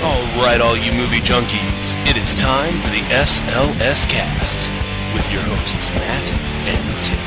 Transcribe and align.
All 0.00 0.22
right, 0.40 0.60
all 0.60 0.76
you 0.76 0.92
movie 0.92 1.18
junkies, 1.18 1.96
it 2.08 2.16
is 2.16 2.36
time 2.36 2.72
for 2.82 2.88
the 2.88 3.00
SLS 3.10 4.08
Cast 4.08 4.70
with 5.12 5.32
your 5.32 5.42
hosts 5.42 5.90
Matt 5.90 6.32
and 6.68 7.02
Tim. 7.02 7.18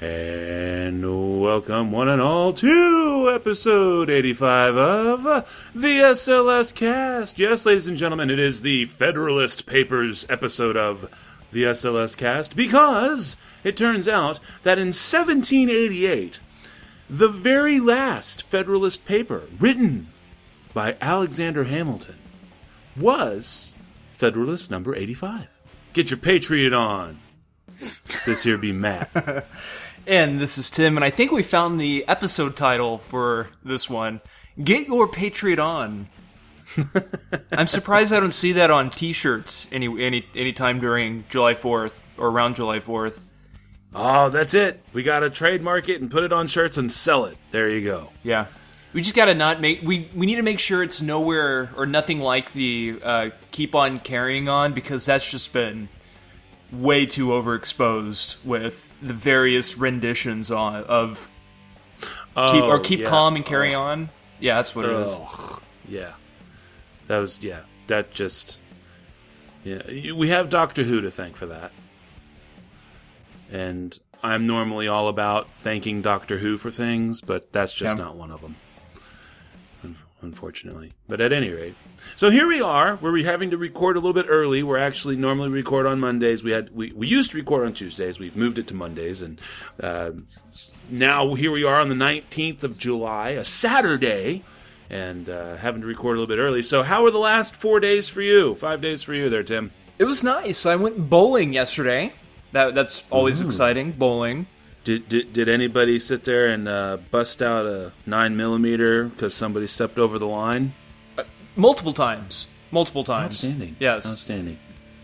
And 0.00 1.40
welcome, 1.40 1.92
one 1.92 2.08
and 2.08 2.20
all, 2.20 2.52
to 2.54 3.30
episode 3.32 4.10
85 4.10 4.76
of 4.76 5.22
the 5.72 5.98
SLS 6.00 6.74
Cast. 6.74 7.38
Yes, 7.38 7.64
ladies 7.64 7.86
and 7.86 7.96
gentlemen, 7.96 8.28
it 8.28 8.40
is 8.40 8.62
the 8.62 8.86
Federalist 8.86 9.66
Papers 9.66 10.26
episode 10.28 10.76
of 10.76 11.08
the 11.52 11.64
SLS 11.64 12.16
Cast 12.16 12.56
because 12.56 13.36
it 13.64 13.76
turns 13.76 14.08
out 14.08 14.40
that 14.62 14.78
in 14.78 14.88
1788, 14.88 16.40
the 17.08 17.28
very 17.28 17.80
last 17.80 18.42
Federalist 18.44 19.06
paper 19.06 19.44
written 19.58 20.08
by 20.74 20.96
Alexander 21.00 21.64
Hamilton 21.64 22.16
was 22.96 23.76
Federalist 24.10 24.70
number 24.70 24.94
85. 24.94 25.48
Get 25.92 26.10
your 26.10 26.18
Patriot 26.18 26.72
on. 26.72 27.20
This 28.24 28.42
here 28.42 28.58
be 28.58 28.72
Matt. 28.72 29.46
And 30.08 30.38
this 30.38 30.56
is 30.56 30.70
Tim, 30.70 30.96
and 30.96 31.02
I 31.02 31.10
think 31.10 31.32
we 31.32 31.42
found 31.42 31.80
the 31.80 32.06
episode 32.06 32.54
title 32.54 32.96
for 32.96 33.48
this 33.64 33.90
one. 33.90 34.20
Get 34.62 34.86
your 34.86 35.08
Patriot 35.08 35.58
on. 35.58 36.08
I'm 37.52 37.66
surprised 37.66 38.12
I 38.12 38.20
don't 38.20 38.30
see 38.30 38.52
that 38.52 38.70
on 38.70 38.90
T-shirts 38.90 39.66
any 39.72 39.86
any 40.04 40.26
any 40.34 40.52
time 40.52 40.80
during 40.80 41.24
July 41.28 41.54
4th 41.54 41.92
or 42.18 42.28
around 42.28 42.56
July 42.56 42.80
4th. 42.80 43.20
Oh, 43.94 44.28
that's 44.28 44.52
it. 44.54 44.82
We 44.92 45.02
got 45.02 45.20
to 45.20 45.30
trademark 45.30 45.88
it 45.88 46.00
and 46.02 46.10
put 46.10 46.22
it 46.22 46.32
on 46.32 46.48
shirts 46.48 46.76
and 46.76 46.92
sell 46.92 47.24
it. 47.24 47.38
There 47.50 47.70
you 47.70 47.82
go. 47.82 48.10
Yeah, 48.22 48.46
we 48.92 49.00
just 49.00 49.14
gotta 49.14 49.34
not 49.34 49.60
make 49.60 49.80
we 49.82 50.08
we 50.14 50.26
need 50.26 50.36
to 50.36 50.42
make 50.42 50.58
sure 50.58 50.82
it's 50.82 51.00
nowhere 51.00 51.70
or 51.76 51.86
nothing 51.86 52.20
like 52.20 52.52
the 52.52 52.98
uh, 53.02 53.30
keep 53.52 53.74
on 53.74 53.98
carrying 53.98 54.48
on 54.48 54.72
because 54.74 55.06
that's 55.06 55.30
just 55.30 55.52
been 55.52 55.88
way 56.72 57.06
too 57.06 57.28
overexposed 57.28 58.44
with 58.44 58.92
the 59.00 59.14
various 59.14 59.78
renditions 59.78 60.50
on 60.50 60.84
of 60.84 61.30
keep 62.00 62.64
or 62.64 62.76
Oh, 62.76 62.80
keep 62.80 63.00
yeah. 63.00 63.08
calm 63.08 63.36
and 63.36 63.46
carry 63.46 63.72
on. 63.72 64.10
Yeah, 64.40 64.56
that's 64.56 64.74
what 64.74 64.84
it 64.84 64.90
is. 64.90 65.18
Yeah. 65.88 66.12
That 67.08 67.18
was 67.18 67.42
yeah. 67.42 67.60
That 67.86 68.12
just 68.12 68.60
yeah. 69.64 70.12
We 70.12 70.28
have 70.28 70.48
Doctor 70.48 70.84
Who 70.84 71.00
to 71.00 71.10
thank 71.10 71.36
for 71.36 71.46
that. 71.46 71.72
And 73.50 73.98
I'm 74.22 74.46
normally 74.46 74.88
all 74.88 75.08
about 75.08 75.54
thanking 75.54 76.02
Doctor 76.02 76.38
Who 76.38 76.58
for 76.58 76.70
things, 76.70 77.20
but 77.20 77.52
that's 77.52 77.72
just 77.72 77.96
Yeah. 77.96 78.04
not 78.04 78.16
one 78.16 78.30
of 78.30 78.40
them. 78.40 78.56
Unfortunately. 80.22 80.92
But 81.06 81.20
at 81.20 81.32
any 81.32 81.50
rate. 81.50 81.76
So 82.16 82.30
here 82.30 82.48
we 82.48 82.60
are. 82.60 82.96
We're 82.96 83.22
having 83.22 83.50
to 83.50 83.58
record 83.58 83.96
a 83.96 84.00
little 84.00 84.14
bit 84.14 84.26
early. 84.28 84.62
We're 84.62 84.78
actually 84.78 85.14
normally 85.14 85.50
record 85.50 85.86
on 85.86 86.00
Mondays. 86.00 86.42
We 86.42 86.52
had 86.52 86.70
we, 86.74 86.90
we 86.92 87.06
used 87.06 87.32
to 87.32 87.36
record 87.36 87.66
on 87.66 87.74
Tuesdays. 87.74 88.18
We've 88.18 88.34
moved 88.34 88.58
it 88.58 88.66
to 88.68 88.74
Mondays 88.74 89.20
and 89.22 89.40
uh, 89.80 90.12
now 90.88 91.34
here 91.34 91.52
we 91.52 91.64
are 91.64 91.80
on 91.80 91.88
the 91.90 91.94
19th 91.94 92.62
of 92.62 92.78
July, 92.78 93.30
a 93.30 93.44
Saturday, 93.44 94.42
and 94.90 95.28
uh, 95.28 95.56
having 95.56 95.80
to 95.80 95.86
record 95.86 96.16
a 96.16 96.20
little 96.20 96.34
bit 96.34 96.40
early. 96.40 96.62
So, 96.62 96.82
how 96.82 97.02
were 97.02 97.10
the 97.10 97.18
last 97.18 97.56
four 97.56 97.80
days 97.80 98.08
for 98.08 98.22
you? 98.22 98.54
Five 98.54 98.80
days 98.80 99.02
for 99.02 99.14
you 99.14 99.28
there, 99.28 99.42
Tim? 99.42 99.70
It 99.98 100.04
was 100.04 100.22
nice. 100.22 100.66
I 100.66 100.76
went 100.76 101.08
bowling 101.10 101.52
yesterday. 101.52 102.12
That 102.52 102.74
that's 102.74 103.04
always 103.10 103.40
exciting. 103.40 103.92
Bowling. 103.92 104.46
Did, 104.84 105.08
did, 105.08 105.32
did 105.32 105.48
anybody 105.48 105.98
sit 105.98 106.22
there 106.22 106.46
and 106.46 106.68
uh, 106.68 106.98
bust 107.10 107.42
out 107.42 107.66
a 107.66 107.92
9 108.06 108.36
millimeter 108.36 109.06
because 109.06 109.34
somebody 109.34 109.66
stepped 109.66 109.98
over 109.98 110.16
the 110.16 110.28
line? 110.28 110.74
Multiple 111.56 111.92
times. 111.92 112.46
Multiple 112.70 113.02
times. 113.02 113.34
Outstanding. 113.42 113.74
Yes. 113.80 114.06
Outstanding. 114.06 114.58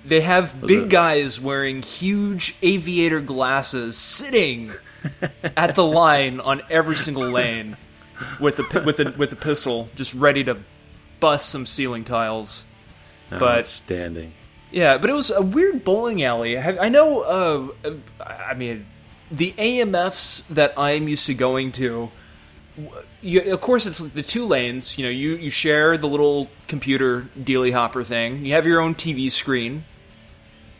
They 0.04 0.20
have 0.20 0.60
big 0.60 0.84
it- 0.84 0.88
guys 0.88 1.40
wearing 1.40 1.82
huge 1.82 2.56
aviator 2.62 3.20
glasses 3.20 3.96
sitting 3.96 4.70
at 5.56 5.74
the 5.74 5.84
line 5.84 6.38
on 6.38 6.62
every 6.70 6.94
single 6.96 7.28
lane 7.30 7.76
with 8.40 8.58
a 8.58 8.82
with 8.84 9.00
a 9.00 9.14
with 9.16 9.32
a 9.32 9.36
pistol 9.36 9.88
just 9.94 10.14
ready 10.14 10.44
to 10.44 10.58
bust 11.20 11.48
some 11.48 11.66
ceiling 11.66 12.04
tiles. 12.04 12.66
But- 13.30 13.66
standing. 13.66 14.34
Yeah, 14.70 14.96
but 14.96 15.10
it 15.10 15.12
was 15.12 15.30
a 15.30 15.42
weird 15.42 15.84
bowling 15.84 16.22
alley. 16.22 16.58
I 16.58 16.88
know 16.88 17.20
uh, 17.20 17.92
I 18.24 18.54
mean 18.54 18.86
the 19.30 19.52
AMFs 19.52 20.46
that 20.48 20.78
I'm 20.78 21.08
used 21.08 21.26
to 21.26 21.34
going 21.34 21.72
to 21.72 22.10
you, 23.20 23.52
of 23.52 23.60
course 23.60 23.86
it's 23.86 23.98
the 23.98 24.22
two 24.22 24.46
lanes 24.46 24.96
you 24.96 25.04
know 25.04 25.10
you, 25.10 25.36
you 25.36 25.50
share 25.50 25.96
the 25.98 26.08
little 26.08 26.48
computer 26.68 27.28
dealy 27.42 27.70
hopper 27.70 28.02
thing 28.02 28.44
you 28.44 28.54
have 28.54 28.66
your 28.66 28.80
own 28.80 28.94
tv 28.94 29.30
screen 29.30 29.84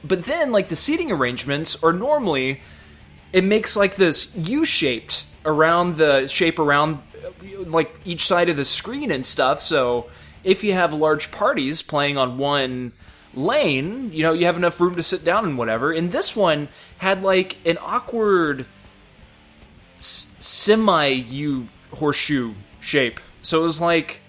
but 0.02 0.24
then 0.24 0.52
like 0.52 0.68
the 0.68 0.76
seating 0.76 1.12
arrangements 1.12 1.82
are 1.82 1.92
normally 1.92 2.60
it 3.32 3.44
makes 3.44 3.76
like 3.76 3.96
this 3.96 4.34
u-shaped 4.36 5.24
around 5.44 5.96
the 5.96 6.26
shape 6.28 6.58
around 6.58 6.98
like 7.66 7.94
each 8.04 8.26
side 8.26 8.48
of 8.48 8.56
the 8.56 8.64
screen 8.64 9.10
and 9.10 9.24
stuff 9.24 9.60
so 9.60 10.08
if 10.44 10.64
you 10.64 10.72
have 10.72 10.92
large 10.92 11.30
parties 11.30 11.82
playing 11.82 12.16
on 12.18 12.38
one 12.38 12.92
lane 13.34 14.12
you 14.12 14.22
know 14.22 14.32
you 14.32 14.46
have 14.46 14.56
enough 14.56 14.80
room 14.80 14.94
to 14.96 15.02
sit 15.02 15.24
down 15.24 15.44
and 15.44 15.56
whatever 15.56 15.92
and 15.92 16.12
this 16.12 16.34
one 16.36 16.68
had 16.98 17.22
like 17.22 17.56
an 17.66 17.78
awkward 17.80 18.66
semi 19.96 21.06
U 21.08 21.68
horseshoe 21.94 22.54
shape. 22.80 23.20
So 23.42 23.62
it 23.62 23.64
was 23.66 23.80
like 23.80 24.20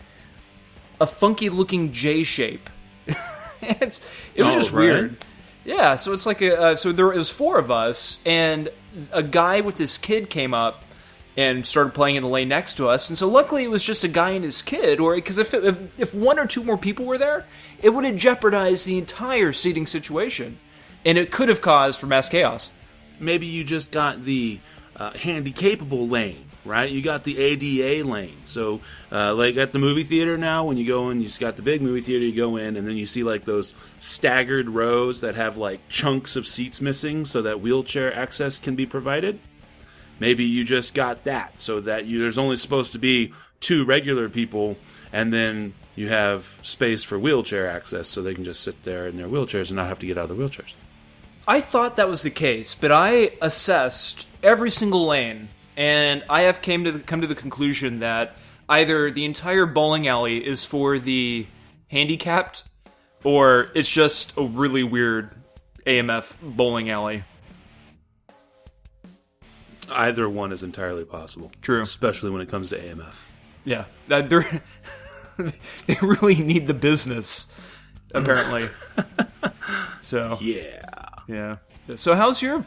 a 1.02 1.08
funky 1.08 1.50
looking 1.50 1.92
J 1.92 2.24
shape. 2.24 2.70
it's, 3.62 4.08
it 4.36 4.44
was 4.44 4.54
Oh, 4.56 4.58
just 4.60 4.72
right. 4.72 4.80
weird. 4.84 5.18
Yeah, 5.66 5.96
so 5.96 6.12
it's 6.12 6.26
like 6.26 6.42
a 6.42 6.60
uh, 6.60 6.76
so 6.76 6.92
there 6.92 7.12
it 7.14 7.18
was 7.18 7.30
four 7.30 7.58
of 7.58 7.72
us, 7.72 8.20
and 8.26 8.70
a 9.14 9.24
guy 9.24 9.62
with 9.62 9.78
his 9.78 9.98
kid 9.98 10.30
came 10.30 10.54
up 10.54 10.84
and 11.36 11.66
started 11.66 11.94
playing 11.94 12.16
in 12.16 12.24
the 12.24 12.30
lane 12.30 12.48
next 12.48 12.76
to 12.76 12.88
us. 12.88 13.10
And 13.10 13.18
so 13.18 13.28
luckily 13.28 13.64
it 13.64 13.70
was 13.70 13.84
just 13.84 14.04
a 14.04 14.08
guy 14.08 14.32
and 14.32 14.44
his 14.44 14.62
kid, 14.62 15.00
or 15.00 15.16
because 15.16 15.38
if, 15.38 15.54
if 15.54 16.00
if 16.00 16.14
one 16.14 16.40
or 16.40 16.46
two 16.46 16.64
more 16.64 16.78
people 16.78 17.06
were 17.06 17.18
there, 17.18 17.46
it 17.82 17.90
would 17.90 18.06
have 18.06 18.16
jeopardized 18.16 18.86
the 18.86 18.98
entire 18.98 19.54
seating 19.54 19.86
situation, 19.86 20.60
and 21.06 21.18
it 21.18 21.32
could 21.32 21.50
have 21.50 21.62
caused 21.62 22.00
for 22.00 22.08
mass 22.08 22.30
chaos. 22.30 22.72
Maybe 23.20 23.46
you 23.46 23.64
just 23.64 23.92
got 23.92 24.24
the 24.24 24.60
uh, 24.96 25.12
handy 25.12 25.52
capable 25.52 26.08
lane, 26.08 26.46
right? 26.66 26.90
You 26.90 27.02
got 27.02 27.24
the 27.24 27.40
ADA 27.40 28.08
lane. 28.08 28.38
So, 28.44 28.82
uh, 29.12 29.34
like 29.34 29.58
at 29.58 29.72
the 29.72 29.80
movie 29.80 30.04
theater 30.04 30.38
now, 30.38 30.66
when 30.66 30.78
you 30.78 30.86
go 30.86 31.10
in, 31.10 31.20
you 31.20 31.28
just 31.28 31.40
got 31.40 31.56
the 31.56 31.62
big 31.62 31.82
movie 31.82 32.02
theater, 32.02 32.26
you 32.26 32.36
go 32.36 32.58
in, 32.58 32.76
and 32.76 32.88
then 32.88 32.98
you 32.98 33.06
see 33.06 33.24
like 33.24 33.46
those 33.46 33.74
staggered 34.00 34.70
rows 34.70 35.22
that 35.22 35.36
have 35.36 35.58
like 35.58 35.88
chunks 35.90 36.36
of 36.36 36.48
seats 36.48 36.82
missing 36.82 37.26
so 37.26 37.42
that 37.42 37.62
wheelchair 37.62 38.14
access 38.16 38.60
can 38.60 38.76
be 38.76 38.86
provided. 38.86 39.40
Maybe 40.20 40.46
you 40.46 40.64
just 40.64 40.94
got 40.94 41.24
that 41.26 41.60
so 41.60 41.80
that 41.82 42.06
you, 42.06 42.20
there's 42.20 42.38
only 42.38 42.56
supposed 42.56 42.94
to 42.94 43.00
be 43.00 43.34
two 43.60 43.86
regular 43.86 44.30
people, 44.30 44.78
and 45.12 45.34
then 45.34 45.74
you 45.96 46.10
have 46.10 46.58
space 46.62 47.04
for 47.04 47.20
wheelchair 47.20 47.70
access 47.70 48.08
so 48.08 48.22
they 48.22 48.34
can 48.34 48.44
just 48.44 48.62
sit 48.62 48.84
there 48.84 49.08
in 49.08 49.16
their 49.16 49.28
wheelchairs 49.28 49.70
and 49.70 49.78
not 49.78 49.88
have 49.88 50.00
to 50.00 50.08
get 50.08 50.18
out 50.18 50.30
of 50.30 50.38
the 50.38 50.44
wheelchairs. 50.44 50.74
I 51.48 51.62
thought 51.62 51.98
that 51.98 52.08
was 52.08 52.22
the 52.22 52.30
case, 52.30 52.74
but 52.74 52.92
I 52.92 53.32
assessed 53.42 54.28
every 54.42 54.70
single 54.70 55.06
lane, 55.08 55.50
and 55.76 56.24
I 56.30 56.42
have 56.42 56.62
came 56.62 56.86
to 56.86 56.92
the, 56.92 57.00
come 57.00 57.22
to 57.22 57.28
the 57.28 57.36
conclusion 57.36 58.00
that 58.00 58.38
either 58.70 59.12
the 59.12 59.26
entire 59.26 59.66
bowling 59.66 60.08
alley 60.08 60.46
is 60.46 60.64
for 60.64 61.00
the 61.00 61.46
handicapped, 61.90 62.64
or 63.24 63.70
it's 63.76 63.90
just 63.90 64.38
a 64.38 64.44
really 64.44 64.84
weird 64.84 65.32
AMF 65.86 66.36
bowling 66.42 66.90
alley. 66.90 67.24
Either 69.94 70.28
one 70.28 70.52
is 70.52 70.64
entirely 70.64 71.06
possible. 71.06 71.52
True. 71.62 71.82
Especially 71.82 72.30
when 72.32 72.42
it 72.42 72.50
comes 72.50 72.70
to 72.70 72.78
AMF. 72.78 73.26
Yeah, 73.66 73.86
they're 74.08 74.46
they 75.88 75.98
really 76.02 76.36
need 76.36 76.68
the 76.68 76.74
business, 76.74 77.48
apparently. 78.14 78.68
so 80.02 80.38
Yeah. 80.42 80.86
yeah. 81.28 81.58
So 81.96 82.16
how's 82.16 82.42
your 82.42 82.66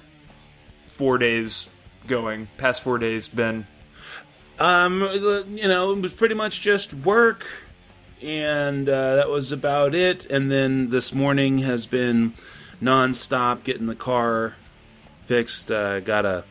four 0.86 1.18
days 1.18 1.68
going? 2.06 2.48
Past 2.58 2.82
four 2.82 2.98
days 2.98 3.28
been? 3.28 3.66
Um, 4.58 5.02
you 5.50 5.68
know, 5.68 5.92
it 5.92 6.00
was 6.00 6.12
pretty 6.14 6.34
much 6.34 6.62
just 6.62 6.94
work, 6.94 7.46
and 8.22 8.88
uh, 8.88 9.16
that 9.16 9.28
was 9.28 9.52
about 9.52 9.94
it. 9.94 10.24
And 10.26 10.50
then 10.50 10.88
this 10.88 11.12
morning 11.12 11.58
has 11.58 11.84
been 11.84 12.32
nonstop 12.82 13.64
getting 13.64 13.86
the 13.86 13.94
car 13.94 14.54
fixed. 15.26 15.70
Uh, 15.70 16.00
got 16.00 16.24
a 16.24 16.44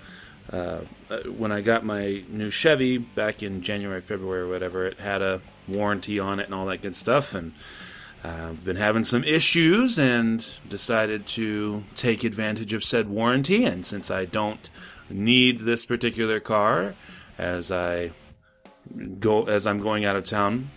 uh, 0.55 0.85
uh, 1.09 1.17
when 1.23 1.51
I 1.51 1.59
got 1.59 1.83
my 1.83 2.23
new 2.29 2.49
Chevy 2.49 2.97
back 2.97 3.43
in 3.43 3.61
January, 3.61 3.99
February, 3.99 4.43
or 4.43 4.47
whatever. 4.47 4.85
It 4.85 5.01
had 5.01 5.21
a 5.21 5.41
warranty 5.67 6.17
on 6.17 6.39
it 6.39 6.45
and 6.45 6.53
all 6.53 6.65
that 6.67 6.81
good 6.81 6.95
stuff, 6.95 7.35
and 7.35 7.51
I've 8.23 8.63
been 8.63 8.77
having 8.77 9.03
some 9.03 9.25
issues 9.25 9.99
and 9.99 10.47
decided 10.69 11.27
to 11.27 11.83
take 11.95 12.23
advantage 12.23 12.73
of 12.73 12.85
said 12.85 13.09
warranty. 13.09 13.65
And 13.65 13.85
since 13.85 14.09
I 14.09 14.23
don't 14.23 14.69
need 15.09 15.59
this 15.59 15.85
particular 15.85 16.39
car, 16.39 16.95
as 17.37 17.69
I 17.69 18.11
go 19.19 19.43
as 19.43 19.67
I'm 19.67 19.81
going 19.81 20.05
out 20.05 20.15
of 20.15 20.23
town 20.23 20.71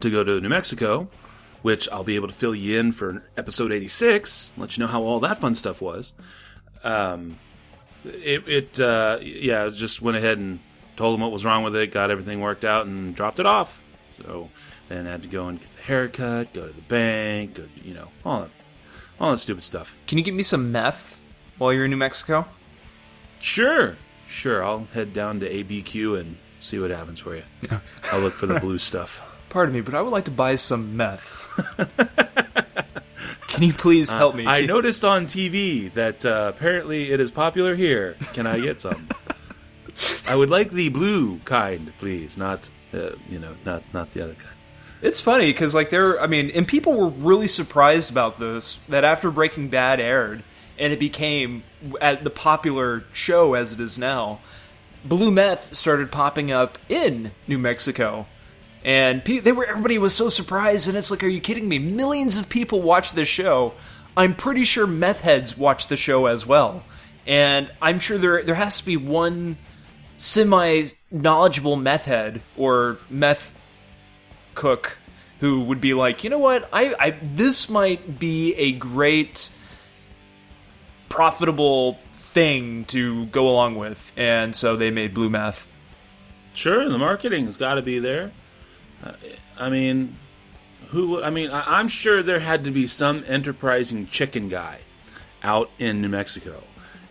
to 0.00 0.10
go 0.10 0.24
to 0.24 0.40
New 0.40 0.48
Mexico, 0.48 1.10
which 1.60 1.86
I'll 1.90 2.02
be 2.02 2.14
able 2.14 2.28
to 2.28 2.34
fill 2.34 2.54
you 2.54 2.80
in 2.80 2.92
for 2.92 3.24
episode 3.36 3.72
86, 3.72 4.52
let 4.56 4.78
you 4.78 4.84
know 4.84 4.90
how 4.90 5.02
all 5.02 5.20
that 5.20 5.36
fun 5.36 5.54
stuff 5.54 5.82
was. 5.82 6.14
Um, 6.82 7.38
it, 8.04 8.48
it 8.48 8.80
uh, 8.80 9.18
yeah, 9.20 9.68
just 9.70 10.02
went 10.02 10.16
ahead 10.16 10.38
and 10.38 10.60
told 10.96 11.14
them 11.14 11.22
what 11.22 11.32
was 11.32 11.44
wrong 11.44 11.62
with 11.62 11.74
it, 11.76 11.92
got 11.92 12.10
everything 12.10 12.40
worked 12.40 12.64
out, 12.64 12.86
and 12.86 13.14
dropped 13.14 13.40
it 13.40 13.46
off. 13.46 13.82
So 14.22 14.50
then 14.88 15.06
I 15.06 15.10
had 15.10 15.22
to 15.22 15.28
go 15.28 15.48
and 15.48 15.60
get 15.60 15.68
the 15.76 15.82
haircut, 15.82 16.52
go 16.52 16.66
to 16.66 16.72
the 16.72 16.82
bank, 16.82 17.54
go, 17.54 17.64
you 17.82 17.94
know, 17.94 18.08
all 18.24 18.42
that, 18.42 18.50
all 19.18 19.30
that 19.30 19.38
stupid 19.38 19.64
stuff. 19.64 19.96
Can 20.06 20.18
you 20.18 20.24
get 20.24 20.34
me 20.34 20.42
some 20.42 20.72
meth 20.72 21.18
while 21.58 21.72
you're 21.72 21.84
in 21.84 21.90
New 21.90 21.96
Mexico? 21.96 22.46
Sure, 23.38 23.96
sure. 24.26 24.62
I'll 24.62 24.84
head 24.92 25.12
down 25.12 25.40
to 25.40 25.48
ABQ 25.48 26.20
and 26.20 26.36
see 26.60 26.78
what 26.78 26.90
happens 26.90 27.20
for 27.20 27.34
you. 27.34 27.42
I'll 28.12 28.20
look 28.20 28.34
for 28.34 28.46
the 28.46 28.60
blue 28.60 28.78
stuff. 28.78 29.26
Pardon 29.48 29.74
me, 29.74 29.80
but 29.80 29.94
I 29.94 30.02
would 30.02 30.12
like 30.12 30.26
to 30.26 30.30
buy 30.30 30.54
some 30.54 30.96
meth. 30.96 31.46
Can 33.60 33.68
you 33.68 33.74
please 33.74 34.10
help 34.10 34.34
me? 34.34 34.46
Uh, 34.46 34.52
I 34.52 34.60
noticed 34.62 35.04
on 35.04 35.26
TV 35.26 35.92
that 35.92 36.24
uh, 36.24 36.50
apparently 36.54 37.12
it 37.12 37.20
is 37.20 37.30
popular 37.30 37.76
here. 37.76 38.16
Can 38.32 38.46
I 38.46 38.58
get 38.58 38.80
some? 38.80 39.06
I 40.26 40.34
would 40.34 40.48
like 40.48 40.70
the 40.70 40.88
blue 40.88 41.40
kind, 41.40 41.92
please, 41.98 42.38
not 42.38 42.70
uh, 42.94 43.10
you 43.28 43.38
know, 43.38 43.54
not 43.66 43.82
not 43.92 44.14
the 44.14 44.24
other 44.24 44.32
kind. 44.32 44.56
It's 45.02 45.20
funny 45.20 45.48
because 45.48 45.74
like 45.74 45.90
there, 45.90 46.18
I 46.18 46.26
mean, 46.26 46.50
and 46.52 46.66
people 46.66 46.94
were 46.94 47.08
really 47.08 47.46
surprised 47.46 48.10
about 48.10 48.38
this. 48.38 48.78
That 48.88 49.04
after 49.04 49.30
Breaking 49.30 49.68
Bad 49.68 50.00
aired 50.00 50.42
and 50.78 50.90
it 50.90 50.98
became 50.98 51.62
at 52.00 52.24
the 52.24 52.30
popular 52.30 53.04
show 53.12 53.52
as 53.52 53.74
it 53.74 53.80
is 53.80 53.98
now, 53.98 54.40
blue 55.04 55.30
meth 55.30 55.76
started 55.76 56.10
popping 56.10 56.50
up 56.50 56.78
in 56.88 57.32
New 57.46 57.58
Mexico, 57.58 58.26
and 58.84 59.24
pe- 59.24 59.40
they 59.40 59.52
were 59.52 59.66
everybody 59.66 59.98
was 59.98 60.14
so 60.14 60.28
surprised. 60.28 60.88
And 60.88 60.96
it's 60.96 61.10
like, 61.10 61.22
are 61.22 61.28
you 61.28 61.40
kidding 61.40 61.68
me? 61.68 61.78
Millions 61.78 62.36
of 62.36 62.48
people 62.48 62.82
watch 62.82 63.12
this 63.12 63.28
show. 63.28 63.74
I'm 64.16 64.34
pretty 64.34 64.64
sure 64.64 64.86
meth 64.86 65.20
heads 65.20 65.56
watch 65.56 65.88
the 65.88 65.96
show 65.96 66.26
as 66.26 66.44
well, 66.44 66.84
and 67.26 67.70
I'm 67.80 67.98
sure 67.98 68.18
there 68.18 68.42
there 68.42 68.54
has 68.54 68.78
to 68.78 68.86
be 68.86 68.96
one 68.96 69.56
semi 70.16 70.86
knowledgeable 71.10 71.76
meth 71.76 72.04
head 72.04 72.42
or 72.56 72.98
meth 73.08 73.54
cook 74.54 74.98
who 75.40 75.62
would 75.62 75.80
be 75.80 75.94
like, 75.94 76.22
you 76.22 76.28
know 76.28 76.38
what, 76.38 76.68
I, 76.72 76.94
I 76.98 77.10
this 77.22 77.70
might 77.70 78.18
be 78.18 78.54
a 78.54 78.72
great 78.72 79.50
profitable 81.08 81.94
thing 82.12 82.84
to 82.86 83.26
go 83.26 83.48
along 83.48 83.76
with, 83.76 84.12
and 84.16 84.54
so 84.54 84.76
they 84.76 84.90
made 84.90 85.14
blue 85.14 85.30
meth. 85.30 85.66
Sure, 86.52 86.88
the 86.88 86.98
marketing's 86.98 87.56
got 87.56 87.76
to 87.76 87.82
be 87.82 87.98
there. 87.98 88.32
I 89.58 89.70
mean, 89.70 90.16
who? 90.88 91.22
I 91.22 91.30
mean, 91.30 91.50
I, 91.50 91.78
I'm 91.78 91.88
sure 91.88 92.22
there 92.22 92.40
had 92.40 92.64
to 92.64 92.70
be 92.70 92.86
some 92.86 93.24
enterprising 93.26 94.06
chicken 94.06 94.48
guy 94.48 94.78
out 95.42 95.70
in 95.78 96.00
New 96.00 96.08
Mexico, 96.08 96.62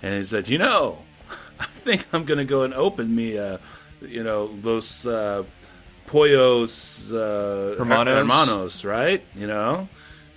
and 0.01 0.17
he 0.17 0.23
said, 0.23 0.47
"You 0.49 0.57
know, 0.57 0.99
I 1.59 1.65
think 1.65 2.07
I'm 2.13 2.25
going 2.25 2.37
to 2.39 2.45
go 2.45 2.63
and 2.63 2.73
open 2.73 3.15
me, 3.15 3.37
uh, 3.37 3.57
you 4.01 4.23
know, 4.23 4.55
those 4.59 5.05
uh, 5.05 5.43
pollos 6.07 7.11
uh, 7.11 7.75
Hermanos? 7.77 8.15
hermanos, 8.17 8.85
right? 8.85 9.23
You 9.35 9.47
know, 9.47 9.89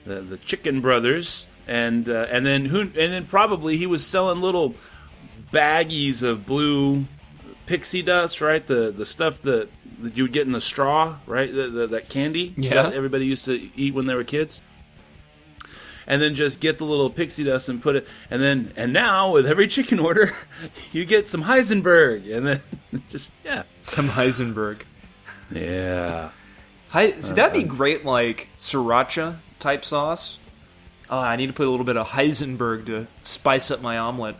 the 0.05 0.21
the 0.21 0.37
chicken 0.39 0.81
brothers." 0.81 1.49
And 1.65 2.09
uh, 2.11 2.27
and 2.29 2.45
then 2.45 2.65
who 2.65 2.81
and 2.81 2.93
then 2.95 3.27
probably 3.27 3.77
he 3.77 3.87
was 3.87 4.05
selling 4.05 4.41
little 4.41 4.75
baggies 5.53 6.25
of 6.25 6.45
blue 6.45 7.07
pixie 7.67 8.03
dust, 8.03 8.41
right? 8.41 8.67
The 8.67 8.91
the 8.91 9.07
stuff 9.07 9.43
that, 9.43 9.69
that 10.03 10.17
you 10.17 10.25
would 10.25 10.33
get 10.33 10.47
in 10.47 10.53
the 10.53 10.61
straw, 10.61 11.17
right? 11.27 11.53
The, 11.53 11.69
the, 11.69 11.87
that 11.89 12.09
candy 12.09 12.55
Yeah. 12.57 12.83
that 12.83 12.93
everybody 12.95 13.27
used 13.27 13.45
to 13.47 13.71
eat 13.77 13.95
when 13.95 14.07
they 14.07 14.15
were 14.15 14.25
kids. 14.25 14.63
And 16.07 16.21
then 16.21 16.35
just 16.35 16.61
get 16.61 16.79
the 16.79 16.85
little 16.85 17.11
pixie 17.11 17.45
dust 17.45 17.69
and 17.69 17.81
put 17.81 17.95
it, 17.95 18.09
and 18.29 18.43
then 18.43 18.73
and 18.77 18.93
now 18.93 19.31
with 19.31 19.47
every 19.47 19.69
chicken 19.69 20.01
order, 20.01 20.33
you 20.93 21.05
get 21.05 21.29
some 21.29 21.45
Heisenberg, 21.45 22.29
and 22.37 22.45
then 22.47 22.61
just 23.09 23.33
yeah, 23.45 23.63
Some 23.83 24.09
Heisenberg. 24.09 24.83
yeah. 25.53 26.31
Hi, 26.89 27.21
see, 27.21 27.35
that'd 27.35 27.53
be 27.53 27.65
uh-huh. 27.65 27.77
great, 27.77 28.05
like 28.05 28.49
sriracha 28.59 29.37
type 29.61 29.85
sauce. 29.85 30.41
Oh, 31.09 31.19
I 31.21 31.37
need 31.37 31.47
to 31.47 31.53
put 31.53 31.69
a 31.69 31.71
little 31.71 31.87
bit 31.87 31.97
of 31.97 32.09
Heisenberg 32.09 32.87
to 32.87 33.07
spice 33.23 33.71
up 33.71 33.81
my 33.81 33.97
omelet. 33.97 34.35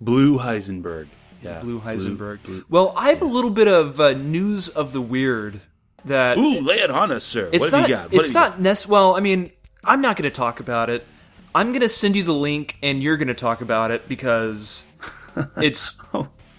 Blue 0.00 0.38
Heisenberg, 0.38 1.06
yeah, 1.42 1.60
Blue 1.60 1.80
Heisenberg. 1.80 2.42
blue- 2.42 2.64
Well, 2.68 2.92
I 2.96 3.10
have 3.10 3.22
a 3.22 3.26
little 3.26 3.50
bit 3.50 3.68
of 3.68 4.00
uh, 4.00 4.12
news 4.12 4.68
of 4.68 4.92
the 4.92 5.00
weird 5.00 5.60
that 6.04 6.38
Ooh, 6.38 6.60
lay 6.60 6.80
it 6.80 6.90
on 6.90 7.10
us, 7.12 7.24
sir. 7.24 7.48
it's 7.52 7.70
what 7.70 7.72
have 7.72 7.80
not. 7.82 7.88
you 7.88 7.94
got? 7.94 8.12
What 8.12 8.20
it's 8.20 8.32
not 8.32 8.60
nec- 8.60 8.88
Well, 8.88 9.16
I 9.16 9.20
mean, 9.20 9.50
I'm 9.84 10.00
not 10.00 10.16
going 10.16 10.30
to 10.30 10.34
talk 10.36 10.60
about 10.60 10.90
it. 10.90 11.04
I'm 11.54 11.68
going 11.68 11.80
to 11.80 11.88
send 11.88 12.14
you 12.16 12.22
the 12.24 12.32
link, 12.34 12.76
and 12.82 13.02
you're 13.02 13.16
going 13.16 13.28
to 13.28 13.34
talk 13.34 13.60
about 13.60 13.90
it 13.90 14.08
because 14.08 14.84
it's 15.56 15.96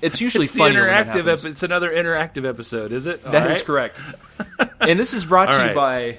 it's 0.01 0.19
usually 0.21 0.45
It's 0.45 0.55
funny. 0.55 0.75
interactive. 0.75 1.27
Ep- 1.27 1.45
it's 1.49 1.63
another 1.63 1.89
interactive 1.91 2.47
episode, 2.47 2.91
is 2.91 3.05
it? 3.07 3.23
That 3.23 3.49
is 3.51 3.61
correct. 3.61 3.99
and 4.81 4.97
this 4.99 5.13
is 5.13 5.25
brought 5.25 5.51
to 5.51 5.61
All 5.61 5.67
you 5.69 5.75
by 5.75 6.17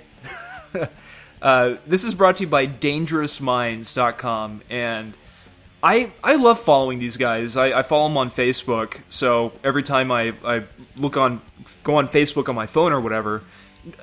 uh, 1.42 1.74
this 1.86 2.04
is 2.04 2.14
brought 2.14 2.36
to 2.36 2.44
you 2.44 2.48
by 2.48 2.66
dangerousminds.com 2.66 4.62
and 4.70 5.14
I 5.82 6.12
I 6.22 6.34
love 6.34 6.60
following 6.60 6.98
these 6.98 7.16
guys. 7.16 7.56
I, 7.56 7.78
I 7.78 7.82
follow 7.82 8.08
them 8.08 8.16
on 8.16 8.30
Facebook, 8.30 9.00
so 9.08 9.52
every 9.64 9.82
time 9.82 10.12
I, 10.12 10.34
I 10.44 10.64
look 10.96 11.16
on 11.16 11.40
go 11.82 11.96
on 11.96 12.08
Facebook 12.08 12.48
on 12.48 12.54
my 12.54 12.66
phone 12.66 12.92
or 12.92 13.00
whatever, 13.00 13.42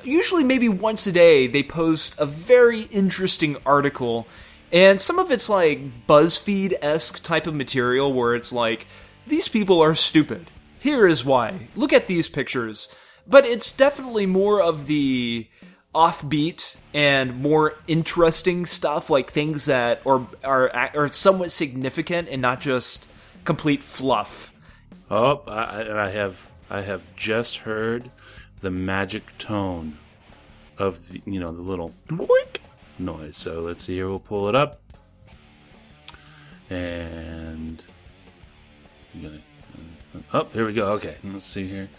usually 0.03 0.43
maybe 0.43 0.69
once 0.69 1.05
a 1.07 1.11
day 1.11 1.47
they 1.47 1.63
post 1.63 2.19
a 2.19 2.25
very 2.25 2.83
interesting 2.83 3.57
article 3.65 4.27
and 4.71 4.99
some 4.99 5.17
of 5.17 5.31
it's 5.31 5.49
like 5.49 6.07
BuzzFeed-esque 6.07 7.23
type 7.23 7.47
of 7.47 7.53
material 7.53 8.13
where 8.13 8.35
it's 8.35 8.51
like 8.51 8.87
these 9.25 9.47
people 9.47 9.81
are 9.81 9.95
stupid. 9.95 10.51
Here 10.79 11.07
is 11.07 11.23
why. 11.23 11.69
Look 11.75 11.93
at 11.93 12.07
these 12.07 12.27
pictures. 12.27 12.89
But 13.25 13.45
it's 13.45 13.71
definitely 13.71 14.25
more 14.25 14.61
of 14.61 14.85
the 14.87 15.47
offbeat 15.97 16.77
and 16.93 17.41
more 17.41 17.73
interesting 17.87 18.67
stuff 18.67 19.09
like 19.09 19.31
things 19.31 19.65
that 19.65 19.99
are 20.05 20.27
are 20.43 20.69
are 20.95 21.07
somewhat 21.11 21.49
significant 21.49 22.29
and 22.29 22.39
not 22.39 22.61
just 22.61 23.09
complete 23.43 23.81
fluff. 23.81 24.53
Oh, 25.09 25.41
I, 25.47 26.05
I 26.05 26.09
have 26.11 26.47
I 26.69 26.81
have 26.81 27.07
just 27.15 27.59
heard 27.59 28.11
the 28.61 28.69
magic 28.69 29.37
tone 29.39 29.97
of 30.77 31.09
the 31.09 31.21
you 31.25 31.39
know 31.39 31.51
the 31.51 31.63
little 31.63 31.95
noise. 32.99 33.35
So 33.35 33.61
let's 33.61 33.85
see 33.85 33.95
here. 33.95 34.07
We'll 34.07 34.19
pull 34.19 34.47
it 34.49 34.53
up, 34.55 34.79
and 36.69 37.83
I'm 39.15 39.21
gonna. 39.23 39.41
Oh, 40.31 40.47
here 40.53 40.67
we 40.67 40.73
go. 40.73 40.91
Okay, 40.93 41.15
let's 41.23 41.45
see 41.45 41.67
here. 41.67 41.89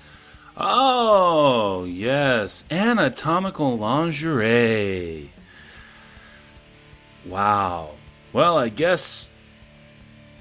Oh 0.60 1.84
yes, 1.84 2.64
anatomical 2.68 3.78
lingerie. 3.78 5.30
Wow. 7.24 7.94
Well, 8.32 8.58
I 8.58 8.68
guess 8.68 9.30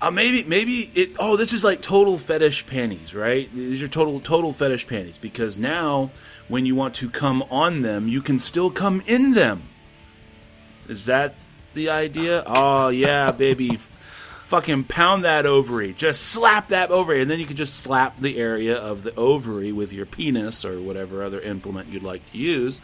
uh, 0.02 0.10
maybe 0.10 0.44
maybe 0.44 0.92
it. 0.96 1.16
Oh, 1.20 1.38
this 1.38 1.54
is 1.54 1.64
like 1.64 1.82
total 1.84 2.18
fetish 2.18 2.66
panties, 2.66 3.14
right? 3.14 3.54
These 3.54 3.84
are 3.84 3.88
total 3.88 4.20
total 4.20 4.54
fetish 4.54 4.88
panties 4.88 5.20
because 5.20 5.60
now 5.60 6.10
when 6.48 6.66
you 6.66 6.76
want 6.76 6.96
to 6.96 7.10
come 7.12 7.44
on 7.52 7.84
them, 7.84 8.08
you 8.08 8.22
can 8.24 8.40
still 8.40 8.72
come 8.72 9.04
in 9.06 9.34
them. 9.34 9.70
Is 10.88 11.06
that 11.06 11.36
the 11.76 11.90
idea? 11.90 12.44
Oh 12.48 12.90
yeah, 12.90 13.32
baby. 13.32 13.80
Fucking 14.48 14.86
pound 14.86 15.26
that 15.26 15.46
ovary. 15.46 15.92
Just 15.92 16.22
slap 16.22 16.70
that 16.70 16.90
ovary, 16.90 17.22
and 17.22 17.30
then 17.30 17.38
you 17.38 17.46
can 17.46 17.58
just 17.58 17.82
slap 17.82 18.18
the 18.18 18.38
area 18.38 18.78
of 18.78 19.04
the 19.04 19.14
ovary 19.16 19.74
with 19.74 19.92
your 19.92 20.06
penis 20.06 20.64
or 20.64 20.80
whatever 20.80 21.22
other 21.22 21.42
implement 21.42 21.90
you'd 21.90 22.02
like 22.02 22.26
to 22.32 22.38
use. 22.38 22.82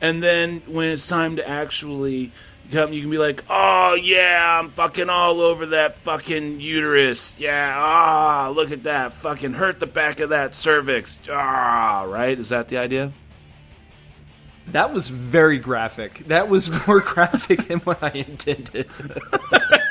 And 0.00 0.22
then 0.22 0.62
when 0.68 0.90
it's 0.90 1.08
time 1.08 1.34
to 1.36 1.48
actually 1.48 2.30
come, 2.70 2.92
you 2.92 3.00
can 3.00 3.10
be 3.10 3.18
like, 3.18 3.42
"Oh 3.50 3.94
yeah, 3.94 4.60
I'm 4.60 4.70
fucking 4.70 5.10
all 5.10 5.40
over 5.40 5.66
that 5.66 5.98
fucking 5.98 6.60
uterus. 6.60 7.34
Yeah, 7.36 7.74
ah, 7.76 8.52
look 8.54 8.70
at 8.70 8.84
that. 8.84 9.12
Fucking 9.12 9.54
hurt 9.54 9.80
the 9.80 9.88
back 9.88 10.20
of 10.20 10.28
that 10.28 10.54
cervix. 10.54 11.18
Ah, 11.28 12.06
right? 12.08 12.38
Is 12.38 12.50
that 12.50 12.68
the 12.68 12.78
idea? 12.78 13.12
That 14.68 14.94
was 14.94 15.08
very 15.08 15.58
graphic. 15.58 16.28
That 16.28 16.48
was 16.48 16.70
more 16.86 17.00
graphic 17.00 17.64
than 17.64 17.80
what 17.80 18.00
I 18.00 18.10
intended. 18.10 18.86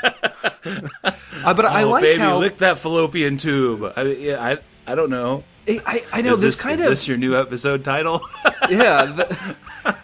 Uh, 1.44 1.54
but 1.54 1.64
I 1.64 1.82
oh, 1.82 1.90
like 1.90 2.02
baby, 2.02 2.18
how 2.18 2.38
lick 2.38 2.58
that 2.58 2.78
fallopian 2.78 3.36
tube. 3.36 3.92
I, 3.96 4.02
yeah, 4.02 4.42
I, 4.42 4.58
I 4.86 4.94
don't 4.94 5.10
know. 5.10 5.44
I, 5.68 6.04
I 6.12 6.22
know 6.22 6.34
is 6.34 6.40
this, 6.40 6.54
this 6.54 6.60
kind 6.60 6.80
is 6.80 6.84
of 6.86 6.90
this 6.90 7.08
your 7.08 7.16
new 7.16 7.38
episode 7.38 7.84
title? 7.84 8.20
yeah. 8.70 9.06
The, 9.06 9.56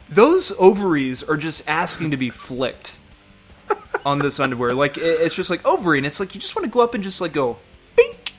those 0.09 0.53
ovaries 0.59 1.23
are 1.23 1.37
just 1.37 1.69
asking 1.69 2.13
to 2.13 2.17
be 2.17 2.31
flicked 2.31 2.99
on 4.07 4.19
this 4.21 4.39
underwear. 4.41 4.75
Like 4.75 4.97
it, 4.97 5.03
it's 5.03 5.35
just 5.35 5.51
like 5.51 5.65
ovary, 5.67 5.99
and 5.99 6.07
it's 6.07 6.21
like 6.21 6.35
you 6.35 6.41
just 6.41 6.55
want 6.55 6.65
to 6.65 6.71
go 6.71 6.81
up 6.81 6.95
and 6.95 7.03
just 7.03 7.21
like 7.21 7.33
go, 7.33 7.59
bink. 7.97 8.35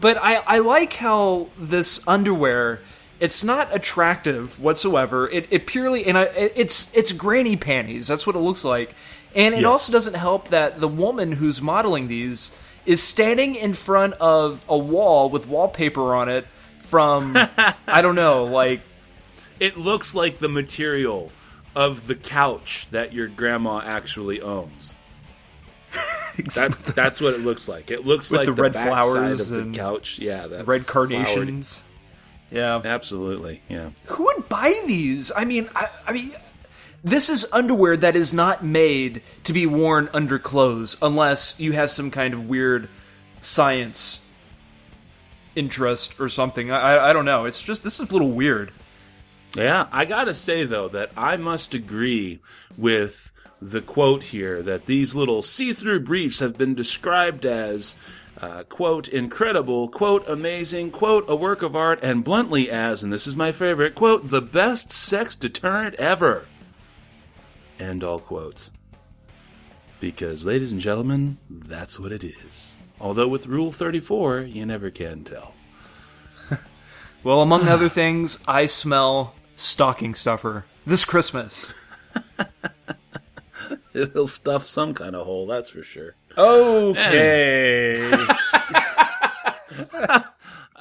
But 0.00 0.16
I 0.18 0.36
I 0.36 0.58
like 0.58 0.94
how 0.94 1.48
this 1.58 2.06
underwear. 2.06 2.80
It's 3.20 3.42
not 3.42 3.74
attractive 3.74 4.60
whatsoever. 4.60 5.28
It, 5.28 5.48
it 5.50 5.66
purely 5.66 6.06
and 6.06 6.16
I, 6.16 6.24
it's 6.24 6.94
it's 6.94 7.10
granny 7.10 7.56
panties. 7.56 8.06
That's 8.06 8.26
what 8.28 8.36
it 8.36 8.38
looks 8.38 8.64
like, 8.64 8.94
and 9.34 9.54
it 9.54 9.58
Yes. 9.62 9.66
also 9.66 9.92
doesn't 9.92 10.14
help 10.14 10.48
that 10.48 10.80
the 10.80 10.88
woman 10.88 11.32
who's 11.32 11.60
modeling 11.62 12.08
these 12.08 12.50
is 12.86 13.02
standing 13.02 13.54
in 13.54 13.74
front 13.74 14.14
of 14.14 14.64
a 14.68 14.76
wall 14.78 15.28
with 15.30 15.46
wallpaper 15.46 16.14
on 16.14 16.28
it 16.28 16.46
from 16.84 17.34
I 17.86 18.00
don't 18.02 18.14
know, 18.14 18.44
like 18.44 18.80
it 19.60 19.76
looks 19.76 20.14
like 20.14 20.38
the 20.38 20.48
material 20.48 21.30
of 21.76 22.06
the 22.06 22.14
couch 22.14 22.86
that 22.90 23.12
your 23.12 23.28
grandma 23.28 23.80
actually 23.84 24.40
owns. 24.40 24.96
That, 26.54 26.72
that's 26.94 27.20
what 27.20 27.34
it 27.34 27.40
looks 27.40 27.66
like. 27.66 27.90
It 27.90 28.06
looks 28.06 28.30
like 28.30 28.46
the 28.46 28.52
the, 28.52 28.62
red 28.62 28.72
flowers 28.72 29.50
of 29.50 29.58
and 29.58 29.74
the 29.74 29.78
couch. 29.78 30.20
Yeah, 30.20 30.46
that 30.46 30.68
red 30.68 30.86
flowered- 30.86 31.10
carnations. 31.10 31.82
Yeah. 32.52 32.80
Absolutely, 32.84 33.60
yeah. 33.68 33.90
Who 34.06 34.22
would 34.26 34.48
buy 34.48 34.80
these? 34.86 35.32
I 35.36 35.44
mean, 35.44 35.68
I, 35.74 35.88
I 36.06 36.12
mean, 36.12 36.30
this 37.10 37.30
is 37.30 37.46
underwear 37.52 37.96
that 37.96 38.16
is 38.16 38.32
not 38.32 38.64
made 38.64 39.22
to 39.44 39.52
be 39.52 39.66
worn 39.66 40.08
under 40.12 40.38
clothes 40.38 40.96
unless 41.00 41.58
you 41.58 41.72
have 41.72 41.90
some 41.90 42.10
kind 42.10 42.34
of 42.34 42.48
weird 42.48 42.88
science 43.40 44.24
interest 45.54 46.20
or 46.20 46.28
something. 46.28 46.70
I, 46.70 47.10
I, 47.10 47.12
don't 47.12 47.24
know. 47.24 47.44
It's 47.44 47.62
just 47.62 47.82
this 47.82 48.00
is 48.00 48.10
a 48.10 48.12
little 48.12 48.30
weird. 48.30 48.72
Yeah, 49.56 49.86
I 49.90 50.04
gotta 50.04 50.34
say 50.34 50.64
though 50.64 50.88
that 50.88 51.10
I 51.16 51.36
must 51.36 51.74
agree 51.74 52.40
with 52.76 53.32
the 53.60 53.80
quote 53.80 54.24
here 54.24 54.62
that 54.62 54.86
these 54.86 55.14
little 55.14 55.42
see-through 55.42 56.00
briefs 56.00 56.38
have 56.38 56.56
been 56.56 56.74
described 56.74 57.44
as 57.44 57.96
uh, 58.40 58.62
quote 58.64 59.08
incredible, 59.08 59.88
quote 59.88 60.28
amazing, 60.28 60.92
quote 60.92 61.24
a 61.28 61.34
work 61.34 61.62
of 61.62 61.74
art, 61.74 61.98
and 62.02 62.22
bluntly 62.22 62.70
as, 62.70 63.02
and 63.02 63.12
this 63.12 63.26
is 63.26 63.36
my 63.36 63.50
favorite, 63.50 63.96
quote 63.96 64.26
the 64.28 64.40
best 64.40 64.92
sex 64.92 65.34
deterrent 65.34 65.96
ever. 65.96 66.46
End 67.78 68.02
all 68.04 68.18
quotes. 68.18 68.72
Because, 70.00 70.44
ladies 70.44 70.70
and 70.72 70.80
gentlemen, 70.80 71.38
that's 71.50 71.98
what 71.98 72.12
it 72.12 72.22
is. 72.24 72.76
Although 73.00 73.28
with 73.28 73.46
Rule 73.46 73.72
34, 73.72 74.40
you 74.40 74.64
never 74.66 74.90
can 74.90 75.24
tell. 75.24 75.54
Well, 77.24 77.42
among 77.42 77.66
other 77.66 77.88
things, 78.02 78.38
I 78.46 78.66
smell 78.66 79.34
stocking 79.56 80.14
stuffer 80.14 80.64
this 80.86 81.04
Christmas. 81.04 81.74
It'll 83.92 84.28
stuff 84.28 84.64
some 84.64 84.94
kind 84.94 85.16
of 85.16 85.26
hole, 85.26 85.44
that's 85.48 85.70
for 85.70 85.82
sure. 85.82 86.14
Okay. 86.36 88.12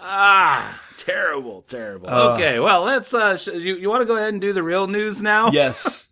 Ah, 0.10 0.80
terrible, 0.98 1.64
terrible. 1.68 2.08
okay, 2.10 2.60
well, 2.60 2.84
let's. 2.84 3.14
Uh, 3.14 3.36
sh- 3.36 3.48
you 3.48 3.76
you 3.76 3.90
want 3.90 4.02
to 4.02 4.06
go 4.06 4.16
ahead 4.16 4.30
and 4.30 4.40
do 4.40 4.54
the 4.54 4.64
real 4.64 4.88
news 4.88 5.22
now? 5.22 5.52
yes. 5.52 6.08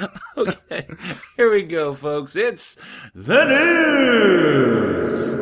Okay, 0.36 0.86
here 1.36 1.50
we 1.50 1.62
go, 1.62 1.92
folks. 1.92 2.36
It's 2.36 2.78
the 3.14 3.44
news. 3.44 5.34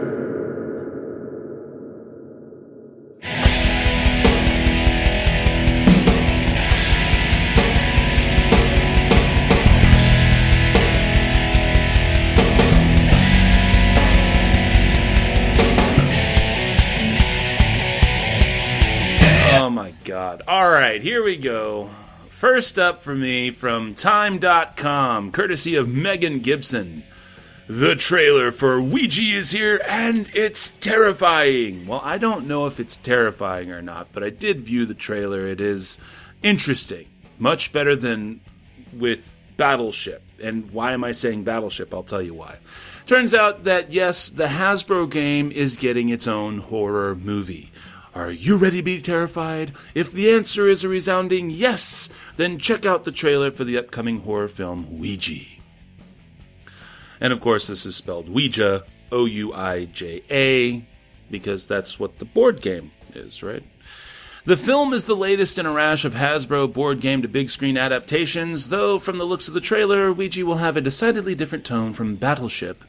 Oh 19.61 19.71
my 19.71 19.93
god. 20.05 20.43
All 20.49 20.69
right, 20.69 21.01
here 21.01 21.23
we 21.23 21.37
go. 21.37 21.91
First 22.39 22.79
up 22.79 23.03
for 23.03 23.17
me 23.17 23.51
from 23.51 23.95
Time.com, 23.95 25.33
courtesy 25.33 25.75
of 25.75 25.93
Megan 25.93 26.39
Gibson. 26.39 27.03
The 27.67 27.97
trailer 27.97 28.53
for 28.53 28.81
Ouija 28.81 29.37
is 29.37 29.51
here, 29.51 29.81
and 29.89 30.31
it's 30.33 30.69
terrifying. 30.69 31.89
Well, 31.89 32.01
I 32.05 32.17
don't 32.17 32.47
know 32.47 32.67
if 32.67 32.79
it's 32.79 32.97
terrifying 32.97 33.73
or 33.73 33.83
not, 33.83 34.13
but 34.13 34.23
I 34.23 34.31
did 34.31 34.61
view 34.61 34.87
the 34.87 34.95
trailer. 34.95 35.49
It 35.49 35.61
is 35.61 35.99
interesting. 36.41 37.07
Much 37.41 37.73
better 37.73 37.97
than 37.97 38.41
with 38.93 39.37
Battleship. 39.57 40.23
And 40.41 40.71
why 40.71 40.93
am 40.93 41.03
I 41.03 41.11
saying 41.11 41.43
Battleship? 41.43 41.93
I'll 41.93 42.05
tell 42.05 42.23
you 42.23 42.35
why. 42.35 42.59
Turns 43.05 43.35
out 43.35 43.65
that, 43.65 43.93
yes, 43.93 44.31
the 44.31 44.47
Hasbro 44.47 45.11
game 45.11 45.51
is 45.51 45.77
getting 45.77 46.09
its 46.09 46.29
own 46.29 46.59
horror 46.59 47.17
movie. 47.17 47.73
Are 48.19 48.33
you 48.33 48.57
ready 48.57 48.79
to 48.79 48.83
be 48.83 49.01
terrified? 49.01 49.75
If 49.95 50.11
the 50.11 50.33
answer 50.33 50.67
is 50.67 50.83
a 50.83 50.89
resounding 50.89 51.51
yes, 51.51 52.09
then 52.35 52.59
check 52.59 52.85
out 52.85 53.05
the 53.05 53.13
trailer 53.13 53.53
for 53.53 53.63
the 53.63 53.79
upcoming 53.79 54.23
horror 54.23 54.49
film 54.49 54.99
Ouija. 54.99 55.45
And 57.21 57.33
of 57.33 57.41
course, 57.41 57.69
this 57.69 57.87
is 57.87 57.95
spelled 57.95 58.29
Ouija, 58.29 58.83
O 59.13 59.25
U 59.25 59.55
I 59.55 59.85
J 59.85 60.25
A, 60.33 60.85
because 61.31 61.69
that's 61.69 62.01
what 62.01 62.19
the 62.19 62.25
board 62.25 62.61
game 62.61 62.91
is, 63.15 63.45
right? 63.45 63.63
The 64.45 64.57
film 64.57 64.93
is 64.93 65.05
the 65.05 65.15
latest 65.15 65.57
in 65.57 65.65
a 65.67 65.71
rash 65.71 66.05
of 66.05 66.15
Hasbro 66.15 66.73
board 66.73 67.01
game 67.01 67.23
to 67.23 67.29
big 67.29 67.49
screen 67.49 67.77
adaptations, 67.77 68.71
though 68.71 68.99
from 68.99 69.19
the 69.19 69.27
looks 69.27 69.47
of 69.47 69.55
the 69.55 69.61
trailer, 69.61 70.13
Ouija 70.13 70.45
will 70.45 70.57
have 70.57 70.77
a 70.77 70.81
decidedly 70.81 71.37
different 71.37 71.65
tone 71.65 71.93
from 71.93 72.17
Battleship 72.17 72.83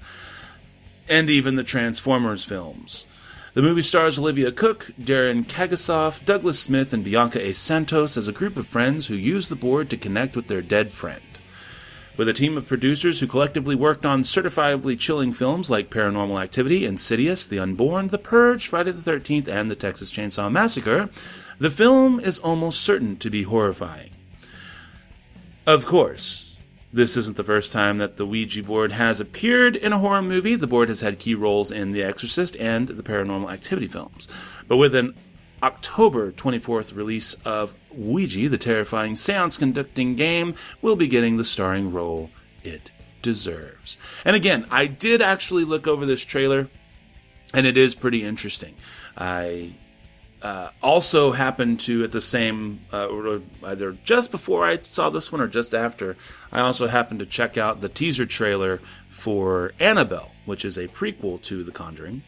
and 1.08 1.30
even 1.30 1.54
the 1.54 1.64
Transformers 1.64 2.44
films. 2.44 3.06
The 3.60 3.68
movie 3.68 3.82
stars 3.82 4.18
Olivia 4.18 4.54
Cooke, 4.54 4.94
Darren 4.98 5.46
Kagasoff, 5.46 6.24
Douglas 6.24 6.58
Smith, 6.58 6.94
and 6.94 7.04
Bianca 7.04 7.46
A. 7.46 7.52
Santos 7.52 8.16
as 8.16 8.30
a 8.30 8.32
group 8.32 8.56
of 8.56 8.66
friends 8.66 9.08
who 9.08 9.16
use 9.16 9.50
the 9.50 9.56
board 9.58 9.90
to 9.90 9.98
connect 9.98 10.38
with 10.38 10.48
their 10.48 10.62
dead 10.62 10.94
friend. 10.94 11.20
With 12.16 12.30
a 12.30 12.34
team 12.34 12.56
of 12.56 12.70
producers 12.70 13.20
who 13.20 13.28
collectively 13.28 13.76
worked 13.76 14.06
on 14.06 14.24
certifiably 14.24 14.98
chilling 14.98 15.34
films 15.34 15.70
like 15.70 15.90
Paranormal 15.90 16.42
Activity, 16.42 16.86
Insidious, 16.86 17.46
The 17.46 17.60
Unborn, 17.60 18.08
The 18.08 18.18
Purge, 18.18 18.66
Friday 18.66 18.94
the 18.94 19.12
13th, 19.12 19.50
and 19.50 19.70
The 19.70 19.76
Texas 19.76 20.10
Chainsaw 20.10 20.50
Massacre, 20.50 21.10
the 21.58 21.70
film 21.70 22.22
is 22.22 22.40
almost 22.40 22.80
certain 22.80 23.18
to 23.18 23.30
be 23.30 23.44
horrifying. 23.44 24.12
Of 25.68 25.86
course, 25.86 26.49
this 26.92 27.16
isn't 27.16 27.38
the 27.38 27.44
first 27.44 27.72
time 27.72 28.00
that 28.00 28.18
the 28.18 28.26
Ouija 28.26 28.64
board 28.64 28.92
has 28.94 29.20
appeared 29.20 29.76
in 29.76 29.94
a 29.94 30.00
horror 30.00 30.22
movie. 30.22 30.56
The 30.56 30.68
board 30.68 30.90
has 30.90 31.02
had 31.02 31.20
key 31.20 31.36
roles 31.36 31.72
in 31.72 31.92
The 31.92 32.04
Exorcist 32.04 32.58
and 32.58 32.88
the 32.88 33.04
Paranormal 33.04 33.52
Activity 33.52 33.88
films. 33.88 34.28
But 34.68 34.78
with 34.78 34.96
an 34.96 35.14
October 35.62 36.32
24th 36.32 36.96
release 36.96 37.36
of 37.46 37.74
Ouija, 37.92 38.50
the 38.50 38.58
terrifying 38.58 39.16
seance 39.16 39.58
conducting 39.58 40.16
game, 40.16 40.56
will 40.82 40.96
be 40.96 41.08
getting 41.08 41.38
the 41.38 41.44
starring 41.44 41.92
role 41.92 42.32
it 42.64 42.92
deserves. 43.22 43.98
And 44.26 44.36
again, 44.36 44.66
I 44.72 44.88
did 44.88 45.22
actually 45.22 45.66
look 45.66 45.88
over 45.88 46.06
this 46.06 46.24
trailer, 46.24 46.70
and 47.54 47.68
it 47.68 47.78
is 47.78 47.94
pretty 47.94 48.24
interesting. 48.24 48.76
I 49.18 49.76
uh, 50.42 50.70
also 50.82 51.32
happened 51.34 51.80
to 51.82 52.04
at 52.04 52.12
the 52.12 52.22
same 52.22 52.80
uh, 52.94 53.08
either 53.66 53.98
just 54.06 54.32
before 54.32 54.66
I 54.66 54.80
saw 54.80 55.10
this 55.10 55.32
one 55.32 55.42
or 55.42 55.48
just 55.48 55.76
after 55.76 56.16
I 56.52 56.62
also 56.62 56.88
happened 56.88 57.20
to 57.20 57.26
check 57.26 57.58
out 57.58 57.82
the 57.82 57.90
teaser 57.90 58.26
trailer 58.26 58.80
for 59.10 59.74
Annabelle 59.80 60.32
which 60.46 60.64
is 60.64 60.78
a 60.78 60.88
prequel 60.88 61.42
to 61.44 61.64
The 61.64 61.72
Conjuring 61.72 62.24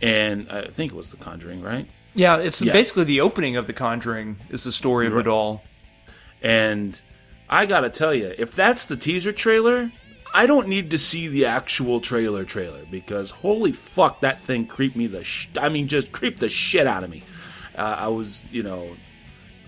and 0.00 0.50
I 0.50 0.62
think 0.68 0.92
it 0.92 0.96
was 0.96 1.10
The 1.10 1.16
Conjuring 1.18 1.62
right 1.62 1.86
Yeah, 2.14 2.38
it's 2.38 2.62
Yeah. 2.62 2.72
basically 2.72 3.04
the 3.04 3.20
opening 3.20 3.56
of 3.56 3.66
The 3.66 3.72
Conjuring 3.74 4.38
is 4.48 4.64
the 4.64 4.72
story 4.72 5.06
of 5.06 5.16
it 5.16 5.26
all. 5.26 5.62
and 6.42 7.00
I 7.48 7.66
gotta 7.66 7.90
tell 7.90 8.14
you 8.14 8.34
if 8.38 8.52
that's 8.54 8.86
the 8.86 8.96
teaser 8.96 9.32
trailer 9.32 9.92
I 10.32 10.46
don't 10.46 10.68
need 10.68 10.90
to 10.92 10.98
see 10.98 11.28
the 11.28 11.46
actual 11.46 12.00
trailer 12.00 12.44
trailer 12.44 12.84
because 12.90 13.30
holy 13.30 13.72
fuck 13.72 14.20
that 14.20 14.40
thing 14.40 14.66
creeped 14.66 14.96
me 14.96 15.06
the 15.06 15.24
sh- 15.24 15.48
I 15.60 15.68
mean 15.68 15.88
just 15.88 16.12
creeped 16.12 16.40
the 16.40 16.48
shit 16.48 16.86
out 16.86 17.04
of 17.04 17.10
me 17.10 17.24
uh, 17.76 17.96
I 17.98 18.08
was 18.08 18.48
you 18.50 18.62
know 18.62 18.96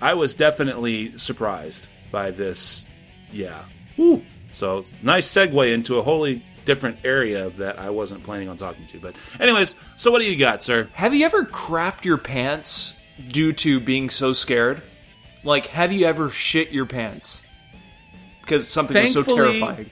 I 0.02 0.14
was 0.14 0.35
definitely 0.35 1.16
surprised 1.16 1.88
by 2.11 2.33
this. 2.33 2.88
Yeah. 3.31 3.62
Woo. 3.97 4.23
So 4.50 4.85
nice 5.00 5.28
segue 5.28 5.73
into 5.73 5.99
a 5.99 6.02
wholly 6.02 6.45
different 6.64 6.99
area 7.04 7.50
that 7.50 7.78
I 7.78 7.90
wasn't 7.90 8.25
planning 8.25 8.49
on 8.49 8.57
talking 8.59 8.85
to. 8.88 8.99
But 8.99 9.14
anyways, 9.38 9.76
so 9.97 10.11
what 10.11 10.19
do 10.19 10.25
you 10.25 10.37
got, 10.37 10.62
sir? 10.62 10.88
Have 10.95 11.14
you 11.14 11.25
ever 11.25 11.45
crapped 11.45 12.04
your 12.04 12.19
pants 12.19 12.97
due 13.28 13.52
to 13.54 13.78
being 13.78 14.11
so 14.11 14.33
scared? 14.33 14.83
Like, 15.45 15.66
have 15.66 15.92
you 15.92 16.04
ever 16.07 16.31
shit 16.31 16.71
your 16.71 16.87
pants 16.87 17.42
because 18.40 18.66
something 18.69 19.02
was 19.02 19.12
so 19.12 19.23
terrifying? 19.23 19.88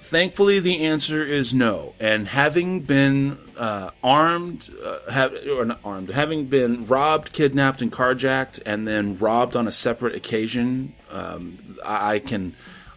Thankfully, 0.00 0.60
the 0.60 0.80
answer 0.84 1.22
is 1.22 1.52
no. 1.54 1.94
And 2.00 2.28
having 2.28 2.80
been 2.80 3.38
uh, 3.56 3.90
armed, 4.02 4.70
uh, 4.82 5.10
have, 5.10 5.34
or 5.48 5.64
not 5.64 5.80
armed, 5.84 6.10
having 6.10 6.46
been 6.46 6.84
robbed, 6.86 7.32
kidnapped, 7.32 7.82
and 7.82 7.92
carjacked, 7.92 8.60
and 8.64 8.88
then 8.88 9.18
robbed 9.18 9.56
on 9.56 9.68
a 9.68 9.72
separate 9.72 10.14
occasion, 10.14 10.94
um, 11.10 11.76
I, 11.84 12.14
I 12.14 12.18
can 12.18 12.54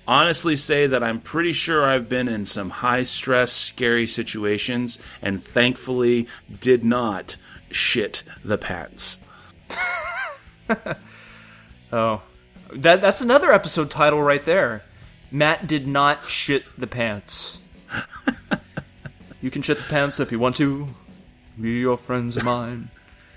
honestly 0.07 0.55
say 0.55 0.87
that 0.87 1.03
I'm 1.03 1.19
pretty 1.19 1.53
sure 1.53 1.85
I've 1.85 2.09
been 2.09 2.27
in 2.27 2.45
some 2.45 2.69
high 2.69 3.03
stress, 3.03 3.51
scary 3.51 4.07
situations, 4.07 4.97
and 5.21 5.43
thankfully 5.43 6.27
did 6.61 6.83
not 6.83 7.37
shit 7.69 8.23
the 8.43 8.57
pants. 8.57 9.19
Oh, 11.93 12.23
that 12.71 13.01
that's 13.01 13.21
another 13.21 13.51
episode 13.51 13.91
title 13.91 14.23
right 14.23 14.43
there. 14.43 14.81
Matt 15.33 15.65
did 15.67 15.87
not 15.87 16.29
shit 16.29 16.63
the 16.77 16.85
pants. 16.87 17.59
you 19.41 19.49
can 19.51 19.61
shit 19.63 19.77
the 19.79 19.83
pants 19.83 20.19
if 20.19 20.31
you 20.31 20.37
want 20.39 20.55
to. 20.57 20.89
Be 21.59 21.79
your 21.79 21.97
friends 21.97 22.37
of 22.37 22.43
mine. 22.45 22.89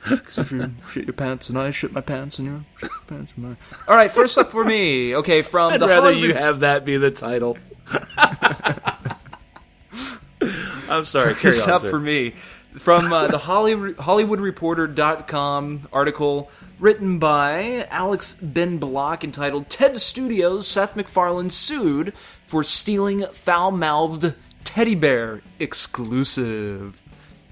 'Cause 0.04 0.38
if 0.38 0.52
you 0.52 0.72
shit 0.88 1.04
your 1.06 1.14
pants 1.14 1.48
and 1.48 1.58
I 1.58 1.70
shit 1.72 1.92
my 1.92 2.00
pants 2.00 2.38
and 2.38 2.46
you 2.46 2.64
shit 2.76 2.90
your 2.90 3.00
pants 3.18 3.32
and 3.36 3.44
mine. 3.44 3.56
All 3.88 3.96
right, 3.96 4.12
first 4.12 4.38
up 4.38 4.52
for 4.52 4.64
me. 4.64 5.16
Okay, 5.16 5.42
from 5.42 5.72
I'd 5.72 5.80
the 5.80 5.86
rather 5.88 6.12
Hollywood- 6.12 6.22
you 6.28 6.34
have 6.34 6.60
that 6.60 6.84
be 6.84 6.96
the 6.98 7.10
title. 7.10 7.58
I'm 10.88 11.04
sorry. 11.04 11.34
First 11.34 11.66
on, 11.66 11.74
up 11.74 11.80
sir. 11.80 11.90
for 11.90 11.98
me 11.98 12.34
from 12.78 13.12
uh, 13.12 13.28
the 13.28 13.38
Holly, 13.38 13.74
HollywoodReporter.com 13.74 15.88
article 15.92 16.50
written 16.78 17.18
by 17.18 17.86
Alex 17.90 18.34
Ben 18.34 18.78
Block 18.78 19.24
entitled 19.24 19.68
"Ted 19.68 19.96
Studios 19.96 20.66
Seth 20.66 20.96
MacFarlane 20.96 21.50
sued 21.50 22.14
for 22.46 22.62
stealing 22.62 23.26
foul-mouthed 23.32 24.34
teddy 24.64 24.94
bear 24.94 25.42
exclusive." 25.58 27.02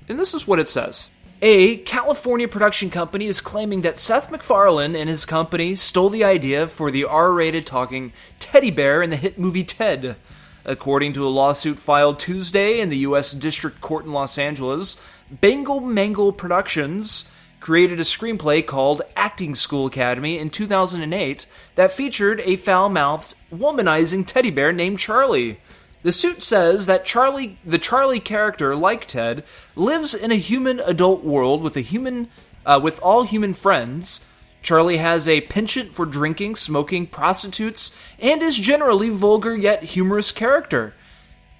And 0.08 0.18
this 0.18 0.34
is 0.34 0.46
what 0.46 0.58
it 0.58 0.68
says. 0.68 1.10
A 1.42 1.78
California 1.78 2.48
production 2.48 2.90
company 2.90 3.26
is 3.26 3.40
claiming 3.40 3.82
that 3.82 3.98
Seth 3.98 4.30
MacFarlane 4.30 4.96
and 4.96 5.10
his 5.10 5.26
company 5.26 5.76
stole 5.76 6.08
the 6.08 6.24
idea 6.24 6.66
for 6.66 6.90
the 6.90 7.04
R 7.04 7.32
rated 7.32 7.66
talking 7.66 8.12
teddy 8.38 8.70
bear 8.70 9.02
in 9.02 9.10
the 9.10 9.16
hit 9.16 9.38
movie 9.38 9.64
Ted. 9.64 10.16
According 10.64 11.12
to 11.14 11.26
a 11.26 11.28
lawsuit 11.28 11.78
filed 11.78 12.18
Tuesday 12.18 12.80
in 12.80 12.88
the 12.88 12.98
U.S. 12.98 13.32
District 13.32 13.80
Court 13.82 14.06
in 14.06 14.12
Los 14.12 14.38
Angeles, 14.38 14.96
Bengal 15.30 15.80
Mangle 15.80 16.32
Productions 16.32 17.28
created 17.60 18.00
a 18.00 18.04
screenplay 18.04 18.64
called 18.64 19.02
Acting 19.14 19.54
School 19.54 19.86
Academy 19.86 20.38
in 20.38 20.50
2008 20.50 21.46
that 21.74 21.92
featured 21.92 22.40
a 22.40 22.56
foul 22.56 22.88
mouthed, 22.88 23.34
womanizing 23.52 24.26
teddy 24.26 24.50
bear 24.50 24.72
named 24.72 24.98
Charlie. 24.98 25.58
The 26.02 26.12
suit 26.12 26.42
says 26.42 26.86
that 26.86 27.06
Charlie, 27.06 27.58
the 27.64 27.78
Charlie 27.78 28.20
character, 28.20 28.76
like 28.76 29.06
Ted, 29.06 29.44
lives 29.76 30.12
in 30.14 30.30
a 30.30 30.36
human 30.36 30.80
adult 30.80 31.24
world 31.24 31.62
with 31.62 31.76
a 31.78 31.80
human, 31.80 32.28
uh, 32.66 32.80
with 32.82 33.00
all 33.00 33.22
human 33.22 33.54
friends. 33.54 34.20
Charlie 34.64 34.96
has 34.96 35.28
a 35.28 35.42
penchant 35.42 35.92
for 35.94 36.06
drinking, 36.06 36.56
smoking, 36.56 37.06
prostitutes, 37.06 37.94
and 38.18 38.42
is 38.42 38.58
generally 38.58 39.10
vulgar 39.10 39.54
yet 39.54 39.84
humorous 39.84 40.32
character. 40.32 40.94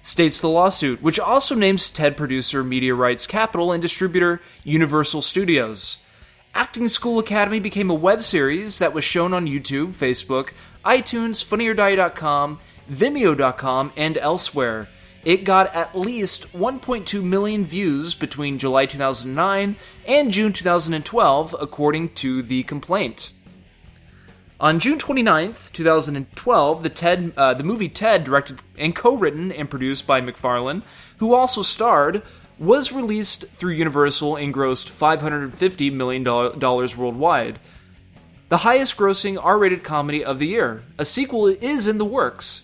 States 0.01 0.41
the 0.41 0.49
lawsuit, 0.49 1.03
which 1.03 1.19
also 1.19 1.53
names 1.53 1.91
Ted 1.91 2.17
producer 2.17 2.63
Media 2.63 2.95
Rights 2.95 3.27
Capital 3.27 3.71
and 3.71 3.79
distributor 3.79 4.41
Universal 4.63 5.21
Studios. 5.21 5.99
Acting 6.55 6.87
School 6.87 7.19
Academy 7.19 7.59
became 7.59 7.91
a 7.91 7.93
web 7.93 8.23
series 8.23 8.79
that 8.79 8.93
was 8.93 9.03
shown 9.03 9.35
on 9.35 9.45
YouTube, 9.45 9.93
Facebook, 9.93 10.53
iTunes, 10.83 11.45
FunnyOrDie.com, 11.45 12.59
Vimeo.com, 12.91 13.93
and 13.95 14.17
elsewhere. 14.17 14.87
It 15.25 15.43
got 15.43 15.73
at 15.73 15.97
least 15.97 16.53
1.2 16.53 17.23
million 17.23 17.65
views 17.65 18.13
between 18.13 18.59
July 18.59 18.85
2009 18.85 19.75
and 20.07 20.31
June 20.31 20.53
2012, 20.53 21.55
according 21.59 22.09
to 22.13 22.43
the 22.43 22.61
complaint. 22.61 23.31
On 24.59 24.79
June 24.79 24.99
29th, 24.99 25.71
2012, 25.73 26.83
the 26.83 26.89
Ted, 26.89 27.33
uh, 27.35 27.55
the 27.55 27.63
movie 27.63 27.89
Ted, 27.89 28.23
directed 28.23 28.61
and 28.77 28.95
co-written 28.95 29.51
and 29.51 29.67
produced 29.67 30.05
by 30.05 30.21
MacFarlane, 30.21 30.83
who 31.17 31.33
also 31.33 31.63
starred, 31.63 32.21
was 32.59 32.91
released 32.91 33.47
through 33.49 33.73
Universal 33.73 34.35
and 34.35 34.53
grossed 34.53 34.89
550 34.89 35.89
million 35.89 36.23
dollars 36.23 36.95
worldwide. 36.95 37.59
The 38.49 38.57
highest-grossing 38.57 39.39
R-rated 39.41 39.83
comedy 39.83 40.23
of 40.23 40.37
the 40.37 40.47
year. 40.47 40.83
A 40.99 41.03
sequel 41.03 41.47
is 41.47 41.87
in 41.87 41.97
the 41.97 42.05
works. 42.05 42.61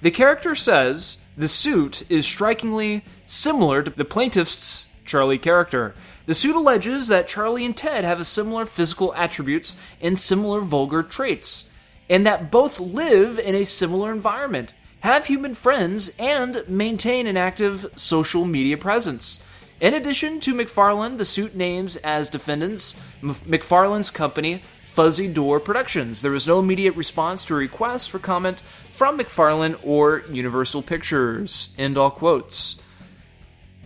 The 0.00 0.10
character 0.10 0.54
says 0.54 1.18
the 1.40 1.48
suit 1.48 2.02
is 2.08 2.26
strikingly 2.26 3.04
similar 3.26 3.82
to 3.82 3.90
the 3.90 4.04
plaintiff's 4.04 4.88
Charlie 5.04 5.38
character. 5.38 5.94
The 6.26 6.34
suit 6.34 6.54
alleges 6.54 7.08
that 7.08 7.26
Charlie 7.26 7.64
and 7.64 7.76
Ted 7.76 8.04
have 8.04 8.24
similar 8.26 8.66
physical 8.66 9.14
attributes 9.14 9.76
and 10.00 10.18
similar 10.18 10.60
vulgar 10.60 11.02
traits, 11.02 11.64
and 12.08 12.24
that 12.26 12.50
both 12.50 12.78
live 12.78 13.38
in 13.38 13.54
a 13.54 13.64
similar 13.64 14.12
environment, 14.12 14.74
have 15.00 15.26
human 15.26 15.54
friends, 15.54 16.14
and 16.18 16.62
maintain 16.68 17.26
an 17.26 17.36
active 17.36 17.86
social 17.96 18.44
media 18.44 18.76
presence. 18.76 19.42
In 19.80 19.94
addition 19.94 20.40
to 20.40 20.54
MacFarlane, 20.54 21.16
the 21.16 21.24
suit 21.24 21.56
names 21.56 21.96
as 21.96 22.28
defendants 22.28 23.00
M- 23.22 23.36
MacFarlane's 23.46 24.10
company, 24.10 24.62
Fuzzy 24.82 25.26
Door 25.26 25.60
Productions. 25.60 26.20
There 26.20 26.32
was 26.32 26.46
no 26.46 26.58
immediate 26.58 26.96
response 26.96 27.44
to 27.46 27.54
a 27.54 27.56
request 27.56 28.10
for 28.10 28.18
comment 28.18 28.62
from 29.00 29.16
MacFarlane 29.16 29.76
or 29.82 30.24
Universal 30.30 30.82
Pictures. 30.82 31.70
End 31.78 31.96
all 31.96 32.10
quotes. 32.10 32.76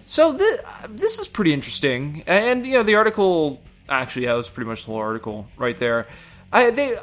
So 0.07 0.37
th- 0.37 0.59
this 0.89 1.21
is 1.21 1.29
pretty 1.29 1.53
interesting, 1.53 2.25
and 2.27 2.67
you 2.67 2.73
know 2.73 2.83
the 2.83 2.97
article 2.97 3.63
actually 3.89 4.25
yeah, 4.25 4.35
it 4.35 4.39
was 4.39 4.49
pretty 4.49 4.69
much 4.69 4.87
the 4.87 4.91
whole 4.91 5.01
article 5.01 5.47
right 5.57 5.79
there. 5.79 6.09
I 6.53 6.71
they 6.71 6.97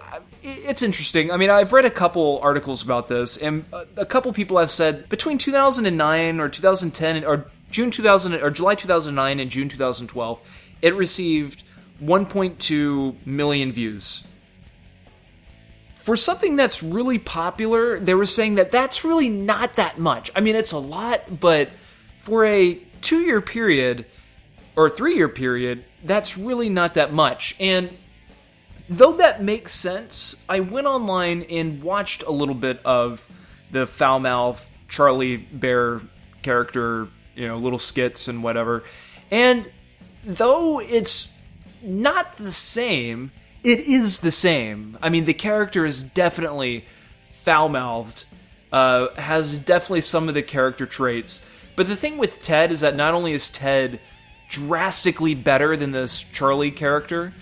it's 0.43 0.81
interesting. 0.81 1.31
I 1.31 1.37
mean, 1.37 1.49
I've 1.49 1.71
read 1.71 1.85
a 1.85 1.89
couple 1.89 2.41
articles 2.43 2.83
about 2.83 3.07
this, 3.07 3.37
and 3.37 3.63
a- 3.71 3.87
a 3.95 4.05
couple 4.05 4.33
people 4.33 4.57
have 4.57 4.71
said 4.71 5.07
between 5.07 5.37
2009 5.37 6.41
or 6.41 6.49
2010 6.49 7.23
or 7.23 7.45
June 7.69 7.91
2000 7.91 8.33
or 8.33 8.49
July 8.49 8.75
2009 8.75 9.39
and 9.39 9.49
June 9.49 9.69
2012, 9.69 10.41
it 10.81 10.93
received 10.95 11.63
1.2 12.03 13.25
million 13.25 13.71
views. 13.71 14.25
For 16.01 16.15
something 16.15 16.55
that's 16.55 16.81
really 16.81 17.19
popular, 17.19 17.99
they 17.99 18.15
were 18.15 18.25
saying 18.25 18.55
that 18.55 18.71
that's 18.71 19.03
really 19.03 19.29
not 19.29 19.75
that 19.75 19.99
much. 19.99 20.31
I 20.35 20.39
mean, 20.39 20.55
it's 20.55 20.71
a 20.71 20.79
lot, 20.79 21.39
but 21.39 21.69
for 22.21 22.43
a 22.43 22.75
two 23.01 23.19
year 23.19 23.39
period 23.39 24.07
or 24.75 24.89
three 24.89 25.15
year 25.15 25.29
period, 25.29 25.85
that's 26.03 26.37
really 26.37 26.69
not 26.69 26.95
that 26.95 27.13
much. 27.13 27.55
And 27.59 27.95
though 28.89 29.13
that 29.17 29.43
makes 29.43 29.73
sense, 29.75 30.35
I 30.49 30.61
went 30.61 30.87
online 30.87 31.43
and 31.43 31.83
watched 31.83 32.23
a 32.23 32.31
little 32.31 32.55
bit 32.55 32.79
of 32.83 33.27
the 33.69 33.85
foul 33.85 34.19
mouth 34.19 34.67
Charlie 34.87 35.37
Bear 35.37 36.01
character, 36.41 37.09
you 37.35 37.47
know, 37.47 37.57
little 37.57 37.79
skits 37.79 38.27
and 38.27 38.43
whatever. 38.43 38.83
And 39.29 39.69
though 40.23 40.81
it's 40.81 41.31
not 41.83 42.37
the 42.37 42.51
same, 42.51 43.31
it 43.63 43.79
is 43.81 44.19
the 44.19 44.31
same. 44.31 44.97
I 45.01 45.09
mean, 45.09 45.25
the 45.25 45.33
character 45.33 45.85
is 45.85 46.01
definitely 46.01 46.85
foul 47.31 47.69
mouthed, 47.69 48.25
uh, 48.71 49.09
has 49.15 49.57
definitely 49.57 50.01
some 50.01 50.27
of 50.27 50.33
the 50.33 50.43
character 50.43 50.85
traits. 50.85 51.45
But 51.75 51.87
the 51.87 51.95
thing 51.95 52.17
with 52.17 52.39
Ted 52.39 52.71
is 52.71 52.81
that 52.81 52.95
not 52.95 53.13
only 53.13 53.33
is 53.33 53.49
Ted 53.49 53.99
drastically 54.49 55.35
better 55.35 55.77
than 55.77 55.91
this 55.91 56.23
Charlie 56.23 56.71
character, 56.71 57.33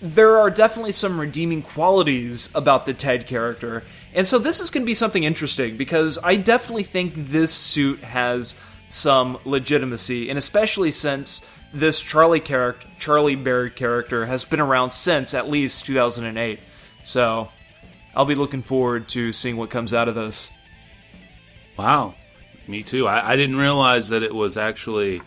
there 0.00 0.38
are 0.38 0.50
definitely 0.50 0.92
some 0.92 1.18
redeeming 1.18 1.62
qualities 1.62 2.48
about 2.54 2.86
the 2.86 2.94
Ted 2.94 3.26
character. 3.26 3.82
And 4.14 4.26
so 4.26 4.38
this 4.38 4.60
is 4.60 4.70
going 4.70 4.84
to 4.84 4.86
be 4.86 4.94
something 4.94 5.24
interesting 5.24 5.76
because 5.76 6.18
I 6.22 6.36
definitely 6.36 6.84
think 6.84 7.14
this 7.16 7.52
suit 7.52 8.00
has 8.00 8.56
some 8.88 9.38
legitimacy, 9.44 10.28
and 10.28 10.38
especially 10.38 10.90
since 10.90 11.44
this 11.72 12.00
Charlie 12.00 12.40
character, 12.40 12.88
Charlie 12.98 13.34
Bear 13.36 13.68
character, 13.70 14.26
has 14.26 14.44
been 14.44 14.60
around 14.60 14.90
since 14.90 15.34
at 15.34 15.48
least 15.48 15.84
2008. 15.86 16.60
So 17.04 17.48
I'll 18.14 18.24
be 18.24 18.34
looking 18.34 18.62
forward 18.62 19.08
to 19.10 19.32
seeing 19.32 19.56
what 19.56 19.70
comes 19.70 19.92
out 19.94 20.08
of 20.08 20.14
this. 20.14 20.50
Wow, 21.76 22.14
me 22.66 22.82
too. 22.82 23.06
I, 23.06 23.32
I 23.32 23.36
didn't 23.36 23.56
realize 23.56 24.08
that 24.08 24.22
it 24.22 24.34
was 24.34 24.56
actually 24.56 25.20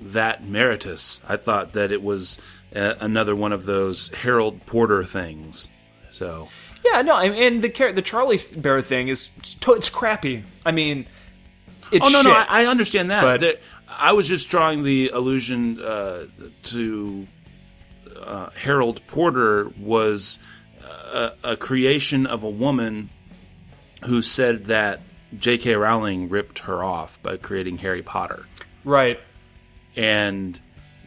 that 0.00 0.44
meritus. 0.44 1.22
I 1.28 1.36
thought 1.36 1.72
that 1.72 1.90
it 1.92 2.02
was 2.02 2.38
uh, 2.74 2.94
another 3.00 3.34
one 3.34 3.52
of 3.52 3.64
those 3.64 4.08
Harold 4.08 4.66
Porter 4.66 5.04
things. 5.04 5.70
So 6.10 6.48
Yeah, 6.84 7.02
no, 7.02 7.14
I- 7.14 7.26
and 7.26 7.62
the 7.62 7.92
the 7.92 8.02
Charlie 8.02 8.40
Bear 8.56 8.82
thing 8.82 9.08
is 9.08 9.30
it's 9.66 9.88
crappy. 9.90 10.44
I 10.66 10.72
mean, 10.72 11.06
it's 11.90 12.06
Oh 12.06 12.10
no, 12.10 12.18
shit. 12.18 12.26
no, 12.26 12.32
I, 12.34 12.62
I 12.62 12.66
understand 12.66 13.10
that. 13.10 13.22
But- 13.22 13.40
There- 13.40 13.56
I 13.98 14.12
was 14.12 14.28
just 14.28 14.48
drawing 14.48 14.82
the 14.82 15.10
allusion 15.10 15.80
uh, 15.80 16.26
to 16.64 17.26
uh, 18.20 18.50
Harold 18.50 19.00
Porter 19.06 19.70
was 19.78 20.38
a, 20.82 21.32
a 21.42 21.56
creation 21.56 22.26
of 22.26 22.42
a 22.42 22.50
woman 22.50 23.10
who 24.04 24.22
said 24.22 24.66
that 24.66 25.00
J.K. 25.38 25.74
Rowling 25.74 26.28
ripped 26.28 26.60
her 26.60 26.84
off 26.84 27.20
by 27.22 27.36
creating 27.36 27.78
Harry 27.78 28.02
Potter. 28.02 28.46
Right. 28.84 29.18
And 29.96 30.60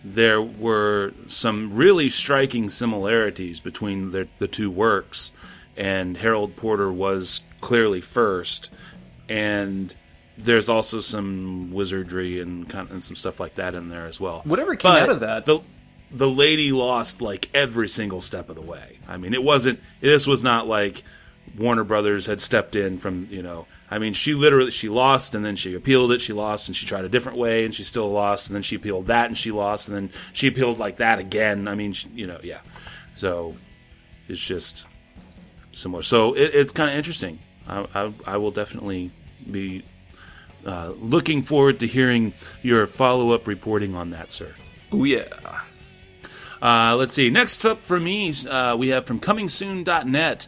there 0.03 0.41
were 0.41 1.13
some 1.27 1.73
really 1.73 2.09
striking 2.09 2.69
similarities 2.69 3.59
between 3.59 4.11
the, 4.11 4.27
the 4.39 4.47
two 4.47 4.71
works, 4.71 5.33
and 5.75 6.17
Harold 6.17 6.55
Porter 6.55 6.91
was 6.91 7.41
clearly 7.61 8.01
first, 8.01 8.71
and 9.29 9.93
there's 10.37 10.69
also 10.69 10.99
some 10.99 11.71
wizardry 11.71 12.39
and, 12.39 12.67
kind 12.69 12.87
of, 12.87 12.91
and 12.93 13.03
some 13.03 13.15
stuff 13.15 13.39
like 13.39 13.55
that 13.55 13.75
in 13.75 13.89
there 13.89 14.05
as 14.05 14.19
well. 14.19 14.41
Whatever 14.45 14.75
came 14.75 14.91
But 14.91 15.01
out 15.03 15.09
of 15.09 15.19
that. 15.21 15.45
the 15.45 15.59
the 16.09 16.29
lady 16.29 16.71
lost 16.71 17.21
like 17.21 17.49
every 17.53 17.89
single 17.89 18.21
step 18.21 18.49
of 18.49 18.55
the 18.55 18.61
way. 18.61 18.97
I 19.07 19.17
mean, 19.17 19.33
it 19.33 19.43
wasn't. 19.43 19.79
This 19.99 20.25
was 20.25 20.41
not 20.41 20.65
like 20.67 21.03
Warner 21.57 21.83
Brothers 21.83 22.27
had 22.27 22.39
stepped 22.39 22.75
in 22.75 22.97
from 22.97 23.27
you 23.29 23.41
know. 23.41 23.65
I 23.89 23.99
mean, 23.99 24.13
she 24.13 24.33
literally 24.33 24.71
she 24.71 24.89
lost 24.89 25.33
and 25.33 25.43
then 25.45 25.55
she 25.55 25.73
appealed 25.73 26.11
it. 26.11 26.21
She 26.21 26.33
lost 26.33 26.67
and 26.67 26.75
she 26.75 26.85
tried 26.85 27.05
a 27.05 27.09
different 27.09 27.37
way 27.37 27.65
and 27.65 27.73
she 27.73 27.83
still 27.83 28.09
lost 28.11 28.47
and 28.47 28.55
then 28.55 28.61
she 28.63 28.75
appealed 28.75 29.07
that 29.07 29.27
and 29.27 29.37
she 29.37 29.51
lost 29.51 29.87
and 29.87 29.95
then 29.97 30.09
she 30.33 30.47
appealed 30.47 30.77
like 30.77 30.97
that 30.97 31.19
again. 31.19 31.67
I 31.67 31.75
mean, 31.75 31.93
she, 31.93 32.07
you 32.09 32.27
know, 32.27 32.39
yeah. 32.43 32.59
So 33.15 33.55
it's 34.27 34.45
just 34.45 34.87
similar. 35.71 36.03
So 36.03 36.33
it, 36.33 36.53
it's 36.53 36.71
kind 36.73 36.89
of 36.89 36.97
interesting. 36.97 37.39
I, 37.67 37.85
I, 37.93 38.13
I 38.25 38.37
will 38.37 38.51
definitely 38.51 39.11
be 39.49 39.83
uh, 40.67 40.93
looking 40.99 41.41
forward 41.41 41.79
to 41.79 41.87
hearing 41.87 42.33
your 42.61 42.85
follow 42.87 43.31
up 43.31 43.47
reporting 43.47 43.95
on 43.95 44.09
that, 44.11 44.31
sir. 44.31 44.53
oh 44.91 45.03
yeah. 45.03 45.25
Uh, 46.61 46.95
let's 46.97 47.13
see. 47.13 47.29
Next 47.29 47.65
up 47.65 47.85
for 47.85 47.99
me, 47.99 48.33
uh, 48.49 48.75
we 48.75 48.87
have 48.89 49.05
from 49.05 49.19
ComingSoon.net, 49.19 50.47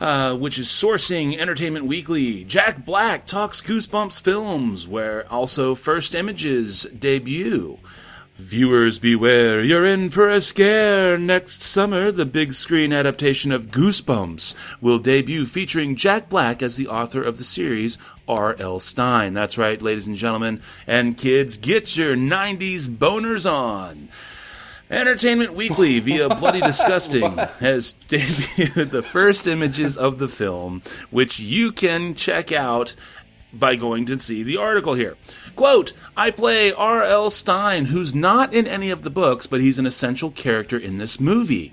uh, 0.00 0.34
which 0.36 0.58
is 0.58 0.66
sourcing 0.68 1.38
Entertainment 1.38 1.84
Weekly. 1.84 2.42
Jack 2.44 2.86
Black 2.86 3.26
talks 3.26 3.60
Goosebumps 3.60 4.20
films, 4.22 4.88
where 4.88 5.30
also 5.30 5.74
First 5.74 6.14
Images 6.14 6.84
debut. 6.84 7.78
Viewers 8.36 8.98
beware, 8.98 9.62
you're 9.62 9.84
in 9.84 10.08
for 10.08 10.30
a 10.30 10.40
scare. 10.40 11.18
Next 11.18 11.60
summer, 11.60 12.10
the 12.10 12.24
big 12.24 12.54
screen 12.54 12.90
adaptation 12.90 13.52
of 13.52 13.66
Goosebumps 13.66 14.54
will 14.80 14.98
debut 14.98 15.44
featuring 15.44 15.94
Jack 15.94 16.30
Black 16.30 16.62
as 16.62 16.76
the 16.76 16.88
author 16.88 17.22
of 17.22 17.36
the 17.36 17.44
series, 17.44 17.98
R.L. 18.30 18.78
Stine. 18.78 19.34
That's 19.34 19.58
right, 19.58 19.82
ladies 19.82 20.06
and 20.06 20.16
gentlemen. 20.16 20.62
And 20.86 21.18
kids, 21.18 21.56
get 21.56 21.96
your 21.96 22.14
90s 22.14 22.84
boners 22.88 23.50
on. 23.50 24.08
Entertainment 24.88 25.54
Weekly 25.54 25.98
via 25.98 26.28
Bloody 26.36 26.60
Disgusting 26.60 27.36
has 27.36 27.94
debuted 28.08 28.90
the 28.90 29.02
first 29.02 29.46
images 29.48 29.96
of 29.96 30.18
the 30.18 30.28
film, 30.28 30.82
which 31.10 31.40
you 31.40 31.72
can 31.72 32.14
check 32.14 32.52
out 32.52 32.94
by 33.52 33.74
going 33.74 34.06
to 34.06 34.20
see 34.20 34.44
the 34.44 34.56
article 34.56 34.94
here. 34.94 35.16
Quote, 35.56 35.92
I 36.16 36.30
play 36.30 36.72
R.L. 36.72 37.30
Stine, 37.30 37.86
who's 37.86 38.14
not 38.14 38.54
in 38.54 38.66
any 38.66 38.90
of 38.90 39.02
the 39.02 39.10
books, 39.10 39.48
but 39.48 39.60
he's 39.60 39.78
an 39.78 39.86
essential 39.86 40.30
character 40.30 40.78
in 40.78 40.98
this 40.98 41.18
movie. 41.18 41.72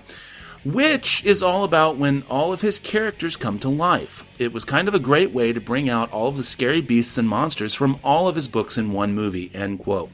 Which 0.64 1.24
is 1.24 1.42
all 1.42 1.64
about 1.64 1.96
when 1.96 2.24
all 2.28 2.52
of 2.52 2.60
his 2.60 2.78
characters 2.78 3.36
come 3.36 3.58
to 3.60 3.68
life. 3.68 4.24
It 4.38 4.52
was 4.52 4.64
kind 4.64 4.88
of 4.88 4.94
a 4.94 4.98
great 4.98 5.30
way 5.30 5.52
to 5.52 5.60
bring 5.60 5.88
out 5.88 6.12
all 6.12 6.28
of 6.28 6.36
the 6.36 6.42
scary 6.42 6.80
beasts 6.80 7.16
and 7.16 7.28
monsters 7.28 7.74
from 7.74 7.98
all 8.02 8.28
of 8.28 8.34
his 8.34 8.48
books 8.48 8.76
in 8.76 8.92
one 8.92 9.14
movie. 9.14 9.50
End 9.54 9.78
quote. 9.78 10.10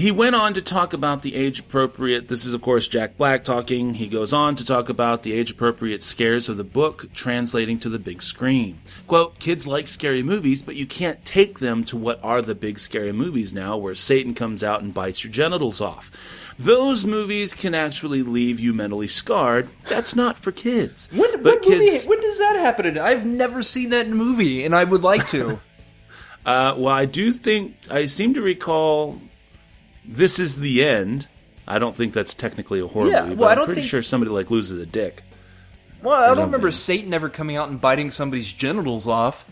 He 0.00 0.10
went 0.10 0.34
on 0.34 0.54
to 0.54 0.62
talk 0.62 0.94
about 0.94 1.20
the 1.20 1.34
age 1.34 1.60
appropriate. 1.60 2.28
This 2.28 2.46
is, 2.46 2.54
of 2.54 2.62
course, 2.62 2.88
Jack 2.88 3.18
Black 3.18 3.44
talking. 3.44 3.94
He 3.94 4.06
goes 4.06 4.32
on 4.32 4.54
to 4.56 4.64
talk 4.64 4.88
about 4.88 5.24
the 5.24 5.34
age 5.34 5.50
appropriate 5.50 6.02
scares 6.02 6.48
of 6.48 6.56
the 6.56 6.64
book 6.64 7.12
translating 7.12 7.78
to 7.80 7.90
the 7.90 7.98
big 7.98 8.22
screen. 8.22 8.80
Quote, 9.06 9.38
kids 9.40 9.66
like 9.66 9.88
scary 9.88 10.22
movies, 10.22 10.62
but 10.62 10.76
you 10.76 10.86
can't 10.86 11.22
take 11.26 11.58
them 11.58 11.84
to 11.84 11.98
what 11.98 12.18
are 12.24 12.40
the 12.40 12.54
big 12.54 12.78
scary 12.78 13.12
movies 13.12 13.52
now 13.52 13.76
where 13.76 13.94
Satan 13.94 14.32
comes 14.32 14.64
out 14.64 14.80
and 14.80 14.94
bites 14.94 15.22
your 15.22 15.32
genitals 15.32 15.82
off. 15.82 16.10
Those 16.64 17.04
movies 17.06 17.54
can 17.54 17.74
actually 17.74 18.22
leave 18.22 18.60
you 18.60 18.74
mentally 18.74 19.08
scarred. 19.08 19.70
That's 19.88 20.14
not 20.14 20.38
for 20.38 20.52
kids. 20.52 21.08
When, 21.12 21.42
but 21.42 21.60
what 21.64 21.68
movie, 21.70 21.98
when 22.06 22.20
does 22.20 22.38
that 22.38 22.56
happen? 22.56 22.98
I've 22.98 23.24
never 23.24 23.62
seen 23.62 23.88
that 23.90 24.08
movie, 24.10 24.64
and 24.64 24.74
I 24.74 24.84
would 24.84 25.02
like 25.02 25.28
to. 25.30 25.60
Uh, 26.42 26.74
well, 26.78 26.94
I 26.94 27.04
do 27.04 27.34
think 27.34 27.76
I 27.90 28.06
seem 28.06 28.32
to 28.32 28.40
recall 28.40 29.20
this 30.06 30.38
is 30.38 30.56
the 30.56 30.82
end. 30.82 31.28
I 31.68 31.78
don't 31.78 31.94
think 31.94 32.14
that's 32.14 32.32
technically 32.32 32.80
a 32.80 32.86
horror 32.86 33.10
Yeah, 33.10 33.24
movie, 33.24 33.34
well, 33.34 33.40
but 33.40 33.48
I 33.48 33.50
I'm 33.52 33.56
don't 33.58 33.66
pretty 33.66 33.80
think- 33.82 33.90
sure 33.90 34.00
somebody 34.00 34.30
like 34.32 34.50
loses 34.50 34.80
a 34.80 34.86
dick. 34.86 35.22
well, 36.02 36.14
I 36.16 36.28
don't 36.28 36.36
don't 36.38 36.46
remember 36.46 36.70
think- 36.70 36.80
Satan 36.80 37.12
ever 37.12 37.28
coming 37.28 37.56
out 37.56 37.68
and 37.68 37.78
biting 37.78 38.10
somebody's 38.10 38.54
genitals 38.54 39.06
off. 39.06 39.44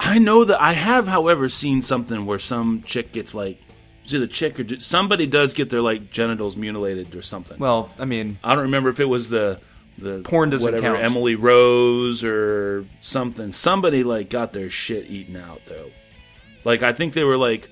I 0.00 0.18
know 0.18 0.42
that 0.44 0.60
I 0.60 0.72
have, 0.72 1.06
however, 1.06 1.48
seen 1.48 1.80
something 1.80 2.26
where 2.26 2.40
some 2.40 2.82
chick 2.84 3.12
gets 3.12 3.36
like, 3.36 3.62
is 4.04 4.14
it 4.14 4.22
a 4.22 4.26
chick 4.26 4.58
or 4.58 4.80
somebody 4.80 5.26
does 5.26 5.54
get 5.54 5.70
their 5.70 5.80
like 5.80 6.10
genitals 6.10 6.56
mutilated 6.56 7.14
or 7.14 7.22
something. 7.22 7.58
Well, 7.58 7.90
I 7.98 8.04
mean, 8.04 8.38
I 8.42 8.54
don't 8.54 8.64
remember 8.64 8.90
if 8.90 9.00
it 9.00 9.04
was 9.06 9.28
the 9.28 9.60
the 9.98 10.20
Porn 10.22 10.50
doesn't 10.50 10.66
whatever 10.66 10.96
count. 10.96 11.04
Emily 11.04 11.34
Rose 11.34 12.24
or 12.24 12.86
something. 13.00 13.52
Somebody 13.52 14.04
like 14.04 14.30
got 14.30 14.52
their 14.52 14.70
shit 14.70 15.10
eaten 15.10 15.36
out 15.36 15.60
though. 15.66 15.90
Like 16.64 16.82
I 16.82 16.92
think 16.92 17.14
they 17.14 17.24
were 17.24 17.36
like 17.36 17.68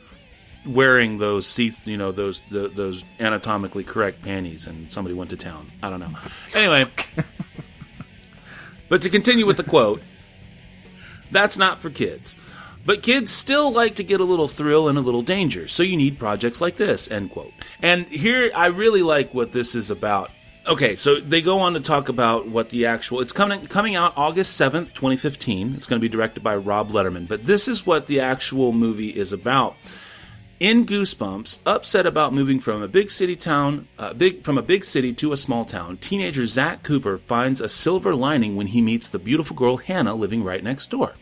wearing 0.67 1.17
those 1.19 1.47
see 1.47 1.73
you 1.85 1.97
know 1.97 2.13
those 2.13 2.49
the, 2.51 2.69
those 2.69 3.05
anatomically 3.19 3.83
correct 3.83 4.21
panties 4.23 4.67
and 4.67 4.93
somebody 4.93 5.15
went 5.15 5.31
to 5.31 5.37
town. 5.37 5.71
I 5.83 5.91
don't 5.91 6.01
know. 6.01 6.13
Anyway, 6.55 6.91
but 8.89 9.03
to 9.03 9.11
continue 9.11 9.47
with 9.47 9.57
the 9.57 9.65
quote, 9.65 10.03
that's 11.31 11.57
not 11.57 11.81
for 11.81 11.91
kids. 11.91 12.39
But 12.85 13.03
kids 13.03 13.31
still 13.31 13.71
like 13.71 13.97
to 13.97 14.03
get 14.03 14.21
a 14.21 14.25
little 14.25 14.49
thrill 14.49 14.89
and 14.89 14.97
a 14.97 15.03
little 15.03 15.23
danger, 15.23 15.69
so 15.69 15.83
you 15.83 15.97
need 15.97 16.19
projects 16.19 16.61
like 16.61 16.77
this, 16.77 17.11
end 17.11 17.31
quote. 17.31 17.53
And 17.83 18.07
here, 18.07 18.51
I 18.55 18.67
really 18.67 19.03
like 19.03 19.35
what 19.35 19.53
this 19.53 19.75
is 19.75 19.91
about. 19.91 20.31
Okay, 20.67 20.95
so 20.95 21.21
they 21.21 21.43
go 21.43 21.61
on 21.61 21.75
to 21.75 21.81
talk 21.81 22.09
about 22.09 22.49
what 22.49 22.71
the 22.71 22.87
actual. 22.87 23.21
It's 23.21 23.33
coming 23.33 23.67
coming 23.67 23.97
out 23.97 24.13
August 24.17 24.57
seventh, 24.57 24.95
twenty 24.95 25.17
fifteen. 25.17 25.75
It's 25.75 25.87
going 25.87 26.01
to 26.01 26.05
be 26.05 26.09
directed 26.09 26.43
by 26.43 26.57
Rob 26.57 26.91
Letterman. 26.91 27.29
But 27.29 27.45
this 27.45 27.69
is 27.69 27.87
what 27.87 28.07
the 28.07 28.21
actual 28.21 28.73
movie 28.73 29.11
is 29.11 29.33
about. 29.33 29.77
In 30.59 30.85
Goosebumps, 30.85 31.61
upset 31.65 32.07
about 32.07 32.35
moving 32.35 32.61
from 32.61 32.83
a 32.83 32.89
big 32.89 33.11
city 33.11 33.35
town, 33.35 33.89
uh, 33.99 34.13
big 34.13 34.43
from 34.45 34.59
a 34.59 34.63
big 34.63 34.85
city 34.85 35.15
to 35.15 35.33
a 35.33 35.37
small 35.37 35.65
town, 35.65 35.97
teenager 35.97 36.45
Zach 36.45 36.83
Cooper 36.83 37.17
finds 37.17 37.63
a 37.63 37.69
silver 37.69 38.15
lining 38.15 38.57
when 38.57 38.67
he 38.67 38.83
meets 38.83 39.09
the 39.09 39.19
beautiful 39.19 39.57
girl 39.57 39.79
Hannah 39.79 40.15
living 40.15 40.45
right 40.45 40.63
next 40.63 40.91
door. 40.91 41.15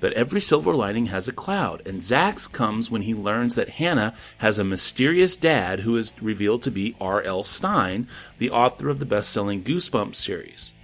But 0.00 0.14
every 0.14 0.40
silver 0.40 0.74
lining 0.74 1.06
has 1.06 1.28
a 1.28 1.32
cloud, 1.32 1.86
and 1.86 2.02
Zach's 2.02 2.48
comes 2.48 2.90
when 2.90 3.02
he 3.02 3.14
learns 3.14 3.54
that 3.54 3.68
Hannah 3.68 4.14
has 4.38 4.58
a 4.58 4.64
mysterious 4.64 5.36
dad 5.36 5.80
who 5.80 5.96
is 5.96 6.14
revealed 6.20 6.62
to 6.62 6.70
be 6.70 6.96
R.L. 7.00 7.44
Stine, 7.44 8.08
the 8.38 8.50
author 8.50 8.88
of 8.88 8.98
the 8.98 9.04
best-selling 9.04 9.62
Goosebumps 9.62 10.16
series. 10.16 10.74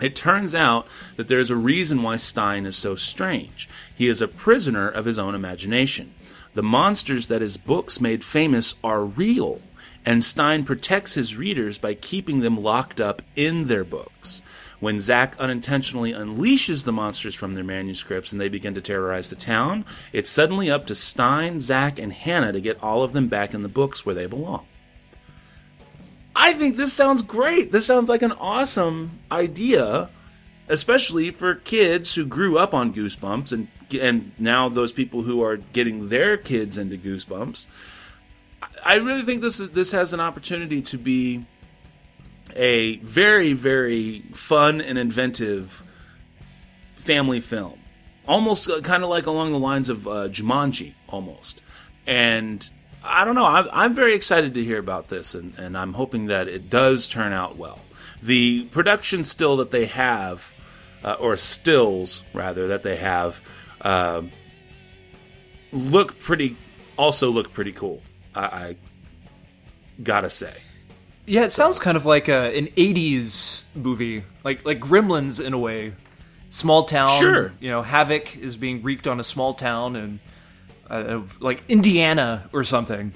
It 0.00 0.16
turns 0.16 0.54
out 0.54 0.86
that 1.16 1.28
there 1.28 1.40
is 1.40 1.50
a 1.50 1.56
reason 1.56 2.02
why 2.02 2.16
Stine 2.16 2.64
is 2.64 2.76
so 2.76 2.94
strange. 2.94 3.68
He 3.94 4.08
is 4.08 4.22
a 4.22 4.28
prisoner 4.28 4.88
of 4.88 5.04
his 5.04 5.18
own 5.18 5.34
imagination. 5.34 6.14
The 6.54 6.62
monsters 6.62 7.28
that 7.28 7.42
his 7.42 7.56
books 7.56 8.00
made 8.00 8.24
famous 8.24 8.76
are 8.82 9.04
real, 9.04 9.60
and 10.06 10.24
Stine 10.24 10.64
protects 10.64 11.14
his 11.14 11.36
readers 11.36 11.78
by 11.78 11.94
keeping 11.94 12.40
them 12.40 12.62
locked 12.62 13.00
up 13.00 13.22
in 13.36 13.66
their 13.66 13.84
books. 13.84 14.42
When 14.80 14.98
Zack 14.98 15.36
unintentionally 15.38 16.12
unleashes 16.12 16.84
the 16.84 16.92
monsters 16.92 17.34
from 17.34 17.52
their 17.52 17.64
manuscripts 17.64 18.32
and 18.32 18.40
they 18.40 18.48
begin 18.48 18.74
to 18.74 18.80
terrorize 18.80 19.28
the 19.28 19.36
town, 19.36 19.84
it's 20.12 20.30
suddenly 20.30 20.70
up 20.70 20.86
to 20.86 20.94
Stine, 20.94 21.60
Zack, 21.60 21.98
and 21.98 22.12
Hannah 22.12 22.52
to 22.52 22.60
get 22.60 22.82
all 22.82 23.02
of 23.02 23.12
them 23.12 23.28
back 23.28 23.52
in 23.52 23.60
the 23.60 23.68
books 23.68 24.04
where 24.06 24.14
they 24.14 24.26
belong. 24.26 24.66
I 26.34 26.54
think 26.54 26.76
this 26.76 26.94
sounds 26.94 27.20
great. 27.20 27.72
This 27.72 27.84
sounds 27.84 28.08
like 28.08 28.22
an 28.22 28.32
awesome 28.32 29.18
idea, 29.30 30.08
especially 30.68 31.30
for 31.30 31.54
kids 31.54 32.14
who 32.14 32.24
grew 32.24 32.56
up 32.58 32.72
on 32.72 32.94
Goosebumps 32.94 33.52
and 33.52 33.68
and 34.00 34.30
now 34.38 34.68
those 34.68 34.92
people 34.92 35.22
who 35.22 35.42
are 35.42 35.56
getting 35.56 36.10
their 36.10 36.36
kids 36.36 36.78
into 36.78 36.96
Goosebumps. 36.96 37.66
I- 38.84 38.94
really 38.94 39.22
think 39.22 39.40
this 39.40 39.58
is, 39.58 39.70
this 39.70 39.90
has 39.90 40.12
an 40.12 40.20
opportunity 40.20 40.80
to 40.82 40.96
be 40.96 41.44
a 42.56 42.96
very 42.98 43.52
very 43.52 44.20
fun 44.34 44.80
and 44.80 44.98
inventive 44.98 45.82
family 46.98 47.40
film, 47.40 47.78
almost 48.26 48.68
uh, 48.68 48.80
kind 48.80 49.02
of 49.02 49.08
like 49.08 49.26
along 49.26 49.52
the 49.52 49.58
lines 49.58 49.88
of 49.88 50.06
uh, 50.06 50.28
Jumanji, 50.28 50.94
almost. 51.08 51.62
And 52.06 52.68
I 53.02 53.24
don't 53.24 53.34
know. 53.34 53.46
I'm, 53.46 53.68
I'm 53.72 53.94
very 53.94 54.14
excited 54.14 54.54
to 54.54 54.64
hear 54.64 54.78
about 54.78 55.08
this, 55.08 55.34
and, 55.34 55.58
and 55.58 55.76
I'm 55.76 55.94
hoping 55.94 56.26
that 56.26 56.48
it 56.48 56.68
does 56.70 57.08
turn 57.08 57.32
out 57.32 57.56
well. 57.56 57.78
The 58.22 58.64
production 58.64 59.24
still 59.24 59.56
that 59.58 59.70
they 59.70 59.86
have, 59.86 60.52
uh, 61.02 61.16
or 61.18 61.36
stills 61.36 62.22
rather 62.34 62.68
that 62.68 62.82
they 62.82 62.96
have, 62.96 63.40
uh, 63.80 64.22
look 65.72 66.18
pretty. 66.20 66.56
Also 66.98 67.30
look 67.30 67.52
pretty 67.52 67.72
cool. 67.72 68.02
I, 68.34 68.40
I 68.40 68.76
gotta 70.02 70.28
say. 70.28 70.54
Yeah, 71.30 71.44
it 71.44 71.52
sounds 71.52 71.78
kind 71.78 71.96
of 71.96 72.04
like 72.04 72.26
a, 72.26 72.58
an 72.58 72.66
'80s 72.76 73.62
movie, 73.76 74.24
like 74.42 74.64
like 74.64 74.80
Gremlins 74.80 75.40
in 75.44 75.52
a 75.52 75.58
way. 75.58 75.94
small 76.48 76.82
town. 76.82 77.20
Sure. 77.20 77.52
you 77.60 77.70
know, 77.70 77.82
havoc 77.82 78.36
is 78.36 78.56
being 78.56 78.82
wreaked 78.82 79.06
on 79.06 79.20
a 79.20 79.22
small 79.22 79.54
town 79.54 79.94
and 79.94 80.18
uh, 80.90 81.20
like 81.38 81.62
Indiana 81.68 82.50
or 82.52 82.64
something. 82.64 83.12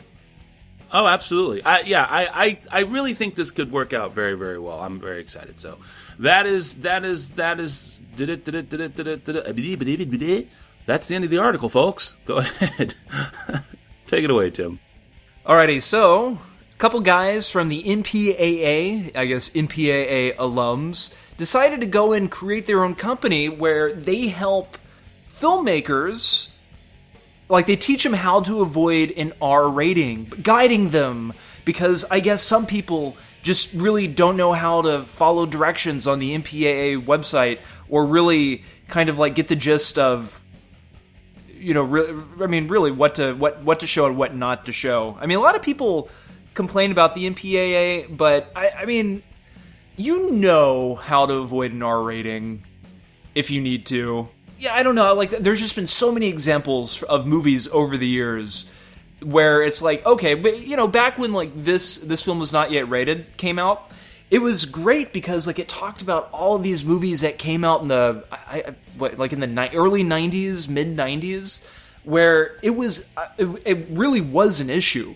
Oh, 0.93 1.09
absolutely. 1.09 1.65
I, 1.65 1.81
yeah, 1.81 2.07
I, 2.09 2.45
I, 2.45 2.59
I 2.71 2.81
really 2.83 3.15
think 3.15 3.35
this 3.35 3.51
could 3.51 3.73
work 3.73 3.93
out 3.93 4.15
very, 4.15 4.35
very 4.35 4.61
well. 4.61 4.79
I'm 4.79 5.01
very 5.01 5.21
excited. 5.21 5.59
So 5.59 5.79
that 6.21 6.47
is 6.47 6.77
that 6.83 7.05
is 7.05 7.33
that 7.33 7.59
is 7.59 7.99
did 8.15 8.29
it 8.29 8.45
did 8.45 8.55
it 8.55 8.71
did 8.71 8.81
it 8.81 8.95
did 8.95 9.09
it 9.09 9.25
did 9.25 10.23
it. 10.23 10.49
That's 10.87 11.09
the 11.09 11.17
end 11.17 11.25
of 11.25 11.33
the 11.33 11.39
article, 11.39 11.69
folks. 11.69 12.17
Go 12.27 12.37
ahead, 12.61 12.95
take 14.07 14.23
it 14.23 14.31
away, 14.31 14.51
Tim. 14.53 14.79
Alrighty, 15.45 15.83
so 15.83 16.39
couple 16.79 17.01
guys 17.01 17.51
from 17.51 17.69
the 17.69 17.83
MPAA, 17.83 19.17
I 19.17 19.27
guess 19.27 19.51
MPAA 19.51 20.37
alums, 20.37 21.13
decided 21.37 21.81
to 21.81 21.87
go 21.87 22.13
and 22.13 22.31
create 22.31 22.67
their 22.67 22.85
own 22.85 22.95
company 22.95 23.49
where 23.49 23.93
they 23.93 24.29
help 24.29 24.77
filmmakers 25.33 26.51
like 27.49 27.67
they 27.67 27.77
teach 27.77 28.03
them 28.03 28.15
how 28.15 28.41
to 28.41 28.63
avoid 28.63 29.11
an 29.13 29.33
R 29.41 29.69
rating, 29.69 30.25
guiding 30.43 30.91
them 30.91 31.33
because 31.65 32.05
I 32.11 32.21
guess 32.21 32.43
some 32.43 32.67
people 32.67 33.17
just 33.43 33.75
really 33.75 34.07
don't 34.07 34.37
know 34.37 34.53
how 34.53 34.83
to 34.83 35.05
follow 35.05 35.45
directions 35.45 36.07
on 36.07 36.19
the 36.19 36.37
MPAA 36.37 37.05
website 37.05 37.61
or 37.89 38.07
really 38.07 38.65
kind 38.89 39.09
of 39.09 39.19
like 39.19 39.35
get 39.35 39.49
the 39.49 39.57
gist 39.57 39.99
of 39.99 40.43
you 41.49 41.75
know 41.75 41.83
re- 41.83 42.15
I 42.41 42.47
mean 42.47 42.69
really 42.69 42.91
what 42.91 43.17
to 43.17 43.35
what 43.35 43.63
what 43.63 43.81
to 43.81 43.87
show 43.87 44.07
and 44.07 44.17
what 44.17 44.35
not 44.35 44.67
to 44.67 44.73
show. 44.73 45.17
I 45.21 45.27
mean 45.27 45.39
a 45.39 45.43
lot 45.43 45.57
of 45.57 45.63
people 45.63 46.09
complain 46.55 46.93
about 46.93 47.15
the 47.15 47.29
MPAA, 47.29 48.17
but 48.17 48.51
I, 48.55 48.71
I 48.71 48.87
mean 48.87 49.23
you 49.97 50.33
know 50.33 50.97
how 50.97 51.27
to 51.27 51.35
avoid 51.35 51.73
an 51.73 51.83
R 51.83 52.03
rating 52.03 52.65
if 53.35 53.51
you 53.51 53.61
need 53.61 53.87
to 53.87 54.29
yeah, 54.65 54.75
I 54.75 54.83
don't 54.83 54.95
know. 54.95 55.13
Like, 55.15 55.31
there's 55.31 55.61
just 55.61 55.75
been 55.75 55.87
so 55.87 56.11
many 56.11 56.29
examples 56.29 57.03
of 57.03 57.27
movies 57.27 57.69
over 57.69 57.97
the 57.97 58.07
years 58.07 58.71
where 59.21 59.63
it's 59.63 59.83
like, 59.83 60.05
okay, 60.07 60.35
but 60.35 60.67
you 60.67 60.77
know, 60.77 60.87
back 60.87 61.19
when 61.19 61.33
like 61.33 61.51
this 61.55 61.99
this 61.99 62.23
film 62.23 62.39
was 62.39 62.53
not 62.53 62.71
yet 62.71 62.89
rated 62.89 63.37
came 63.37 63.59
out, 63.59 63.91
it 64.31 64.39
was 64.39 64.65
great 64.65 65.13
because 65.13 65.47
like 65.47 65.59
it 65.59 65.69
talked 65.69 66.03
about 66.03 66.31
all 66.33 66.57
of 66.57 66.63
these 66.63 66.85
movies 66.85 67.21
that 67.21 67.39
came 67.39 67.65
out 67.65 67.83
in 67.83 67.89
the 67.89 68.25
I, 68.33 68.39
I, 68.39 68.75
what 68.97 69.19
like 69.19 69.33
in 69.33 69.41
the 69.41 69.47
ni- 69.47 69.71
early 69.75 70.03
'90s, 70.03 70.69
mid 70.69 70.97
'90s, 70.97 71.65
where 72.05 72.59
it 72.63 72.71
was 72.71 73.07
uh, 73.17 73.27
it, 73.37 73.63
it 73.65 73.87
really 73.91 74.21
was 74.21 74.61
an 74.61 74.71
issue 74.71 75.15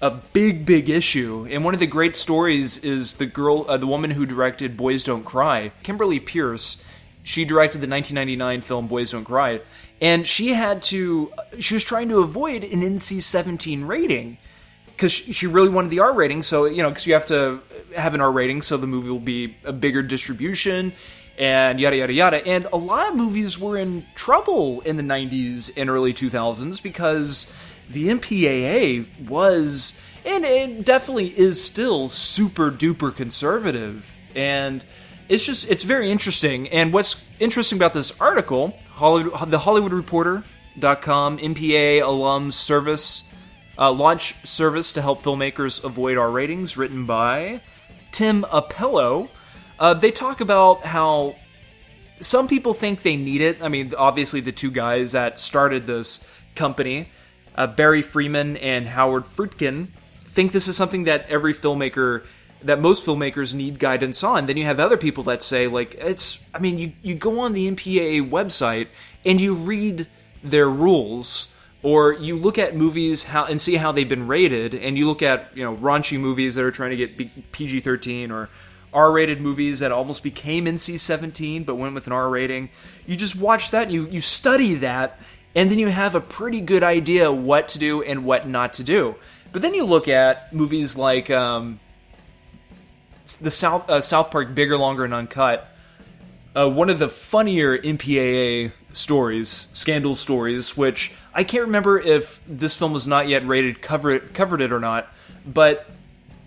a 0.00 0.10
big, 0.10 0.64
big 0.64 0.88
issue. 0.88 1.46
And 1.50 1.64
one 1.64 1.74
of 1.74 1.80
the 1.80 1.86
great 1.86 2.16
stories 2.16 2.78
is 2.78 3.14
the 3.14 3.26
girl, 3.26 3.66
uh, 3.68 3.76
the 3.76 3.86
woman 3.86 4.10
who 4.10 4.26
directed 4.26 4.76
Boys 4.76 5.02
Don't 5.02 5.24
Cry, 5.24 5.72
Kimberly 5.82 6.20
Peirce. 6.20 6.76
She 7.24 7.44
directed 7.44 7.80
the 7.80 7.88
1999 7.88 8.60
film 8.62 8.86
Boys 8.86 9.10
Don't 9.10 9.24
Cry, 9.24 9.60
and 10.00 10.26
she 10.26 10.54
had 10.54 10.82
to. 10.84 11.32
She 11.58 11.74
was 11.74 11.84
trying 11.84 12.08
to 12.08 12.20
avoid 12.20 12.64
an 12.64 12.80
NC-17 12.80 13.86
rating 13.86 14.38
because 14.86 15.12
she 15.12 15.46
really 15.46 15.68
wanted 15.68 15.90
the 15.90 16.00
R 16.00 16.14
rating. 16.14 16.42
So 16.42 16.64
you 16.64 16.82
know, 16.82 16.88
because 16.88 17.06
you 17.06 17.12
have 17.14 17.26
to 17.26 17.60
have 17.94 18.14
an 18.14 18.20
R 18.20 18.32
rating, 18.32 18.62
so 18.62 18.76
the 18.76 18.86
movie 18.86 19.10
will 19.10 19.18
be 19.18 19.56
a 19.64 19.72
bigger 19.72 20.02
distribution, 20.02 20.94
and 21.36 21.78
yada 21.78 21.96
yada 21.96 22.12
yada. 22.12 22.46
And 22.46 22.66
a 22.72 22.76
lot 22.76 23.08
of 23.08 23.16
movies 23.16 23.58
were 23.58 23.76
in 23.76 24.06
trouble 24.14 24.80
in 24.82 24.96
the 24.96 25.02
90s 25.02 25.70
and 25.76 25.90
early 25.90 26.14
2000s 26.14 26.82
because 26.82 27.52
the 27.90 28.08
MPAA 28.08 29.28
was 29.28 29.98
and 30.24 30.44
it 30.44 30.84
definitely 30.84 31.38
is 31.38 31.62
still 31.62 32.08
super 32.08 32.70
duper 32.70 33.14
conservative. 33.14 34.18
And 34.34 34.84
it's 35.28 35.44
just 35.44 35.70
it's 35.70 35.84
very 35.84 36.10
interesting. 36.10 36.68
And 36.68 36.92
what's 36.92 37.16
interesting 37.40 37.78
about 37.78 37.92
this 37.92 38.12
article 38.20 38.76
Hollywood, 38.92 39.50
the 39.50 39.58
hollywoodreporter.com 39.58 41.38
mpa 41.38 42.02
alum 42.02 42.52
service 42.52 43.24
uh, 43.78 43.92
launch 43.92 44.34
service 44.44 44.92
to 44.92 45.02
help 45.02 45.22
filmmakers 45.22 45.82
avoid 45.82 46.18
r 46.18 46.30
ratings 46.30 46.76
written 46.76 47.06
by 47.06 47.60
tim 48.12 48.42
appelo 48.42 49.28
uh, 49.78 49.94
they 49.94 50.10
talk 50.10 50.40
about 50.40 50.84
how 50.84 51.36
some 52.20 52.48
people 52.48 52.74
think 52.74 53.02
they 53.02 53.16
need 53.16 53.40
it. 53.40 53.62
I 53.62 53.68
mean 53.68 53.94
obviously 53.96 54.40
the 54.40 54.52
two 54.52 54.70
guys 54.70 55.12
that 55.12 55.38
started 55.38 55.86
this 55.86 56.24
company 56.54 57.08
uh, 57.58 57.66
barry 57.66 58.00
freeman 58.00 58.56
and 58.56 58.88
howard 58.88 59.24
friedkin 59.24 59.88
think 60.38 60.52
this 60.52 60.68
is 60.68 60.76
something 60.76 61.02
that 61.02 61.26
every 61.28 61.52
filmmaker 61.52 62.24
that 62.62 62.80
most 62.80 63.04
filmmakers 63.04 63.54
need 63.54 63.80
guidance 63.80 64.22
on. 64.22 64.46
Then 64.46 64.56
you 64.56 64.64
have 64.64 64.78
other 64.78 64.96
people 64.96 65.24
that 65.24 65.42
say 65.42 65.66
like 65.66 65.96
it's 65.96 66.44
I 66.54 66.60
mean 66.60 66.78
you 66.78 66.92
you 67.02 67.16
go 67.16 67.40
on 67.40 67.54
the 67.54 67.68
MPAA 67.68 68.30
website 68.30 68.86
and 69.24 69.40
you 69.40 69.56
read 69.56 70.06
their 70.44 70.70
rules 70.70 71.48
or 71.82 72.12
you 72.12 72.36
look 72.36 72.56
at 72.56 72.76
movies 72.76 73.24
how 73.24 73.46
and 73.46 73.60
see 73.60 73.74
how 73.74 73.90
they've 73.90 74.08
been 74.08 74.28
rated 74.28 74.74
and 74.74 74.96
you 74.96 75.08
look 75.08 75.22
at, 75.22 75.56
you 75.56 75.64
know, 75.64 75.76
raunchy 75.76 76.20
movies 76.20 76.54
that 76.54 76.62
are 76.62 76.70
trying 76.70 76.90
to 76.90 76.96
get 76.96 77.16
PG-13 77.50 78.30
or 78.30 78.48
R-rated 78.92 79.40
movies 79.40 79.80
that 79.80 79.90
almost 79.90 80.22
became 80.22 80.66
NC-17 80.66 81.66
but 81.66 81.74
went 81.74 81.94
with 81.94 82.06
an 82.06 82.12
R 82.12 82.28
rating. 82.28 82.70
You 83.06 83.16
just 83.16 83.34
watch 83.34 83.72
that, 83.72 83.90
you 83.90 84.06
you 84.06 84.20
study 84.20 84.74
that 84.76 85.18
and 85.58 85.68
then 85.68 85.80
you 85.80 85.88
have 85.88 86.14
a 86.14 86.20
pretty 86.20 86.60
good 86.60 86.84
idea 86.84 87.32
what 87.32 87.66
to 87.66 87.80
do 87.80 88.00
and 88.00 88.24
what 88.24 88.46
not 88.46 88.74
to 88.74 88.84
do. 88.84 89.16
But 89.50 89.60
then 89.60 89.74
you 89.74 89.84
look 89.84 90.06
at 90.06 90.52
movies 90.54 90.96
like 90.96 91.30
um, 91.30 91.80
the 93.40 93.50
South 93.50 93.90
uh, 93.90 94.00
South 94.00 94.30
Park 94.30 94.54
Bigger, 94.54 94.78
Longer, 94.78 95.04
and 95.04 95.12
Uncut. 95.12 95.66
Uh, 96.54 96.70
one 96.70 96.88
of 96.90 97.00
the 97.00 97.08
funnier 97.08 97.76
MPAA 97.76 98.70
stories, 98.92 99.66
scandal 99.74 100.14
stories, 100.14 100.76
which 100.76 101.12
I 101.34 101.42
can't 101.42 101.64
remember 101.64 101.98
if 101.98 102.40
this 102.46 102.76
film 102.76 102.92
was 102.92 103.08
not 103.08 103.26
yet 103.26 103.44
rated, 103.44 103.82
covered 103.82 104.32
covered 104.34 104.60
it 104.60 104.72
or 104.72 104.78
not, 104.78 105.12
but 105.44 105.90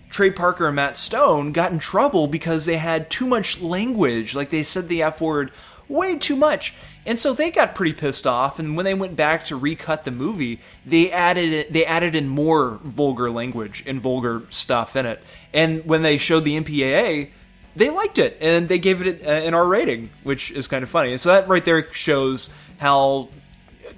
Trey 0.08 0.30
Parker 0.30 0.68
and 0.68 0.76
Matt 0.76 0.96
Stone 0.96 1.52
got 1.52 1.70
in 1.70 1.78
trouble 1.78 2.28
because 2.28 2.64
they 2.64 2.78
had 2.78 3.10
too 3.10 3.26
much 3.26 3.60
language. 3.60 4.34
Like 4.34 4.48
they 4.48 4.62
said 4.62 4.88
the 4.88 5.02
F 5.02 5.20
word 5.20 5.52
way 5.86 6.16
too 6.16 6.36
much. 6.36 6.74
And 7.04 7.18
so 7.18 7.32
they 7.32 7.50
got 7.50 7.74
pretty 7.74 7.92
pissed 7.94 8.26
off 8.26 8.58
and 8.58 8.76
when 8.76 8.84
they 8.84 8.94
went 8.94 9.16
back 9.16 9.44
to 9.46 9.56
recut 9.56 10.04
the 10.04 10.10
movie, 10.10 10.60
they 10.86 11.10
added 11.10 11.72
they 11.72 11.84
added 11.84 12.14
in 12.14 12.28
more 12.28 12.78
vulgar 12.84 13.30
language 13.30 13.82
and 13.86 14.00
vulgar 14.00 14.42
stuff 14.50 14.94
in 14.94 15.06
it. 15.06 15.22
And 15.52 15.84
when 15.84 16.02
they 16.02 16.16
showed 16.16 16.44
the 16.44 16.60
MPAA, 16.60 17.30
they 17.74 17.90
liked 17.90 18.18
it 18.18 18.38
and 18.40 18.68
they 18.68 18.78
gave 18.78 19.04
it 19.04 19.22
an 19.22 19.54
R 19.54 19.66
rating, 19.66 20.10
which 20.22 20.50
is 20.52 20.68
kind 20.68 20.82
of 20.82 20.88
funny. 20.88 21.10
And 21.10 21.20
so 21.20 21.30
that 21.30 21.48
right 21.48 21.64
there 21.64 21.92
shows 21.92 22.50
how 22.78 23.28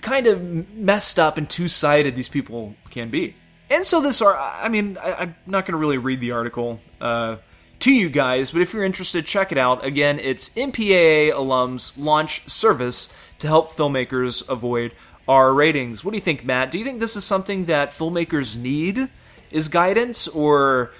kind 0.01 0.27
of 0.27 0.75
messed 0.75 1.19
up 1.19 1.39
and 1.39 1.49
two-sided 1.49 2.15
these 2.15 2.29
people 2.29 2.75
can 2.91 3.11
be. 3.11 3.35
And 3.71 3.85
so 3.85 4.01
this, 4.01 4.21
are 4.23 4.37
I 4.37 4.69
mean, 4.69 4.99
I, 4.99 5.23
am 5.23 5.35
not 5.47 5.67
going 5.67 5.73
to 5.73 5.79
really 5.79 5.99
read 5.99 6.21
the 6.21 6.33
article. 6.33 6.81
Uh, 7.01 7.37
to 7.85 7.93
you 7.93 8.09
guys, 8.09 8.51
but 8.51 8.63
if 8.63 8.73
you're 8.73 8.83
interested, 8.83 9.27
check 9.27 9.53
it 9.53 9.59
out. 9.59 9.85
Again, 9.85 10.19
it's 10.19 10.49
MPAA 10.51 11.31
alums 11.31 11.93
launch 11.99 12.49
service 12.49 13.13
to 13.41 13.47
help 13.47 13.73
filmmakers 13.73 14.43
avoid 14.49 14.93
R 15.29 15.53
ratings. 15.53 16.03
What 16.03 16.13
do 16.13 16.17
you 16.17 16.23
think, 16.23 16.47
Matt? 16.47 16.71
Do 16.71 16.79
you 16.79 16.85
think 16.85 16.99
this 16.99 17.15
is 17.15 17.25
something 17.25 17.67
that 17.67 17.91
filmmakers 17.91 18.57
need? 18.57 19.11
Is 19.51 19.69
guidance 19.69 20.27
or 20.27 20.93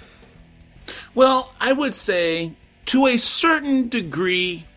Well, 1.15 1.55
I 1.59 1.73
would 1.73 1.95
say 1.95 2.53
to 2.85 3.07
a 3.07 3.17
certain 3.17 3.89
degree, 3.89 4.67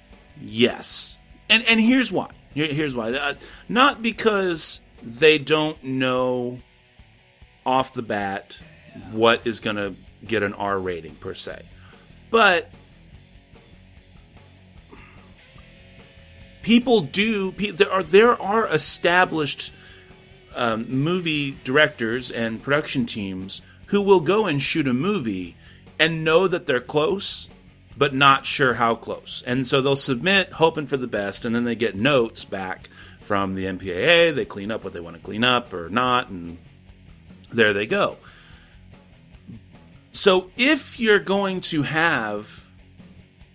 yes. 0.40 1.18
And 1.50 1.62
and 1.66 1.78
here's 1.78 2.10
why. 2.10 2.30
here's 2.54 2.96
why. 2.96 3.12
Uh, 3.12 3.34
not 3.68 4.00
because 4.00 4.80
they 5.02 5.36
don't 5.36 5.84
know 5.84 6.60
off 7.66 7.92
the 7.92 8.00
bat 8.00 8.56
what 9.12 9.46
is 9.46 9.60
going 9.60 9.76
to 9.76 9.94
get 10.26 10.42
an 10.42 10.54
R 10.54 10.78
rating 10.78 11.14
per 11.16 11.34
se. 11.34 11.66
But 12.30 12.70
people 16.62 17.00
do 17.00 17.50
there 17.52 17.90
are 17.90 18.02
there 18.02 18.40
are 18.40 18.66
established 18.66 19.72
um, 20.54 20.86
movie 20.90 21.56
directors 21.64 22.30
and 22.30 22.62
production 22.62 23.06
teams 23.06 23.62
who 23.86 24.02
will 24.02 24.20
go 24.20 24.46
and 24.46 24.60
shoot 24.60 24.86
a 24.86 24.92
movie 24.92 25.56
and 25.98 26.24
know 26.24 26.46
that 26.46 26.66
they're 26.66 26.80
close 26.80 27.48
but 27.96 28.14
not 28.14 28.46
sure 28.46 28.74
how 28.74 28.94
close. 28.94 29.42
And 29.44 29.66
so 29.66 29.80
they'll 29.80 29.96
submit 29.96 30.52
hoping 30.52 30.86
for 30.86 30.96
the 30.96 31.08
best 31.08 31.44
and 31.44 31.54
then 31.54 31.64
they 31.64 31.74
get 31.74 31.96
notes 31.96 32.44
back 32.44 32.88
from 33.20 33.54
the 33.54 33.64
mpaa 33.64 34.34
they 34.34 34.44
clean 34.46 34.70
up 34.70 34.84
what 34.84 34.94
they 34.94 35.00
want 35.00 35.14
to 35.14 35.22
clean 35.22 35.44
up 35.44 35.72
or 35.74 35.90
not 35.90 36.30
and 36.30 36.56
there 37.50 37.74
they 37.74 37.86
go 37.86 38.16
so 40.12 40.50
if 40.56 40.98
you're 40.98 41.18
going 41.18 41.60
to 41.62 41.82
have 41.82 42.64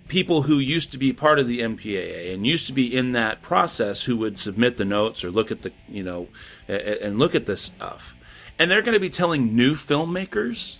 people 0.07 0.43
who 0.43 0.59
used 0.59 0.91
to 0.91 0.97
be 0.97 1.11
part 1.11 1.39
of 1.39 1.47
the 1.47 1.61
MPAA 1.61 2.33
and 2.33 2.45
used 2.45 2.67
to 2.67 2.73
be 2.73 2.95
in 2.95 3.13
that 3.13 3.41
process 3.41 4.03
who 4.03 4.15
would 4.17 4.37
submit 4.37 4.77
the 4.77 4.85
notes 4.85 5.23
or 5.23 5.31
look 5.31 5.51
at 5.51 5.63
the, 5.63 5.71
you 5.87 6.03
know, 6.03 6.27
and 6.67 7.17
look 7.17 7.33
at 7.35 7.45
this 7.45 7.61
stuff, 7.61 8.13
and 8.59 8.69
they're 8.69 8.81
going 8.81 8.93
to 8.93 8.99
be 8.99 9.09
telling 9.09 9.55
new 9.55 9.73
filmmakers, 9.73 10.77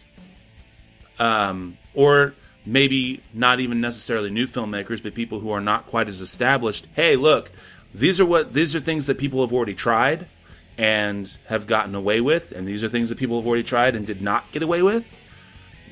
um, 1.19 1.77
or 1.93 2.35
maybe 2.65 3.21
not 3.33 3.59
even 3.59 3.81
necessarily 3.81 4.29
new 4.29 4.45
filmmakers, 4.45 5.01
but 5.01 5.13
people 5.13 5.39
who 5.39 5.51
are 5.51 5.61
not 5.61 5.87
quite 5.87 6.07
as 6.07 6.21
established. 6.21 6.87
Hey, 6.93 7.15
look, 7.15 7.51
these 7.93 8.19
are 8.19 8.25
what 8.25 8.53
these 8.53 8.75
are 8.75 8.79
things 8.79 9.07
that 9.07 9.17
people 9.17 9.41
have 9.41 9.53
already 9.53 9.75
tried 9.75 10.27
and 10.77 11.35
have 11.47 11.67
gotten 11.67 11.95
away 11.95 12.21
with, 12.21 12.51
and 12.51 12.67
these 12.67 12.83
are 12.83 12.89
things 12.89 13.09
that 13.09 13.17
people 13.17 13.39
have 13.39 13.47
already 13.47 13.63
tried 13.63 13.95
and 13.95 14.05
did 14.05 14.21
not 14.21 14.51
get 14.51 14.63
away 14.63 14.81
with. 14.81 15.05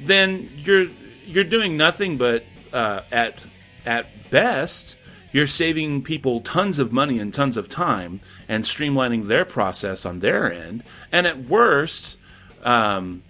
Then 0.01 0.49
you're 0.57 0.87
you're 1.25 1.43
doing 1.43 1.77
nothing 1.77 2.17
but 2.17 2.43
uh, 2.73 3.01
at 3.11 3.39
at 3.85 4.07
best 4.29 4.97
you're 5.31 5.47
saving 5.47 6.01
people 6.01 6.41
tons 6.41 6.79
of 6.79 6.91
money 6.91 7.19
and 7.19 7.33
tons 7.33 7.55
of 7.57 7.69
time 7.69 8.19
and 8.47 8.63
streamlining 8.63 9.27
their 9.27 9.45
process 9.45 10.05
on 10.05 10.19
their 10.19 10.51
end. 10.51 10.83
And 11.11 11.25
at 11.25 11.45
worst, 11.45 12.17
um, 12.63 13.23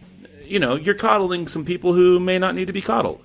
you 0.44 0.60
know, 0.60 0.76
you're 0.76 0.96
coddling 0.96 1.48
some 1.48 1.64
people 1.64 1.94
who 1.94 2.20
may 2.20 2.40
not 2.40 2.56
need 2.56 2.68
to 2.68 2.74
be 2.74 2.82
coddled. 2.82 3.24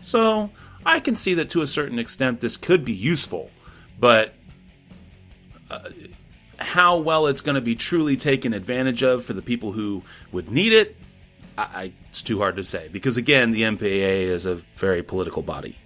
So 0.00 0.50
I 0.84 1.00
can 1.00 1.16
see 1.16 1.34
that 1.34 1.50
to 1.50 1.62
a 1.62 1.66
certain 1.66 1.98
extent 1.98 2.40
this 2.40 2.56
could 2.56 2.84
be 2.84 2.92
useful, 2.92 3.50
but 3.98 4.34
uh, 5.70 5.88
how 6.58 6.98
well 6.98 7.26
it's 7.26 7.40
going 7.40 7.54
to 7.54 7.60
be 7.60 7.74
truly 7.74 8.16
taken 8.16 8.52
advantage 8.52 9.02
of 9.02 9.24
for 9.24 9.32
the 9.32 9.42
people 9.42 9.72
who 9.72 10.02
would 10.30 10.50
need 10.50 10.72
it, 10.72 10.96
I, 11.58 11.62
I, 11.62 11.92
it's 12.08 12.22
too 12.22 12.38
hard 12.38 12.56
to 12.56 12.64
say. 12.64 12.88
Because 12.90 13.16
again, 13.16 13.50
the 13.50 13.62
MPAA 13.62 14.22
is 14.22 14.46
a 14.46 14.54
very 14.76 15.02
political 15.02 15.42
body. 15.42 15.76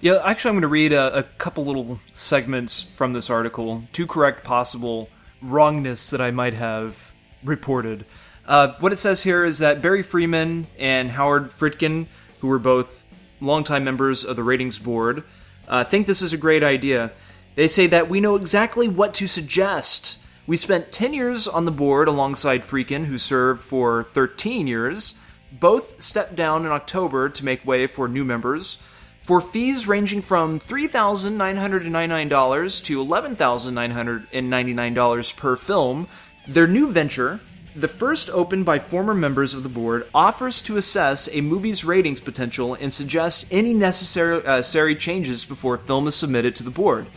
Yeah, 0.00 0.20
actually, 0.22 0.50
I'm 0.50 0.54
going 0.56 0.62
to 0.62 0.68
read 0.68 0.92
a, 0.92 1.18
a 1.18 1.22
couple 1.22 1.64
little 1.64 2.00
segments 2.12 2.82
from 2.82 3.12
this 3.12 3.30
article 3.30 3.84
to 3.92 4.06
correct 4.06 4.44
possible 4.44 5.08
wrongness 5.40 6.10
that 6.10 6.20
I 6.20 6.32
might 6.32 6.54
have 6.54 7.14
reported. 7.42 8.04
Uh, 8.44 8.74
what 8.80 8.92
it 8.92 8.96
says 8.96 9.22
here 9.22 9.44
is 9.44 9.58
that 9.60 9.80
Barry 9.80 10.02
Freeman 10.02 10.66
and 10.78 11.10
Howard 11.10 11.50
Friedkin, 11.50 12.06
who 12.40 12.48
were 12.48 12.58
both 12.58 13.04
longtime 13.40 13.84
members 13.84 14.24
of 14.24 14.36
the 14.36 14.42
ratings 14.42 14.78
board, 14.78 15.24
uh, 15.68 15.84
think 15.84 16.06
this 16.06 16.22
is 16.22 16.32
a 16.32 16.38
great 16.38 16.62
idea. 16.62 17.12
They 17.54 17.68
say 17.68 17.86
that 17.86 18.08
we 18.08 18.20
know 18.20 18.36
exactly 18.36 18.88
what 18.88 19.14
to 19.14 19.26
suggest. 19.26 20.18
We 20.48 20.56
spent 20.56 20.92
10 20.92 21.12
years 21.12 21.48
on 21.48 21.64
the 21.64 21.72
board 21.72 22.06
alongside 22.06 22.62
Friedkin, 22.62 23.06
who 23.06 23.18
served 23.18 23.64
for 23.64 24.04
13 24.04 24.68
years. 24.68 25.16
Both 25.50 26.00
stepped 26.00 26.36
down 26.36 26.64
in 26.64 26.70
October 26.70 27.28
to 27.28 27.44
make 27.44 27.66
way 27.66 27.88
for 27.88 28.06
new 28.06 28.24
members. 28.24 28.78
For 29.22 29.40
fees 29.40 29.88
ranging 29.88 30.22
from 30.22 30.60
$3,999 30.60 32.84
to 32.84 33.04
$11,999 33.04 35.36
per 35.36 35.56
film, 35.56 36.06
their 36.46 36.68
new 36.68 36.92
venture, 36.92 37.40
the 37.74 37.88
first 37.88 38.30
opened 38.30 38.64
by 38.64 38.78
former 38.78 39.14
members 39.14 39.52
of 39.52 39.64
the 39.64 39.68
board, 39.68 40.08
offers 40.14 40.62
to 40.62 40.76
assess 40.76 41.28
a 41.32 41.40
movie's 41.40 41.84
ratings 41.84 42.20
potential 42.20 42.74
and 42.74 42.92
suggest 42.92 43.48
any 43.50 43.74
necessary, 43.74 44.46
uh, 44.46 44.62
changes 44.94 45.44
before 45.44 45.74
a 45.74 45.78
film 45.78 46.06
is 46.06 46.14
submitted 46.14 46.54
to 46.54 46.62
the 46.62 46.70
board. 46.70 47.08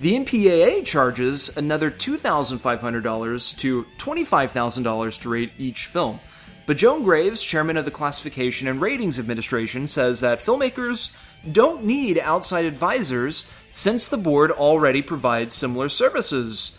The 0.00 0.14
MPAA 0.14 0.84
charges 0.84 1.56
another 1.56 1.90
$2,500 1.90 3.58
to 3.58 3.86
$25,000 3.98 5.20
to 5.22 5.28
rate 5.28 5.52
each 5.58 5.86
film. 5.86 6.20
But 6.66 6.76
Joan 6.76 7.02
Graves, 7.02 7.42
chairman 7.42 7.76
of 7.76 7.84
the 7.84 7.90
Classification 7.90 8.68
and 8.68 8.80
Ratings 8.80 9.18
Administration, 9.18 9.88
says 9.88 10.20
that 10.20 10.38
filmmakers 10.38 11.10
don't 11.50 11.82
need 11.82 12.18
outside 12.18 12.64
advisors 12.64 13.44
since 13.72 14.08
the 14.08 14.18
board 14.18 14.52
already 14.52 15.02
provides 15.02 15.54
similar 15.54 15.88
services. 15.88 16.78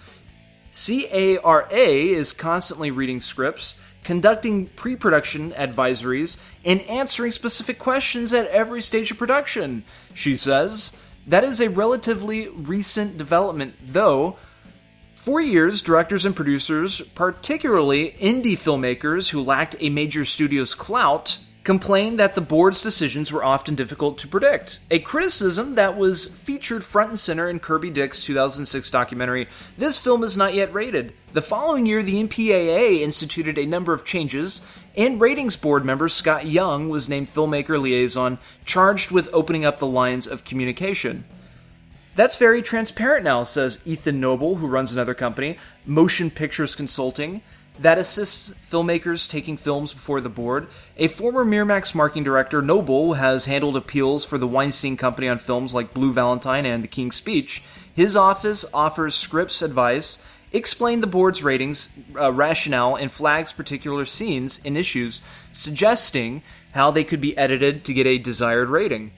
CARA 0.72 1.68
is 1.72 2.32
constantly 2.32 2.92
reading 2.92 3.20
scripts, 3.20 3.76
conducting 4.04 4.68
pre 4.68 4.96
production 4.96 5.52
advisories, 5.52 6.40
and 6.64 6.82
answering 6.84 7.34
specific 7.34 7.80
questions 7.80 8.32
at 8.32 8.48
every 8.48 8.82
stage 8.82 9.12
of 9.12 9.18
production, 9.18 9.84
she 10.14 10.38
says. 10.38 10.96
That 11.30 11.44
is 11.44 11.62
a 11.62 11.70
relatively 11.70 12.48
recent 12.48 13.20
development, 13.20 13.76
though. 13.86 14.38
For 15.14 15.40
years, 15.40 15.84
directors 15.84 16.26
and 16.26 16.36
producers, 16.36 17.02
particularly 17.14 18.16
indie 18.20 18.58
filmmakers 18.58 19.30
who 19.30 19.44
lacked 19.44 19.76
a 19.80 19.92
major 19.92 20.26
studio's 20.26 20.74
clout, 20.74 21.38
complained 21.70 22.18
that 22.18 22.34
the 22.34 22.42
board's 22.42 22.82
decisions 22.82 23.32
were 23.32 23.46
often 23.46 23.76
difficult 23.76 24.18
to 24.18 24.28
predict. 24.28 24.80
A 24.90 24.98
criticism 24.98 25.76
that 25.76 25.96
was 25.96 26.26
featured 26.26 26.84
front 26.84 27.12
and 27.12 27.20
center 27.20 27.48
in 27.48 27.60
Kirby 27.60 27.92
Dick's 27.92 28.24
2006 28.24 28.90
documentary, 28.90 29.48
This 29.78 30.00
Film 30.00 30.24
Is 30.24 30.36
Not 30.36 30.56
Yet 30.56 30.74
Rated. 30.74 31.14
The 31.34 31.44
following 31.44 31.86
year, 31.86 32.02
the 32.02 32.24
MPAA 32.24 33.02
instituted 33.02 33.60
a 33.60 33.68
number 33.68 33.94
of 33.94 34.04
changes, 34.04 34.64
and 34.98 35.22
ratings 35.22 35.56
board 35.56 35.86
member 35.86 36.10
Scott 36.10 36.48
Young 36.48 36.90
was 36.90 37.08
named 37.08 37.28
filmmaker 37.32 37.80
liaison, 37.80 38.40
charged 38.66 39.12
with 39.12 39.30
opening 39.32 39.64
up 39.64 39.78
the 39.78 39.86
lines 39.86 40.26
of 40.26 40.44
communication. 40.44 41.24
That's 42.16 42.38
very 42.38 42.64
transparent 42.64 43.24
now, 43.26 43.44
says 43.44 43.84
Ethan 43.86 44.20
Noble, 44.20 44.56
who 44.56 44.66
runs 44.66 44.92
another 44.92 45.14
company, 45.14 45.60
Motion 45.86 46.32
Pictures 46.32 46.74
Consulting 46.74 47.44
that 47.80 47.98
assists 47.98 48.52
filmmakers 48.70 49.30
taking 49.30 49.56
films 49.56 49.94
before 49.94 50.20
the 50.20 50.30
board. 50.30 50.68
A 50.98 51.08
former 51.08 51.46
Miramax 51.46 51.96
marketing 51.96 52.26
director, 52.26 52.62
Noble, 52.62 53.14
has 53.14 53.46
handled 53.46 53.78
appeals 53.78 54.26
for 54.26 54.38
the 54.38 54.48
Weinstein 54.48 54.98
Company 54.98 55.30
on 55.30 55.40
films 55.40 55.74
like 55.74 55.94
Blue 55.94 56.12
Valentine 56.12 56.66
and 56.66 56.84
The 56.84 56.90
King's 56.90 57.16
Speech. 57.16 57.64
His 57.94 58.18
office 58.18 58.66
offers 58.74 59.16
scripts 59.16 59.62
advice, 59.62 60.22
explain 60.52 61.00
the 61.00 61.08
board's 61.08 61.42
ratings, 61.42 61.90
uh, 62.20 62.34
rationale, 62.34 62.96
and 62.96 63.12
flags 63.12 63.54
particular 63.54 64.06
scenes 64.06 64.60
and 64.66 64.78
issues, 64.78 65.22
suggesting 65.54 66.42
how 66.74 66.92
they 66.92 67.06
could 67.06 67.22
be 67.22 67.38
edited 67.38 67.86
to 67.86 67.94
get 67.94 68.06
a 68.06 68.18
desired 68.18 68.68
rating. 68.68 69.12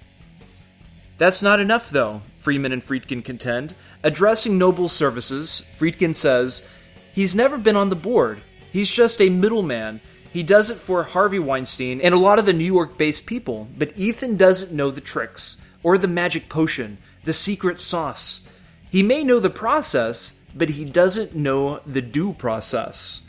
That's 1.17 1.41
not 1.41 1.59
enough, 1.59 1.89
though, 1.89 2.21
Freeman 2.37 2.71
and 2.71 2.83
Friedkin 2.83 3.23
contend. 3.23 3.73
Addressing 4.03 4.57
Noble's 4.57 4.91
services, 4.91 5.65
Friedkin 5.79 6.13
says, 6.13 6.67
He's 7.13 7.35
never 7.35 7.57
been 7.57 7.75
on 7.75 7.89
the 7.89 7.95
board. 7.95 8.41
He's 8.71 8.91
just 8.91 9.21
a 9.21 9.29
middleman. 9.29 10.01
He 10.31 10.43
does 10.43 10.69
it 10.69 10.77
for 10.77 11.03
Harvey 11.03 11.39
Weinstein 11.39 11.99
and 11.99 12.13
a 12.13 12.19
lot 12.19 12.39
of 12.39 12.45
the 12.45 12.53
New 12.53 12.65
York 12.65 12.97
based 12.97 13.25
people, 13.25 13.67
but 13.77 13.97
Ethan 13.97 14.37
doesn't 14.37 14.71
know 14.71 14.89
the 14.89 15.01
tricks, 15.01 15.57
or 15.83 15.97
the 15.97 16.07
magic 16.07 16.47
potion, 16.47 16.97
the 17.25 17.33
secret 17.33 17.79
sauce. 17.79 18.47
He 18.89 19.03
may 19.03 19.23
know 19.23 19.39
the 19.39 19.49
process, 19.49 20.39
but 20.55 20.69
he 20.69 20.85
doesn't 20.85 21.35
know 21.35 21.79
the 21.85 22.01
due 22.01 22.33
process. 22.33 23.21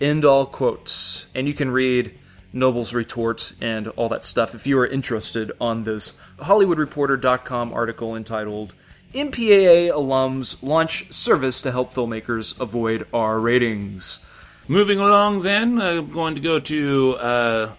End 0.00 0.24
all 0.24 0.46
quotes. 0.46 1.26
And 1.34 1.46
you 1.46 1.54
can 1.54 1.70
read 1.70 2.18
Noble's 2.52 2.94
retort 2.94 3.52
and 3.60 3.88
all 3.88 4.08
that 4.08 4.24
stuff 4.24 4.54
if 4.54 4.66
you 4.66 4.78
are 4.78 4.86
interested 4.86 5.52
on 5.60 5.84
this 5.84 6.14
HollywoodReporter.com 6.38 7.72
article 7.72 8.16
entitled 8.16 8.74
MPAA 9.14 9.90
alums 9.90 10.62
launch 10.62 11.12
service 11.12 11.62
to 11.62 11.72
help 11.72 11.92
filmmakers 11.92 12.58
avoid 12.60 13.06
R 13.12 13.40
ratings. 13.40 14.20
Moving 14.70 15.00
along, 15.00 15.40
then, 15.40 15.80
I'm 15.80 16.12
going 16.12 16.34
to 16.34 16.42
go 16.42 16.60
to 16.60 17.16
uh, 17.16 17.72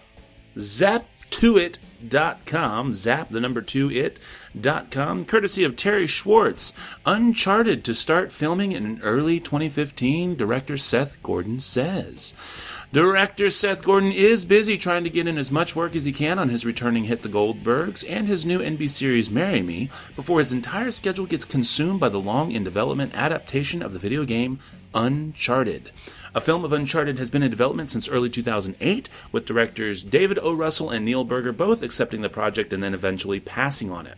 Zap2it.com, 0.56 2.92
zap 2.92 3.28
the 3.28 3.40
number 3.40 3.62
two 3.62 3.88
it.com, 3.92 5.24
courtesy 5.24 5.62
of 5.62 5.76
Terry 5.76 6.08
Schwartz. 6.08 6.72
Uncharted 7.06 7.84
to 7.84 7.94
start 7.94 8.32
filming 8.32 8.72
in 8.72 9.00
early 9.02 9.38
2015, 9.38 10.34
director 10.34 10.76
Seth 10.76 11.22
Gordon 11.22 11.60
says. 11.60 12.34
Director 12.92 13.50
Seth 13.50 13.84
Gordon 13.84 14.10
is 14.10 14.44
busy 14.44 14.76
trying 14.76 15.04
to 15.04 15.10
get 15.10 15.28
in 15.28 15.38
as 15.38 15.52
much 15.52 15.76
work 15.76 15.94
as 15.94 16.06
he 16.06 16.10
can 16.10 16.40
on 16.40 16.48
his 16.48 16.66
returning 16.66 17.04
hit 17.04 17.22
The 17.22 17.28
Goldbergs 17.28 18.04
and 18.08 18.26
his 18.26 18.44
new 18.44 18.58
NBC 18.58 18.90
series 18.90 19.30
Marry 19.30 19.62
Me 19.62 19.90
before 20.16 20.40
his 20.40 20.52
entire 20.52 20.90
schedule 20.90 21.26
gets 21.26 21.44
consumed 21.44 22.00
by 22.00 22.08
the 22.08 22.18
long 22.18 22.50
in 22.50 22.64
development 22.64 23.14
adaptation 23.14 23.80
of 23.80 23.92
the 23.92 24.00
video 24.00 24.24
game 24.24 24.58
Uncharted. 24.92 25.92
A 26.32 26.40
film 26.40 26.64
of 26.64 26.72
Uncharted 26.72 27.18
has 27.18 27.28
been 27.28 27.42
in 27.42 27.50
development 27.50 27.90
since 27.90 28.08
early 28.08 28.30
2008, 28.30 29.08
with 29.32 29.46
directors 29.46 30.04
David 30.04 30.38
O. 30.40 30.52
Russell 30.52 30.90
and 30.90 31.04
Neil 31.04 31.24
Burger 31.24 31.52
both 31.52 31.82
accepting 31.82 32.20
the 32.20 32.28
project 32.28 32.72
and 32.72 32.80
then 32.80 32.94
eventually 32.94 33.40
passing 33.40 33.90
on 33.90 34.06
it. 34.06 34.16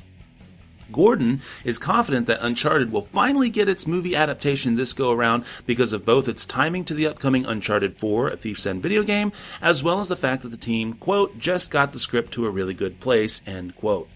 Gordon 0.93 1.41
is 1.65 1.79
confident 1.79 2.27
that 2.27 2.43
Uncharted 2.43 2.93
will 2.93 3.01
finally 3.01 3.49
get 3.49 3.67
its 3.67 3.87
movie 3.87 4.15
adaptation 4.15 4.75
this 4.75 4.93
go 4.93 5.11
around 5.11 5.45
because 5.65 5.95
of 5.95 6.05
both 6.05 6.29
its 6.29 6.45
timing 6.45 6.85
to 6.85 6.93
the 6.93 7.07
upcoming 7.07 7.47
Uncharted 7.47 7.97
4, 7.97 8.29
a 8.29 8.37
Thief's 8.37 8.67
End 8.67 8.83
video 8.83 9.03
game, 9.03 9.33
as 9.63 9.83
well 9.83 9.99
as 9.99 10.09
the 10.09 10.17
fact 10.17 10.43
that 10.43 10.51
the 10.51 10.59
team, 10.59 10.93
quote, 10.93 11.39
just 11.39 11.71
got 11.71 11.95
the 11.95 11.99
script 11.99 12.33
to 12.35 12.45
a 12.45 12.51
really 12.51 12.75
good 12.75 13.01
place, 13.01 13.41
end 13.47 13.75
quote. 13.75 14.11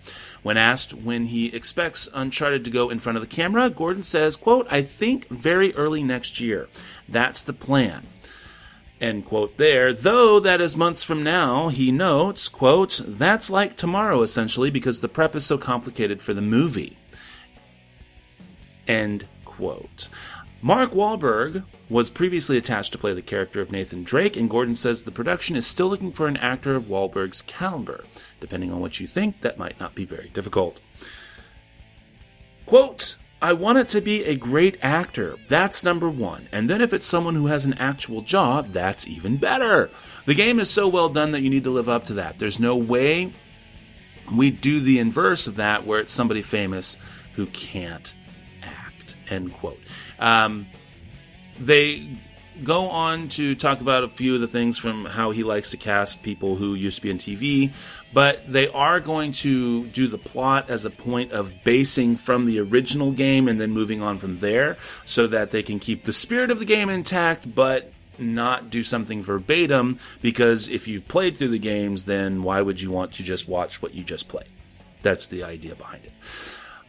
When 0.46 0.56
asked 0.56 0.94
when 0.94 1.26
he 1.26 1.46
expects 1.46 2.08
Uncharted 2.14 2.64
to 2.64 2.70
go 2.70 2.88
in 2.88 3.00
front 3.00 3.18
of 3.18 3.20
the 3.20 3.26
camera, 3.26 3.68
Gordon 3.68 4.04
says, 4.04 4.36
quote, 4.36 4.68
I 4.70 4.80
think 4.80 5.26
very 5.26 5.74
early 5.74 6.04
next 6.04 6.38
year. 6.38 6.68
That's 7.08 7.42
the 7.42 7.52
plan. 7.52 8.06
End 9.00 9.24
quote 9.24 9.56
there, 9.56 9.92
though 9.92 10.38
that 10.38 10.60
is 10.60 10.76
months 10.76 11.02
from 11.02 11.24
now, 11.24 11.66
he 11.66 11.90
notes, 11.90 12.46
quote, 12.46 13.02
that's 13.04 13.50
like 13.50 13.76
tomorrow 13.76 14.22
essentially 14.22 14.70
because 14.70 15.00
the 15.00 15.08
prep 15.08 15.34
is 15.34 15.44
so 15.44 15.58
complicated 15.58 16.22
for 16.22 16.32
the 16.32 16.40
movie. 16.40 16.96
End 18.86 19.26
quote. 19.44 20.08
Mark 20.62 20.92
Wahlberg 20.92 21.64
was 21.90 22.08
previously 22.08 22.56
attached 22.56 22.92
to 22.92 22.98
play 22.98 23.12
the 23.12 23.20
character 23.20 23.60
of 23.60 23.72
Nathan 23.72 24.04
Drake, 24.04 24.36
and 24.36 24.48
Gordon 24.48 24.76
says 24.76 25.02
the 25.02 25.10
production 25.10 25.56
is 25.56 25.66
still 25.66 25.88
looking 25.88 26.12
for 26.12 26.28
an 26.28 26.36
actor 26.36 26.76
of 26.76 26.84
Wahlberg's 26.84 27.42
caliber. 27.42 28.04
Depending 28.40 28.72
on 28.72 28.80
what 28.80 29.00
you 29.00 29.06
think, 29.06 29.40
that 29.40 29.58
might 29.58 29.80
not 29.80 29.94
be 29.94 30.04
very 30.04 30.28
difficult. 30.28 30.80
Quote, 32.66 33.16
I 33.40 33.52
want 33.52 33.78
it 33.78 33.88
to 33.90 34.00
be 34.00 34.24
a 34.24 34.36
great 34.36 34.78
actor. 34.82 35.36
That's 35.48 35.84
number 35.84 36.08
one. 36.08 36.48
And 36.52 36.68
then 36.68 36.80
if 36.80 36.92
it's 36.92 37.06
someone 37.06 37.34
who 37.34 37.46
has 37.46 37.64
an 37.64 37.74
actual 37.74 38.22
job, 38.22 38.68
that's 38.68 39.06
even 39.06 39.36
better. 39.36 39.90
The 40.24 40.34
game 40.34 40.58
is 40.58 40.70
so 40.70 40.88
well 40.88 41.08
done 41.08 41.30
that 41.32 41.42
you 41.42 41.50
need 41.50 41.64
to 41.64 41.70
live 41.70 41.88
up 41.88 42.04
to 42.04 42.14
that. 42.14 42.38
There's 42.38 42.58
no 42.58 42.76
way 42.76 43.32
we 44.34 44.50
do 44.50 44.80
the 44.80 44.98
inverse 44.98 45.46
of 45.46 45.56
that 45.56 45.86
where 45.86 46.00
it's 46.00 46.12
somebody 46.12 46.42
famous 46.42 46.98
who 47.34 47.46
can't 47.46 48.14
act. 48.62 49.16
End 49.28 49.52
quote. 49.52 49.78
Um, 50.18 50.66
they 51.58 52.08
go 52.64 52.88
on 52.88 53.28
to 53.28 53.54
talk 53.54 53.80
about 53.80 54.04
a 54.04 54.08
few 54.08 54.34
of 54.34 54.40
the 54.40 54.48
things 54.48 54.78
from 54.78 55.04
how 55.04 55.30
he 55.30 55.44
likes 55.44 55.70
to 55.70 55.76
cast 55.76 56.22
people 56.22 56.56
who 56.56 56.74
used 56.74 56.96
to 56.96 57.02
be 57.02 57.10
in 57.10 57.18
TV, 57.18 57.72
but 58.12 58.50
they 58.50 58.68
are 58.68 59.00
going 59.00 59.32
to 59.32 59.86
do 59.88 60.06
the 60.06 60.18
plot 60.18 60.70
as 60.70 60.84
a 60.84 60.90
point 60.90 61.32
of 61.32 61.52
basing 61.64 62.16
from 62.16 62.46
the 62.46 62.58
original 62.60 63.12
game 63.12 63.48
and 63.48 63.60
then 63.60 63.70
moving 63.70 64.02
on 64.02 64.18
from 64.18 64.40
there 64.40 64.76
so 65.04 65.26
that 65.26 65.50
they 65.50 65.62
can 65.62 65.78
keep 65.78 66.04
the 66.04 66.12
spirit 66.12 66.50
of 66.50 66.58
the 66.58 66.64
game 66.64 66.88
intact, 66.88 67.54
but 67.54 67.92
not 68.18 68.70
do 68.70 68.82
something 68.82 69.22
verbatim 69.22 69.98
because 70.22 70.68
if 70.68 70.88
you've 70.88 71.06
played 71.08 71.36
through 71.36 71.48
the 71.48 71.58
games, 71.58 72.04
then 72.04 72.42
why 72.42 72.60
would 72.60 72.80
you 72.80 72.90
want 72.90 73.12
to 73.12 73.22
just 73.22 73.48
watch 73.48 73.82
what 73.82 73.94
you 73.94 74.02
just 74.02 74.28
played? 74.28 74.48
That's 75.02 75.26
the 75.26 75.44
idea 75.44 75.74
behind 75.74 76.04
it. 76.04 76.12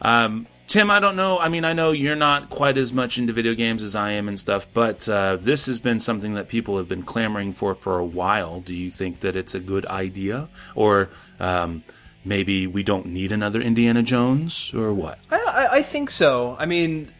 Um, 0.00 0.46
Tim, 0.68 0.90
I 0.90 1.00
don't 1.00 1.16
know. 1.16 1.38
I 1.38 1.48
mean, 1.48 1.64
I 1.64 1.72
know 1.72 1.92
you're 1.92 2.14
not 2.14 2.50
quite 2.50 2.76
as 2.76 2.92
much 2.92 3.16
into 3.16 3.32
video 3.32 3.54
games 3.54 3.82
as 3.82 3.96
I 3.96 4.10
am 4.10 4.28
and 4.28 4.38
stuff, 4.38 4.66
but 4.74 5.08
uh, 5.08 5.36
this 5.36 5.64
has 5.64 5.80
been 5.80 5.98
something 5.98 6.34
that 6.34 6.48
people 6.48 6.76
have 6.76 6.86
been 6.86 7.04
clamoring 7.04 7.54
for 7.54 7.74
for 7.74 7.98
a 7.98 8.04
while. 8.04 8.60
Do 8.60 8.74
you 8.74 8.90
think 8.90 9.20
that 9.20 9.34
it's 9.34 9.54
a 9.54 9.60
good 9.60 9.86
idea, 9.86 10.50
or 10.74 11.08
um, 11.40 11.84
maybe 12.22 12.66
we 12.66 12.82
don't 12.82 13.06
need 13.06 13.32
another 13.32 13.62
Indiana 13.62 14.02
Jones, 14.02 14.74
or 14.74 14.92
what? 14.92 15.18
I, 15.30 15.68
I, 15.72 15.82
think 15.82 16.10
so. 16.10 16.54
I 16.58 16.66
mean, 16.66 17.10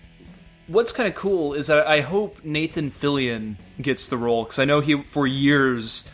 what's 0.67 0.93
kind 0.93 1.09
of 1.09 1.15
cool 1.15 1.55
is 1.55 1.69
that 1.69 1.89
I 1.89 2.03
hope 2.03 2.45
Nathan 2.45 2.91
Fillion 2.91 3.57
gets 3.81 4.09
the 4.09 4.19
role 4.19 4.45
because 4.45 4.59
I 4.59 4.67
know 4.67 4.81
he 4.81 5.03
for 5.05 5.27
years, 5.27 6.05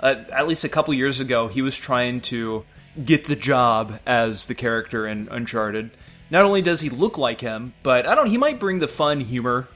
uh, 0.00 0.24
at 0.32 0.48
least 0.48 0.64
a 0.64 0.70
couple 0.70 0.94
years 0.94 1.20
ago, 1.20 1.48
he 1.48 1.60
was 1.60 1.76
trying 1.76 2.22
to 2.22 2.64
get 3.04 3.26
the 3.26 3.36
job 3.36 4.00
as 4.06 4.46
the 4.46 4.54
character 4.54 5.06
in 5.06 5.28
Uncharted 5.30 5.90
not 6.30 6.44
only 6.44 6.62
does 6.62 6.80
he 6.80 6.90
look 6.90 7.18
like 7.18 7.40
him, 7.40 7.74
but 7.82 8.06
I 8.06 8.14
don't. 8.14 8.26
He 8.28 8.38
might 8.38 8.58
bring 8.58 8.78
the 8.78 8.88
fun 8.88 9.20
humor, 9.20 9.68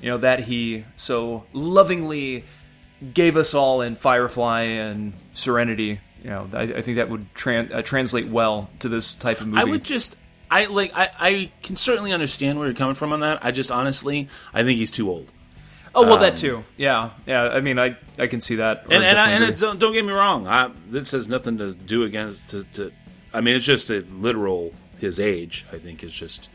you 0.00 0.08
know, 0.08 0.18
that 0.18 0.40
he 0.40 0.84
so 0.96 1.44
lovingly 1.52 2.44
gave 3.14 3.36
us 3.36 3.54
all 3.54 3.80
in 3.80 3.96
Firefly 3.96 4.62
and 4.62 5.12
Serenity. 5.34 6.00
You 6.22 6.30
know, 6.30 6.50
I, 6.52 6.62
I 6.62 6.82
think 6.82 6.96
that 6.96 7.08
would 7.10 7.32
tran- 7.34 7.72
uh, 7.72 7.82
translate 7.82 8.26
well 8.26 8.70
to 8.80 8.88
this 8.88 9.14
type 9.14 9.40
of 9.40 9.48
movie. 9.48 9.60
I 9.60 9.64
would 9.64 9.84
just. 9.84 10.16
I 10.50 10.64
like. 10.64 10.92
I, 10.94 11.10
I 11.18 11.52
can 11.62 11.76
certainly 11.76 12.12
understand 12.12 12.58
where 12.58 12.68
you're 12.68 12.76
coming 12.76 12.94
from 12.94 13.12
on 13.12 13.20
that. 13.20 13.44
I 13.44 13.50
just 13.50 13.70
honestly, 13.70 14.28
I 14.54 14.64
think 14.64 14.78
he's 14.78 14.90
too 14.90 15.10
old. 15.10 15.30
Oh 15.94 16.02
well, 16.02 16.14
um, 16.14 16.20
that 16.20 16.36
too. 16.36 16.64
Yeah, 16.76 17.10
yeah. 17.26 17.42
I 17.42 17.60
mean, 17.60 17.78
I 17.78 17.96
I 18.18 18.28
can 18.28 18.40
see 18.40 18.56
that. 18.56 18.84
And 18.90 19.04
and, 19.04 19.18
I, 19.18 19.30
and 19.30 19.44
it, 19.44 19.58
don't, 19.58 19.78
don't 19.78 19.92
get 19.92 20.04
me 20.04 20.12
wrong. 20.12 20.46
I, 20.46 20.70
this 20.86 21.10
has 21.10 21.28
nothing 21.28 21.58
to 21.58 21.74
do 21.74 22.04
against. 22.04 22.50
To, 22.50 22.64
to, 22.64 22.92
I 23.32 23.40
mean, 23.40 23.56
it's 23.56 23.66
just 23.66 23.90
a 23.90 24.00
literal 24.00 24.72
his 25.00 25.20
age. 25.20 25.66
I 25.72 25.78
think 25.78 26.02
is 26.02 26.12
just 26.12 26.50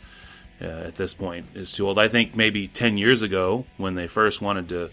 uh, 0.62 0.66
at 0.66 0.96
this 0.96 1.14
point 1.14 1.48
is 1.54 1.72
too 1.72 1.88
old. 1.88 2.00
I 2.00 2.08
think 2.08 2.36
maybe 2.36 2.68
ten 2.68 2.98
years 2.98 3.22
ago 3.22 3.66
when 3.78 3.96
they 3.96 4.08
first 4.08 4.42
wanted 4.42 4.70
to 4.70 4.90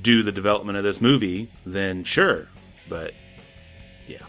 do 0.00 0.22
the 0.22 0.32
development 0.32 0.78
of 0.78 0.84
this 0.84 1.00
movie, 1.00 1.48
then 1.66 2.04
sure, 2.04 2.48
but 2.88 3.14
yeah. 4.06 4.24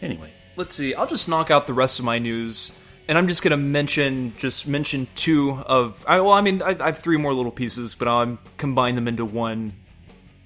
Anyway, 0.00 0.30
let's 0.56 0.74
see. 0.74 0.94
I'll 0.94 1.06
just 1.06 1.28
knock 1.28 1.50
out 1.50 1.66
the 1.66 1.74
rest 1.74 1.98
of 1.98 2.04
my 2.04 2.18
news. 2.18 2.72
And 3.08 3.18
I'm 3.18 3.26
just 3.26 3.42
gonna 3.42 3.56
mention, 3.56 4.32
just 4.38 4.66
mention 4.66 5.08
two 5.16 5.50
of. 5.66 6.04
I, 6.06 6.20
well, 6.20 6.32
I 6.32 6.40
mean, 6.40 6.62
I, 6.62 6.76
I 6.78 6.86
have 6.86 7.00
three 7.00 7.16
more 7.16 7.34
little 7.34 7.50
pieces, 7.50 7.96
but 7.96 8.06
I'll 8.06 8.38
combine 8.58 8.94
them 8.94 9.08
into 9.08 9.24
one 9.24 9.72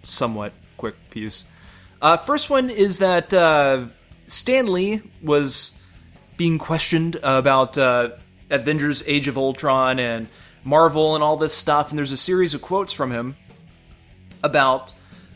somewhat 0.04 0.54
quick 0.78 0.94
piece. 1.10 1.44
Uh, 2.00 2.16
first 2.16 2.48
one 2.48 2.70
is 2.70 2.98
that 3.00 3.32
uh, 3.34 3.86
Stan 4.26 4.72
Lee 4.72 5.02
was 5.22 5.72
being 6.36 6.58
questioned 6.58 7.16
about 7.22 7.78
uh, 7.78 8.10
Avengers: 8.50 9.02
Age 9.06 9.28
of 9.28 9.36
Ultron 9.36 9.98
and 9.98 10.28
Marvel 10.64 11.14
and 11.14 11.22
all 11.24 11.36
this 11.36 11.54
stuff, 11.54 11.90
and 11.90 11.98
there's 11.98 12.12
a 12.12 12.16
series 12.16 12.54
of 12.54 12.62
quotes 12.62 12.92
from 12.92 13.10
him 13.10 13.36
about 14.42 14.92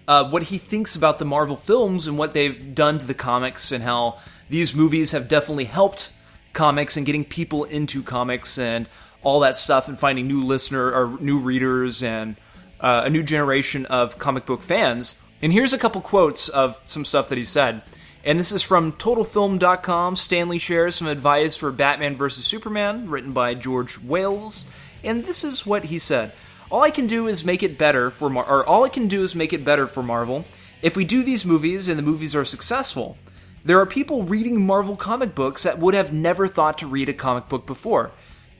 uh, 0.08 0.28
what 0.28 0.44
he 0.44 0.58
thinks 0.58 0.96
about 0.96 1.18
the 1.18 1.24
Marvel 1.24 1.56
films 1.56 2.06
and 2.06 2.18
what 2.18 2.34
they've 2.34 2.74
done 2.74 2.98
to 2.98 3.06
the 3.06 3.14
comics, 3.14 3.72
and 3.72 3.84
how 3.84 4.18
these 4.48 4.74
movies 4.74 5.12
have 5.12 5.28
definitely 5.28 5.66
helped 5.66 6.12
comics 6.52 6.96
and 6.96 7.06
getting 7.06 7.24
people 7.24 7.64
into 7.64 8.02
comics 8.02 8.58
and 8.58 8.88
all 9.22 9.40
that 9.40 9.56
stuff, 9.56 9.88
and 9.88 9.98
finding 9.98 10.26
new 10.26 10.40
listener 10.40 10.90
or 10.92 11.18
new 11.20 11.38
readers 11.38 12.02
and 12.02 12.36
uh, 12.80 13.02
a 13.04 13.10
new 13.10 13.22
generation 13.22 13.86
of 13.86 14.18
comic 14.18 14.46
book 14.46 14.62
fans. 14.62 15.22
And 15.42 15.52
here's 15.52 15.72
a 15.72 15.78
couple 15.78 16.00
quotes 16.00 16.48
of 16.48 16.80
some 16.84 17.04
stuff 17.04 17.28
that 17.28 17.38
he 17.38 17.44
said. 17.44 17.82
And 18.22 18.38
this 18.38 18.52
is 18.52 18.62
from 18.62 18.92
TotalFilm.com. 18.92 20.16
Stan 20.16 20.48
Lee 20.48 20.58
shares 20.58 20.96
some 20.96 21.08
advice 21.08 21.56
for 21.56 21.70
Batman 21.72 22.16
vs. 22.16 22.44
Superman, 22.44 23.08
written 23.08 23.32
by 23.32 23.54
George 23.54 23.98
Wales. 23.98 24.66
And 25.02 25.24
this 25.24 25.42
is 25.42 25.64
what 25.64 25.84
he 25.84 25.98
said. 25.98 26.32
All 26.70 26.82
I 26.82 26.90
can 26.90 27.06
do 27.06 27.26
is 27.26 27.44
make 27.44 27.62
it 27.62 27.78
better 27.78 28.10
for 28.10 28.28
Mar- 28.28 28.48
or 28.48 28.64
all 28.64 28.84
I 28.84 28.90
can 28.90 29.08
do 29.08 29.22
is 29.22 29.34
make 29.34 29.52
it 29.52 29.64
better 29.64 29.86
for 29.86 30.02
Marvel. 30.02 30.44
If 30.82 30.96
we 30.96 31.04
do 31.04 31.22
these 31.22 31.44
movies 31.46 31.88
and 31.88 31.98
the 31.98 32.02
movies 32.02 32.36
are 32.36 32.44
successful, 32.44 33.16
there 33.64 33.80
are 33.80 33.86
people 33.86 34.22
reading 34.22 34.64
Marvel 34.64 34.96
comic 34.96 35.34
books 35.34 35.62
that 35.62 35.78
would 35.78 35.94
have 35.94 36.12
never 36.12 36.46
thought 36.46 36.78
to 36.78 36.86
read 36.86 37.08
a 37.08 37.14
comic 37.14 37.48
book 37.48 37.66
before. 37.66 38.12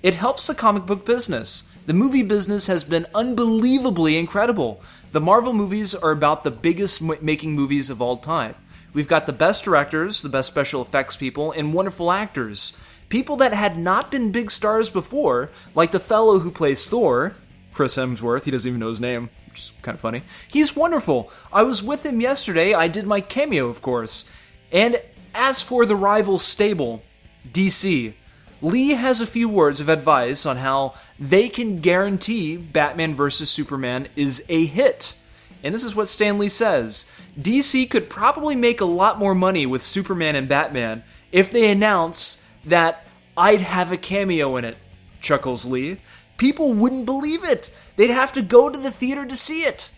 It 0.02 0.14
helps 0.14 0.46
the 0.46 0.54
comic 0.54 0.86
book 0.86 1.04
business. 1.04 1.64
The 1.86 1.92
movie 1.92 2.22
business 2.22 2.66
has 2.66 2.84
been 2.84 3.06
unbelievably 3.14 4.18
incredible. 4.18 4.82
The 5.12 5.20
Marvel 5.20 5.52
movies 5.52 5.94
are 5.94 6.11
about 6.11 6.44
the 6.44 6.50
biggest 6.50 7.00
making 7.00 7.52
movies 7.52 7.90
of 7.90 8.00
all 8.02 8.16
time. 8.16 8.54
We've 8.93 9.09
got 9.09 9.26
the 9.26 9.32
best 9.32 9.64
directors, 9.64 10.22
the 10.22 10.28
best 10.28 10.49
special 10.49 10.82
effects 10.82 11.16
people, 11.16 11.53
and 11.53 11.72
wonderful 11.72 12.11
actors. 12.11 12.72
People 13.09 13.36
that 13.36 13.53
had 13.53 13.78
not 13.78 14.11
been 14.11 14.32
big 14.32 14.51
stars 14.51 14.88
before, 14.88 15.51
like 15.74 15.93
the 15.93 16.01
fellow 16.01 16.38
who 16.38 16.51
plays 16.51 16.88
Thor, 16.88 17.34
Chris 17.72 17.97
Hemsworth, 17.97 18.45
he 18.45 18.51
doesn't 18.51 18.68
even 18.68 18.80
know 18.80 18.88
his 18.88 19.01
name, 19.01 19.30
which 19.49 19.61
is 19.61 19.72
kind 19.82 19.95
of 19.95 20.01
funny. 20.01 20.22
He's 20.49 20.76
wonderful. 20.76 21.30
I 21.53 21.62
was 21.62 21.82
with 21.82 22.05
him 22.05 22.20
yesterday. 22.20 22.74
I 22.74 22.88
did 22.88 23.07
my 23.07 23.20
cameo, 23.20 23.68
of 23.68 23.82
course. 23.82 24.24
And 24.72 25.01
as 25.34 25.62
for 25.62 25.86
the 25.86 25.97
rival 25.97 26.38
stable, 26.38 27.03
DC, 27.51 28.14
Lee 28.62 28.91
has 28.91 29.20
a 29.20 29.26
few 29.26 29.49
words 29.49 29.80
of 29.80 29.88
advice 29.88 30.45
on 30.45 30.59
how 30.59 30.95
they 31.18 31.49
can 31.49 31.80
guarantee 31.80 32.57
Batman 32.57 33.14
vs. 33.14 33.51
Superman 33.51 34.09
is 34.16 34.45
a 34.49 34.66
hit. 34.66 35.16
And 35.62 35.74
this 35.74 35.84
is 35.84 35.94
what 35.94 36.08
Stan 36.08 36.38
Lee 36.38 36.48
says 36.48 37.06
DC 37.38 37.88
could 37.90 38.08
probably 38.08 38.54
make 38.54 38.80
a 38.80 38.86
lot 38.86 39.18
more 39.18 39.34
money 39.34 39.66
with 39.66 39.82
Superman 39.82 40.36
and 40.36 40.48
Batman 40.48 41.02
if 41.32 41.50
they 41.50 41.70
announce 41.70 42.42
that 42.64 43.04
I'd 43.36 43.61
have 43.61 43.92
a 43.92 43.96
cameo 43.96 44.56
in 44.56 44.64
it, 44.64 44.76
chuckles 45.20 45.64
Lee. 45.64 45.98
People 46.36 46.72
wouldn't 46.72 47.06
believe 47.06 47.44
it. 47.44 47.70
They'd 47.96 48.11
have 48.11 48.32
to 48.32 48.42
go 48.42 48.70
to 48.70 48.78
the 48.78 48.90
theater 48.90 49.26
to 49.26 49.36
see 49.36 49.62
it. 49.64 49.90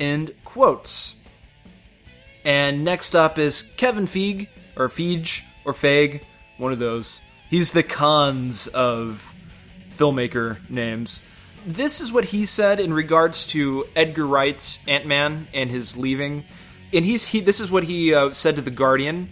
End 0.00 0.34
quotes. 0.44 1.16
And 2.44 2.84
next 2.84 3.14
up 3.14 3.38
is 3.38 3.62
Kevin 3.76 4.06
Feige, 4.06 4.48
or 4.76 4.88
Feige, 4.88 5.42
or 5.64 5.72
Feig, 5.72 6.22
one 6.58 6.72
of 6.72 6.78
those. 6.78 7.20
He's 7.48 7.72
the 7.72 7.82
cons 7.82 8.66
of 8.68 9.34
filmmaker 9.96 10.58
names 10.68 11.22
this 11.66 12.00
is 12.00 12.12
what 12.12 12.26
he 12.26 12.46
said 12.46 12.80
in 12.80 12.92
regards 12.92 13.46
to 13.48 13.86
Edgar 13.96 14.26
Wright's 14.26 14.80
Ant 14.86 15.06
Man 15.06 15.48
and 15.52 15.70
his 15.70 15.96
leaving. 15.96 16.44
And 16.92 17.04
he's 17.04 17.26
he. 17.26 17.40
This 17.40 17.60
is 17.60 17.70
what 17.70 17.84
he 17.84 18.14
uh, 18.14 18.32
said 18.32 18.56
to 18.56 18.62
the 18.62 18.70
Guardian. 18.70 19.30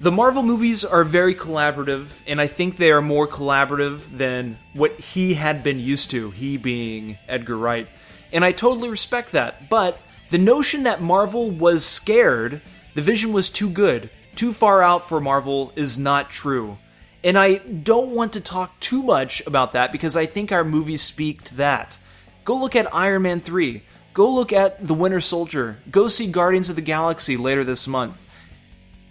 The 0.00 0.10
Marvel 0.10 0.42
movies 0.42 0.84
are 0.84 1.04
very 1.04 1.34
collaborative, 1.34 2.22
and 2.26 2.40
I 2.40 2.46
think 2.46 2.76
they 2.76 2.90
are 2.90 3.02
more 3.02 3.28
collaborative 3.28 4.16
than 4.16 4.58
what 4.72 4.98
he 4.98 5.34
had 5.34 5.62
been 5.62 5.78
used 5.78 6.10
to. 6.12 6.30
He 6.30 6.56
being 6.56 7.18
Edgar 7.28 7.56
Wright, 7.56 7.86
and 8.32 8.44
I 8.44 8.52
totally 8.52 8.88
respect 8.88 9.32
that. 9.32 9.68
But 9.68 9.98
the 10.30 10.38
notion 10.38 10.84
that 10.84 11.02
Marvel 11.02 11.50
was 11.50 11.84
scared, 11.84 12.62
the 12.94 13.02
vision 13.02 13.32
was 13.32 13.50
too 13.50 13.68
good, 13.68 14.08
too 14.34 14.54
far 14.54 14.82
out 14.82 15.06
for 15.06 15.20
Marvel, 15.20 15.72
is 15.76 15.98
not 15.98 16.30
true. 16.30 16.78
And 17.22 17.38
I 17.38 17.56
don't 17.56 18.10
want 18.10 18.32
to 18.32 18.40
talk 18.40 18.78
too 18.80 19.02
much 19.02 19.46
about 19.46 19.72
that 19.72 19.92
because 19.92 20.16
I 20.16 20.26
think 20.26 20.52
our 20.52 20.64
movies 20.64 21.02
speak 21.02 21.42
to 21.44 21.56
that. 21.56 21.98
Go 22.44 22.56
look 22.56 22.74
at 22.74 22.94
Iron 22.94 23.22
Man 23.22 23.40
3. 23.40 23.82
Go 24.14 24.30
look 24.30 24.52
at 24.52 24.86
The 24.86 24.94
Winter 24.94 25.20
Soldier. 25.20 25.78
Go 25.90 26.08
see 26.08 26.26
Guardians 26.26 26.70
of 26.70 26.76
the 26.76 26.82
Galaxy 26.82 27.36
later 27.36 27.62
this 27.62 27.86
month. 27.86 28.26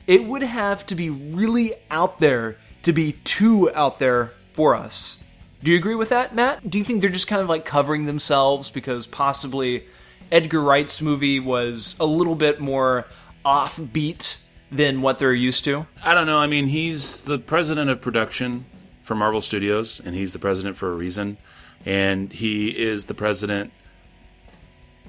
It 0.08 0.26
would 0.26 0.42
have 0.42 0.86
to 0.88 0.96
be 0.96 1.10
really 1.10 1.76
out 1.92 2.20
there 2.20 2.58
to 2.82 2.92
be 2.92 3.14
too 3.24 3.72
out 3.74 4.00
there 4.00 4.32
for 4.54 4.76
us. 4.76 5.20
Do 5.64 5.72
you 5.72 5.78
agree 5.78 5.96
with 5.96 6.10
that, 6.10 6.34
Matt? 6.34 6.68
Do 6.70 6.78
you 6.78 6.84
think 6.84 7.02
they're 7.02 7.10
just 7.10 7.28
kind 7.28 7.42
of 7.42 7.50
like 7.50 7.64
covering 7.64 8.06
themselves 8.06 8.72
because 8.72 9.06
possibly 9.06 9.86
Edgar 10.32 10.62
Wright's 10.62 11.02
movie 11.02 11.40
was 11.40 11.96
a 12.00 12.06
little 12.06 12.36
bit 12.36 12.60
more 12.60 13.06
offbeat 13.46 14.42
than 14.72 15.02
what 15.02 15.20
they're 15.20 15.34
used 15.34 15.64
to? 15.66 15.88
I 16.04 16.14
don't 16.14 16.28
know. 16.28 16.40
I 16.40 16.48
mean, 16.48 16.68
he's 16.68 17.24
the 17.24 17.40
president 17.40 17.90
of 17.90 18.02
production 18.02 18.66
for 19.02 19.16
Marvel 19.16 19.42
Studios, 19.42 20.02
and 20.04 20.16
he's 20.16 20.34
the 20.34 20.40
president 20.40 20.78
for 20.78 20.92
a 20.92 20.96
reason. 20.96 21.38
And 21.86 22.32
he 22.32 22.70
is 22.70 23.06
the 23.06 23.14
president 23.14 23.72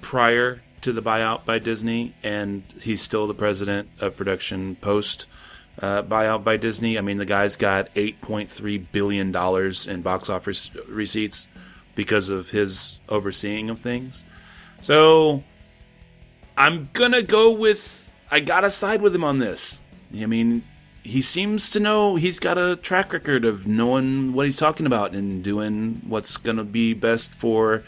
prior 0.01 0.63
to 0.81 0.93
the 0.93 1.03
buyout 1.03 1.45
by 1.45 1.59
Disney, 1.59 2.15
and 2.23 2.63
he's 2.81 3.03
still 3.03 3.27
the 3.27 3.35
president 3.35 3.89
of 4.01 4.17
production 4.17 4.77
post 4.77 5.27
uh, 5.81 6.03
buyout 6.03 6.45
by 6.45 6.57
Disney. 6.57 6.99
I 6.99 7.01
mean, 7.01 7.19
the 7.19 7.27
guy's 7.27 7.57
got 7.57 7.95
$8.3 7.95 8.87
billion 8.93 9.35
in 9.35 10.03
box 10.03 10.31
office 10.31 10.71
receipts 10.89 11.49
because 11.95 12.29
of 12.29 12.51
his 12.51 12.99
overseeing 13.09 13.71
of 13.71 13.79
things. 13.79 14.25
So 14.81 15.45
I'm 16.57 16.89
going 16.93 17.13
to 17.13 17.23
go 17.23 17.51
with, 17.51 18.00
I 18.31 18.41
got 18.41 18.61
to 18.61 18.71
side 18.71 19.03
with 19.03 19.15
him 19.15 19.25
on 19.25 19.39
this. 19.39 19.83
I 20.17 20.27
mean, 20.27 20.63
he 21.03 21.23
seems 21.23 21.71
to 21.71 21.81
know 21.81 22.17
he's 22.17 22.39
got 22.39 22.59
a 22.59 22.77
track 22.77 23.13
record 23.13 23.45
of 23.45 23.67
knowing 23.67 24.33
what 24.33 24.47
he's 24.47 24.59
talking 24.59 24.87
about 24.87 25.15
and 25.15 25.43
doing 25.43 26.03
what's 26.07 26.37
to 26.37 26.65
be 26.65 26.95
best 26.95 27.35
for 27.35 27.83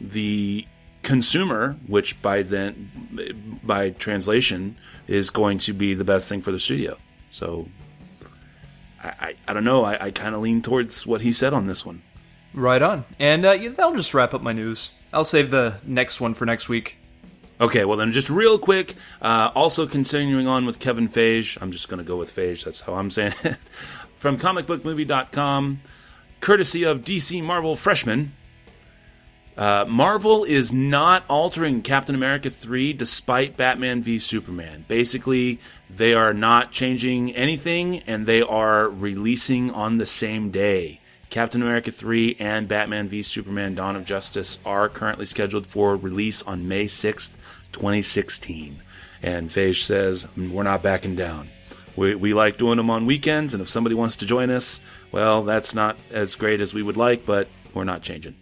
the 0.00 0.66
consumer, 1.02 1.76
which 1.86 2.20
by 2.22 2.42
then, 2.42 3.60
by 3.62 3.90
translation, 3.90 4.76
is 5.06 5.30
going 5.30 5.58
to 5.58 5.72
be 5.72 5.94
the 5.94 6.04
best 6.04 6.28
thing 6.28 6.42
for 6.42 6.52
the 6.52 6.58
studio. 6.58 6.96
So, 7.30 7.68
I, 9.02 9.08
I, 9.08 9.34
I 9.48 9.52
don't 9.52 9.64
know. 9.64 9.84
I, 9.84 10.06
I 10.06 10.10
kind 10.10 10.34
of 10.34 10.42
lean 10.42 10.62
towards 10.62 11.06
what 11.06 11.22
he 11.22 11.32
said 11.32 11.52
on 11.52 11.66
this 11.66 11.86
one. 11.86 12.02
Right 12.52 12.82
on. 12.82 13.04
And 13.18 13.44
uh, 13.44 13.52
yeah, 13.52 13.70
that'll 13.70 13.96
just 13.96 14.12
wrap 14.12 14.34
up 14.34 14.42
my 14.42 14.52
news. 14.52 14.90
I'll 15.12 15.24
save 15.24 15.50
the 15.50 15.78
next 15.84 16.20
one 16.20 16.34
for 16.34 16.44
next 16.44 16.68
week. 16.68 16.98
Okay, 17.60 17.84
well 17.84 17.98
then, 17.98 18.12
just 18.12 18.30
real 18.30 18.58
quick. 18.58 18.94
Uh, 19.20 19.50
also 19.54 19.86
continuing 19.86 20.46
on 20.46 20.64
with 20.64 20.78
Kevin 20.78 21.08
Feige. 21.08 21.58
I'm 21.60 21.72
just 21.72 21.88
going 21.88 21.98
to 21.98 22.04
go 22.04 22.16
with 22.16 22.34
Feige. 22.34 22.64
That's 22.64 22.80
how 22.80 22.94
I'm 22.94 23.10
saying 23.10 23.34
it. 23.44 23.56
From 24.14 24.38
comicbookmovie.com, 24.38 25.80
courtesy 26.40 26.84
of 26.84 27.00
DC 27.02 27.42
Marvel 27.42 27.76
Freshman. 27.76 28.32
Uh, 29.56 29.84
Marvel 29.86 30.44
is 30.44 30.72
not 30.72 31.22
altering 31.28 31.82
Captain 31.82 32.14
America 32.14 32.48
3 32.48 32.94
despite 32.94 33.58
Batman 33.58 34.00
v 34.00 34.18
Superman. 34.18 34.86
Basically, 34.88 35.58
they 35.94 36.14
are 36.14 36.32
not 36.32 36.72
changing 36.72 37.34
anything 37.36 37.98
and 38.00 38.24
they 38.24 38.40
are 38.40 38.88
releasing 38.88 39.70
on 39.70 39.98
the 39.98 40.06
same 40.06 40.50
day. 40.50 41.00
Captain 41.30 41.62
America 41.62 41.90
3 41.92 42.36
and 42.40 42.68
Batman 42.68 43.06
v 43.06 43.22
Superman 43.22 43.74
Dawn 43.74 43.96
of 43.96 44.04
Justice 44.04 44.58
are 44.64 44.88
currently 44.88 45.26
scheduled 45.26 45.66
for 45.66 45.94
release 45.94 46.42
on 46.42 46.66
May 46.66 46.86
6th, 46.86 47.32
2016. 47.72 48.80
And 49.22 49.50
Feige 49.50 49.82
says, 49.82 50.28
we're 50.36 50.62
not 50.62 50.82
backing 50.82 51.16
down. 51.16 51.48
We, 51.96 52.14
we 52.14 52.34
like 52.34 52.56
doing 52.56 52.76
them 52.76 52.88
on 52.88 53.04
weekends, 53.06 53.52
and 53.52 53.62
if 53.62 53.68
somebody 53.68 53.94
wants 53.94 54.16
to 54.16 54.26
join 54.26 54.50
us, 54.50 54.80
well, 55.12 55.42
that's 55.42 55.74
not 55.74 55.96
as 56.10 56.34
great 56.34 56.60
as 56.60 56.72
we 56.72 56.82
would 56.82 56.96
like, 56.96 57.26
but 57.26 57.48
we're 57.74 57.84
not 57.84 58.02
changing. 58.02 58.36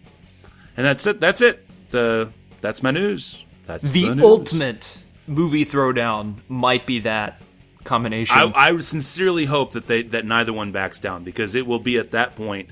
And 0.77 0.85
that's 0.85 1.05
it. 1.07 1.19
That's 1.19 1.41
it. 1.41 1.65
The 1.89 2.31
that's 2.61 2.83
my 2.83 2.91
news. 2.91 3.43
That's 3.65 3.91
the, 3.91 4.09
the 4.09 4.15
news. 4.15 4.23
ultimate 4.23 5.03
movie 5.27 5.65
throwdown 5.65 6.35
might 6.47 6.85
be 6.85 6.99
that 6.99 7.41
combination. 7.83 8.37
I, 8.37 8.69
I 8.69 8.79
sincerely 8.79 9.45
hope 9.45 9.71
that 9.73 9.87
they 9.87 10.03
that 10.03 10.25
neither 10.25 10.53
one 10.53 10.71
backs 10.71 10.99
down 10.99 11.23
because 11.23 11.55
it 11.55 11.67
will 11.67 11.79
be 11.79 11.97
at 11.97 12.11
that 12.11 12.35
point 12.35 12.69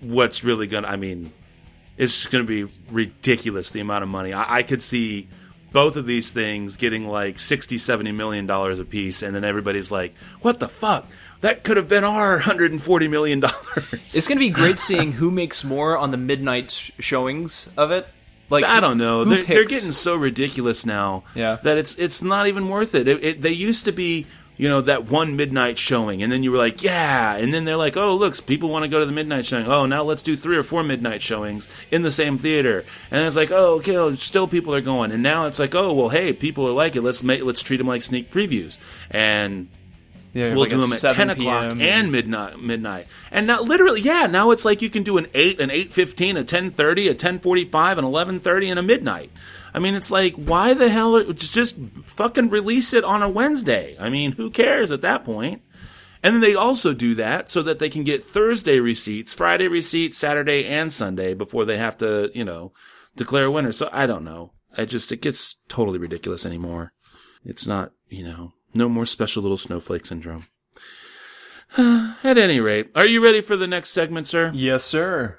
what's 0.00 0.44
really 0.44 0.66
gonna. 0.66 0.88
I 0.88 0.96
mean, 0.96 1.32
it's 1.96 2.14
just 2.14 2.30
gonna 2.30 2.44
be 2.44 2.66
ridiculous 2.90 3.70
the 3.70 3.80
amount 3.80 4.04
of 4.04 4.08
money. 4.08 4.32
I, 4.32 4.58
I 4.58 4.62
could 4.62 4.82
see 4.82 5.28
both 5.72 5.96
of 5.96 6.06
these 6.06 6.30
things 6.30 6.76
getting 6.76 7.06
like 7.08 7.38
60 7.38 7.78
70 7.78 8.12
million 8.12 8.46
dollars 8.46 8.78
a 8.78 8.84
piece 8.84 9.22
and 9.22 9.34
then 9.34 9.44
everybody's 9.44 9.90
like 9.90 10.14
what 10.40 10.60
the 10.60 10.68
fuck 10.68 11.06
that 11.42 11.62
could 11.62 11.76
have 11.76 11.88
been 11.88 12.04
our 12.04 12.32
140 12.32 13.08
million 13.08 13.40
dollars 13.40 13.54
it's 13.92 14.26
going 14.26 14.38
to 14.38 14.44
be 14.44 14.50
great 14.50 14.78
seeing 14.88 15.12
who 15.12 15.30
makes 15.30 15.64
more 15.64 15.96
on 15.98 16.10
the 16.10 16.16
midnight 16.16 16.70
sh- 16.70 16.90
showings 16.98 17.68
of 17.76 17.90
it. 17.90 18.06
Like 18.50 18.64
I 18.64 18.80
don't 18.80 18.96
know. 18.96 19.24
They're, 19.26 19.42
they're 19.42 19.64
getting 19.66 19.92
so 19.92 20.16
ridiculous 20.16 20.86
now 20.86 21.24
Yeah. 21.34 21.56
that 21.64 21.76
it's 21.76 21.96
it's 21.96 22.22
not 22.22 22.46
even 22.46 22.70
worth 22.70 22.94
it. 22.94 23.06
It, 23.06 23.22
it. 23.22 23.40
They 23.42 23.50
used 23.52 23.84
to 23.84 23.92
be, 23.92 24.24
you 24.58 24.68
know, 24.68 24.80
that 24.82 25.06
one 25.06 25.36
midnight 25.36 25.78
showing, 25.78 26.22
and 26.22 26.30
then 26.30 26.42
you 26.42 26.50
were 26.52 26.58
like, 26.58 26.82
yeah, 26.82 27.36
and 27.36 27.54
then 27.54 27.64
they're 27.64 27.76
like, 27.76 27.96
oh, 27.96 28.14
look, 28.14 28.44
people 28.44 28.68
want 28.68 28.82
to 28.82 28.88
go 28.88 28.98
to 28.98 29.06
the 29.06 29.12
midnight 29.12 29.46
showing. 29.46 29.66
Oh, 29.66 29.86
now 29.86 30.02
let's 30.02 30.22
do 30.22 30.36
three 30.36 30.56
or 30.56 30.64
four 30.64 30.82
midnight 30.82 31.22
showings 31.22 31.68
in 31.90 32.02
the 32.02 32.10
same 32.10 32.36
theater, 32.36 32.84
and 33.10 33.24
it's 33.24 33.36
like, 33.36 33.52
oh, 33.52 33.76
okay, 33.76 34.16
still 34.16 34.48
people 34.48 34.74
are 34.74 34.80
going, 34.80 35.12
and 35.12 35.22
now 35.22 35.46
it's 35.46 35.58
like, 35.58 35.74
oh, 35.74 35.94
well, 35.94 36.10
hey, 36.10 36.32
people 36.32 36.66
are 36.66 36.72
like 36.72 36.96
it. 36.96 37.02
Let's 37.02 37.22
make 37.22 37.42
let's 37.42 37.62
treat 37.62 37.78
them 37.78 37.86
like 37.86 38.02
sneak 38.02 38.30
previews, 38.30 38.78
and 39.10 39.68
Yeah, 40.34 40.48
we'll 40.48 40.60
like 40.60 40.70
do 40.70 40.78
them 40.78 40.92
at 40.92 41.14
ten 41.14 41.30
o'clock 41.30 41.70
PM. 41.70 41.80
and 41.80 42.12
midnight. 42.12 42.60
Midnight, 42.60 43.06
and 43.30 43.46
now 43.46 43.62
literally, 43.62 44.00
yeah, 44.00 44.26
now 44.26 44.50
it's 44.50 44.64
like 44.64 44.82
you 44.82 44.90
can 44.90 45.02
do 45.02 45.18
an 45.18 45.26
eight, 45.34 45.60
an 45.60 45.70
eight 45.70 45.92
fifteen, 45.92 46.36
a 46.36 46.44
ten 46.44 46.70
thirty, 46.70 47.08
a 47.08 47.14
ten 47.14 47.38
forty 47.38 47.64
five, 47.64 47.98
an 47.98 48.04
eleven 48.04 48.40
thirty, 48.40 48.68
and 48.68 48.78
a 48.78 48.82
midnight. 48.82 49.30
I 49.74 49.78
mean, 49.78 49.94
it's 49.94 50.10
like, 50.10 50.34
why 50.34 50.74
the 50.74 50.88
hell? 50.88 51.22
Just 51.32 51.76
fucking 52.04 52.50
release 52.50 52.92
it 52.92 53.04
on 53.04 53.22
a 53.22 53.28
Wednesday. 53.28 53.96
I 53.98 54.10
mean, 54.10 54.32
who 54.32 54.50
cares 54.50 54.92
at 54.92 55.02
that 55.02 55.24
point? 55.24 55.62
And 56.22 56.34
then 56.34 56.40
they 56.40 56.54
also 56.54 56.94
do 56.94 57.14
that 57.14 57.48
so 57.48 57.62
that 57.62 57.78
they 57.78 57.88
can 57.88 58.02
get 58.02 58.24
Thursday 58.24 58.80
receipts, 58.80 59.32
Friday 59.32 59.68
receipts, 59.68 60.18
Saturday 60.18 60.64
and 60.64 60.92
Sunday 60.92 61.32
before 61.34 61.64
they 61.64 61.78
have 61.78 61.96
to, 61.98 62.30
you 62.34 62.44
know, 62.44 62.72
declare 63.16 63.44
a 63.44 63.50
winner. 63.50 63.72
So 63.72 63.88
I 63.92 64.06
don't 64.06 64.24
know. 64.24 64.52
I 64.76 64.84
just, 64.84 65.12
it 65.12 65.22
gets 65.22 65.56
totally 65.68 65.98
ridiculous 65.98 66.44
anymore. 66.44 66.92
It's 67.44 67.66
not, 67.66 67.92
you 68.08 68.24
know, 68.24 68.52
no 68.74 68.88
more 68.88 69.06
special 69.06 69.42
little 69.42 69.56
snowflake 69.56 70.06
syndrome. 70.06 70.46
At 71.76 72.38
any 72.38 72.60
rate, 72.60 72.90
are 72.94 73.06
you 73.06 73.22
ready 73.22 73.40
for 73.40 73.56
the 73.56 73.66
next 73.66 73.90
segment, 73.90 74.26
sir? 74.26 74.50
Yes, 74.54 74.84
sir. 74.84 75.38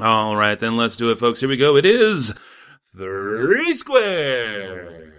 All 0.00 0.36
right, 0.36 0.58
then 0.58 0.76
let's 0.76 0.96
do 0.96 1.10
it, 1.10 1.18
folks. 1.18 1.40
Here 1.40 1.48
we 1.48 1.56
go. 1.56 1.76
It 1.76 1.86
is 1.86 2.34
three 2.94 3.74
squared. 3.74 5.12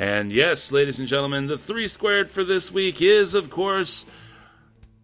And 0.00 0.32
yes, 0.32 0.72
ladies 0.72 0.98
and 0.98 1.06
gentlemen, 1.06 1.46
the 1.46 1.58
three 1.58 1.86
squared 1.86 2.30
for 2.30 2.42
this 2.42 2.72
week 2.72 3.02
is, 3.02 3.34
of 3.34 3.50
course, 3.50 4.06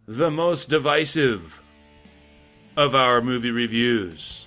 the 0.07 0.31
most 0.31 0.71
divisive 0.71 1.61
of 2.79 2.95
our 2.95 3.21
movie 3.21 3.51
reviews. 3.51 4.47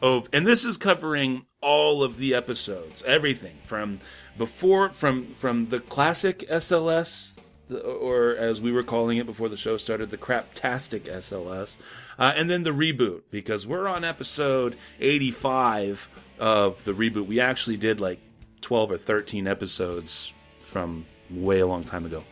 Of 0.00 0.30
and 0.32 0.46
this 0.46 0.64
is 0.64 0.78
covering 0.78 1.44
all 1.60 2.02
of 2.02 2.16
the 2.16 2.34
episodes, 2.34 3.02
everything 3.02 3.58
from 3.64 4.00
before 4.38 4.88
from 4.88 5.26
from 5.26 5.68
the 5.68 5.80
classic 5.80 6.38
SLS 6.48 7.42
or 7.70 8.34
as 8.34 8.62
we 8.62 8.72
were 8.72 8.82
calling 8.82 9.18
it 9.18 9.26
before 9.26 9.50
the 9.50 9.58
show 9.58 9.76
started, 9.76 10.08
the 10.08 10.16
craptastic 10.16 11.02
SLS, 11.02 11.76
uh, 12.18 12.32
and 12.34 12.48
then 12.48 12.62
the 12.62 12.70
reboot 12.70 13.24
because 13.30 13.66
we're 13.66 13.86
on 13.86 14.04
episode 14.04 14.74
85 15.00 16.08
of 16.38 16.82
the 16.84 16.92
reboot. 16.92 17.26
We 17.26 17.40
actually 17.40 17.76
did 17.76 18.00
like 18.00 18.20
12 18.62 18.92
or 18.92 18.96
13 18.96 19.46
episodes 19.46 20.32
from 20.60 21.04
way 21.30 21.60
a 21.60 21.66
long 21.66 21.84
time 21.84 22.06
ago, 22.06 22.24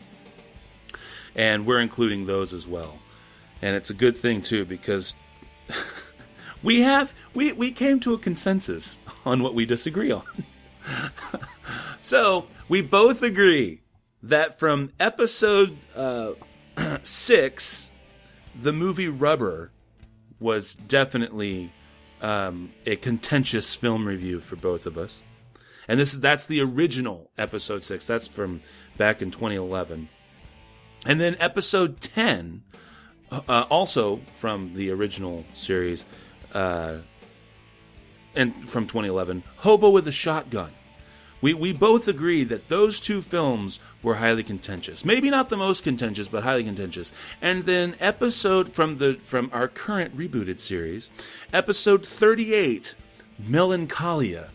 and 1.35 1.65
we're 1.65 1.79
including 1.79 2.25
those 2.25 2.53
as 2.53 2.67
well. 2.67 2.99
And 3.61 3.75
it's 3.75 3.89
a 3.91 3.93
good 3.93 4.17
thing 4.17 4.41
too 4.41 4.65
because 4.65 5.13
we 6.63 6.81
have 6.81 7.13
we 7.33 7.51
we 7.51 7.71
came 7.71 7.99
to 8.01 8.13
a 8.13 8.17
consensus 8.17 8.99
on 9.25 9.43
what 9.43 9.53
we 9.53 9.65
disagree 9.65 10.11
on. 10.11 10.23
so 12.01 12.47
we 12.67 12.81
both 12.81 13.21
agree 13.21 13.81
that 14.23 14.59
from 14.59 14.89
episode 14.99 15.77
uh, 15.95 16.31
six, 17.03 17.89
the 18.59 18.73
movie 18.73 19.07
Rubber 19.07 19.71
was 20.39 20.75
definitely 20.75 21.71
um, 22.21 22.71
a 22.85 22.95
contentious 22.95 23.75
film 23.75 24.07
review 24.07 24.39
for 24.39 24.55
both 24.55 24.85
of 24.85 24.97
us. 24.97 25.23
And 25.91 25.99
this 25.99 26.13
is 26.13 26.21
that's 26.21 26.45
the 26.45 26.61
original 26.61 27.29
episode 27.37 27.83
six. 27.83 28.07
That's 28.07 28.25
from 28.25 28.61
back 28.95 29.21
in 29.21 29.29
2011. 29.29 30.07
And 31.05 31.19
then 31.19 31.35
episode 31.37 31.99
10, 31.99 32.63
uh, 33.29 33.65
also 33.69 34.21
from 34.31 34.73
the 34.73 34.89
original 34.89 35.43
series, 35.53 36.05
uh, 36.53 36.99
and 38.33 38.69
from 38.69 38.87
2011, 38.87 39.43
Hobo 39.57 39.89
with 39.89 40.07
a 40.07 40.13
Shotgun, 40.13 40.71
We, 41.41 41.53
we 41.53 41.73
both 41.73 42.07
agree 42.07 42.45
that 42.45 42.69
those 42.69 42.97
two 43.01 43.21
films 43.21 43.81
were 44.01 44.15
highly 44.15 44.43
contentious. 44.43 45.03
Maybe 45.03 45.29
not 45.29 45.49
the 45.49 45.57
most 45.57 45.83
contentious, 45.83 46.29
but 46.29 46.43
highly 46.43 46.63
contentious. 46.63 47.11
And 47.41 47.65
then 47.65 47.97
episode 47.99 48.71
from 48.71 48.95
the 48.95 49.15
from 49.15 49.49
our 49.51 49.67
current 49.67 50.15
rebooted 50.15 50.59
series, 50.59 51.11
episode 51.51 52.05
38, 52.05 52.95
Melancholia, 53.37 54.51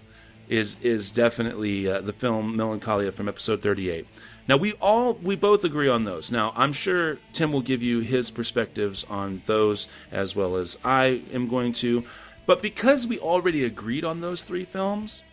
is 0.49 0.77
is 0.83 1.11
definitely 1.11 1.89
uh, 1.89 2.01
the 2.01 2.13
film 2.13 2.57
Melancholia 2.57 3.13
from 3.13 3.29
episode 3.29 3.63
38. 3.63 4.07
Now 4.49 4.57
we 4.57 4.73
all 4.75 5.15
we 5.15 5.37
both 5.37 5.65
agree 5.65 5.89
on 5.89 6.05
those. 6.05 6.31
Now 6.31 6.53
I'm 6.57 6.73
sure 6.73 7.19
Tim 7.33 7.53
will 7.53 7.63
give 7.63 7.83
you 7.83 8.01
his 8.01 8.31
perspectives 8.31 9.05
on 9.05 9.43
those 9.47 9.89
as 10.13 10.37
well 10.37 10.57
as 10.57 10.79
I 10.85 11.23
am 11.33 11.49
going 11.49 11.73
to. 11.75 12.05
But 12.47 12.63
because 12.63 13.07
we 13.07 13.19
already 13.19 13.65
agreed 13.65 14.05
on 14.05 14.21
those 14.21 14.43
three 14.43 14.65
films, 14.65 15.25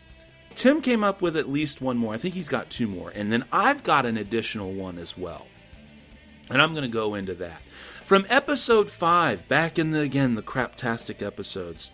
Tim 0.56 0.82
came 0.82 1.04
up 1.04 1.22
with 1.22 1.38
at 1.38 1.50
least 1.50 1.82
one 1.82 1.98
more. 1.98 2.14
I 2.14 2.18
think 2.18 2.34
he's 2.34 2.50
got 2.50 2.70
two 2.70 2.88
more. 2.88 3.12
And 3.12 3.32
then 3.32 3.46
I've 3.52 3.84
got 3.84 4.06
an 4.06 4.18
additional 4.18 4.74
one 4.74 4.98
as 4.98 5.18
well. 5.18 5.46
And 6.50 6.62
I'm 6.62 6.72
going 6.72 6.84
to 6.84 6.90
go 6.90 7.16
into 7.16 7.34
that. 7.36 7.62
From 8.04 8.26
episode 8.30 8.90
5, 8.90 9.48
back 9.48 9.80
in 9.80 9.92
the 9.92 10.02
again 10.02 10.36
the 10.36 10.42
craptastic 10.42 11.26
episodes, 11.26 11.92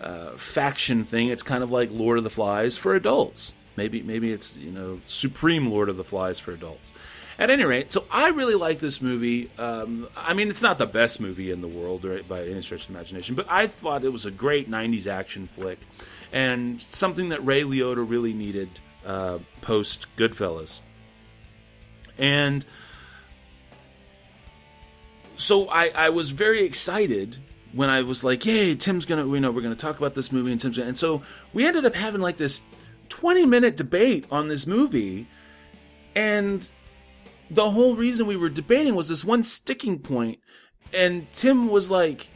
uh, 0.00 0.30
faction 0.32 1.04
thing. 1.04 1.28
It's 1.28 1.42
kind 1.42 1.62
of 1.62 1.70
like 1.70 1.90
Lord 1.92 2.18
of 2.18 2.24
the 2.24 2.30
Flies 2.30 2.78
for 2.78 2.94
adults. 2.94 3.54
Maybe 3.76 4.02
maybe 4.02 4.32
it's 4.32 4.56
you 4.58 4.70
know 4.70 5.00
Supreme 5.06 5.70
Lord 5.70 5.88
of 5.88 5.96
the 5.96 6.04
Flies 6.04 6.38
for 6.38 6.52
adults. 6.52 6.92
At 7.38 7.48
any 7.48 7.64
rate, 7.64 7.90
so 7.90 8.04
I 8.10 8.28
really 8.28 8.54
like 8.54 8.78
this 8.78 9.00
movie. 9.00 9.50
Um, 9.58 10.06
I 10.14 10.34
mean, 10.34 10.48
it's 10.48 10.60
not 10.60 10.76
the 10.76 10.86
best 10.86 11.18
movie 11.18 11.50
in 11.50 11.62
the 11.62 11.68
world 11.68 12.04
right, 12.04 12.28
by 12.28 12.44
any 12.44 12.60
stretch 12.60 12.82
of 12.82 12.88
the 12.88 12.94
imagination, 12.94 13.34
but 13.34 13.46
I 13.48 13.66
thought 13.66 14.04
it 14.04 14.12
was 14.12 14.26
a 14.26 14.30
great 14.30 14.70
90s 14.70 15.06
action 15.06 15.46
flick 15.46 15.78
and 16.30 16.80
something 16.80 17.30
that 17.30 17.44
Ray 17.44 17.62
Liotta 17.62 18.08
really 18.08 18.34
needed 18.34 18.68
uh, 19.06 19.38
post 19.62 20.14
Goodfellas. 20.16 20.80
And 22.18 22.64
so 25.36 25.68
I, 25.68 25.88
I 25.88 26.08
was 26.10 26.30
very 26.30 26.62
excited 26.62 27.38
when 27.72 27.88
I 27.88 28.02
was 28.02 28.22
like, 28.22 28.44
"Yay, 28.44 28.74
Tim's 28.74 29.06
gonna, 29.06 29.26
you 29.26 29.40
know, 29.40 29.50
we're 29.50 29.62
gonna 29.62 29.74
talk 29.74 29.98
about 29.98 30.14
this 30.14 30.30
movie," 30.30 30.52
and 30.52 30.60
Tim's, 30.60 30.76
gonna, 30.76 30.88
and 30.88 30.98
so 30.98 31.22
we 31.52 31.66
ended 31.66 31.84
up 31.84 31.94
having 31.94 32.20
like 32.20 32.36
this 32.36 32.60
twenty 33.08 33.46
minute 33.46 33.76
debate 33.76 34.26
on 34.30 34.48
this 34.48 34.66
movie, 34.66 35.26
and 36.14 36.70
the 37.50 37.70
whole 37.70 37.96
reason 37.96 38.26
we 38.26 38.36
were 38.36 38.48
debating 38.48 38.94
was 38.94 39.08
this 39.08 39.24
one 39.24 39.42
sticking 39.42 39.98
point, 39.98 40.38
and 40.94 41.30
Tim 41.32 41.68
was 41.68 41.90
like, 41.90 42.28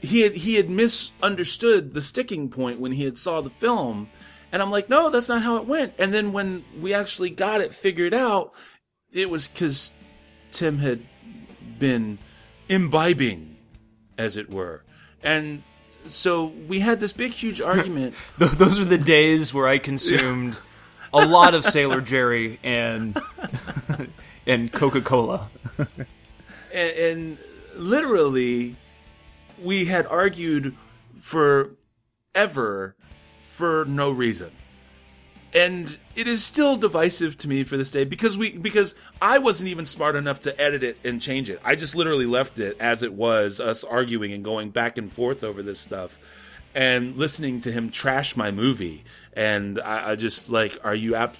he 0.00 0.20
had 0.22 0.34
he 0.34 0.54
had 0.54 0.68
misunderstood 0.68 1.94
the 1.94 2.02
sticking 2.02 2.48
point 2.48 2.80
when 2.80 2.92
he 2.92 3.04
had 3.04 3.16
saw 3.18 3.40
the 3.40 3.50
film, 3.50 4.08
and 4.52 4.62
I'm 4.62 4.70
like, 4.70 4.88
no, 4.88 5.10
that's 5.10 5.28
not 5.28 5.42
how 5.42 5.56
it 5.56 5.66
went. 5.66 5.94
And 5.98 6.12
then 6.12 6.32
when 6.32 6.64
we 6.78 6.94
actually 6.94 7.30
got 7.30 7.60
it 7.60 7.74
figured 7.74 8.14
out, 8.14 8.52
it 9.10 9.30
was 9.30 9.48
because 9.48 9.92
Tim 10.52 10.78
had 10.78 11.00
been 11.78 12.18
imbibing, 12.68 13.56
as 14.16 14.36
it 14.36 14.50
were, 14.50 14.82
and 15.22 15.62
so 16.06 16.46
we 16.68 16.80
had 16.80 17.00
this 17.00 17.12
big, 17.12 17.32
huge 17.32 17.60
argument. 17.72 18.14
Those 18.38 18.78
are 18.78 18.84
the 18.84 18.98
days 18.98 19.52
where 19.54 19.66
I 19.66 19.78
consumed 19.78 20.60
a 21.12 21.26
lot 21.26 21.54
of 21.54 21.64
Sailor 21.64 22.00
Jerry 22.12 22.58
and 22.62 23.18
and 24.46 24.72
Coca 24.72 25.00
Cola. 25.00 25.48
and, 25.78 26.90
and 26.96 27.38
literally, 27.76 28.76
we 29.60 29.84
had 29.86 30.06
argued 30.06 30.74
for 31.18 31.70
ever 32.34 32.96
for 33.52 33.84
no 33.84 34.10
reason. 34.10 34.50
And 35.54 35.98
it 36.16 36.26
is 36.26 36.42
still 36.42 36.76
divisive 36.76 37.36
to 37.38 37.48
me 37.48 37.62
for 37.62 37.76
this 37.76 37.90
day 37.90 38.04
because 38.04 38.38
we 38.38 38.56
because 38.56 38.94
I 39.20 39.38
wasn't 39.38 39.68
even 39.68 39.84
smart 39.84 40.16
enough 40.16 40.40
to 40.40 40.58
edit 40.58 40.82
it 40.82 40.96
and 41.04 41.20
change 41.20 41.50
it. 41.50 41.60
I 41.62 41.76
just 41.76 41.94
literally 41.94 42.24
left 42.24 42.58
it 42.58 42.78
as 42.80 43.02
it 43.02 43.12
was, 43.12 43.60
us 43.60 43.84
arguing 43.84 44.32
and 44.32 44.42
going 44.42 44.70
back 44.70 44.96
and 44.96 45.12
forth 45.12 45.44
over 45.44 45.62
this 45.62 45.78
stuff 45.78 46.18
and 46.74 47.16
listening 47.16 47.60
to 47.60 47.72
him 47.72 47.90
trash 47.90 48.34
my 48.34 48.50
movie 48.50 49.04
and 49.34 49.78
I, 49.78 50.12
I 50.12 50.16
just 50.16 50.48
like 50.48 50.78
are 50.82 50.94
you 50.94 51.14
ap- 51.14 51.36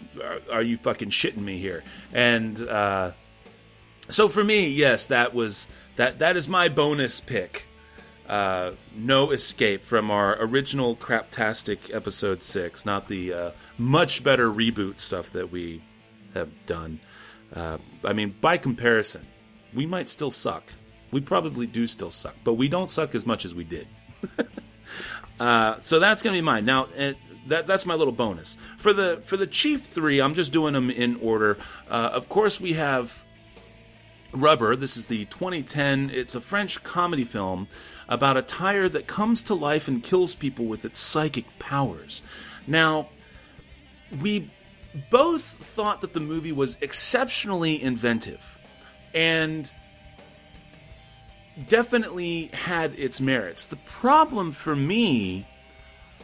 are, 0.51 0.63
you 0.63 0.77
fucking 0.77 1.09
shitting 1.09 1.43
me 1.43 1.59
here 1.59 1.83
and 2.13 2.61
uh, 2.69 3.13
so 4.11 4.29
for 4.29 4.45
me 4.45 4.69
yes 4.69 5.07
that 5.07 5.35
was 5.35 5.71
that 5.97 6.19
that 6.19 6.37
is 6.37 6.49
my 6.49 6.69
bonus 6.69 7.19
pick 7.21 7.67
uh, 8.33 8.73
no 8.97 9.31
escape 9.31 9.85
from 9.85 10.11
our 10.11 10.37
original 10.43 10.97
craptastic 10.97 11.95
episode 11.95 12.43
six 12.43 12.87
not 12.87 13.09
the 13.09 13.33
uh, 13.33 13.51
much 13.79 14.25
better 14.25 14.51
reboot 14.51 14.99
stuff 15.01 15.31
that 15.31 15.51
we 15.51 15.83
have 16.35 16.51
done 16.67 16.99
uh, 17.55 17.79
i 18.05 18.13
mean 18.13 18.35
by 18.41 18.57
comparison 18.57 19.27
we 19.75 19.87
might 19.87 20.09
still 20.09 20.31
suck 20.31 20.73
we 21.11 21.21
probably 21.21 21.67
do 21.67 21.87
still 21.87 22.11
suck 22.11 22.35
but 22.45 22.55
we 22.55 22.69
don't 22.69 22.91
suck 22.91 23.15
as 23.15 23.27
much 23.27 23.45
as 23.45 23.55
we 23.55 23.65
did 23.65 23.87
Uh, 25.41 25.81
so 25.81 25.99
that's 25.99 26.23
going 26.23 26.35
to 26.35 26.41
be 26.41 26.45
mine. 26.45 26.65
Now, 26.65 26.85
uh, 26.97 27.15
that 27.49 27.67
that's 27.67 27.85
my 27.85 27.95
little 27.95 28.13
bonus 28.13 28.57
for 28.77 28.93
the 28.93 29.21
for 29.25 29.37
the 29.37 29.47
chief 29.47 29.85
three. 29.85 30.21
I'm 30.21 30.35
just 30.35 30.53
doing 30.53 30.75
them 30.75 30.89
in 30.89 31.17
order. 31.17 31.59
Uh, 31.91 32.11
of 32.13 32.29
course, 32.29 32.61
we 32.61 32.75
have 32.75 33.25
Rubber. 34.33 34.77
This 34.77 34.97
is 34.97 35.07
the 35.07 35.25
2010. 35.25 36.11
It's 36.11 36.37
a 36.37 36.41
French 36.41 36.85
comedy 36.85 37.25
film 37.25 37.67
about 38.09 38.37
a 38.37 38.43
tire 38.43 38.89
that 38.89 39.07
comes 39.07 39.43
to 39.45 39.55
life 39.55 39.89
and 39.89 40.03
kills 40.03 40.35
people 40.35 40.67
with 40.67 40.85
its 40.85 41.01
psychic 41.01 41.59
powers. 41.59 42.23
Now, 42.67 43.09
we 44.21 44.51
both 45.11 45.43
thought 45.43 46.01
that 46.03 46.13
the 46.13 46.21
movie 46.21 46.53
was 46.53 46.77
exceptionally 46.81 47.83
inventive 47.83 48.59
and 49.15 49.73
definitely 51.69 52.47
had 52.53 52.99
its 52.99 53.21
merits. 53.21 53.65
The 53.65 53.77
problem 53.77 54.53
for 54.53 54.77
me 54.77 55.47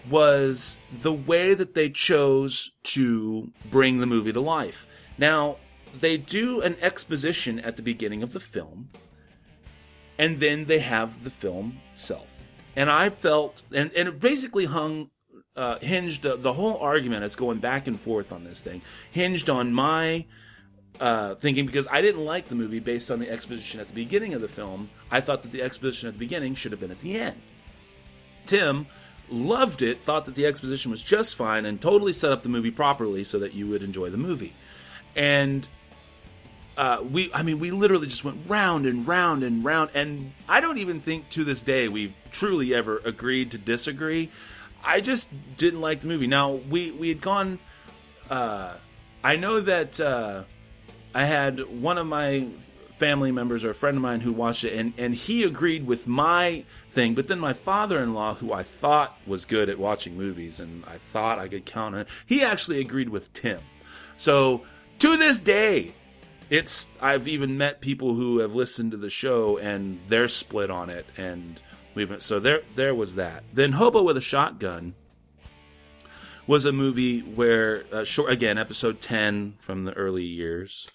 was 0.09 0.79
the 0.93 1.13
way 1.13 1.55
that 1.55 1.75
they 1.75 1.91
chose 1.91 2.71
to 2.83 3.51
bring 3.71 3.99
the 3.99 4.07
movie 4.07 4.33
to 4.33 4.41
life. 4.41 4.87
Now, 5.19 5.57
they 5.95 6.17
do 6.17 6.61
an 6.61 6.77
exposition 6.81 7.59
at 7.61 7.77
the 7.77 7.83
beginning 7.83 8.23
of 8.23 8.33
the 8.33 8.41
film, 8.41 8.91
and 10.19 10.41
then 10.41 10.65
they 10.65 10.81
have 10.81 11.25
the 11.25 11.31
film 11.31 11.81
itself. 11.93 12.45
And 12.77 12.91
I 12.91 13.11
felt, 13.11 13.63
and, 13.73 13.91
and 13.93 14.09
it 14.09 14.21
basically 14.21 14.67
hung, 14.67 15.11
uh, 15.57 15.79
hinged, 15.79 16.25
uh, 16.27 16.37
the 16.37 16.53
whole 16.53 16.79
argument 16.79 17.25
is 17.25 17.37
going 17.37 17.59
back 17.59 17.87
and 17.87 17.99
forth 17.99 18.33
on 18.33 18.45
this 18.45 18.61
thing, 18.61 18.83
hinged 19.11 19.49
on 19.51 19.73
my 19.73 20.25
uh, 21.01 21.35
thinking 21.37 21.67
because 21.67 21.87
I 21.91 22.03
didn't 22.03 22.25
like 22.25 22.49
the 22.49 22.55
movie 22.55 22.81
based 22.81 23.11
on 23.11 23.21
the 23.21 23.31
exposition 23.31 23.81
at 23.81 23.89
the 23.89 23.95
beginning 23.95 24.35
of 24.35 24.41
the 24.41 24.49
film. 24.49 24.91
I 25.11 25.21
thought 25.21 25.43
that 25.43 25.53
the 25.53 25.63
exposition 25.63 26.09
at 26.09 26.15
the 26.15 26.19
beginning 26.19 26.55
should 26.55 26.73
have 26.73 26.81
been 26.81 26.91
at 26.91 27.01
the 27.01 27.19
end. 27.19 27.41
Tim 28.47 28.87
loved 29.31 29.83
it, 29.83 30.01
thought 30.01 30.25
that 30.25 30.35
the 30.35 30.47
exposition 30.47 30.91
was 30.91 31.03
just 31.03 31.37
fine, 31.37 31.67
and 31.67 31.81
totally 31.81 32.13
set 32.13 32.33
up 32.33 32.43
the 32.43 32.49
movie 32.49 32.71
properly 32.71 33.25
so 33.25 33.39
that 33.39 33.55
you 33.55 33.67
would 33.69 33.83
enjoy 33.83 34.11
the 34.11 34.17
movie. 34.17 34.55
And 35.15 35.69
uh, 36.79 37.03
we, 37.03 37.29
I 37.35 37.43
mean, 37.43 37.59
we 37.59 37.73
literally 37.73 38.07
just 38.07 38.25
went 38.25 38.49
round 38.49 38.87
and 38.87 39.07
round 39.07 39.43
and 39.43 39.65
round, 39.65 39.91
and 39.95 40.33
I 40.49 40.61
don't 40.61 40.79
even 40.79 41.01
think 41.01 41.29
to 41.31 41.43
this 41.43 41.61
day 41.61 41.89
we've 41.89 42.15
truly 42.31 42.73
ever 42.73 43.03
agreed 43.05 43.51
to 43.51 43.59
disagree. 43.59 44.31
I 44.85 45.01
just 45.01 45.29
didn't 45.57 45.81
like 45.81 46.03
the 46.03 46.07
movie. 46.07 46.29
Now 46.29 46.53
we 46.53 46.93
we 46.93 47.09
had 47.09 47.21
gone. 47.21 47.59
Uh, 48.31 48.75
I 49.25 49.37
know 49.37 49.61
that. 49.61 50.01
Uh, 50.01 50.45
I 51.15 51.25
had 51.25 51.67
one 51.81 51.99
of 51.99 52.07
my 52.07 52.47
family 52.91 53.33
members 53.33 53.65
or 53.65 53.71
a 53.71 53.75
friend 53.75 53.97
of 53.97 54.03
mine 54.03 54.21
who 54.21 54.33
watched 54.33 54.65
it 54.65 54.73
and, 54.75 54.93
and 54.99 55.15
he 55.15 55.45
agreed 55.45 55.87
with 55.87 56.09
my 56.09 56.65
thing 56.91 57.15
but 57.15 57.29
then 57.29 57.39
my 57.39 57.53
father-in-law 57.53 58.35
who 58.35 58.53
i 58.53 58.61
thought 58.61 59.17
was 59.25 59.45
good 59.45 59.69
at 59.69 59.79
watching 59.79 60.17
movies 60.17 60.59
and 60.59 60.85
i 60.85 60.99
thought 60.99 61.39
i 61.39 61.47
could 61.47 61.65
count 61.65 61.95
on 61.95 62.01
it 62.01 62.09
he 62.27 62.43
actually 62.43 62.81
agreed 62.81 63.09
with 63.09 63.33
tim 63.33 63.61
so 64.17 64.63
to 64.99 65.17
this 65.17 65.39
day 65.39 65.95
it's 66.51 66.89
I've 67.01 67.29
even 67.29 67.59
met 67.59 67.81
people 67.81 68.15
who 68.15 68.39
have 68.39 68.55
listened 68.55 68.93
to 68.93 68.97
the 68.97 69.11
show 69.11 69.59
and 69.59 70.01
they're 70.09 70.29
split 70.29 70.71
on 70.71 70.91
it, 70.91 71.07
and 71.17 71.61
been 71.95 72.21
so 72.21 72.39
there. 72.39 72.63
There 72.75 72.95
was 72.95 73.17
that. 73.17 73.45
Then 73.53 73.73
Hobo 73.73 74.03
with 74.03 74.17
a 74.17 74.21
Shotgun 74.21 74.95
was 76.49 76.65
a 76.65 76.73
movie 76.73 77.21
where 77.21 77.85
uh, 77.93 78.05
short 78.05 78.33
again 78.33 78.57
episode 78.57 79.01
10 79.01 79.55
from 79.61 79.83
the 79.83 79.93
early 79.93 80.25
years 80.25 80.89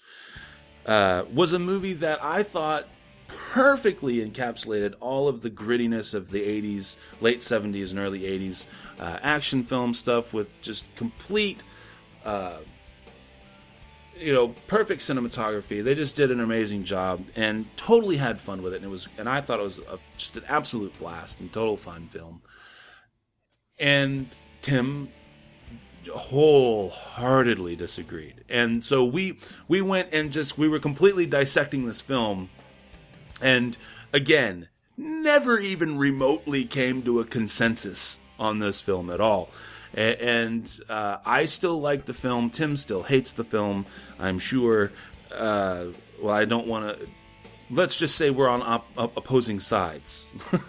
uh, 0.84 1.24
was 1.32 1.52
a 1.52 1.58
movie 1.60 1.92
that 1.92 2.22
i 2.22 2.42
thought 2.42 2.88
perfectly 3.28 4.16
encapsulated 4.16 4.94
all 5.00 5.28
of 5.28 5.42
the 5.42 5.50
grittiness 5.50 6.12
of 6.12 6.30
the 6.30 6.40
80s 6.40 6.96
late 7.20 7.38
70s 7.38 7.90
and 7.90 8.00
early 8.00 8.22
80s 8.22 8.66
uh, 8.98 9.18
action 9.22 9.62
film 9.62 9.94
stuff 9.94 10.34
with 10.34 10.50
just 10.60 10.92
complete 10.96 11.62
uh, 12.24 12.58
you 14.18 14.32
know 14.32 14.48
perfect 14.66 15.00
cinematography 15.00 15.82
they 15.82 15.94
just 15.94 16.16
did 16.16 16.30
an 16.30 16.40
amazing 16.40 16.84
job 16.84 17.24
and 17.34 17.66
totally 17.76 18.16
had 18.16 18.40
fun 18.40 18.62
with 18.62 18.72
it 18.72 18.76
and 18.76 18.84
it 18.84 18.88
was 18.88 19.08
and 19.18 19.28
i 19.28 19.40
thought 19.40 19.58
it 19.58 19.64
was 19.64 19.78
a, 19.78 19.98
just 20.16 20.36
an 20.36 20.44
absolute 20.48 20.96
blast 20.98 21.40
and 21.40 21.52
total 21.52 21.76
fun 21.76 22.06
film 22.08 22.40
and 23.78 24.38
tim 24.62 25.08
wholeheartedly 26.08 27.76
disagreed. 27.76 28.44
And 28.48 28.84
so 28.84 29.04
we 29.04 29.38
we 29.68 29.80
went 29.80 30.10
and 30.12 30.32
just 30.32 30.58
we 30.58 30.68
were 30.68 30.78
completely 30.78 31.26
dissecting 31.26 31.86
this 31.86 32.00
film 32.00 32.50
and 33.40 33.76
again, 34.12 34.68
never 34.96 35.58
even 35.58 35.98
remotely 35.98 36.64
came 36.64 37.02
to 37.02 37.20
a 37.20 37.24
consensus 37.24 38.20
on 38.38 38.58
this 38.58 38.80
film 38.80 39.10
at 39.10 39.20
all. 39.20 39.50
And 39.96 40.70
uh, 40.88 41.18
I 41.24 41.44
still 41.44 41.80
like 41.80 42.04
the 42.04 42.14
film. 42.14 42.50
Tim 42.50 42.76
still 42.76 43.02
hates 43.02 43.32
the 43.32 43.44
film. 43.44 43.86
I'm 44.18 44.38
sure. 44.38 44.90
Uh, 45.34 45.86
well, 46.20 46.34
I 46.34 46.44
don't 46.44 46.66
want 46.66 46.98
to. 46.98 47.06
Let's 47.70 47.96
just 47.96 48.16
say 48.16 48.30
we're 48.30 48.48
on 48.48 48.62
op- 48.62 48.86
op- 48.96 49.16
opposing 49.16 49.60
sides. 49.60 50.28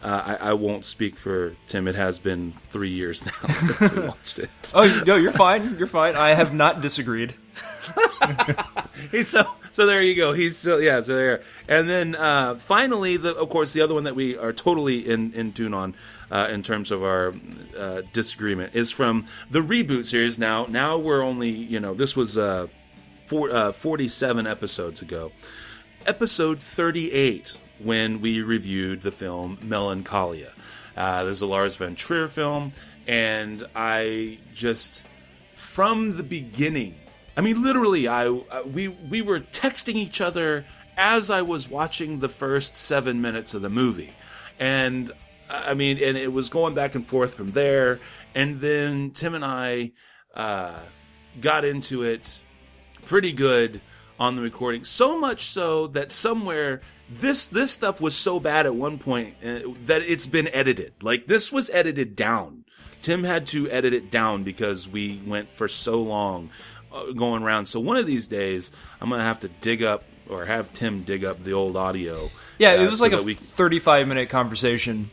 Uh, 0.00 0.36
I, 0.40 0.50
I, 0.50 0.52
won't 0.52 0.86
speak 0.86 1.16
for 1.16 1.56
Tim. 1.66 1.88
It 1.88 1.96
has 1.96 2.20
been 2.20 2.52
three 2.70 2.90
years 2.90 3.26
now 3.26 3.48
since 3.48 3.92
we 3.92 4.00
watched 4.06 4.38
it. 4.38 4.48
oh 4.72 5.02
no, 5.04 5.16
you're 5.16 5.32
fine. 5.32 5.76
You're 5.76 5.88
fine. 5.88 6.14
I 6.14 6.34
have 6.34 6.54
not 6.54 6.80
disagreed. 6.80 7.34
He's 9.10 9.28
so 9.28 9.46
so. 9.72 9.86
There 9.86 10.02
you 10.02 10.14
go. 10.14 10.32
He's 10.32 10.56
so 10.56 10.78
yeah. 10.78 11.00
So 11.02 11.14
there. 11.14 11.42
And 11.68 11.88
then 11.88 12.14
uh, 12.14 12.56
finally, 12.56 13.16
the 13.16 13.34
of 13.34 13.48
course 13.48 13.72
the 13.72 13.80
other 13.80 13.94
one 13.94 14.04
that 14.04 14.14
we 14.14 14.36
are 14.36 14.52
totally 14.52 15.08
in 15.08 15.32
in 15.32 15.52
tune 15.52 15.74
on 15.74 15.94
uh, 16.30 16.48
in 16.50 16.62
terms 16.62 16.90
of 16.90 17.02
our 17.02 17.32
uh, 17.78 18.02
disagreement 18.12 18.74
is 18.74 18.90
from 18.90 19.26
the 19.50 19.60
reboot 19.60 20.06
series. 20.06 20.38
Now 20.38 20.66
now 20.68 20.98
we're 20.98 21.22
only 21.22 21.50
you 21.50 21.80
know 21.80 21.94
this 21.94 22.16
was 22.16 22.36
uh, 22.36 22.66
four, 23.14 23.50
uh, 23.50 23.72
47 23.72 24.46
episodes 24.46 25.02
ago. 25.02 25.32
Episode 26.06 26.60
38 26.60 27.56
when 27.78 28.20
we 28.20 28.42
reviewed 28.42 29.02
the 29.02 29.12
film 29.12 29.58
Melancholia. 29.62 30.52
Uh, 30.96 31.24
there's 31.24 31.42
a 31.42 31.46
Lars 31.46 31.76
von 31.76 31.94
Trier 31.94 32.26
film, 32.26 32.72
and 33.06 33.64
I 33.76 34.38
just 34.54 35.06
from 35.54 36.16
the 36.16 36.22
beginning. 36.22 36.96
I 37.38 37.40
mean, 37.40 37.62
literally, 37.62 38.08
I 38.08 38.28
we 38.30 38.88
we 38.88 39.22
were 39.22 39.38
texting 39.38 39.94
each 39.94 40.20
other 40.20 40.64
as 40.96 41.30
I 41.30 41.42
was 41.42 41.68
watching 41.68 42.18
the 42.18 42.28
first 42.28 42.74
seven 42.74 43.22
minutes 43.22 43.54
of 43.54 43.62
the 43.62 43.70
movie, 43.70 44.12
and 44.58 45.12
I 45.48 45.74
mean, 45.74 46.02
and 46.02 46.18
it 46.18 46.32
was 46.32 46.48
going 46.48 46.74
back 46.74 46.96
and 46.96 47.06
forth 47.06 47.34
from 47.34 47.52
there. 47.52 48.00
And 48.34 48.60
then 48.60 49.12
Tim 49.12 49.36
and 49.36 49.44
I 49.44 49.92
uh, 50.34 50.80
got 51.40 51.64
into 51.64 52.02
it 52.02 52.42
pretty 53.04 53.30
good 53.30 53.82
on 54.18 54.34
the 54.34 54.42
recording, 54.42 54.82
so 54.82 55.16
much 55.16 55.42
so 55.42 55.86
that 55.86 56.10
somewhere 56.10 56.80
this 57.08 57.46
this 57.46 57.70
stuff 57.70 58.00
was 58.00 58.16
so 58.16 58.40
bad 58.40 58.66
at 58.66 58.74
one 58.74 58.98
point 58.98 59.36
uh, 59.44 59.60
that 59.84 60.02
it's 60.02 60.26
been 60.26 60.48
edited. 60.48 61.04
Like 61.04 61.28
this 61.28 61.52
was 61.52 61.70
edited 61.70 62.16
down. 62.16 62.64
Tim 63.00 63.22
had 63.22 63.46
to 63.48 63.70
edit 63.70 63.94
it 63.94 64.10
down 64.10 64.42
because 64.42 64.88
we 64.88 65.22
went 65.24 65.48
for 65.50 65.68
so 65.68 66.02
long 66.02 66.50
going 67.16 67.42
around. 67.42 67.66
So 67.66 67.80
one 67.80 67.96
of 67.96 68.06
these 68.06 68.26
days, 68.26 68.72
I'm 69.00 69.10
gonna 69.10 69.22
have 69.22 69.40
to 69.40 69.48
dig 69.48 69.82
up 69.82 70.04
or 70.28 70.44
have 70.44 70.72
Tim 70.72 71.02
dig 71.02 71.24
up 71.24 71.42
the 71.42 71.52
old 71.52 71.76
audio. 71.76 72.30
Yeah, 72.58 72.72
it 72.72 72.86
uh, 72.86 72.90
was 72.90 72.98
so 72.98 73.04
like 73.04 73.12
a 73.12 73.22
we, 73.22 73.34
35 73.34 74.06
minute 74.06 74.28
conversation. 74.28 75.10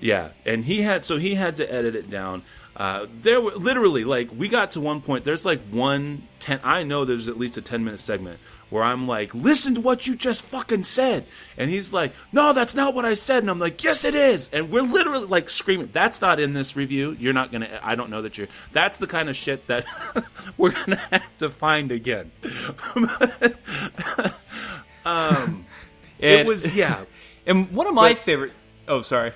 Yeah, 0.00 0.30
and 0.44 0.64
he 0.64 0.82
had 0.82 1.04
so 1.04 1.16
he 1.16 1.34
had 1.34 1.56
to 1.56 1.72
edit 1.72 1.94
it 1.94 2.10
down. 2.10 2.42
Uh, 2.76 3.06
there 3.20 3.40
were 3.40 3.52
literally 3.52 4.04
like 4.04 4.30
we 4.36 4.48
got 4.48 4.72
to 4.72 4.80
one 4.80 5.00
point. 5.00 5.24
There's 5.24 5.44
like 5.44 5.60
one 5.70 6.28
ten. 6.40 6.60
I 6.62 6.82
know 6.82 7.04
there's 7.04 7.28
at 7.28 7.38
least 7.38 7.56
a 7.56 7.62
ten 7.62 7.84
minute 7.84 8.00
segment 8.00 8.38
where 8.68 8.82
I'm 8.82 9.06
like, 9.06 9.34
listen 9.34 9.74
to 9.76 9.80
what 9.80 10.06
you 10.06 10.16
just 10.16 10.42
fucking 10.42 10.84
said. 10.84 11.24
And 11.56 11.70
he's 11.70 11.92
like, 11.92 12.12
no, 12.32 12.52
that's 12.52 12.74
not 12.74 12.94
what 12.94 13.04
I 13.04 13.14
said. 13.14 13.42
And 13.42 13.50
I'm 13.50 13.58
like, 13.58 13.82
yes, 13.84 14.04
it 14.04 14.14
is. 14.14 14.50
And 14.52 14.70
we're 14.70 14.82
literally 14.82 15.26
like 15.26 15.48
screaming, 15.48 15.90
that's 15.92 16.20
not 16.20 16.40
in 16.40 16.52
this 16.52 16.74
review. 16.74 17.16
You're 17.18 17.32
not 17.32 17.52
going 17.52 17.62
to, 17.62 17.86
I 17.86 17.94
don't 17.94 18.10
know 18.10 18.22
that 18.22 18.38
you're, 18.38 18.48
that's 18.72 18.96
the 18.96 19.06
kind 19.06 19.28
of 19.28 19.36
shit 19.36 19.66
that 19.68 19.84
we're 20.56 20.72
going 20.72 20.90
to 20.90 21.00
have 21.10 21.38
to 21.38 21.48
find 21.48 21.92
again. 21.92 22.32
um, 25.04 25.64
it 26.18 26.46
was, 26.46 26.76
yeah. 26.76 27.04
And 27.48 27.70
one 27.70 27.86
of 27.86 27.94
my 27.94 28.12
but, 28.12 28.18
favorite, 28.18 28.52
oh, 28.88 29.02
sorry. 29.02 29.30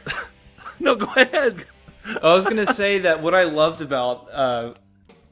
no, 0.80 0.96
go 0.96 1.06
ahead. 1.14 1.64
I 2.04 2.34
was 2.34 2.44
going 2.44 2.56
to 2.56 2.74
say 2.74 2.98
that 2.98 3.22
what 3.22 3.36
I 3.36 3.44
loved 3.44 3.82
about, 3.82 4.28
uh, 4.32 4.74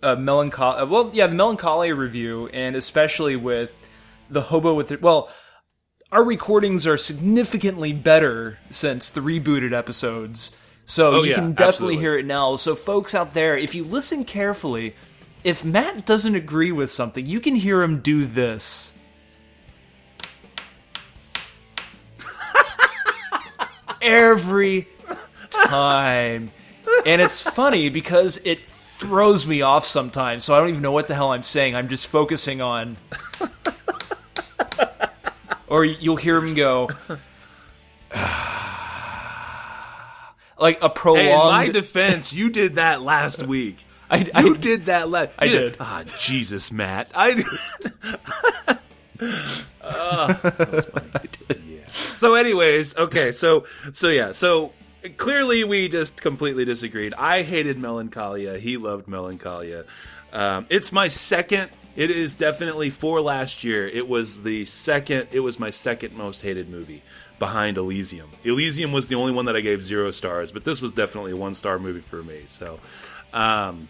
uh, 0.02 0.16
melancholy. 0.16 0.86
Well, 0.86 1.10
yeah, 1.12 1.26
the 1.26 1.34
melancholy 1.34 1.92
review, 1.92 2.48
and 2.52 2.76
especially 2.76 3.36
with 3.36 3.74
the 4.30 4.42
hobo 4.42 4.74
with 4.74 4.92
it. 4.92 5.02
Well, 5.02 5.30
our 6.10 6.24
recordings 6.24 6.86
are 6.86 6.96
significantly 6.96 7.92
better 7.92 8.58
since 8.70 9.10
the 9.10 9.20
rebooted 9.20 9.72
episodes. 9.72 10.56
So 10.86 11.10
oh, 11.10 11.22
you 11.22 11.30
yeah, 11.30 11.36
can 11.36 11.52
definitely 11.52 11.96
absolutely. 11.96 11.96
hear 11.98 12.18
it 12.18 12.24
now. 12.26 12.56
So 12.56 12.74
folks 12.74 13.14
out 13.14 13.34
there, 13.34 13.58
if 13.58 13.74
you 13.74 13.84
listen 13.84 14.24
carefully, 14.24 14.96
if 15.44 15.64
Matt 15.64 16.06
doesn't 16.06 16.34
agree 16.34 16.72
with 16.72 16.90
something, 16.90 17.26
you 17.26 17.40
can 17.40 17.54
hear 17.54 17.82
him 17.82 18.00
do 18.00 18.24
this. 18.24 18.94
Every 24.02 24.88
time. 25.50 26.50
And 27.04 27.20
it's 27.20 27.42
funny 27.42 27.90
because 27.90 28.40
it 28.44 28.64
throws 28.64 29.46
me 29.46 29.62
off 29.62 29.86
sometimes, 29.86 30.44
so 30.44 30.54
I 30.54 30.58
don't 30.58 30.70
even 30.70 30.82
know 30.82 30.92
what 30.92 31.06
the 31.06 31.14
hell 31.14 31.32
I'm 31.32 31.42
saying. 31.42 31.76
I'm 31.76 31.88
just 31.88 32.06
focusing 32.06 32.60
on 32.60 32.96
or 35.68 35.84
you'll 35.84 36.16
hear 36.16 36.38
him 36.38 36.54
go 36.54 36.88
like 40.58 40.78
a 40.82 40.88
prolonged. 40.90 41.26
Hey, 41.26 41.32
in 41.32 41.38
my 41.38 41.68
defense, 41.68 42.32
you 42.32 42.50
did 42.50 42.76
that 42.76 43.02
last 43.02 43.42
week. 43.42 43.78
I, 44.10 44.26
I 44.34 44.40
you 44.42 44.56
did 44.56 44.86
that 44.86 45.10
last. 45.10 45.34
I 45.38 45.48
did. 45.48 45.76
Ah, 45.78 46.02
Jesus, 46.18 46.72
Matt. 46.72 47.10
I. 47.14 47.44
uh, 49.82 50.34
yeah. 51.66 51.90
So, 51.92 52.34
anyways, 52.34 52.96
okay. 52.96 53.32
So, 53.32 53.66
so 53.92 54.08
yeah. 54.08 54.32
So 54.32 54.72
clearly, 55.18 55.64
we 55.64 55.88
just 55.90 56.22
completely 56.22 56.64
disagreed. 56.64 57.12
I 57.14 57.42
hated 57.42 57.78
Melancholia. 57.78 58.58
He 58.58 58.78
loved 58.78 59.08
Melancholia. 59.08 59.84
Um, 60.32 60.66
it's 60.70 60.90
my 60.90 61.08
second 61.08 61.70
it 61.98 62.12
is 62.12 62.36
definitely 62.36 62.90
for 62.90 63.20
last 63.20 63.64
year. 63.64 63.84
It 63.88 64.08
was 64.08 64.42
the 64.42 64.64
second. 64.66 65.26
It 65.32 65.40
was 65.40 65.58
my 65.58 65.70
second 65.70 66.16
most 66.16 66.42
hated 66.42 66.68
movie 66.68 67.02
behind 67.40 67.76
Elysium. 67.76 68.30
Elysium 68.44 68.92
was 68.92 69.08
the 69.08 69.16
only 69.16 69.32
one 69.32 69.46
that 69.46 69.56
I 69.56 69.60
gave 69.60 69.82
zero 69.82 70.12
stars, 70.12 70.52
but 70.52 70.62
this 70.62 70.80
was 70.80 70.92
definitely 70.92 71.32
a 71.32 71.36
one 71.36 71.54
star 71.54 71.76
movie 71.80 72.00
for 72.00 72.22
me. 72.22 72.44
So, 72.46 72.78
um, 73.32 73.88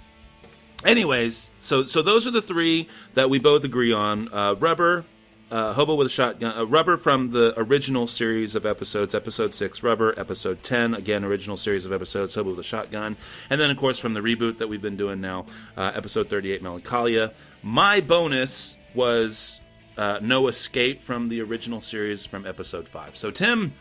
anyways, 0.86 1.50
so 1.60 1.84
so 1.84 2.00
those 2.00 2.26
are 2.26 2.30
the 2.30 2.40
three 2.40 2.88
that 3.12 3.28
we 3.28 3.38
both 3.38 3.62
agree 3.62 3.92
on. 3.92 4.32
Uh, 4.32 4.54
Rubber, 4.54 5.04
uh, 5.50 5.74
Hobo 5.74 5.94
with 5.94 6.06
a 6.06 6.10
Shotgun, 6.10 6.56
uh, 6.56 6.64
Rubber 6.64 6.96
from 6.96 7.28
the 7.28 7.52
original 7.58 8.06
series 8.06 8.54
of 8.54 8.64
episodes, 8.64 9.14
episode 9.14 9.52
6, 9.52 9.82
Rubber, 9.82 10.18
episode 10.18 10.62
10, 10.62 10.94
again, 10.94 11.24
original 11.24 11.58
series 11.58 11.84
of 11.84 11.92
episodes, 11.92 12.34
Hobo 12.34 12.50
with 12.50 12.58
a 12.58 12.62
Shotgun. 12.62 13.18
And 13.50 13.60
then, 13.60 13.70
of 13.70 13.76
course, 13.76 13.98
from 13.98 14.14
the 14.14 14.20
reboot 14.20 14.58
that 14.58 14.68
we've 14.68 14.80
been 14.80 14.96
doing 14.96 15.20
now, 15.20 15.44
uh, 15.76 15.92
episode 15.94 16.28
38, 16.28 16.62
Melancholia. 16.62 17.32
My 17.62 18.00
bonus 18.00 18.76
was 18.94 19.60
uh, 19.96 20.20
no 20.22 20.48
escape 20.48 21.02
from 21.02 21.28
the 21.28 21.40
original 21.42 21.80
series 21.80 22.24
from 22.24 22.46
episode 22.46 22.88
five. 22.88 23.16
So 23.16 23.30
Tim, 23.30 23.74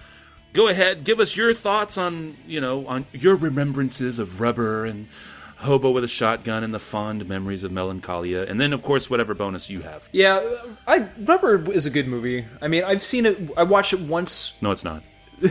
go 0.53 0.67
ahead, 0.67 1.03
give 1.03 1.19
us 1.19 1.37
your 1.37 1.53
thoughts 1.53 1.97
on 1.97 2.35
you 2.47 2.59
know 2.59 2.85
on 2.87 3.05
your 3.13 3.35
remembrances 3.35 4.19
of 4.19 4.41
rubber 4.41 4.85
and 4.85 5.07
hobo 5.57 5.91
with 5.91 6.03
a 6.03 6.07
shotgun 6.07 6.63
and 6.63 6.73
the 6.73 6.79
fond 6.79 7.27
memories 7.27 7.63
of 7.63 7.71
melancholia 7.71 8.43
and 8.43 8.61
then 8.61 8.73
of 8.73 8.83
course 8.83 9.09
whatever 9.09 9.33
bonus 9.33 9.69
you 9.69 9.81
have. 9.81 10.09
Yeah 10.11 10.57
i 10.87 11.07
rubber 11.19 11.71
is 11.71 11.85
a 11.85 11.89
good 11.89 12.07
movie. 12.07 12.45
I 12.61 12.67
mean 12.67 12.83
i've 12.83 13.03
seen 13.03 13.25
it 13.25 13.49
i 13.55 13.63
watched 13.63 13.93
it 13.93 14.01
once. 14.01 14.53
No 14.61 14.71
it's 14.71 14.83
not. 14.83 15.03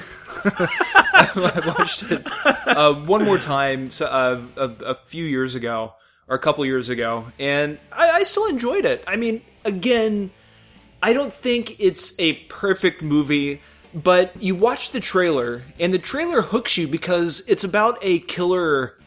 I 0.45 1.63
watched 1.79 2.03
it 2.11 2.27
uh, 2.67 2.93
one 2.95 3.25
more 3.25 3.39
time 3.39 3.91
uh, 4.01 4.41
a, 4.57 4.69
a, 4.85 4.95
few 4.97 5.25
years 5.25 5.55
ago 5.55 5.95
or 6.29 6.37
a 6.37 6.39
couple 6.39 6.65
years 6.67 6.89
ago, 6.89 7.27
and 7.39 7.79
I, 7.93 8.11
I 8.11 8.23
still 8.25 8.47
enjoyed 8.47 8.85
it. 8.85 9.05
I 9.07 9.17
mean, 9.17 9.43
again, 9.65 10.31
I 11.03 11.13
don't 11.13 11.33
think 11.33 11.77
it's 11.79 12.19
a 12.19 12.35
perfect 12.49 13.03
movie, 13.03 13.61
but 13.95 14.41
you 14.43 14.55
watch 14.57 14.91
the 14.91 15.01
trailer, 15.01 15.63
and 15.79 15.95
the 15.95 15.99
trailer 15.99 16.43
hooks 16.43 16.77
you 16.77 16.89
because 16.89 17.45
it's 17.47 17.65
about 17.65 17.99
a 18.03 18.19
killer, 18.21 18.99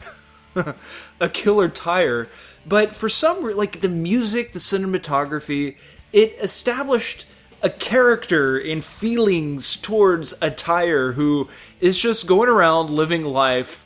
a 1.20 1.28
killer 1.28 1.68
tire. 1.68 2.28
But 2.66 2.94
for 2.94 3.08
some, 3.08 3.42
like 3.50 3.80
the 3.80 3.88
music, 3.88 4.52
the 4.52 4.58
cinematography, 4.58 5.76
it 6.12 6.36
established 6.40 7.26
a 7.62 7.68
character 7.68 8.56
and 8.56 8.82
feelings 8.82 9.76
towards 9.76 10.32
a 10.40 10.50
tire 10.50 11.12
who 11.12 11.48
is 11.80 12.00
just 12.00 12.26
going 12.26 12.48
around 12.48 12.88
living 12.88 13.24
life 13.24 13.84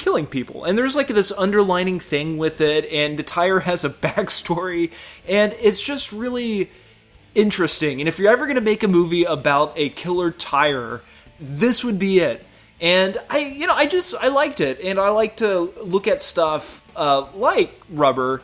killing 0.00 0.26
people. 0.26 0.64
And 0.64 0.76
there's 0.76 0.96
like 0.96 1.06
this 1.06 1.30
underlining 1.30 2.00
thing 2.00 2.38
with 2.38 2.60
it, 2.60 2.86
and 2.86 3.16
the 3.16 3.22
tire 3.22 3.60
has 3.60 3.84
a 3.84 3.90
backstory, 4.06 4.90
and 5.28 5.52
it's 5.60 5.80
just 5.80 6.10
really 6.10 6.70
interesting. 7.36 8.00
And 8.00 8.08
if 8.08 8.18
you're 8.18 8.32
ever 8.32 8.46
going 8.46 8.56
to 8.56 8.62
make 8.62 8.82
a 8.82 8.88
movie 8.88 9.22
about 9.22 9.74
a 9.76 9.90
killer 9.90 10.32
tire, 10.32 11.02
this 11.38 11.84
would 11.84 12.00
be 12.00 12.18
it. 12.18 12.44
And 12.80 13.18
I, 13.28 13.38
you 13.38 13.66
know, 13.66 13.74
I 13.74 13.86
just 13.86 14.14
I 14.16 14.28
liked 14.28 14.60
it, 14.60 14.80
and 14.80 14.98
I 14.98 15.10
like 15.10 15.36
to 15.36 15.72
look 15.84 16.08
at 16.08 16.20
stuff 16.20 16.82
uh, 16.96 17.26
like 17.34 17.78
Rubber, 17.90 18.42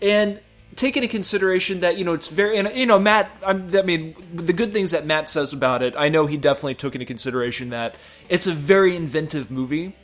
and 0.00 0.40
take 0.76 0.96
into 0.96 1.08
consideration 1.08 1.80
that 1.80 1.96
you 1.96 2.04
know 2.04 2.12
it's 2.12 2.28
very 2.28 2.56
and 2.56 2.70
you 2.76 2.86
know 2.86 3.00
Matt 3.00 3.30
I'm, 3.44 3.74
I 3.74 3.82
mean 3.82 4.14
the 4.32 4.52
good 4.52 4.72
things 4.72 4.92
that 4.92 5.04
Matt 5.04 5.28
says 5.28 5.52
about 5.52 5.82
it 5.82 5.94
I 5.96 6.08
know 6.08 6.26
he 6.26 6.36
definitely 6.36 6.76
took 6.76 6.94
into 6.94 7.04
consideration 7.04 7.70
that 7.70 7.96
it's 8.28 8.46
a 8.46 8.52
very 8.52 8.94
inventive 8.94 9.50
movie 9.50 9.96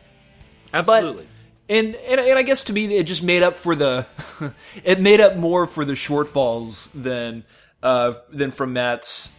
Absolutely. 0.74 1.24
but 1.68 1.74
and, 1.74 1.94
and 1.94 2.20
and 2.20 2.38
I 2.38 2.42
guess 2.42 2.64
to 2.64 2.72
me 2.72 2.96
it 2.98 3.04
just 3.04 3.22
made 3.22 3.42
up 3.42 3.56
for 3.56 3.74
the 3.74 4.06
it 4.84 5.00
made 5.00 5.20
up 5.20 5.36
more 5.36 5.66
for 5.66 5.84
the 5.84 5.94
shortfalls 5.94 6.90
than 6.92 7.44
uh 7.82 8.14
than 8.30 8.50
from 8.50 8.72
Matt's 8.74 9.32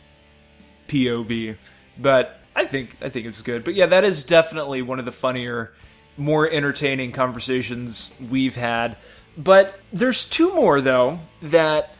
POV 0.87 1.57
but 1.97 2.39
I 2.55 2.65
think 2.65 2.95
I 3.01 3.09
think 3.09 3.27
it's 3.27 3.41
good. 3.41 3.63
But 3.63 3.75
yeah 3.75 3.85
that 3.87 4.03
is 4.03 4.23
definitely 4.23 4.81
one 4.81 4.97
of 4.99 5.05
the 5.05 5.11
funnier 5.11 5.73
more 6.17 6.49
entertaining 6.49 7.11
conversations 7.11 8.11
we've 8.29 8.55
had. 8.55 8.95
But 9.37 9.77
there's 9.91 10.25
two 10.25 10.55
more 10.55 10.81
though 10.81 11.19
that 11.41 11.93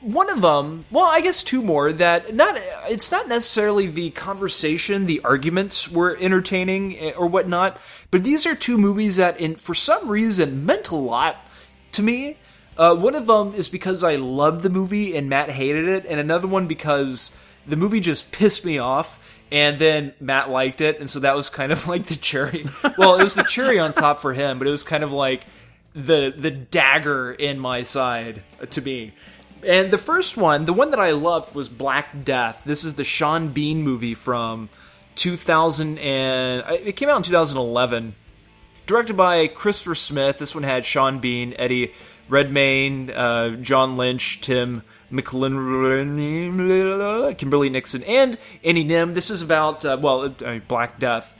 one 0.00 0.30
of 0.30 0.40
them 0.40 0.84
well 0.90 1.06
i 1.06 1.20
guess 1.20 1.42
two 1.42 1.60
more 1.60 1.92
that 1.92 2.34
not 2.34 2.56
it's 2.88 3.10
not 3.10 3.26
necessarily 3.28 3.86
the 3.86 4.10
conversation 4.10 5.06
the 5.06 5.20
arguments 5.24 5.88
were 5.90 6.16
entertaining 6.20 6.96
eh, 6.98 7.12
or 7.16 7.26
whatnot 7.26 7.78
but 8.10 8.22
these 8.24 8.46
are 8.46 8.54
two 8.54 8.78
movies 8.78 9.16
that 9.16 9.38
in 9.40 9.56
for 9.56 9.74
some 9.74 10.08
reason 10.08 10.64
meant 10.64 10.88
a 10.90 10.96
lot 10.96 11.36
to 11.92 12.02
me 12.02 12.36
uh, 12.76 12.94
one 12.94 13.14
of 13.14 13.26
them 13.26 13.52
is 13.54 13.68
because 13.68 14.04
i 14.04 14.14
loved 14.14 14.62
the 14.62 14.70
movie 14.70 15.16
and 15.16 15.28
matt 15.28 15.50
hated 15.50 15.88
it 15.88 16.06
and 16.06 16.20
another 16.20 16.46
one 16.46 16.66
because 16.66 17.36
the 17.66 17.76
movie 17.76 18.00
just 18.00 18.30
pissed 18.30 18.64
me 18.64 18.78
off 18.78 19.20
and 19.50 19.78
then 19.78 20.12
Matt 20.20 20.50
liked 20.50 20.80
it, 20.80 21.00
and 21.00 21.08
so 21.08 21.20
that 21.20 21.34
was 21.34 21.48
kind 21.48 21.72
of 21.72 21.88
like 21.88 22.04
the 22.04 22.16
cherry. 22.16 22.66
Well, 22.98 23.18
it 23.18 23.22
was 23.22 23.34
the 23.34 23.44
cherry 23.44 23.78
on 23.78 23.94
top 23.94 24.20
for 24.20 24.34
him, 24.34 24.58
but 24.58 24.68
it 24.68 24.70
was 24.70 24.84
kind 24.84 25.02
of 25.02 25.12
like 25.12 25.46
the 25.94 26.32
the 26.36 26.50
dagger 26.50 27.32
in 27.32 27.58
my 27.58 27.82
side 27.82 28.42
to 28.70 28.80
me. 28.80 29.14
And 29.66 29.90
the 29.90 29.98
first 29.98 30.36
one, 30.36 30.64
the 30.64 30.72
one 30.72 30.90
that 30.90 31.00
I 31.00 31.10
loved, 31.10 31.54
was 31.54 31.68
Black 31.68 32.24
Death. 32.24 32.62
This 32.64 32.84
is 32.84 32.94
the 32.94 33.04
Sean 33.04 33.48
Bean 33.48 33.82
movie 33.82 34.14
from 34.14 34.68
2000, 35.16 35.98
and 35.98 36.62
uh, 36.62 36.72
it 36.72 36.96
came 36.96 37.08
out 37.08 37.16
in 37.16 37.22
2011. 37.24 38.14
Directed 38.86 39.16
by 39.16 39.48
Christopher 39.48 39.94
Smith. 39.94 40.38
This 40.38 40.54
one 40.54 40.64
had 40.64 40.86
Sean 40.86 41.18
Bean, 41.18 41.54
Eddie 41.58 41.92
Redmayne, 42.28 43.10
uh, 43.10 43.50
John 43.56 43.96
Lynch, 43.96 44.40
Tim 44.40 44.82
McLin, 45.12 47.36
Kimberly 47.36 47.68
Nixon, 47.68 48.02
and 48.04 48.38
Andy 48.64 48.84
Nyman. 48.84 49.14
This 49.14 49.30
is 49.30 49.42
about 49.42 49.84
uh, 49.84 49.98
well, 50.00 50.34
uh, 50.44 50.58
Black 50.68 50.98
Death. 50.98 51.36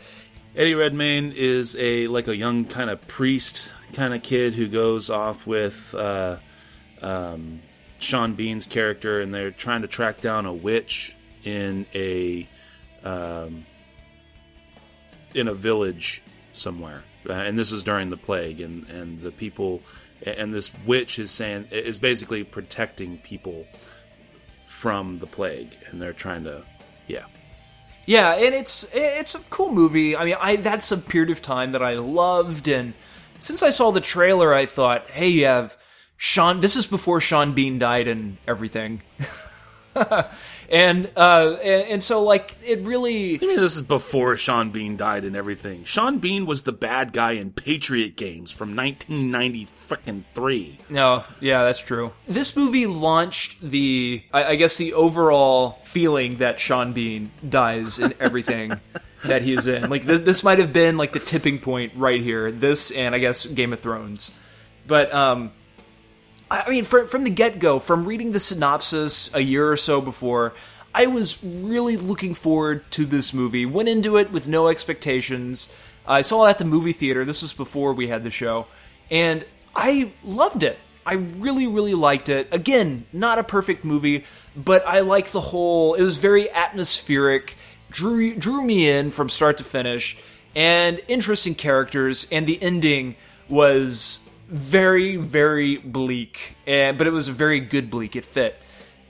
Eddie 0.56 0.74
Redmayne 0.74 1.32
is 1.32 1.76
a 1.76 2.08
like 2.08 2.28
a 2.28 2.36
young 2.36 2.64
kind 2.64 2.90
of 2.90 3.06
priest 3.06 3.72
kind 3.92 4.12
of 4.12 4.22
kid 4.22 4.54
who 4.54 4.68
goes 4.68 5.08
off 5.08 5.46
with 5.46 5.94
uh, 5.94 6.36
um, 7.00 7.62
Sean 7.98 8.34
Bean's 8.34 8.66
character, 8.66 9.20
and 9.20 9.32
they're 9.32 9.50
trying 9.50 9.82
to 9.82 9.88
track 9.88 10.20
down 10.20 10.46
a 10.46 10.52
witch 10.52 11.16
in 11.44 11.86
a 11.94 12.48
um, 13.04 13.66
in 15.34 15.48
a 15.48 15.54
village 15.54 16.22
somewhere. 16.52 17.04
Uh, 17.28 17.32
and 17.32 17.58
this 17.58 17.72
is 17.72 17.82
during 17.82 18.08
the 18.08 18.16
plague, 18.16 18.60
and 18.60 18.88
and 18.88 19.20
the 19.20 19.32
people 19.32 19.82
and 20.22 20.52
this 20.52 20.70
witch 20.86 21.18
is 21.18 21.30
saying 21.30 21.68
is 21.70 21.98
basically 21.98 22.44
protecting 22.44 23.18
people 23.18 23.66
from 24.66 25.18
the 25.18 25.26
plague, 25.26 25.76
and 25.86 26.00
they're 26.00 26.12
trying 26.12 26.44
to, 26.44 26.62
yeah. 27.06 27.24
Yeah, 28.06 28.34
and 28.34 28.54
it's 28.54 28.88
it's 28.92 29.34
a 29.34 29.40
cool 29.50 29.72
movie. 29.72 30.16
I 30.16 30.24
mean, 30.24 30.36
I 30.40 30.56
that's 30.56 30.90
a 30.92 30.96
period 30.96 31.30
of 31.30 31.42
time 31.42 31.72
that 31.72 31.82
I 31.82 31.94
loved, 31.94 32.68
and 32.68 32.94
since 33.38 33.62
I 33.62 33.70
saw 33.70 33.90
the 33.90 34.00
trailer, 34.00 34.54
I 34.54 34.66
thought, 34.66 35.08
hey, 35.10 35.28
you 35.28 35.44
have 35.44 35.76
Sean. 36.18 36.60
This 36.60 36.76
is 36.76 36.84
before 36.86 37.20
Sean 37.20 37.54
Bean 37.54 37.78
died 37.78 38.08
and 38.08 38.36
everything. 38.46 39.00
and 40.70 41.10
uh 41.16 41.56
and, 41.62 41.88
and, 41.88 42.02
so 42.02 42.22
like 42.22 42.56
it 42.64 42.80
really 42.80 43.36
I 43.40 43.46
mean 43.46 43.56
this 43.56 43.74
is 43.74 43.82
before 43.82 44.36
Sean 44.36 44.70
Bean 44.70 44.96
died 44.96 45.24
and 45.24 45.34
everything. 45.34 45.84
Sean 45.84 46.18
Bean 46.18 46.44
was 46.44 46.64
the 46.64 46.72
bad 46.72 47.12
guy 47.12 47.32
in 47.32 47.52
Patriot 47.52 48.16
Games 48.16 48.50
from 48.50 48.76
1990 48.76 49.66
freaking 49.66 50.24
3. 50.34 50.78
No, 50.88 51.24
yeah, 51.40 51.64
that's 51.64 51.82
true. 51.82 52.12
This 52.26 52.56
movie 52.56 52.86
launched 52.86 53.60
the 53.60 54.22
I, 54.32 54.44
I 54.44 54.56
guess 54.56 54.76
the 54.76 54.94
overall 54.94 55.78
feeling 55.84 56.36
that 56.38 56.60
Sean 56.60 56.92
Bean 56.92 57.30
dies 57.48 57.98
in 57.98 58.12
everything 58.20 58.78
that 59.24 59.42
he's 59.42 59.66
in. 59.66 59.88
Like 59.88 60.04
this, 60.04 60.20
this 60.20 60.44
might 60.44 60.58
have 60.58 60.72
been 60.72 60.96
like 60.96 61.12
the 61.12 61.20
tipping 61.20 61.58
point 61.60 61.92
right 61.96 62.20
here. 62.20 62.50
This 62.52 62.90
and 62.90 63.14
I 63.14 63.18
guess 63.18 63.46
Game 63.46 63.72
of 63.72 63.80
Thrones. 63.80 64.32
But 64.86 65.12
um 65.12 65.52
I 66.50 66.70
mean, 66.70 66.84
from, 66.84 67.06
from 67.06 67.24
the 67.24 67.30
get 67.30 67.58
go, 67.58 67.78
from 67.78 68.04
reading 68.04 68.32
the 68.32 68.40
synopsis 68.40 69.32
a 69.34 69.40
year 69.40 69.70
or 69.70 69.76
so 69.76 70.00
before, 70.00 70.54
I 70.94 71.06
was 71.06 71.42
really 71.44 71.96
looking 71.96 72.34
forward 72.34 72.90
to 72.92 73.04
this 73.04 73.34
movie. 73.34 73.66
Went 73.66 73.88
into 73.88 74.16
it 74.16 74.32
with 74.32 74.48
no 74.48 74.68
expectations. 74.68 75.72
I 76.06 76.22
saw 76.22 76.46
it 76.46 76.50
at 76.50 76.58
the 76.58 76.64
movie 76.64 76.92
theater. 76.92 77.24
This 77.24 77.42
was 77.42 77.52
before 77.52 77.92
we 77.92 78.08
had 78.08 78.24
the 78.24 78.30
show. 78.30 78.66
And 79.10 79.44
I 79.76 80.10
loved 80.24 80.62
it. 80.62 80.78
I 81.04 81.14
really, 81.14 81.66
really 81.66 81.94
liked 81.94 82.28
it. 82.28 82.48
Again, 82.52 83.06
not 83.12 83.38
a 83.38 83.44
perfect 83.44 83.84
movie, 83.84 84.24
but 84.56 84.86
I 84.86 85.00
like 85.00 85.30
the 85.30 85.40
whole. 85.40 85.94
It 85.94 86.02
was 86.02 86.18
very 86.18 86.50
atmospheric, 86.50 87.56
drew 87.90 88.34
drew 88.34 88.62
me 88.62 88.88
in 88.88 89.10
from 89.10 89.30
start 89.30 89.56
to 89.58 89.64
finish, 89.64 90.18
and 90.54 91.00
interesting 91.08 91.54
characters. 91.54 92.26
And 92.30 92.46
the 92.46 92.62
ending 92.62 93.16
was 93.48 94.20
very, 94.48 95.16
very 95.16 95.76
bleak, 95.76 96.56
and 96.66 96.96
but 96.98 97.06
it 97.06 97.12
was 97.12 97.28
a 97.28 97.32
very 97.32 97.60
good 97.60 97.90
bleak. 97.90 98.16
It 98.16 98.24
fit. 98.24 98.56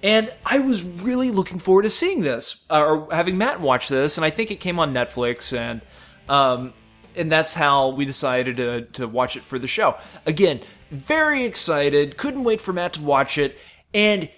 And 0.03 0.33
I 0.45 0.59
was 0.61 0.85
really 0.85 1.31
looking 1.31 1.59
forward 1.59 1.83
to 1.83 1.91
seeing 1.91 2.21
this, 2.21 2.65
uh, 2.71 2.85
or 2.85 3.09
having 3.13 3.37
Matt 3.37 3.61
watch 3.61 3.89
this, 3.89 4.17
and 4.17 4.25
I 4.25 4.31
think 4.31 4.51
it 4.51 4.57
came 4.57 4.79
on 4.79 4.93
Netflix, 4.93 5.57
and 5.57 5.81
um, 6.29 6.73
and 7.17 7.31
that's 7.31 7.55
how 7.55 7.91
we 7.91 8.05
decided 8.05 8.57
to 8.59 8.83
to 8.93 9.09
watch 9.09 9.37
it 9.37 9.43
for 9.43 9.59
the 9.59 9.69
show. 9.69 9.97
Again, 10.27 10.61
very 10.91 11.45
excited, 11.45 12.17
couldn't 12.17 12.45
wait 12.45 12.61
for 12.61 12.73
Matt 12.73 12.95
to 12.95 13.03
watch 13.03 13.39
it, 13.39 13.59
and 13.95 14.29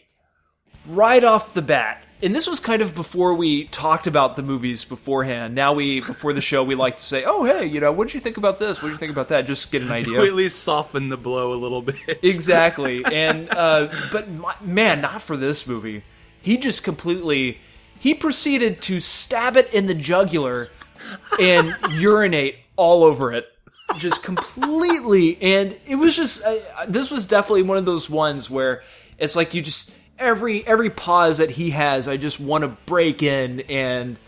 right 0.87 1.25
off 1.25 1.55
the 1.55 1.63
bat, 1.63 2.05
and 2.23 2.35
this 2.35 2.47
was 2.47 2.61
kind 2.61 2.83
of 2.83 2.95
before 2.95 3.35
we 3.35 3.65
talked 3.67 4.07
about 4.07 4.37
the 4.37 4.43
movies 4.43 4.85
beforehand. 4.85 5.55
Now 5.55 5.73
we, 5.73 6.01
before 6.01 6.33
the 6.33 6.41
show, 6.41 6.63
we 6.65 6.75
like 6.75 6.97
to 6.97 7.03
say, 7.03 7.25
"Oh, 7.25 7.45
hey, 7.45 7.67
you 7.67 7.81
know, 7.81 7.93
what 7.93 8.09
did 8.09 8.15
you 8.15 8.21
think 8.21 8.37
about 8.37 8.59
this? 8.59 8.83
What 8.83 8.89
did 8.89 8.95
you 8.95 8.99
think 8.99 9.13
about 9.13 9.29
that?" 9.29 9.47
Just 9.47 9.71
get 9.73 9.83
an 9.83 9.91
idea. 9.93 10.21
we 10.21 10.29
at 10.29 10.35
least 10.35 10.63
soften 10.63 11.09
the 11.09 11.17
blow 11.17 11.53
a 11.53 11.57
little 11.57 11.83
bit. 11.83 12.21
exactly, 12.23 13.05
and 13.13 13.49
uh, 13.51 13.89
but 14.13 14.31
my, 14.31 14.55
man, 14.61 15.01
not 15.01 15.23
for 15.23 15.37
this 15.37 15.67
movie. 15.67 16.03
He 16.43 16.57
just 16.57 16.85
completely 16.85 17.59
he 18.01 18.15
proceeded 18.15 18.81
to 18.83 18.99
stab 18.99 19.57
it 19.57 19.73
in 19.73 19.87
the 19.87 19.95
jugular 19.95 20.71
and 21.39 21.75
urinate 21.93 22.57
all 22.77 23.05
over 23.05 23.33
it 23.33 23.47
just 23.99 24.23
completely 24.23 25.41
and 25.43 25.77
it 25.85 25.97
was 25.97 26.17
just 26.17 26.43
uh, 26.45 26.57
this 26.89 27.11
was 27.11 27.27
definitely 27.27 27.63
one 27.63 27.77
of 27.77 27.85
those 27.85 28.09
ones 28.09 28.49
where 28.49 28.83
it's 29.19 29.37
like 29.37 29.53
you 29.53 29.61
just 29.61 29.91
every 30.21 30.67
every 30.67 30.91
pause 30.91 31.39
that 31.39 31.51
he 31.51 31.71
has, 31.71 32.07
I 32.07 32.17
just 32.17 32.39
want 32.39 32.63
to 32.63 32.69
break 32.69 33.23
in 33.23 33.61
and 33.63 34.19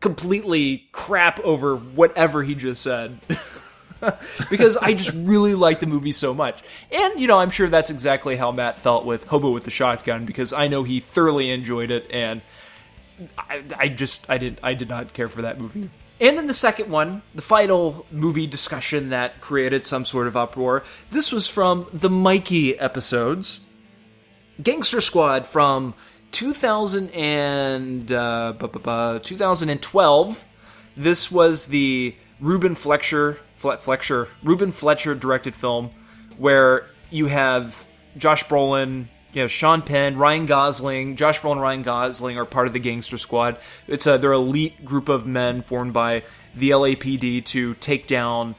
completely 0.00 0.88
crap 0.92 1.40
over 1.40 1.76
whatever 1.76 2.42
he 2.42 2.54
just 2.54 2.82
said. 2.82 3.20
because 4.50 4.76
I 4.76 4.94
just 4.94 5.14
really 5.14 5.54
like 5.54 5.80
the 5.80 5.86
movie 5.86 6.12
so 6.12 6.34
much. 6.34 6.62
And, 6.90 7.20
you 7.20 7.28
know, 7.28 7.38
I'm 7.38 7.50
sure 7.50 7.68
that's 7.68 7.90
exactly 7.90 8.36
how 8.36 8.50
Matt 8.50 8.78
felt 8.80 9.04
with 9.04 9.24
Hobo 9.24 9.50
with 9.50 9.64
the 9.64 9.70
Shotgun 9.70 10.24
because 10.24 10.52
I 10.52 10.68
know 10.68 10.82
he 10.82 11.00
thoroughly 11.00 11.50
enjoyed 11.50 11.90
it 11.90 12.10
and 12.10 12.42
I, 13.38 13.62
I 13.76 13.88
just 13.88 14.28
I 14.28 14.38
didn't 14.38 14.58
I 14.62 14.74
did 14.74 14.88
not 14.88 15.12
care 15.12 15.28
for 15.28 15.42
that 15.42 15.60
movie. 15.60 15.88
And 16.20 16.38
then 16.38 16.46
the 16.46 16.54
second 16.54 16.90
one, 16.90 17.22
the 17.34 17.42
final 17.42 18.06
movie 18.12 18.46
discussion 18.46 19.10
that 19.10 19.40
created 19.40 19.84
some 19.84 20.04
sort 20.04 20.28
of 20.28 20.36
uproar. 20.36 20.84
This 21.10 21.32
was 21.32 21.48
from 21.48 21.86
the 21.92 22.10
Mikey 22.10 22.78
episodes. 22.78 23.60
Gangster 24.60 25.00
Squad 25.00 25.46
from 25.46 25.94
2000 26.32 27.10
and 27.10 28.10
uh, 28.10 28.52
2012. 29.22 30.44
This 30.96 31.30
was 31.30 31.66
the 31.68 32.14
Ruben 32.40 32.74
Fleischer 32.74 33.38
Fleischer 33.56 34.28
Ruben 34.42 34.72
Fleischer 34.72 35.14
directed 35.14 35.54
film 35.54 35.90
where 36.36 36.88
you 37.10 37.26
have 37.26 37.84
Josh 38.16 38.44
Brolin, 38.44 39.06
you 39.32 39.42
know, 39.42 39.46
Sean 39.46 39.82
Penn, 39.82 40.18
Ryan 40.18 40.46
Gosling, 40.46 41.16
Josh 41.16 41.40
Brolin, 41.40 41.60
Ryan 41.60 41.82
Gosling 41.82 42.38
are 42.38 42.44
part 42.44 42.66
of 42.66 42.72
the 42.72 42.78
Gangster 42.78 43.18
Squad. 43.18 43.56
It's 43.86 44.06
a 44.06 44.18
they're 44.18 44.32
elite 44.32 44.84
group 44.84 45.08
of 45.08 45.26
men 45.26 45.62
formed 45.62 45.92
by 45.92 46.24
the 46.54 46.70
LAPD 46.70 47.44
to 47.46 47.74
take 47.74 48.06
down 48.06 48.56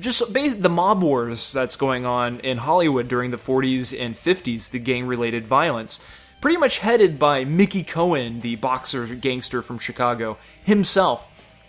just 0.00 0.32
basically 0.32 0.62
the 0.62 0.68
mob 0.68 1.02
wars 1.02 1.52
that's 1.52 1.76
going 1.76 2.06
on 2.06 2.40
in 2.40 2.58
Hollywood 2.58 3.08
during 3.08 3.30
the 3.30 3.36
40s 3.36 3.98
and 3.98 4.14
50s, 4.16 4.70
the 4.70 4.78
gang 4.78 5.06
related 5.06 5.46
violence. 5.46 6.00
Pretty 6.40 6.58
much 6.58 6.78
headed 6.78 7.18
by 7.18 7.44
Mickey 7.44 7.82
Cohen, 7.82 8.40
the 8.40 8.56
boxer 8.56 9.06
gangster 9.06 9.62
from 9.62 9.78
Chicago 9.78 10.38
himself. 10.64 11.26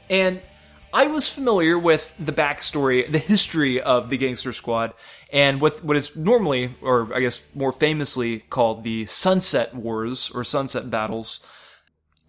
And 0.09 0.41
I 0.93 1.07
was 1.07 1.29
familiar 1.29 1.77
with 1.77 2.13
the 2.17 2.31
backstory, 2.31 3.09
the 3.11 3.19
history 3.19 3.81
of 3.81 4.09
the 4.09 4.17
Gangster 4.17 4.53
Squad, 4.53 4.93
and 5.31 5.59
what 5.59 5.83
what 5.83 5.97
is 5.97 6.15
normally, 6.15 6.75
or 6.81 7.13
I 7.13 7.19
guess 7.19 7.43
more 7.53 7.71
famously, 7.71 8.39
called 8.49 8.83
the 8.83 9.05
Sunset 9.05 9.75
Wars 9.75 10.31
or 10.33 10.43
Sunset 10.43 10.89
Battles. 10.89 11.41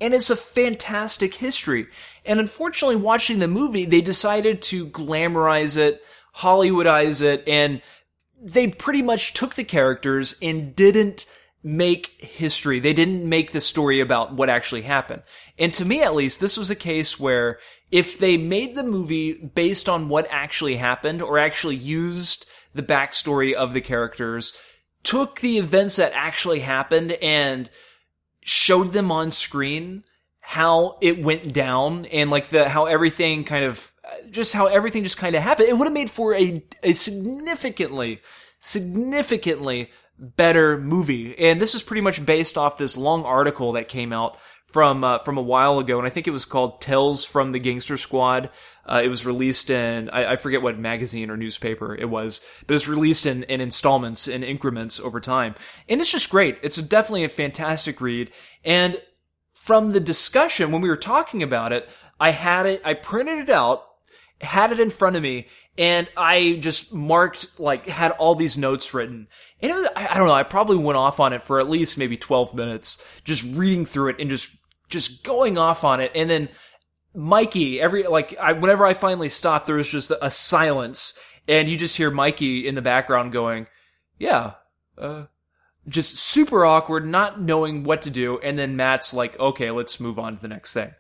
And 0.00 0.14
it's 0.14 0.30
a 0.30 0.36
fantastic 0.36 1.34
history. 1.34 1.88
And 2.24 2.38
unfortunately, 2.38 2.96
watching 2.96 3.38
the 3.38 3.48
movie, 3.48 3.84
they 3.84 4.00
decided 4.00 4.62
to 4.62 4.86
glamorize 4.86 5.76
it, 5.76 6.02
Hollywoodize 6.36 7.20
it, 7.20 7.42
and 7.48 7.82
they 8.40 8.68
pretty 8.68 9.02
much 9.02 9.34
took 9.34 9.54
the 9.54 9.64
characters 9.64 10.36
and 10.40 10.76
didn't 10.76 11.26
make 11.62 12.22
history. 12.22 12.78
They 12.78 12.92
didn't 12.92 13.28
make 13.28 13.50
the 13.50 13.60
story 13.60 14.00
about 14.00 14.34
what 14.34 14.48
actually 14.48 14.82
happened. 14.82 15.24
And 15.58 15.74
to 15.74 15.84
me, 15.84 16.02
at 16.02 16.14
least, 16.14 16.40
this 16.40 16.56
was 16.56 16.70
a 16.70 16.76
case 16.76 17.18
where 17.18 17.58
if 17.90 18.18
they 18.18 18.36
made 18.36 18.76
the 18.76 18.84
movie 18.84 19.32
based 19.34 19.88
on 19.88 20.08
what 20.08 20.28
actually 20.30 20.76
happened 20.76 21.20
or 21.20 21.38
actually 21.38 21.76
used 21.76 22.46
the 22.74 22.82
backstory 22.82 23.54
of 23.54 23.72
the 23.72 23.80
characters, 23.80 24.52
took 25.02 25.40
the 25.40 25.58
events 25.58 25.96
that 25.96 26.12
actually 26.14 26.60
happened 26.60 27.12
and 27.12 27.68
showed 28.48 28.92
them 28.92 29.12
on 29.12 29.30
screen 29.30 30.04
how 30.40 30.96
it 31.02 31.22
went 31.22 31.52
down 31.52 32.06
and 32.06 32.30
like 32.30 32.48
the 32.48 32.68
how 32.68 32.86
everything 32.86 33.44
kind 33.44 33.64
of 33.64 33.92
just 34.30 34.54
how 34.54 34.66
everything 34.66 35.04
just 35.04 35.18
kind 35.18 35.36
of 35.36 35.42
happened, 35.42 35.68
it 35.68 35.76
would 35.76 35.84
have 35.84 35.92
made 35.92 36.10
for 36.10 36.34
a 36.34 36.64
a 36.82 36.92
significantly 36.94 38.20
significantly 38.60 39.90
better 40.18 40.78
movie. 40.78 41.38
And 41.38 41.60
this 41.60 41.74
is 41.74 41.82
pretty 41.82 42.00
much 42.00 42.24
based 42.24 42.56
off 42.56 42.78
this 42.78 42.96
long 42.96 43.24
article 43.24 43.72
that 43.72 43.88
came 43.88 44.12
out 44.12 44.38
from 44.68 45.02
uh, 45.02 45.18
from 45.20 45.38
a 45.38 45.42
while 45.42 45.78
ago, 45.78 45.98
and 45.98 46.06
I 46.06 46.10
think 46.10 46.28
it 46.28 46.32
was 46.32 46.44
called 46.44 46.80
"Tales 46.80 47.24
from 47.24 47.52
the 47.52 47.58
Gangster 47.58 47.96
Squad." 47.96 48.50
Uh, 48.86 49.02
it 49.04 49.08
was 49.08 49.26
released 49.26 49.70
in 49.70 50.08
I, 50.10 50.32
I, 50.32 50.36
forget 50.36 50.62
what 50.62 50.78
magazine 50.78 51.30
or 51.30 51.36
newspaper 51.36 51.94
it 51.94 52.08
was, 52.08 52.40
but 52.66 52.72
it 52.72 52.76
was 52.76 52.88
released 52.88 53.26
in, 53.26 53.42
in 53.44 53.60
installments 53.60 54.28
in 54.28 54.42
increments 54.42 55.00
over 55.00 55.20
time, 55.20 55.54
and 55.88 56.00
it's 56.00 56.12
just 56.12 56.30
great. 56.30 56.58
It's 56.62 56.76
definitely 56.76 57.24
a 57.24 57.30
fantastic 57.30 58.00
read, 58.00 58.30
and 58.64 59.00
from 59.54 59.92
the 59.92 60.00
discussion 60.00 60.70
when 60.70 60.82
we 60.82 60.88
were 60.88 60.96
talking 60.96 61.42
about 61.42 61.72
it, 61.72 61.88
I 62.20 62.30
had 62.30 62.66
it, 62.66 62.82
I 62.84 62.94
printed 62.94 63.38
it 63.38 63.50
out, 63.50 63.84
had 64.40 64.72
it 64.72 64.80
in 64.80 64.90
front 64.90 65.16
of 65.16 65.22
me, 65.22 65.48
and 65.76 66.08
I 66.16 66.58
just 66.60 66.92
marked 66.92 67.60
like 67.60 67.86
had 67.86 68.12
all 68.12 68.34
these 68.34 68.58
notes 68.58 68.92
written. 68.92 69.28
And 69.60 69.72
was, 69.72 69.88
I, 69.96 70.08
I 70.08 70.18
don't 70.18 70.26
know, 70.26 70.34
I 70.34 70.42
probably 70.42 70.76
went 70.76 70.98
off 70.98 71.20
on 71.20 71.32
it 71.32 71.42
for 71.42 71.60
at 71.60 71.70
least 71.70 71.98
maybe 71.98 72.16
12 72.16 72.54
minutes, 72.54 73.02
just 73.24 73.44
reading 73.56 73.86
through 73.86 74.10
it 74.10 74.16
and 74.18 74.28
just 74.28 74.50
just 74.88 75.24
going 75.24 75.58
off 75.58 75.84
on 75.84 76.00
it. 76.00 76.12
And 76.14 76.28
then 76.28 76.48
Mikey, 77.14 77.80
every 77.80 78.04
like 78.04 78.36
I, 78.38 78.52
whenever 78.52 78.86
I 78.86 78.94
finally 78.94 79.28
stopped, 79.28 79.66
there 79.66 79.76
was 79.76 79.90
just 79.90 80.12
a 80.22 80.30
silence, 80.30 81.14
and 81.46 81.68
you 81.68 81.76
just 81.76 81.96
hear 81.96 82.10
Mikey 82.10 82.66
in 82.66 82.74
the 82.74 82.82
background 82.82 83.32
going, 83.32 83.66
"Yeah." 84.18 84.54
Uh, 84.96 85.24
just 85.88 86.16
super 86.16 86.66
awkward, 86.66 87.06
not 87.06 87.40
knowing 87.40 87.82
what 87.82 88.02
to 88.02 88.10
do, 88.10 88.38
and 88.38 88.58
then 88.58 88.76
Matt's 88.76 89.14
like, 89.14 89.38
"Okay, 89.40 89.70
let's 89.70 90.00
move 90.00 90.18
on 90.18 90.36
to 90.36 90.42
the 90.42 90.48
next 90.48 90.74
thing," 90.74 90.94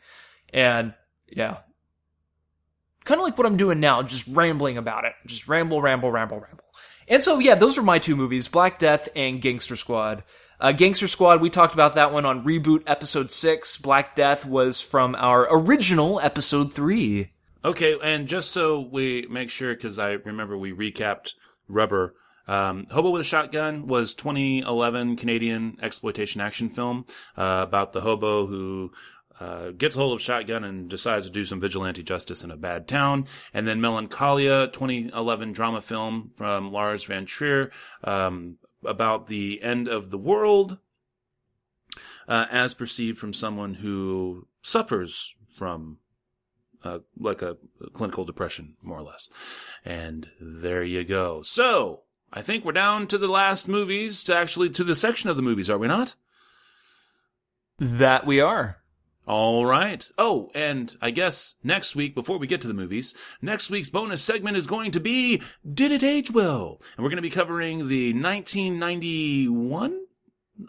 and 0.52 0.94
yeah, 1.26 1.58
kind 3.04 3.20
of 3.20 3.24
like 3.24 3.36
what 3.36 3.46
I'm 3.46 3.56
doing 3.56 3.80
now, 3.80 4.02
just 4.02 4.26
rambling 4.28 4.78
about 4.78 5.04
it, 5.04 5.12
just 5.26 5.46
ramble, 5.46 5.82
ramble, 5.82 6.10
ramble, 6.10 6.38
ramble. 6.38 6.64
And 7.06 7.22
so, 7.22 7.38
yeah, 7.38 7.54
those 7.54 7.76
are 7.78 7.82
my 7.82 7.98
two 7.98 8.16
movies: 8.16 8.48
Black 8.48 8.78
Death 8.78 9.08
and 9.14 9.42
Gangster 9.42 9.76
Squad. 9.76 10.24
Uh, 10.60 10.72
Gangster 10.72 11.06
Squad, 11.06 11.40
we 11.40 11.50
talked 11.50 11.72
about 11.72 11.94
that 11.94 12.12
one 12.12 12.26
on 12.26 12.44
Reboot 12.44 12.82
Episode 12.84 13.30
6. 13.30 13.76
Black 13.76 14.16
Death 14.16 14.44
was 14.44 14.80
from 14.80 15.14
our 15.14 15.46
original 15.48 16.18
Episode 16.18 16.72
3. 16.72 17.30
Okay, 17.64 17.96
and 18.02 18.26
just 18.26 18.50
so 18.50 18.80
we 18.80 19.24
make 19.30 19.50
sure, 19.50 19.72
because 19.72 20.00
I 20.00 20.12
remember 20.12 20.58
we 20.58 20.72
recapped 20.72 21.34
Rubber. 21.68 22.16
Um, 22.48 22.86
Hobo 22.90 23.10
with 23.10 23.20
a 23.20 23.24
Shotgun 23.24 23.86
was 23.86 24.14
2011 24.14 25.16
Canadian 25.16 25.76
exploitation 25.80 26.40
action 26.40 26.70
film 26.70 27.04
uh, 27.36 27.60
about 27.62 27.92
the 27.92 28.00
hobo 28.00 28.46
who 28.46 28.90
uh, 29.38 29.70
gets 29.70 29.94
a 29.94 29.98
hold 29.98 30.14
of 30.14 30.22
shotgun 30.22 30.64
and 30.64 30.88
decides 30.88 31.26
to 31.26 31.32
do 31.32 31.44
some 31.44 31.60
vigilante 31.60 32.02
justice 32.02 32.42
in 32.42 32.50
a 32.50 32.56
bad 32.56 32.88
town. 32.88 33.26
And 33.54 33.68
then 33.68 33.80
Melancholia, 33.80 34.68
2011 34.72 35.52
drama 35.52 35.80
film 35.80 36.32
from 36.34 36.72
Lars 36.72 37.04
von 37.04 37.26
Trier, 37.26 37.70
um, 38.02 38.56
about 38.84 39.26
the 39.26 39.62
end 39.62 39.88
of 39.88 40.10
the 40.10 40.18
world 40.18 40.78
uh, 42.26 42.46
as 42.50 42.74
perceived 42.74 43.18
from 43.18 43.32
someone 43.32 43.74
who 43.74 44.46
suffers 44.62 45.34
from 45.56 45.98
uh, 46.84 47.00
like 47.18 47.42
a, 47.42 47.56
clinical 47.92 48.24
depression, 48.24 48.76
more 48.82 48.98
or 48.98 49.02
less. 49.02 49.28
And 49.84 50.30
there 50.40 50.84
you 50.84 51.04
go. 51.04 51.42
So 51.42 52.02
I 52.32 52.42
think 52.42 52.64
we're 52.64 52.72
down 52.72 53.06
to 53.08 53.18
the 53.18 53.28
last 53.28 53.68
movies, 53.68 54.22
to 54.24 54.36
actually 54.36 54.70
to 54.70 54.84
the 54.84 54.94
section 54.94 55.30
of 55.30 55.36
the 55.36 55.42
movies, 55.42 55.70
are 55.70 55.78
we 55.78 55.88
not? 55.88 56.14
That 57.78 58.26
we 58.26 58.40
are. 58.40 58.77
All 59.28 59.66
right. 59.66 60.10
Oh, 60.16 60.50
and 60.54 60.96
I 61.02 61.10
guess 61.10 61.56
next 61.62 61.94
week, 61.94 62.14
before 62.14 62.38
we 62.38 62.46
get 62.46 62.62
to 62.62 62.68
the 62.68 62.72
movies, 62.72 63.14
next 63.42 63.68
week's 63.68 63.90
bonus 63.90 64.22
segment 64.22 64.56
is 64.56 64.66
going 64.66 64.90
to 64.92 65.00
be 65.00 65.42
Did 65.70 65.92
It 65.92 66.02
Age 66.02 66.30
Well? 66.30 66.80
And 66.96 67.04
we're 67.04 67.10
going 67.10 67.16
to 67.16 67.22
be 67.22 67.28
covering 67.28 67.88
the 67.88 68.14
1991, 68.14 70.00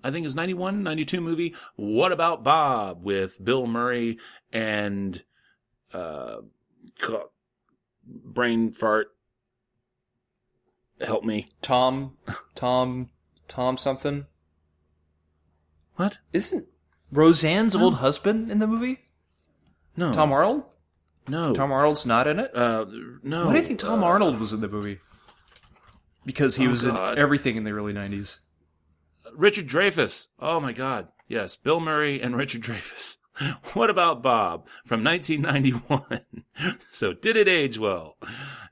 I 0.03 0.11
think 0.11 0.25
it's 0.25 0.35
91, 0.35 0.83
92 0.83 1.21
movie, 1.21 1.55
What 1.77 2.11
About 2.11 2.43
Bob? 2.43 3.01
with 3.01 3.41
Bill 3.41 3.65
Murray 3.65 4.17
and, 4.51 5.23
uh, 5.93 6.39
brain 8.05 8.73
fart. 8.73 9.07
Help 10.99 11.23
me. 11.23 11.47
Tom, 11.61 12.17
Tom, 12.55 13.09
Tom 13.47 13.77
something. 13.77 14.25
What? 15.95 16.19
Isn't 16.33 16.67
Roseanne's 17.11 17.75
old 17.75 17.95
husband 17.95 18.51
in 18.51 18.59
the 18.59 18.67
movie? 18.67 18.99
No. 19.97 20.13
Tom 20.13 20.31
Arnold? 20.31 20.63
No. 21.27 21.53
Tom 21.53 21.71
Arnold's 21.71 22.05
not 22.05 22.27
in 22.27 22.39
it? 22.39 22.55
Uh, 22.55 22.85
no. 23.23 23.45
Why 23.45 23.51
do 23.53 23.57
you 23.57 23.63
think 23.63 23.79
Tom 23.79 24.03
Uh, 24.03 24.07
Arnold 24.07 24.39
was 24.39 24.53
in 24.53 24.61
the 24.61 24.67
movie? 24.67 24.99
Because 26.25 26.55
he 26.55 26.67
Oh, 26.67 26.71
was 26.71 26.85
God. 26.85 27.13
in 27.13 27.19
everything 27.23 27.55
in 27.57 27.63
the 27.63 27.71
early 27.71 27.93
90s. 27.93 28.39
Richard 29.35 29.67
Dreyfuss. 29.67 30.27
Oh 30.39 30.59
my 30.59 30.73
God. 30.73 31.07
Yes, 31.27 31.55
Bill 31.55 31.79
Murray 31.79 32.21
and 32.21 32.35
Richard 32.37 32.61
Dreyfuss. 32.61 33.17
What 33.73 33.89
about 33.89 34.21
Bob 34.21 34.67
from 34.85 35.03
1991? 35.03 36.21
so 36.91 37.13
did 37.13 37.37
it 37.37 37.47
age 37.47 37.79
well? 37.79 38.17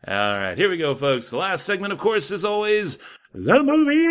All 0.08 0.34
right, 0.38 0.58
here 0.58 0.70
we 0.70 0.78
go, 0.78 0.94
folks. 0.94 1.30
The 1.30 1.38
last 1.38 1.66
segment, 1.66 1.94
of 1.94 2.00
course, 2.00 2.32
is 2.32 2.44
always 2.44 2.98
the 3.34 3.64
movies. 3.64 4.06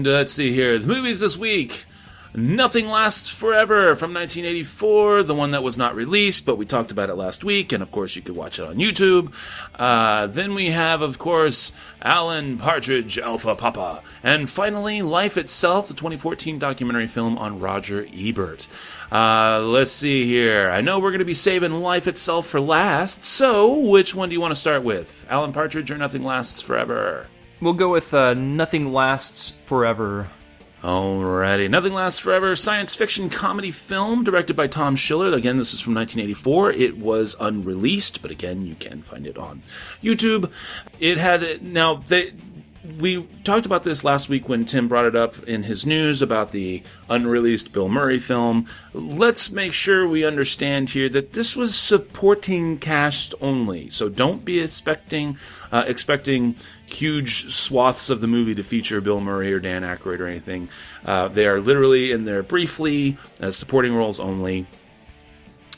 And 0.00 0.08
uh, 0.08 0.12
let's 0.12 0.32
see 0.32 0.54
here. 0.54 0.78
The 0.78 0.88
movies 0.88 1.20
this 1.20 1.36
week 1.36 1.84
Nothing 2.32 2.86
Lasts 2.86 3.28
Forever 3.28 3.94
from 3.96 4.14
1984, 4.14 5.24
the 5.24 5.34
one 5.34 5.50
that 5.50 5.62
was 5.62 5.76
not 5.76 5.94
released, 5.94 6.46
but 6.46 6.56
we 6.56 6.64
talked 6.64 6.90
about 6.90 7.10
it 7.10 7.16
last 7.16 7.44
week, 7.44 7.70
and 7.70 7.82
of 7.82 7.90
course 7.90 8.16
you 8.16 8.22
could 8.22 8.34
watch 8.34 8.58
it 8.58 8.64
on 8.64 8.76
YouTube. 8.76 9.34
Uh, 9.74 10.26
then 10.26 10.54
we 10.54 10.70
have, 10.70 11.02
of 11.02 11.18
course, 11.18 11.74
Alan 12.00 12.56
Partridge, 12.56 13.18
Alpha 13.18 13.54
Papa. 13.54 14.02
And 14.22 14.48
finally, 14.48 15.02
Life 15.02 15.36
Itself, 15.36 15.88
the 15.88 15.94
2014 15.94 16.58
documentary 16.58 17.08
film 17.08 17.36
on 17.36 17.60
Roger 17.60 18.06
Ebert. 18.14 18.68
Uh, 19.12 19.60
let's 19.62 19.92
see 19.92 20.24
here. 20.24 20.70
I 20.70 20.80
know 20.80 20.98
we're 20.98 21.10
going 21.10 21.18
to 21.18 21.26
be 21.26 21.34
saving 21.34 21.72
Life 21.82 22.06
Itself 22.06 22.46
for 22.46 22.58
last, 22.58 23.22
so 23.22 23.76
which 23.76 24.14
one 24.14 24.30
do 24.30 24.32
you 24.32 24.40
want 24.40 24.52
to 24.52 24.60
start 24.60 24.82
with? 24.82 25.26
Alan 25.28 25.52
Partridge 25.52 25.90
or 25.90 25.98
Nothing 25.98 26.22
Lasts 26.22 26.62
Forever? 26.62 27.26
We'll 27.60 27.74
go 27.74 27.92
with 27.92 28.14
uh, 28.14 28.32
Nothing 28.32 28.90
Lasts 28.90 29.50
Forever. 29.50 30.30
Alrighty. 30.82 31.68
Nothing 31.68 31.92
Lasts 31.92 32.18
Forever, 32.18 32.56
science 32.56 32.94
fiction 32.94 33.28
comedy 33.28 33.70
film 33.70 34.24
directed 34.24 34.56
by 34.56 34.66
Tom 34.66 34.96
Schiller. 34.96 35.34
Again, 35.34 35.58
this 35.58 35.74
is 35.74 35.80
from 35.80 35.94
1984. 35.94 36.72
It 36.72 36.96
was 36.96 37.36
unreleased, 37.38 38.22
but 38.22 38.30
again, 38.30 38.64
you 38.64 38.74
can 38.76 39.02
find 39.02 39.26
it 39.26 39.36
on 39.36 39.62
YouTube. 40.02 40.50
It 40.98 41.18
had, 41.18 41.62
now, 41.62 41.96
they, 41.96 42.32
we 42.98 43.28
talked 43.44 43.66
about 43.66 43.82
this 43.82 44.04
last 44.04 44.30
week 44.30 44.48
when 44.48 44.64
Tim 44.64 44.88
brought 44.88 45.04
it 45.04 45.14
up 45.14 45.42
in 45.46 45.64
his 45.64 45.84
news 45.84 46.22
about 46.22 46.52
the 46.52 46.82
unreleased 47.10 47.74
Bill 47.74 47.90
Murray 47.90 48.18
film. 48.18 48.66
Let's 48.94 49.50
make 49.50 49.74
sure 49.74 50.08
we 50.08 50.24
understand 50.24 50.90
here 50.90 51.10
that 51.10 51.34
this 51.34 51.54
was 51.54 51.74
supporting 51.74 52.78
cast 52.78 53.34
only. 53.42 53.90
So 53.90 54.08
don't 54.08 54.46
be 54.46 54.60
expecting, 54.60 55.36
uh, 55.70 55.84
expecting 55.86 56.56
huge 56.92 57.52
swaths 57.52 58.10
of 58.10 58.20
the 58.20 58.26
movie 58.26 58.54
to 58.54 58.62
feature 58.62 59.00
Bill 59.00 59.20
Murray 59.20 59.52
or 59.52 59.60
Dan 59.60 59.82
Aykroyd 59.82 60.20
or 60.20 60.26
anything. 60.26 60.68
Uh, 61.04 61.28
they 61.28 61.46
are 61.46 61.60
literally 61.60 62.12
in 62.12 62.24
there 62.24 62.42
briefly 62.42 63.16
as 63.38 63.56
supporting 63.56 63.94
roles 63.94 64.20
only. 64.20 64.66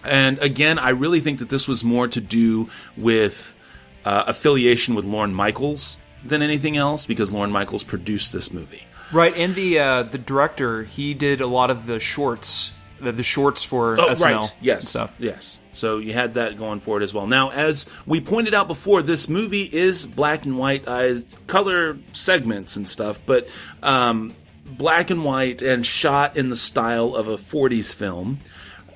And 0.04 0.38
again, 0.40 0.78
I 0.78 0.90
really 0.90 1.20
think 1.20 1.38
that 1.38 1.48
this 1.48 1.68
was 1.68 1.84
more 1.84 2.08
to 2.08 2.20
do 2.20 2.68
with 2.96 3.56
uh, 4.04 4.24
affiliation 4.26 4.94
with 4.94 5.04
Lorne 5.04 5.34
Michaels 5.34 6.00
than 6.24 6.42
anything 6.42 6.76
else 6.76 7.06
because 7.06 7.32
Lorne 7.32 7.52
Michaels 7.52 7.84
produced 7.84 8.32
this 8.32 8.52
movie. 8.52 8.82
Right, 9.12 9.36
and 9.36 9.54
the 9.54 9.78
uh, 9.78 10.02
the 10.04 10.18
director 10.18 10.84
he 10.84 11.12
did 11.12 11.42
a 11.42 11.46
lot 11.46 11.70
of 11.70 11.86
the 11.86 12.00
shorts, 12.00 12.72
the, 13.02 13.12
the 13.12 13.22
shorts 13.22 13.64
for 13.64 13.98
Oh, 14.00 14.08
SNL. 14.08 14.40
right. 14.40 14.56
Yes. 14.60 14.88
stuff. 14.88 15.12
Yes. 15.18 15.60
So 15.72 15.98
you 15.98 16.12
had 16.12 16.34
that 16.34 16.56
going 16.56 16.80
for 16.80 16.98
it 17.00 17.02
as 17.02 17.12
well. 17.14 17.26
Now, 17.26 17.50
as 17.50 17.88
we 18.06 18.20
pointed 18.20 18.54
out 18.54 18.68
before, 18.68 19.02
this 19.02 19.28
movie 19.28 19.64
is 19.64 20.06
black 20.06 20.44
and 20.44 20.58
white, 20.58 20.84
uh, 20.86 21.14
color 21.46 21.98
segments 22.12 22.76
and 22.76 22.88
stuff, 22.88 23.20
but 23.26 23.48
um, 23.82 24.34
black 24.66 25.10
and 25.10 25.24
white 25.24 25.62
and 25.62 25.84
shot 25.84 26.36
in 26.36 26.48
the 26.48 26.56
style 26.56 27.14
of 27.14 27.28
a 27.28 27.36
40s 27.36 27.94
film. 27.94 28.38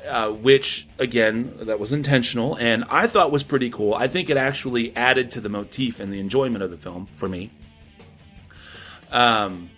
Uh, 0.08 0.30
which 0.30 0.86
again 1.00 1.52
that 1.62 1.80
was 1.80 1.92
intentional 1.92 2.56
and 2.58 2.84
i 2.90 3.08
thought 3.08 3.32
was 3.32 3.42
pretty 3.42 3.68
cool 3.70 3.92
i 3.92 4.06
think 4.06 4.30
it 4.30 4.36
actually 4.36 4.94
added 4.94 5.32
to 5.32 5.40
the 5.40 5.48
motif 5.48 5.98
and 5.98 6.12
the 6.12 6.20
enjoyment 6.20 6.62
of 6.62 6.70
the 6.70 6.76
film 6.76 7.06
for 7.12 7.28
me 7.28 7.50
um, 9.10 9.68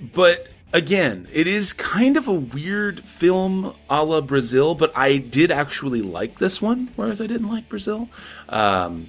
but 0.00 0.48
again, 0.72 1.28
it 1.32 1.46
is 1.46 1.72
kind 1.72 2.16
of 2.16 2.28
a 2.28 2.32
weird 2.32 3.00
film 3.00 3.74
a 3.90 4.04
la 4.04 4.20
Brazil, 4.20 4.74
but 4.74 4.96
I 4.96 5.18
did 5.18 5.50
actually 5.50 6.02
like 6.02 6.38
this 6.38 6.62
one, 6.62 6.90
whereas 6.96 7.20
I 7.20 7.26
didn't 7.26 7.48
like 7.48 7.68
Brazil. 7.68 8.08
Um, 8.48 9.06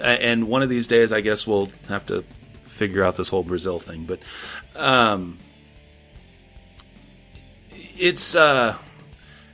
and 0.00 0.48
one 0.48 0.62
of 0.62 0.68
these 0.68 0.86
days, 0.86 1.12
I 1.12 1.20
guess 1.20 1.46
we'll 1.46 1.70
have 1.88 2.06
to 2.06 2.24
figure 2.64 3.02
out 3.02 3.16
this 3.16 3.28
whole 3.28 3.42
Brazil 3.42 3.78
thing. 3.78 4.04
But 4.04 4.20
um, 4.76 5.38
it's 7.96 8.36
uh, 8.36 8.76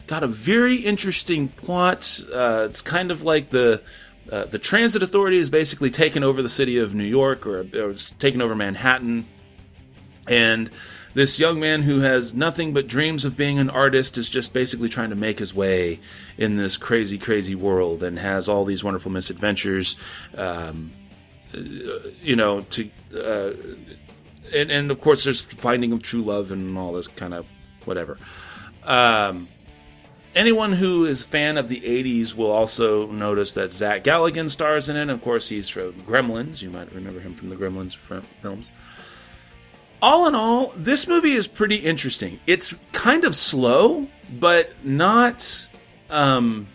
got 0.06 0.22
a 0.22 0.26
very 0.26 0.76
interesting 0.76 1.48
plot. 1.48 2.20
Uh, 2.32 2.66
it's 2.68 2.82
kind 2.82 3.10
of 3.10 3.22
like 3.22 3.50
the 3.50 3.80
uh, 4.30 4.46
the 4.46 4.58
transit 4.58 5.02
authority 5.02 5.36
has 5.36 5.50
basically 5.50 5.90
taken 5.90 6.24
over 6.24 6.42
the 6.42 6.48
city 6.48 6.78
of 6.78 6.94
New 6.94 7.04
York, 7.04 7.46
or, 7.46 7.66
or 7.74 7.94
taken 8.18 8.40
over 8.40 8.54
Manhattan, 8.54 9.26
and 10.28 10.70
this 11.14 11.38
young 11.38 11.60
man 11.60 11.82
who 11.82 12.00
has 12.00 12.34
nothing 12.34 12.72
but 12.72 12.88
dreams 12.88 13.24
of 13.24 13.36
being 13.36 13.58
an 13.58 13.70
artist 13.70 14.18
is 14.18 14.28
just 14.28 14.52
basically 14.52 14.88
trying 14.88 15.10
to 15.10 15.16
make 15.16 15.38
his 15.38 15.54
way 15.54 16.00
in 16.36 16.54
this 16.54 16.76
crazy, 16.76 17.18
crazy 17.18 17.54
world, 17.54 18.02
and 18.02 18.18
has 18.18 18.48
all 18.48 18.64
these 18.64 18.82
wonderful 18.82 19.12
misadventures. 19.12 19.96
Um, 20.36 20.90
you 21.52 22.34
know, 22.34 22.62
to 22.62 22.90
uh, 23.16 23.52
and 24.52 24.70
and 24.70 24.90
of 24.90 25.00
course, 25.00 25.24
there's 25.24 25.42
finding 25.42 25.92
of 25.92 26.02
true 26.02 26.22
love 26.22 26.50
and 26.50 26.76
all 26.76 26.92
this 26.92 27.08
kind 27.08 27.32
of 27.32 27.46
whatever. 27.84 28.18
Um, 28.82 29.48
anyone 30.34 30.72
who 30.72 31.06
is 31.06 31.22
fan 31.22 31.56
of 31.56 31.68
the 31.68 31.80
80s 31.80 32.34
will 32.34 32.50
also 32.50 33.06
notice 33.10 33.54
that 33.54 33.72
Zach 33.72 34.04
Galligan 34.04 34.50
stars 34.50 34.88
in 34.88 34.96
it. 34.96 35.08
Of 35.08 35.22
course, 35.22 35.48
he's 35.48 35.68
from 35.68 35.92
Gremlins. 36.02 36.60
You 36.60 36.70
might 36.70 36.92
remember 36.92 37.20
him 37.20 37.34
from 37.34 37.50
the 37.50 37.56
Gremlins 37.56 37.96
films. 38.42 38.72
All 40.04 40.28
in 40.28 40.34
all, 40.34 40.74
this 40.76 41.08
movie 41.08 41.32
is 41.32 41.48
pretty 41.48 41.76
interesting. 41.76 42.38
It's 42.46 42.74
kind 42.92 43.24
of 43.24 43.34
slow, 43.34 44.06
but 44.30 44.70
not. 44.84 45.70
Um, 46.10 46.66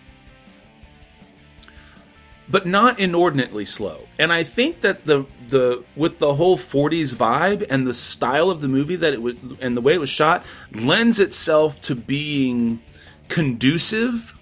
but 2.50 2.66
not 2.66 3.00
inordinately 3.00 3.66
slow. 3.66 4.08
And 4.18 4.34
I 4.34 4.44
think 4.44 4.82
that 4.82 5.06
the 5.06 5.28
the 5.48 5.84
with 5.96 6.18
the 6.18 6.34
whole 6.34 6.58
40s 6.58 7.16
vibe 7.16 7.68
and 7.70 7.86
the 7.86 7.94
style 7.94 8.50
of 8.50 8.62
the 8.62 8.68
movie 8.68 8.96
that 8.96 9.14
it 9.14 9.22
was 9.22 9.36
and 9.62 9.78
the 9.78 9.82
way 9.82 9.94
it 9.94 10.00
was 10.00 10.10
shot 10.10 10.44
lends 10.74 11.20
itself 11.20 11.80
to 11.82 11.94
being 11.94 12.82
conducive 13.28 14.34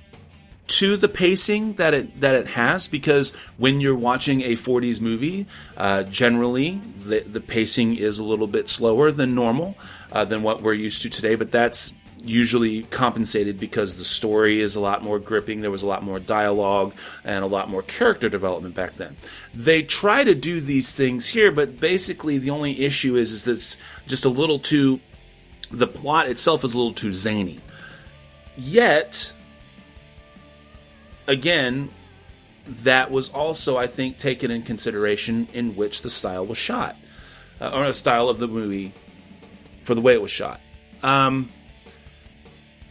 to 0.68 0.97
the 0.97 1.07
pacing 1.07 1.74
that 1.74 1.93
it 1.93 2.20
that 2.20 2.36
it 2.36 2.47
has 2.47 2.88
because 2.88 3.34
when 3.57 3.80
you're 3.80 3.95
watching 3.95 4.41
a 4.41 4.53
40s 4.53 4.99
movie, 4.99 5.45
uh, 5.78 6.03
generally 6.03 6.82
the 6.97 7.22
the 7.22 7.39
pacing 7.39 7.95
is 7.95 8.20
a 8.20 8.24
little 8.24 8.47
bit 8.47 8.68
slower 8.68 9.11
than 9.11 9.34
normal 9.34 9.76
uh, 10.11 10.26
than 10.26 10.43
what 10.43 10.61
we're 10.61 10.74
used 10.74 11.01
to 11.03 11.09
today. 11.09 11.36
But 11.36 11.51
that's 11.51 11.93
usually 12.22 12.84
compensated 12.84 13.59
because 13.59 13.95
the 13.95 14.03
story 14.03 14.59
is 14.59 14.76
a 14.76 14.80
lot 14.80 15.03
more 15.03 15.20
gripping. 15.20 15.61
There 15.61 15.72
was 15.72 15.84
a 15.84 15.88
lot 15.88 16.03
more 16.03 16.20
dialogue 16.20 16.93
and 17.24 17.43
a 17.43 17.47
lot 17.47 17.70
more 17.70 17.82
character 17.82 18.28
development 18.28 18.76
back 18.76 18.93
then. 18.93 19.15
They 19.53 19.84
try 19.84 20.24
to 20.24 20.36
do 20.36 20.59
these 20.59 20.91
things 20.91 21.28
here, 21.28 21.51
but 21.51 21.80
basically 21.80 22.38
the 22.38 22.49
only 22.49 22.82
issue 22.84 23.15
is 23.15 23.32
is 23.32 23.43
that 23.43 23.53
it's 23.53 23.78
just 24.07 24.26
a 24.26 24.30
little 24.30 24.59
too. 24.59 24.99
The 25.72 25.88
plot 25.88 26.28
itself 26.28 26.63
is 26.63 26.74
a 26.74 26.78
little 26.78 26.93
too 26.93 27.13
zany. 27.13 27.59
Yet 28.57 29.34
again, 31.28 31.90
that 32.66 33.12
was 33.12 33.30
also, 33.30 33.78
I 33.78 33.88
think, 33.88 34.18
taken 34.18 34.52
in 34.52 34.64
consideration 34.64 35.48
in 35.54 35.76
which 35.76 36.02
the 36.02 36.10
style 36.10 36.46
was 36.46 36.58
shot, 36.58 36.96
uh, 37.62 37.70
or 37.70 37.88
the 37.88 37.94
style 37.94 38.30
of 38.30 38.40
the 38.40 38.48
movie 38.48 38.94
for 39.84 39.96
the 39.96 40.02
way 40.02 40.14
it 40.14 40.22
was 40.22 40.32
shot. 40.32 40.60
Um, 41.04 41.50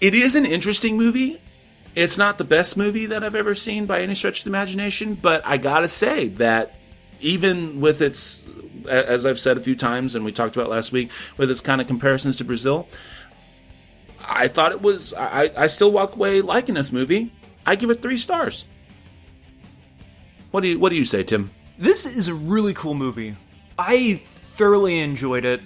it 0.00 0.14
is 0.14 0.34
an 0.34 0.46
interesting 0.46 0.96
movie. 0.96 1.40
It's 1.94 2.18
not 2.18 2.38
the 2.38 2.44
best 2.44 2.76
movie 2.76 3.06
that 3.06 3.24
I've 3.24 3.34
ever 3.34 3.54
seen 3.54 3.86
by 3.86 4.02
any 4.02 4.14
stretch 4.14 4.40
of 4.40 4.44
the 4.44 4.50
imagination, 4.50 5.14
but 5.14 5.42
I 5.44 5.56
gotta 5.56 5.88
say 5.88 6.28
that 6.28 6.74
even 7.20 7.80
with 7.80 8.02
its, 8.02 8.42
as 8.88 9.24
I've 9.24 9.40
said 9.40 9.56
a 9.56 9.60
few 9.60 9.74
times 9.74 10.14
and 10.14 10.24
we 10.24 10.32
talked 10.32 10.56
about 10.56 10.68
last 10.68 10.92
week, 10.92 11.10
with 11.38 11.50
its 11.50 11.62
kind 11.62 11.80
of 11.80 11.86
comparisons 11.86 12.36
to 12.36 12.44
Brazil, 12.44 12.86
I 14.28 14.48
thought 14.48 14.72
it 14.72 14.82
was. 14.82 15.14
I, 15.14 15.50
I 15.56 15.66
still 15.68 15.92
walk 15.92 16.16
away 16.16 16.40
liking 16.42 16.74
this 16.74 16.90
movie. 16.92 17.32
I 17.66 17.74
give 17.74 17.90
it 17.90 18.00
three 18.00 18.16
stars. 18.16 18.64
What 20.52 20.62
do 20.62 20.68
you 20.68 20.78
What 20.78 20.90
do 20.90 20.96
you 20.96 21.04
say, 21.04 21.24
Tim? 21.24 21.50
This 21.78 22.06
is 22.06 22.28
a 22.28 22.34
really 22.34 22.72
cool 22.72 22.94
movie. 22.94 23.36
I 23.78 24.20
thoroughly 24.54 25.00
enjoyed 25.00 25.44
it. 25.44 25.60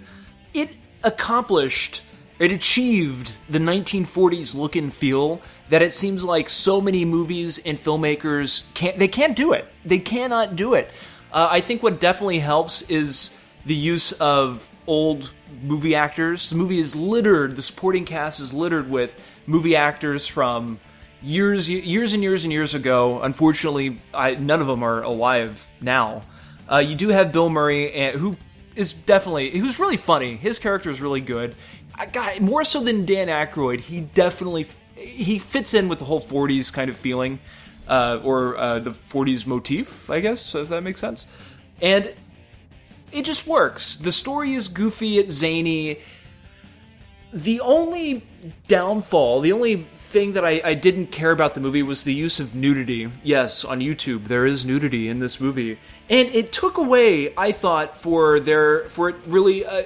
It 0.52 0.76
accomplished, 1.04 2.02
it 2.40 2.50
achieved 2.50 3.36
the 3.48 3.60
1940s 3.60 4.54
look 4.56 4.74
and 4.74 4.92
feel 4.92 5.40
that 5.68 5.82
it 5.82 5.92
seems 5.92 6.24
like 6.24 6.48
so 6.48 6.80
many 6.80 7.04
movies 7.04 7.60
and 7.64 7.78
filmmakers 7.78 8.64
can't. 8.74 8.98
They 8.98 9.06
can't 9.06 9.36
do 9.36 9.52
it. 9.52 9.66
They 9.84 9.98
cannot 9.98 10.56
do 10.56 10.74
it. 10.74 10.90
Uh, 11.32 11.48
I 11.50 11.60
think 11.60 11.82
what 11.82 12.00
definitely 12.00 12.40
helps 12.40 12.82
is 12.82 13.30
the 13.66 13.76
use 13.76 14.10
of 14.12 14.68
old 14.86 15.32
movie 15.62 15.94
actors. 15.94 16.50
The 16.50 16.56
movie 16.56 16.80
is 16.80 16.96
littered. 16.96 17.54
The 17.54 17.62
supporting 17.62 18.04
cast 18.04 18.40
is 18.40 18.52
littered 18.52 18.90
with 18.90 19.22
movie 19.46 19.76
actors 19.76 20.26
from 20.26 20.80
years, 21.22 21.68
years 21.68 22.12
and 22.12 22.22
years 22.22 22.44
and 22.44 22.52
years 22.52 22.74
ago. 22.74 23.20
Unfortunately, 23.22 24.00
I, 24.14 24.34
none 24.34 24.60
of 24.60 24.66
them 24.66 24.82
are 24.82 25.02
alive 25.02 25.66
now. 25.80 26.22
Uh, 26.70 26.78
you 26.78 26.94
do 26.94 27.08
have 27.08 27.32
Bill 27.32 27.50
Murray, 27.50 27.92
and, 27.92 28.18
who 28.18 28.36
is 28.76 28.92
definitely 28.92 29.50
who's 29.58 29.78
really 29.78 29.96
funny. 29.96 30.36
His 30.36 30.58
character 30.58 30.90
is 30.90 31.00
really 31.00 31.20
good. 31.20 31.56
I 31.94 32.06
got 32.06 32.40
more 32.40 32.64
so 32.64 32.82
than 32.82 33.04
Dan 33.04 33.28
Aykroyd. 33.28 33.80
He 33.80 34.00
definitely 34.00 34.66
he 34.94 35.38
fits 35.38 35.74
in 35.74 35.88
with 35.88 35.98
the 35.98 36.04
whole 36.04 36.20
'40s 36.20 36.72
kind 36.72 36.88
of 36.88 36.96
feeling, 36.96 37.40
uh, 37.88 38.20
or 38.22 38.56
uh, 38.56 38.78
the 38.78 38.92
'40s 38.92 39.46
motif, 39.46 40.08
I 40.08 40.20
guess, 40.20 40.54
if 40.54 40.68
that 40.68 40.82
makes 40.82 41.00
sense. 41.00 41.26
And 41.82 42.14
it 43.12 43.24
just 43.24 43.46
works. 43.46 43.96
The 43.96 44.12
story 44.12 44.52
is 44.54 44.68
goofy, 44.68 45.18
it's 45.18 45.32
zany. 45.32 45.98
the 47.32 47.60
only 47.60 48.24
downfall, 48.68 49.40
the 49.40 49.52
only 49.52 49.86
thing 50.10 50.32
that 50.32 50.44
I, 50.44 50.60
I 50.64 50.74
didn't 50.74 51.08
care 51.08 51.30
about 51.30 51.54
the 51.54 51.60
movie 51.60 51.82
was 51.82 52.04
the 52.04 52.12
use 52.12 52.40
of 52.40 52.54
nudity. 52.54 53.10
Yes, 53.22 53.64
on 53.64 53.80
YouTube 53.80 54.26
there 54.26 54.44
is 54.44 54.66
nudity 54.66 55.08
in 55.08 55.20
this 55.20 55.40
movie, 55.40 55.78
and 56.08 56.28
it 56.28 56.52
took 56.52 56.76
away. 56.76 57.32
I 57.36 57.52
thought 57.52 58.00
for 58.00 58.40
their 58.40 58.88
for 58.90 59.08
it 59.08 59.16
really 59.26 59.64
uh, 59.64 59.84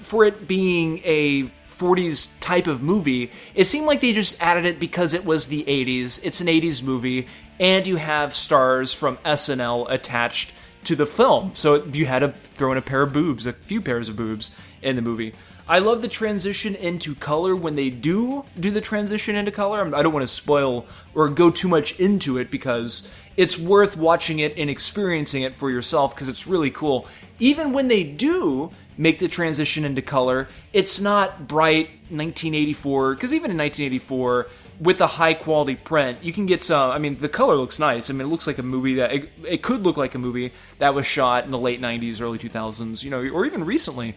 for 0.00 0.24
it 0.24 0.46
being 0.46 1.00
a 1.04 1.44
40s 1.68 2.28
type 2.38 2.66
of 2.66 2.82
movie, 2.82 3.32
it 3.54 3.64
seemed 3.64 3.86
like 3.86 4.00
they 4.00 4.12
just 4.12 4.40
added 4.40 4.66
it 4.66 4.78
because 4.78 5.14
it 5.14 5.24
was 5.24 5.48
the 5.48 5.64
80s. 5.64 6.20
It's 6.22 6.40
an 6.40 6.46
80s 6.46 6.82
movie, 6.82 7.26
and 7.58 7.86
you 7.86 7.96
have 7.96 8.34
stars 8.34 8.92
from 8.92 9.16
SNL 9.18 9.90
attached 9.90 10.52
to 10.84 10.94
the 10.94 11.06
film. 11.06 11.54
So 11.54 11.84
you 11.86 12.06
had 12.06 12.20
to 12.20 12.32
throw 12.54 12.72
in 12.72 12.78
a 12.78 12.82
pair 12.82 13.02
of 13.02 13.12
boobs, 13.12 13.46
a 13.46 13.52
few 13.52 13.80
pairs 13.80 14.08
of 14.08 14.16
boobs 14.16 14.50
in 14.82 14.96
the 14.96 15.02
movie. 15.02 15.34
I 15.72 15.78
love 15.78 16.02
the 16.02 16.08
transition 16.08 16.74
into 16.74 17.14
color 17.14 17.56
when 17.56 17.76
they 17.76 17.88
do 17.88 18.44
do 18.60 18.70
the 18.70 18.82
transition 18.82 19.36
into 19.36 19.50
color. 19.50 19.82
I 19.96 20.02
don't 20.02 20.12
want 20.12 20.22
to 20.22 20.26
spoil 20.26 20.84
or 21.14 21.30
go 21.30 21.50
too 21.50 21.66
much 21.66 21.98
into 21.98 22.36
it 22.36 22.50
because 22.50 23.08
it's 23.38 23.58
worth 23.58 23.96
watching 23.96 24.40
it 24.40 24.58
and 24.58 24.68
experiencing 24.68 25.44
it 25.44 25.54
for 25.54 25.70
yourself 25.70 26.14
because 26.14 26.28
it's 26.28 26.46
really 26.46 26.70
cool. 26.70 27.08
Even 27.38 27.72
when 27.72 27.88
they 27.88 28.04
do 28.04 28.70
make 28.98 29.18
the 29.18 29.28
transition 29.28 29.86
into 29.86 30.02
color, 30.02 30.46
it's 30.74 31.00
not 31.00 31.48
bright 31.48 31.86
1984 32.10 33.14
because 33.14 33.32
even 33.32 33.50
in 33.50 33.56
1984 33.56 34.48
with 34.78 35.00
a 35.00 35.06
high 35.06 35.32
quality 35.32 35.76
print, 35.76 36.22
you 36.22 36.34
can 36.34 36.44
get 36.44 36.62
some. 36.62 36.90
I 36.90 36.98
mean, 36.98 37.18
the 37.18 37.30
color 37.30 37.56
looks 37.56 37.78
nice. 37.78 38.10
I 38.10 38.12
mean, 38.12 38.26
it 38.26 38.30
looks 38.30 38.46
like 38.46 38.58
a 38.58 38.62
movie 38.62 38.96
that 38.96 39.10
it, 39.10 39.30
it 39.48 39.62
could 39.62 39.84
look 39.84 39.96
like 39.96 40.14
a 40.14 40.18
movie 40.18 40.52
that 40.80 40.92
was 40.94 41.06
shot 41.06 41.46
in 41.46 41.50
the 41.50 41.58
late 41.58 41.80
90s, 41.80 42.20
early 42.20 42.38
2000s, 42.38 43.02
you 43.02 43.08
know, 43.08 43.26
or 43.26 43.46
even 43.46 43.64
recently. 43.64 44.16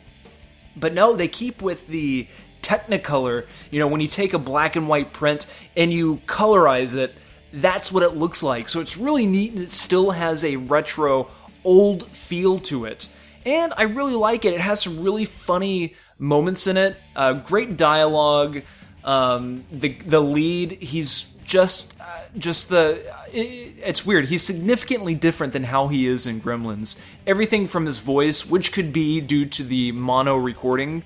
But 0.75 0.93
no, 0.93 1.15
they 1.15 1.27
keep 1.27 1.61
with 1.61 1.87
the 1.87 2.27
Technicolor. 2.61 3.45
You 3.69 3.79
know, 3.79 3.87
when 3.87 4.01
you 4.01 4.07
take 4.07 4.33
a 4.33 4.39
black 4.39 4.75
and 4.75 4.87
white 4.87 5.13
print 5.13 5.45
and 5.77 5.93
you 5.93 6.19
colorize 6.25 6.95
it, 6.95 7.13
that's 7.53 7.91
what 7.91 8.03
it 8.03 8.15
looks 8.15 8.41
like. 8.41 8.67
So 8.69 8.81
it's 8.81 8.97
really 8.97 9.25
neat 9.25 9.53
and 9.53 9.61
it 9.61 9.71
still 9.71 10.11
has 10.11 10.43
a 10.43 10.55
retro, 10.55 11.29
old 11.63 12.07
feel 12.07 12.57
to 12.59 12.85
it. 12.85 13.07
And 13.45 13.73
I 13.77 13.83
really 13.83 14.15
like 14.15 14.45
it. 14.45 14.53
It 14.53 14.61
has 14.61 14.81
some 14.81 15.03
really 15.03 15.25
funny 15.25 15.93
moments 16.17 16.65
in 16.65 16.77
it, 16.77 16.97
uh, 17.15 17.33
great 17.33 17.77
dialogue. 17.77 18.63
Um, 19.03 19.63
the 19.71 19.89
the 19.89 20.19
lead, 20.19 20.71
he's 20.71 21.27
just 21.43 21.95
uh, 21.99 22.03
just 22.37 22.69
the 22.69 23.03
it, 23.35 23.75
it's 23.83 24.05
weird. 24.05 24.25
He's 24.25 24.43
significantly 24.43 25.13
different 25.13 25.53
than 25.53 25.65
how 25.65 25.87
he 25.87 26.07
is 26.07 26.25
in 26.25 26.41
Gremlins. 26.41 26.99
Everything 27.27 27.67
from 27.67 27.85
his 27.85 27.99
voice, 27.99 28.45
which 28.45 28.71
could 28.71 28.93
be 28.93 29.21
due 29.21 29.45
to 29.45 29.63
the 29.63 29.91
mono 29.91 30.35
recording 30.37 31.03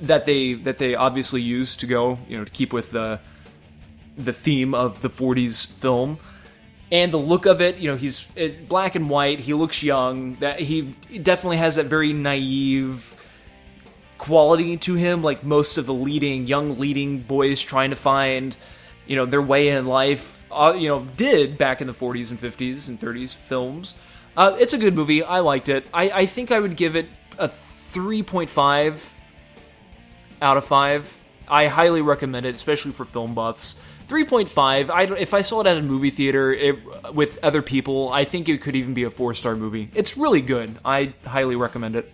that 0.00 0.26
they 0.26 0.54
that 0.54 0.78
they 0.78 0.94
obviously 0.94 1.40
use 1.40 1.76
to 1.76 1.86
go, 1.86 2.18
you 2.28 2.36
know, 2.36 2.44
to 2.44 2.50
keep 2.50 2.72
with 2.72 2.90
the 2.90 3.20
the 4.16 4.32
theme 4.32 4.74
of 4.74 5.02
the 5.02 5.10
40s 5.10 5.66
film 5.66 6.18
and 6.92 7.12
the 7.12 7.18
look 7.18 7.46
of 7.46 7.60
it 7.60 7.78
you 7.78 7.90
know 7.90 7.96
he's 7.96 8.24
black 8.68 8.94
and 8.94 9.10
white 9.10 9.40
he 9.40 9.52
looks 9.54 9.82
young 9.82 10.36
that 10.36 10.60
he 10.60 10.82
definitely 11.22 11.56
has 11.56 11.74
that 11.74 11.86
very 11.86 12.12
naive 12.12 13.12
quality 14.18 14.76
to 14.76 14.94
him 14.94 15.20
like 15.20 15.42
most 15.42 15.78
of 15.78 15.86
the 15.86 15.94
leading 15.94 16.46
young 16.46 16.78
leading 16.78 17.18
boys 17.18 17.60
trying 17.60 17.90
to 17.90 17.96
find 17.96 18.56
you 19.06 19.16
know 19.16 19.26
their 19.26 19.42
way 19.42 19.70
in 19.70 19.86
life 19.86 20.33
uh, 20.54 20.74
you 20.74 20.88
know 20.88 21.04
did 21.16 21.58
back 21.58 21.80
in 21.80 21.86
the 21.86 21.94
40s 21.94 22.30
and 22.30 22.40
50s 22.40 22.88
and 22.88 23.00
30s 23.00 23.34
films. 23.34 23.96
Uh, 24.36 24.56
it's 24.58 24.72
a 24.72 24.78
good 24.78 24.94
movie. 24.94 25.22
I 25.22 25.40
liked 25.40 25.68
it. 25.68 25.86
I, 25.92 26.10
I 26.10 26.26
think 26.26 26.50
i 26.50 26.58
would 26.58 26.76
give 26.76 26.96
it 26.96 27.08
a 27.38 27.48
3.5 27.48 29.00
out 30.42 30.56
of 30.56 30.64
5 30.64 31.20
i 31.46 31.66
highly 31.68 32.00
recommend 32.00 32.44
it 32.44 32.54
especially 32.54 32.92
for 32.92 33.04
film 33.04 33.34
buffs. 33.34 33.76
3.5 34.08 34.90
I, 34.90 35.02
if 35.16 35.32
i 35.32 35.40
saw 35.40 35.60
it 35.60 35.66
at 35.66 35.76
a 35.76 35.82
movie 35.82 36.10
theater 36.10 36.52
it, 36.52 36.78
with 37.14 37.38
other 37.42 37.62
people 37.62 38.10
i 38.12 38.24
think 38.24 38.48
it 38.48 38.60
could 38.60 38.76
even 38.76 38.94
be 38.94 39.04
a 39.04 39.10
four 39.10 39.34
star 39.34 39.56
movie. 39.56 39.90
It's 39.94 40.16
really 40.16 40.42
good. 40.42 40.76
I 40.84 41.14
highly 41.24 41.56
recommend 41.56 41.96
it. 41.96 42.12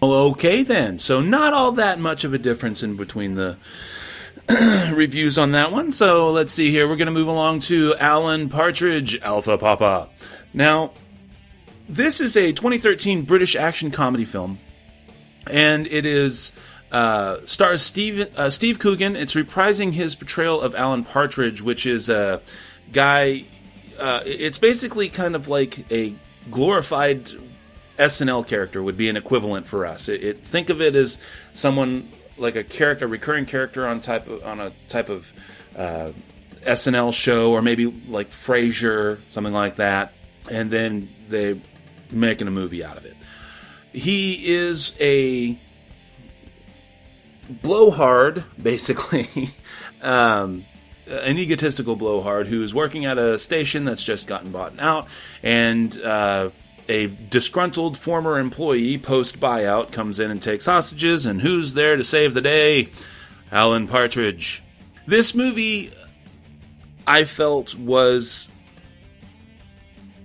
Well 0.00 0.12
okay 0.12 0.62
then. 0.62 0.98
So 0.98 1.22
not 1.22 1.54
all 1.54 1.72
that 1.72 1.98
much 1.98 2.24
of 2.24 2.34
a 2.34 2.38
difference 2.38 2.82
in 2.82 2.96
between 2.96 3.34
the 3.34 3.56
reviews 4.92 5.38
on 5.38 5.52
that 5.52 5.72
one 5.72 5.90
so 5.90 6.30
let's 6.30 6.52
see 6.52 6.70
here 6.70 6.86
we're 6.88 6.96
going 6.96 7.06
to 7.06 7.12
move 7.12 7.28
along 7.28 7.60
to 7.60 7.94
alan 7.96 8.48
partridge 8.48 9.18
alpha 9.22 9.56
papa 9.56 10.08
now 10.52 10.90
this 11.88 12.20
is 12.20 12.36
a 12.36 12.52
2013 12.52 13.22
british 13.22 13.56
action 13.56 13.90
comedy 13.90 14.24
film 14.24 14.58
and 15.46 15.86
it 15.86 16.04
is 16.04 16.52
uh, 16.94 17.44
stars 17.44 17.82
Steve 17.82 18.30
uh, 18.36 18.48
Steve 18.50 18.78
Coogan. 18.78 19.16
It's 19.16 19.34
reprising 19.34 19.92
his 19.92 20.14
portrayal 20.14 20.60
of 20.60 20.76
Alan 20.76 21.04
Partridge, 21.04 21.60
which 21.60 21.86
is 21.86 22.08
a 22.08 22.40
guy. 22.92 23.44
Uh, 23.98 24.20
it's 24.24 24.58
basically 24.58 25.08
kind 25.08 25.34
of 25.34 25.48
like 25.48 25.90
a 25.90 26.14
glorified 26.52 27.32
SNL 27.98 28.46
character 28.46 28.80
would 28.80 28.96
be 28.96 29.08
an 29.08 29.16
equivalent 29.16 29.66
for 29.66 29.86
us. 29.86 30.08
It, 30.08 30.22
it, 30.22 30.46
think 30.46 30.70
of 30.70 30.80
it 30.80 30.94
as 30.94 31.20
someone 31.52 32.08
like 32.36 32.56
a 32.56 32.64
character, 32.64 33.06
recurring 33.06 33.46
character 33.46 33.86
on 33.86 34.00
type 34.00 34.26
of, 34.28 34.44
on 34.44 34.60
a 34.60 34.72
type 34.88 35.08
of 35.08 35.32
uh, 35.76 36.10
SNL 36.62 37.12
show, 37.12 37.52
or 37.52 37.62
maybe 37.62 37.86
like 38.08 38.30
Frasier, 38.30 39.20
something 39.30 39.52
like 39.52 39.76
that, 39.76 40.12
and 40.50 40.70
then 40.70 41.08
they 41.28 41.60
making 42.10 42.48
a 42.48 42.50
movie 42.50 42.84
out 42.84 42.96
of 42.96 43.04
it. 43.04 43.16
He 43.92 44.54
is 44.54 44.94
a 45.00 45.56
blowhard, 47.48 48.44
basically, 48.60 49.50
um, 50.02 50.64
an 51.08 51.38
egotistical 51.38 51.96
blowhard 51.96 52.46
who's 52.46 52.74
working 52.74 53.04
at 53.04 53.18
a 53.18 53.38
station 53.38 53.84
that's 53.84 54.02
just 54.02 54.26
gotten 54.26 54.50
bought 54.50 54.78
out, 54.80 55.08
and 55.42 56.00
uh, 56.00 56.50
a 56.88 57.06
disgruntled 57.06 57.96
former 57.96 58.38
employee 58.38 58.98
post 58.98 59.40
buyout 59.40 59.92
comes 59.92 60.20
in 60.20 60.30
and 60.30 60.40
takes 60.40 60.66
hostages, 60.66 61.26
and 61.26 61.40
who's 61.40 61.74
there 61.74 61.96
to 61.96 62.04
save 62.04 62.34
the 62.34 62.40
day? 62.40 62.88
Alan 63.50 63.86
Partridge. 63.86 64.62
This 65.06 65.34
movie, 65.34 65.92
I 67.06 67.24
felt, 67.24 67.76
was 67.76 68.50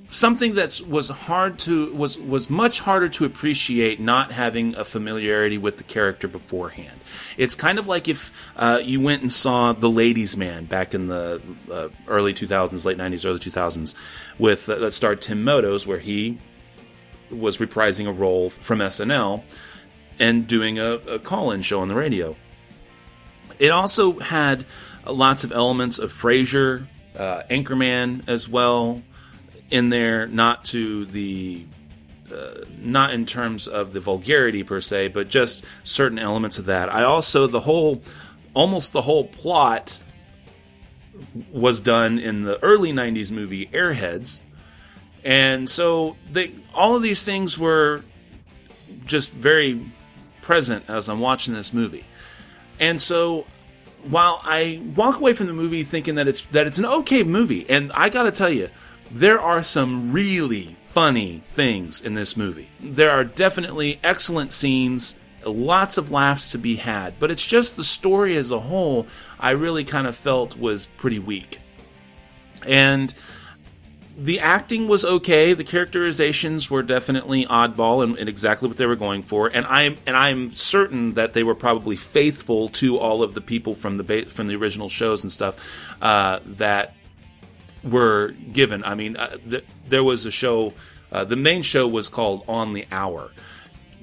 something 0.09 0.55
that 0.55 0.81
was 0.87 1.09
hard 1.09 1.59
to 1.59 1.93
was 1.93 2.17
was 2.17 2.49
much 2.49 2.79
harder 2.79 3.07
to 3.07 3.25
appreciate 3.25 3.99
not 3.99 4.31
having 4.31 4.75
a 4.75 4.83
familiarity 4.83 5.57
with 5.57 5.77
the 5.77 5.83
character 5.83 6.27
beforehand. 6.27 6.99
It's 7.37 7.55
kind 7.55 7.79
of 7.79 7.87
like 7.87 8.07
if 8.07 8.31
uh, 8.55 8.79
you 8.83 8.99
went 9.01 9.21
and 9.21 9.31
saw 9.31 9.73
The 9.73 9.89
Ladies 9.89 10.35
Man 10.35 10.65
back 10.65 10.93
in 10.93 11.07
the 11.07 11.41
uh, 11.71 11.89
early 12.07 12.33
2000s, 12.33 12.85
late 12.85 12.97
90s, 12.97 13.25
early 13.25 13.39
2000s, 13.39 13.95
with 14.37 14.67
uh, 14.67 14.75
that 14.75 14.91
starred 14.91 15.21
Tim 15.21 15.43
Meadows, 15.43 15.85
where 15.85 15.99
he 15.99 16.39
was 17.31 17.57
reprising 17.57 18.07
a 18.07 18.11
role 18.11 18.49
from 18.49 18.79
SNL 18.79 19.43
and 20.19 20.47
doing 20.47 20.79
a, 20.79 20.93
a 21.07 21.19
call-in 21.19 21.61
show 21.61 21.79
on 21.79 21.87
the 21.87 21.95
radio. 21.95 22.35
It 23.57 23.69
also 23.69 24.19
had 24.19 24.65
lots 25.05 25.43
of 25.43 25.51
elements 25.51 25.99
of 25.99 26.11
Frasier, 26.11 26.87
uh, 27.15 27.43
Anchorman 27.49 28.27
as 28.27 28.47
well, 28.47 29.01
in 29.69 29.89
there, 29.89 30.27
not 30.27 30.65
to 30.65 31.05
the 31.05 31.65
uh, 32.31 32.63
not 32.77 33.11
in 33.11 33.25
terms 33.25 33.67
of 33.67 33.91
the 33.91 33.99
vulgarity 33.99 34.63
per 34.63 34.79
se, 34.81 35.07
but 35.09 35.29
just 35.29 35.65
certain 35.83 36.19
elements 36.19 36.59
of 36.59 36.65
that. 36.65 36.93
I 36.93 37.03
also 37.03 37.47
the 37.47 37.61
whole, 37.61 38.03
almost 38.53 38.93
the 38.93 39.01
whole 39.01 39.25
plot 39.25 40.03
was 41.51 41.81
done 41.81 42.19
in 42.19 42.43
the 42.43 42.61
early 42.63 42.93
'90s 42.93 43.31
movie 43.31 43.67
Airheads, 43.67 44.43
and 45.23 45.69
so 45.69 46.15
they 46.31 46.53
all 46.73 46.95
of 46.95 47.01
these 47.01 47.23
things 47.23 47.57
were 47.57 48.03
just 49.05 49.31
very 49.31 49.91
present 50.41 50.85
as 50.87 51.09
I'm 51.09 51.19
watching 51.19 51.53
this 51.53 51.73
movie, 51.73 52.05
and 52.79 53.01
so 53.01 53.45
while 54.03 54.39
I 54.43 54.81
walk 54.95 55.17
away 55.17 55.33
from 55.33 55.47
the 55.47 55.53
movie 55.53 55.83
thinking 55.83 56.15
that 56.15 56.27
it's 56.27 56.41
that 56.51 56.67
it's 56.67 56.77
an 56.77 56.85
okay 56.85 57.23
movie, 57.23 57.65
and 57.69 57.91
I 57.93 58.09
got 58.09 58.23
to 58.23 58.31
tell 58.31 58.51
you 58.51 58.69
there 59.11 59.39
are 59.39 59.63
some 59.63 60.11
really 60.11 60.75
funny 60.79 61.43
things 61.47 62.01
in 62.01 62.13
this 62.13 62.35
movie. 62.35 62.69
There 62.79 63.11
are 63.11 63.23
definitely 63.23 63.99
excellent 64.03 64.53
scenes, 64.53 65.17
lots 65.45 65.97
of 65.97 66.11
laughs 66.11 66.51
to 66.51 66.57
be 66.57 66.75
had, 66.77 67.19
but 67.19 67.31
it's 67.31 67.45
just 67.45 67.75
the 67.75 67.83
story 67.83 68.35
as 68.37 68.51
a 68.51 68.59
whole 68.59 69.07
I 69.39 69.51
really 69.51 69.83
kind 69.83 70.07
of 70.07 70.15
felt 70.15 70.57
was 70.57 70.85
pretty 70.85 71.19
weak. 71.19 71.59
And 72.65 73.13
the 74.21 74.39
acting 74.41 74.89
was 74.89 75.05
okay. 75.05 75.53
The 75.53 75.63
characterizations 75.63 76.69
were 76.69 76.83
definitely 76.83 77.45
oddball 77.45 78.03
and, 78.03 78.17
and, 78.17 78.27
exactly 78.27 78.67
what 78.67 78.77
they 78.77 78.85
were 78.85 78.97
going 78.97 79.23
for. 79.23 79.47
And 79.47 79.65
I'm 79.65 79.97
and 80.05 80.15
I'm 80.15 80.51
certain 80.51 81.13
that 81.13 81.33
they 81.33 81.43
were 81.43 81.55
probably 81.55 81.95
faithful 81.95 82.67
to 82.69 82.97
all 82.97 83.23
of 83.23 83.33
the 83.33 83.41
people 83.41 83.75
from 83.75 83.97
the 83.97 84.03
ba- 84.03 84.25
from 84.25 84.47
the 84.47 84.55
original 84.55 84.89
shows 84.89 85.23
and 85.23 85.31
stuff 85.31 85.95
uh, 86.01 86.39
that 86.45 86.95
were 87.81 88.35
given. 88.51 88.83
I 88.83 88.95
mean, 88.95 89.15
uh, 89.15 89.37
th- 89.49 89.65
there 89.87 90.03
was 90.03 90.25
a 90.25 90.31
show. 90.31 90.73
Uh, 91.11 91.23
the 91.23 91.37
main 91.37 91.61
show 91.61 91.87
was 91.87 92.09
called 92.09 92.43
On 92.47 92.73
the 92.73 92.85
Hour. 92.91 93.31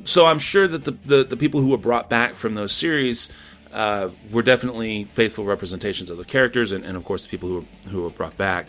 so 0.05 0.27
I'm 0.27 0.41
sure 0.41 0.67
that 0.67 0.85
the, 0.85 0.93
the, 1.05 1.25
the 1.25 1.37
people 1.37 1.61
who 1.61 1.69
were 1.69 1.79
brought 1.79 2.11
back 2.11 2.35
from 2.35 2.55
those 2.55 2.73
series 2.73 3.31
uh, 3.73 4.09
were 4.33 4.43
definitely 4.43 5.05
faithful 5.05 5.45
representations 5.45 6.11
of 6.11 6.17
the 6.17 6.25
characters, 6.25 6.73
and, 6.73 6.85
and 6.85 6.97
of 6.97 7.05
course 7.05 7.25
the 7.25 7.29
people 7.29 7.49
who 7.49 7.55
were, 7.57 7.91
who 7.91 8.03
were 8.03 8.11
brought 8.11 8.37
back. 8.37 8.67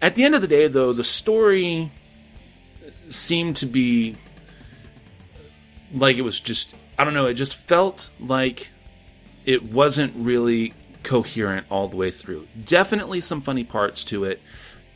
At 0.00 0.14
the 0.14 0.24
end 0.24 0.34
of 0.34 0.40
the 0.40 0.48
day, 0.48 0.68
though, 0.68 0.92
the 0.92 1.04
story 1.04 1.90
seemed 3.08 3.56
to 3.56 3.66
be 3.66 4.16
like 5.92 6.16
it 6.16 6.22
was 6.22 6.40
just 6.40 6.74
I 6.98 7.04
don't 7.04 7.14
know. 7.14 7.26
It 7.26 7.34
just 7.34 7.54
felt 7.54 8.10
like 8.18 8.70
it 9.44 9.62
wasn't 9.62 10.12
really 10.16 10.74
coherent 11.02 11.66
all 11.70 11.88
the 11.88 11.96
way 11.96 12.10
through. 12.10 12.46
Definitely 12.64 13.20
some 13.20 13.40
funny 13.40 13.64
parts 13.64 14.04
to 14.04 14.24
it. 14.24 14.40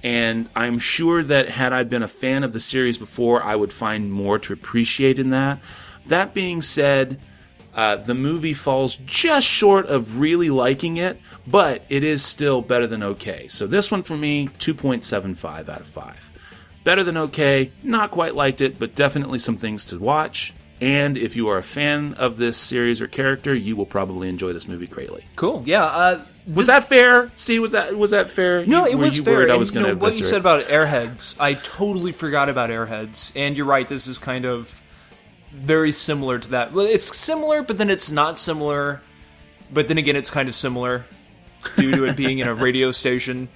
And 0.03 0.49
I'm 0.57 0.81
sure 0.81 1.23
that 1.23 1.49
had 1.49 1.73
I 1.73 1.85
been 1.85 2.03
a 2.03 2.09
fan 2.09 2.43
of 2.43 2.53
the 2.53 2.61
series 2.61 2.99
before, 2.99 3.41
I 3.43 3.55
would 3.55 3.73
find 3.73 4.13
more 4.13 4.39
to 4.41 4.53
appreciate 4.53 5.21
in 5.21 5.31
that. 5.31 5.61
That 6.07 6.35
being 6.35 6.61
said, 6.61 7.21
uh, 7.75 7.97
the 7.97 8.15
movie 8.15 8.55
falls 8.55 8.97
just 8.97 9.47
short 9.47 9.87
of 9.87 10.19
really 10.19 10.51
liking 10.51 10.97
it, 10.99 11.21
but 11.47 11.85
it 11.89 12.05
is 12.05 12.25
still 12.25 12.61
better 12.63 12.87
than 12.87 13.03
okay. 13.03 13.49
So 13.49 13.67
this 13.67 13.91
one 13.91 14.03
for 14.03 14.17
me, 14.17 14.49
2.75 14.59 15.69
out 15.69 15.81
of 15.81 15.87
5. 15.89 16.33
Better 16.85 17.05
than 17.05 17.17
okay, 17.17 17.71
not 17.83 18.11
quite 18.11 18.35
liked 18.35 18.61
it, 18.61 18.79
but 18.79 18.95
definitely 18.95 19.39
some 19.39 19.57
things 19.57 19.85
to 19.87 19.99
watch. 19.99 20.53
And 20.81 21.17
if 21.17 21.37
you 21.37 21.47
are 21.49 21.59
a 21.59 21.63
fan 21.63 22.15
of 22.15 22.39
this 22.39 22.57
series 22.57 23.01
or 23.01 23.07
character, 23.07 23.55
you 23.55 23.77
will 23.77 23.87
probably 23.87 24.29
enjoy 24.29 24.53
this 24.53 24.67
movie 24.67 24.89
greatly. 24.89 25.25
Cool. 25.37 25.63
Yeah. 25.65 25.85
Uh, 25.85 26.25
Was 26.53 26.67
that 26.67 26.83
fair? 26.83 27.31
See, 27.37 27.61
was 27.61 27.71
that 27.71 27.97
was 27.97 28.11
that 28.11 28.29
fair? 28.29 28.67
No, 28.67 28.87
You- 28.87 28.93
it 28.93 28.95
was 28.97 29.17
you 29.17 29.23
fair. 29.23 29.49
I 29.53 29.55
was 29.55 29.69
you 29.69 29.75
going 29.75 29.87
know, 29.87 29.95
to 29.95 30.01
what 30.01 30.17
you 30.17 30.25
said 30.25 30.41
about 30.41 30.65
Airheads, 30.67 31.37
I 31.41 31.55
totally 31.55 32.11
forgot 32.11 32.49
about 32.49 32.71
Airheads. 32.71 33.31
And 33.37 33.57
you're 33.57 33.65
right. 33.65 33.87
This 33.87 34.09
is 34.09 34.19
kind 34.19 34.45
of 34.45 34.81
very 35.53 35.93
similar 35.93 36.39
to 36.39 36.51
that. 36.51 36.73
Well, 36.73 36.87
it's 36.87 37.17
similar, 37.17 37.63
but 37.63 37.79
then 37.79 37.91
it's 37.91 38.11
not 38.11 38.39
similar. 38.39 39.03
But 39.73 39.89
then 39.89 39.99
again, 39.99 40.17
it's 40.17 40.31
kind 40.31 40.49
of 40.49 40.55
similar 40.55 41.07
due 41.77 41.93
to 41.93 42.05
it 42.05 42.17
being 42.17 42.39
in 42.39 42.49
a 42.49 42.55
radio 42.55 42.93
station. 42.93 43.49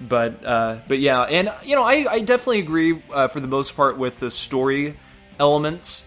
But 0.00 0.44
uh, 0.44 0.78
but 0.88 0.98
yeah, 0.98 1.22
and 1.22 1.52
you 1.62 1.76
know, 1.76 1.82
I, 1.82 2.06
I 2.10 2.20
definitely 2.20 2.58
agree 2.60 3.02
uh, 3.12 3.28
for 3.28 3.40
the 3.40 3.46
most 3.46 3.76
part 3.76 3.96
with 3.96 4.20
the 4.20 4.30
story 4.30 4.96
elements. 5.38 6.06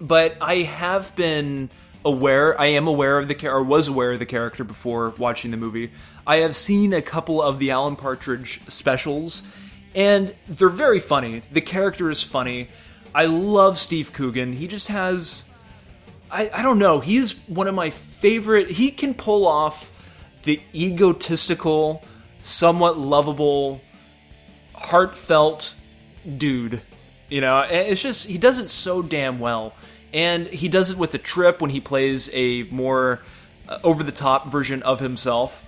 But 0.00 0.36
I 0.40 0.56
have 0.56 1.14
been 1.16 1.70
aware. 2.04 2.58
I 2.60 2.66
am 2.66 2.86
aware 2.86 3.18
of 3.18 3.28
the 3.28 3.34
char- 3.34 3.56
or 3.56 3.64
was 3.64 3.88
aware 3.88 4.12
of 4.12 4.18
the 4.18 4.26
character 4.26 4.62
before 4.62 5.10
watching 5.18 5.50
the 5.50 5.56
movie. 5.56 5.90
I 6.26 6.36
have 6.38 6.54
seen 6.54 6.92
a 6.92 7.02
couple 7.02 7.42
of 7.42 7.58
the 7.58 7.70
Alan 7.70 7.96
Partridge 7.96 8.60
specials, 8.68 9.42
and 9.94 10.34
they're 10.48 10.68
very 10.68 11.00
funny. 11.00 11.42
The 11.50 11.60
character 11.60 12.10
is 12.10 12.22
funny. 12.22 12.68
I 13.16 13.24
love 13.24 13.78
Steve 13.78 14.12
Coogan. 14.12 14.52
He 14.52 14.68
just 14.68 14.88
has. 14.88 15.46
I, 16.30 16.50
I 16.52 16.62
don't 16.62 16.78
know. 16.78 17.00
He's 17.00 17.32
one 17.48 17.66
of 17.66 17.74
my 17.74 17.88
favorite. 17.88 18.68
He 18.68 18.90
can 18.90 19.14
pull 19.14 19.46
off 19.46 19.90
the 20.42 20.60
egotistical, 20.74 22.04
somewhat 22.42 22.98
lovable, 22.98 23.80
heartfelt 24.74 25.76
dude. 26.36 26.82
You 27.30 27.40
know, 27.40 27.60
it's 27.62 28.02
just 28.02 28.26
he 28.26 28.36
does 28.36 28.58
it 28.58 28.68
so 28.68 29.00
damn 29.00 29.38
well, 29.38 29.72
and 30.12 30.46
he 30.46 30.68
does 30.68 30.90
it 30.90 30.98
with 30.98 31.14
a 31.14 31.18
trip 31.18 31.62
when 31.62 31.70
he 31.70 31.80
plays 31.80 32.28
a 32.34 32.64
more 32.64 33.22
uh, 33.66 33.78
over 33.82 34.02
the 34.02 34.12
top 34.12 34.50
version 34.50 34.82
of 34.82 35.00
himself. 35.00 35.64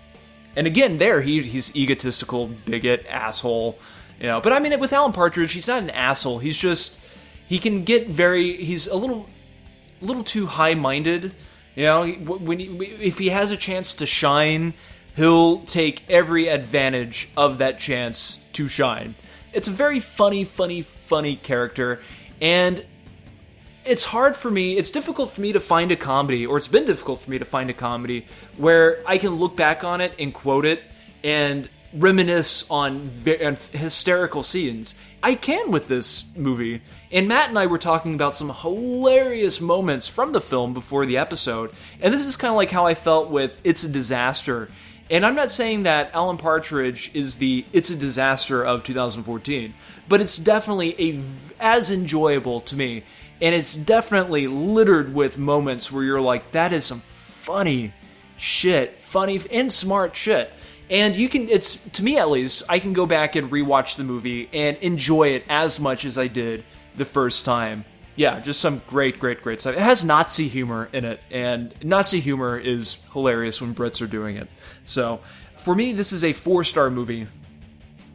And 0.54 0.66
again, 0.66 0.98
there 0.98 1.22
he 1.22 1.40
he's 1.40 1.74
egotistical, 1.74 2.48
bigot, 2.66 3.06
asshole. 3.08 3.78
You 4.20 4.26
know, 4.26 4.42
but 4.42 4.52
I 4.52 4.58
mean, 4.58 4.78
with 4.78 4.92
Alan 4.92 5.12
Partridge, 5.12 5.52
he's 5.52 5.68
not 5.68 5.82
an 5.82 5.90
asshole. 5.90 6.40
He's 6.40 6.58
just 6.58 7.00
he 7.48 7.58
can 7.58 7.84
get 7.84 8.08
very. 8.08 8.56
He's 8.56 8.86
a 8.86 8.96
little 8.96 9.26
a 10.00 10.04
little 10.04 10.24
too 10.24 10.46
high 10.46 10.74
minded. 10.74 11.34
You 11.74 11.84
know, 11.84 12.06
when 12.08 12.58
he, 12.58 12.66
if 12.66 13.18
he 13.18 13.28
has 13.28 13.50
a 13.50 13.56
chance 13.56 13.94
to 13.94 14.06
shine, 14.06 14.74
he'll 15.16 15.60
take 15.60 16.02
every 16.10 16.48
advantage 16.48 17.28
of 17.36 17.58
that 17.58 17.78
chance 17.78 18.38
to 18.54 18.68
shine. 18.68 19.14
It's 19.52 19.68
a 19.68 19.72
very 19.72 20.00
funny, 20.00 20.44
funny, 20.44 20.82
funny 20.82 21.36
character, 21.36 22.02
and 22.40 22.84
it's 23.84 24.04
hard 24.04 24.36
for 24.36 24.50
me. 24.50 24.76
It's 24.76 24.90
difficult 24.90 25.32
for 25.32 25.40
me 25.40 25.52
to 25.52 25.60
find 25.60 25.90
a 25.90 25.96
comedy, 25.96 26.46
or 26.46 26.58
it's 26.58 26.68
been 26.68 26.84
difficult 26.84 27.22
for 27.22 27.30
me 27.30 27.38
to 27.38 27.44
find 27.44 27.70
a 27.70 27.74
comedy 27.74 28.26
where 28.56 29.02
I 29.06 29.18
can 29.18 29.36
look 29.36 29.56
back 29.56 29.84
on 29.84 30.00
it 30.00 30.12
and 30.18 30.34
quote 30.34 30.66
it 30.66 30.82
and 31.24 31.68
reminisce 31.94 32.68
on, 32.70 33.10
on 33.26 33.56
hysterical 33.72 34.42
scenes. 34.42 34.94
I 35.22 35.34
can 35.34 35.70
with 35.70 35.88
this 35.88 36.26
movie. 36.36 36.82
And 37.10 37.26
Matt 37.26 37.48
and 37.48 37.58
I 37.58 37.66
were 37.66 37.78
talking 37.78 38.14
about 38.14 38.36
some 38.36 38.50
hilarious 38.50 39.62
moments 39.62 40.08
from 40.08 40.32
the 40.32 40.42
film 40.42 40.74
before 40.74 41.06
the 41.06 41.16
episode. 41.16 41.72
And 42.00 42.12
this 42.12 42.26
is 42.26 42.36
kind 42.36 42.50
of 42.50 42.56
like 42.56 42.70
how 42.70 42.84
I 42.84 42.94
felt 42.94 43.30
with 43.30 43.58
It's 43.64 43.82
a 43.82 43.88
Disaster. 43.88 44.68
And 45.10 45.24
I'm 45.24 45.34
not 45.34 45.50
saying 45.50 45.84
that 45.84 46.10
Alan 46.12 46.36
Partridge 46.36 47.10
is 47.14 47.36
the 47.36 47.64
It's 47.72 47.88
a 47.88 47.96
Disaster 47.96 48.62
of 48.62 48.84
2014, 48.84 49.72
but 50.06 50.20
it's 50.20 50.36
definitely 50.36 50.94
a 51.00 51.22
as 51.58 51.90
enjoyable 51.90 52.60
to 52.62 52.76
me. 52.76 53.04
And 53.40 53.54
it's 53.54 53.74
definitely 53.74 54.46
littered 54.46 55.14
with 55.14 55.38
moments 55.38 55.90
where 55.90 56.04
you're 56.04 56.20
like, 56.20 56.50
that 56.50 56.74
is 56.74 56.84
some 56.84 57.00
funny 57.00 57.94
shit, 58.36 58.98
funny 58.98 59.40
and 59.50 59.72
smart 59.72 60.14
shit. 60.14 60.52
And 60.90 61.16
you 61.16 61.30
can, 61.30 61.48
it's, 61.48 61.76
to 61.90 62.04
me 62.04 62.18
at 62.18 62.30
least, 62.30 62.64
I 62.68 62.78
can 62.78 62.92
go 62.92 63.06
back 63.06 63.34
and 63.36 63.50
rewatch 63.50 63.96
the 63.96 64.04
movie 64.04 64.50
and 64.52 64.76
enjoy 64.78 65.28
it 65.28 65.44
as 65.48 65.80
much 65.80 66.04
as 66.04 66.18
I 66.18 66.26
did 66.26 66.64
the 66.98 67.04
first 67.04 67.44
time. 67.44 67.84
Yeah, 68.16 68.40
just 68.40 68.60
some 68.60 68.82
great, 68.88 69.20
great, 69.20 69.42
great 69.42 69.60
stuff. 69.60 69.76
It 69.76 69.80
has 69.80 70.04
Nazi 70.04 70.48
humor 70.48 70.88
in 70.92 71.04
it, 71.04 71.20
and 71.30 71.72
Nazi 71.84 72.18
humor 72.18 72.58
is 72.58 72.98
hilarious 73.12 73.60
when 73.60 73.74
Brits 73.74 74.02
are 74.02 74.08
doing 74.08 74.36
it. 74.36 74.48
So, 74.84 75.20
for 75.56 75.74
me, 75.74 75.92
this 75.92 76.12
is 76.12 76.24
a 76.24 76.32
four 76.32 76.64
star 76.64 76.90
movie. 76.90 77.28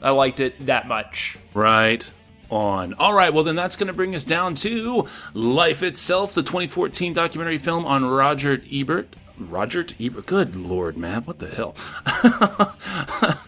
I 0.01 0.09
liked 0.09 0.41
it 0.41 0.65
that 0.65 0.87
much. 0.87 1.37
Right 1.53 2.11
on. 2.49 2.93
All 2.95 3.13
right, 3.13 3.33
well, 3.33 3.43
then 3.43 3.55
that's 3.55 3.75
going 3.75 3.87
to 3.87 3.93
bring 3.93 4.15
us 4.15 4.25
down 4.25 4.55
to 4.55 5.07
Life 5.33 5.81
Itself, 5.81 6.33
the 6.33 6.43
2014 6.43 7.13
documentary 7.13 7.57
film 7.57 7.85
on 7.85 8.05
Roger 8.05 8.61
Ebert. 8.71 9.15
Roger 9.37 9.85
Ebert? 9.99 10.25
Good 10.25 10.55
lord, 10.55 10.97
man. 10.97 11.23
what 11.23 11.39
the 11.39 11.47
hell? 11.47 11.75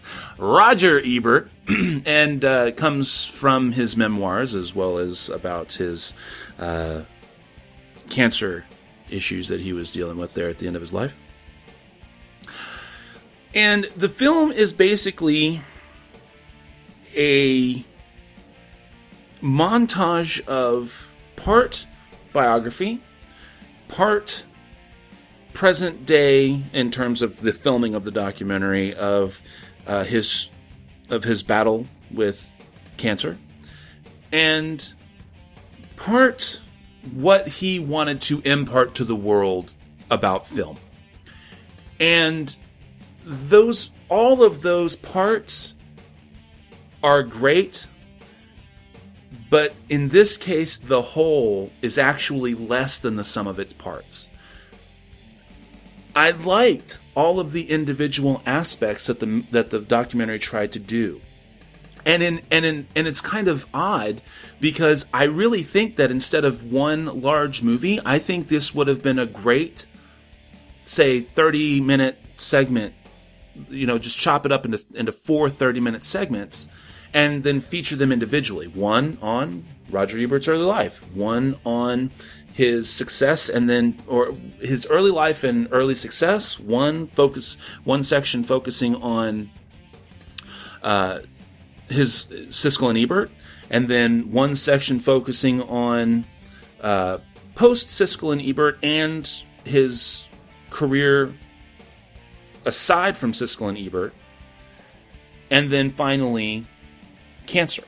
Roger 0.38 1.00
Ebert, 1.04 1.50
and 1.68 2.44
uh, 2.44 2.72
comes 2.72 3.24
from 3.24 3.72
his 3.72 3.96
memoirs 3.96 4.54
as 4.54 4.74
well 4.74 4.98
as 4.98 5.28
about 5.30 5.74
his 5.74 6.14
uh, 6.58 7.02
cancer 8.10 8.66
issues 9.08 9.48
that 9.48 9.60
he 9.60 9.72
was 9.72 9.92
dealing 9.92 10.18
with 10.18 10.34
there 10.34 10.48
at 10.48 10.58
the 10.58 10.66
end 10.66 10.76
of 10.76 10.82
his 10.82 10.92
life. 10.92 11.14
And 13.54 13.84
the 13.96 14.08
film 14.08 14.52
is 14.52 14.72
basically 14.72 15.62
a 17.14 17.84
montage 19.40 20.46
of 20.46 21.10
part 21.36 21.86
biography, 22.32 23.00
part 23.88 24.44
present 25.54 26.04
day 26.04 26.62
in 26.74 26.90
terms 26.90 27.22
of 27.22 27.40
the 27.40 27.52
filming 27.52 27.94
of 27.94 28.04
the 28.04 28.10
documentary 28.10 28.94
of 28.94 29.40
uh, 29.86 30.04
his 30.04 30.50
of 31.10 31.24
his 31.24 31.42
battle 31.42 31.86
with 32.10 32.52
cancer, 32.96 33.38
and 34.32 34.92
part 35.96 36.60
what 37.14 37.46
he 37.46 37.78
wanted 37.78 38.20
to 38.20 38.40
impart 38.40 38.94
to 38.96 39.04
the 39.04 39.16
world 39.16 39.74
about 40.10 40.46
film. 40.46 40.76
And 42.00 42.56
those 43.24 43.92
all 44.08 44.42
of 44.42 44.62
those 44.62 44.96
parts 44.96 45.74
are 47.02 47.22
great 47.22 47.86
but 49.50 49.74
in 49.88 50.08
this 50.08 50.36
case 50.36 50.76
the 50.76 51.02
whole 51.02 51.70
is 51.82 51.98
actually 51.98 52.54
less 52.54 52.98
than 52.98 53.16
the 53.16 53.24
sum 53.24 53.46
of 53.46 53.58
its 53.58 53.72
parts 53.72 54.30
i 56.16 56.30
liked 56.30 56.98
all 57.14 57.38
of 57.38 57.52
the 57.52 57.70
individual 57.70 58.42
aspects 58.46 59.06
that 59.06 59.20
the 59.20 59.44
that 59.50 59.70
the 59.70 59.78
documentary 59.78 60.38
tried 60.38 60.72
to 60.72 60.78
do. 60.78 61.20
And 62.04 62.22
in 62.22 62.40
and 62.50 62.64
in 62.64 62.86
and 62.94 63.06
it's 63.08 63.20
kind 63.20 63.48
of 63.48 63.66
odd 63.74 64.22
because 64.60 65.06
i 65.12 65.24
really 65.24 65.64
think 65.64 65.96
that 65.96 66.10
instead 66.10 66.44
of 66.44 66.72
one 66.72 67.20
large 67.20 67.62
movie 67.62 68.00
i 68.04 68.20
think 68.20 68.46
this 68.46 68.72
would 68.72 68.86
have 68.86 69.02
been 69.02 69.18
a 69.18 69.26
great 69.26 69.86
say 70.84 71.20
30 71.20 71.80
minute 71.80 72.16
segment 72.36 72.94
you 73.68 73.88
know 73.88 73.98
just 73.98 74.18
chop 74.20 74.46
it 74.46 74.52
up 74.52 74.64
into 74.64 74.84
into 74.94 75.10
four 75.10 75.50
30 75.50 75.80
minute 75.80 76.04
segments 76.04 76.68
and 77.12 77.42
then 77.44 77.60
feature 77.60 77.96
them 77.96 78.12
individually. 78.12 78.66
One 78.66 79.18
on 79.22 79.64
roger 79.90 80.18
ebert's 80.18 80.48
early 80.48 80.64
life 80.64 80.98
one 81.14 81.56
on 81.64 82.10
his 82.56 82.88
success 82.88 83.50
and 83.50 83.68
then 83.68 83.98
or 84.06 84.32
his 84.60 84.86
early 84.86 85.10
life 85.10 85.44
and 85.44 85.68
early 85.70 85.94
success 85.94 86.58
one 86.58 87.06
focus 87.08 87.58
one 87.84 88.02
section 88.02 88.42
focusing 88.42 88.94
on 88.96 89.50
uh, 90.82 91.18
his 91.88 92.28
Siskel 92.48 92.90
and 92.90 92.98
Ebert, 92.98 93.30
and 93.70 93.88
then 93.88 94.30
one 94.32 94.54
section 94.54 95.00
focusing 95.00 95.60
on 95.62 96.24
uh, 96.80 97.18
post 97.54 97.88
Siskel 97.88 98.32
and 98.32 98.40
Ebert 98.40 98.78
and 98.82 99.30
his 99.64 100.28
career 100.70 101.34
aside 102.64 103.16
from 103.16 103.32
Siskel 103.32 103.68
and 103.68 103.78
Ebert, 103.78 104.14
and 105.50 105.70
then 105.70 105.90
finally 105.90 106.66
cancer. 107.46 107.84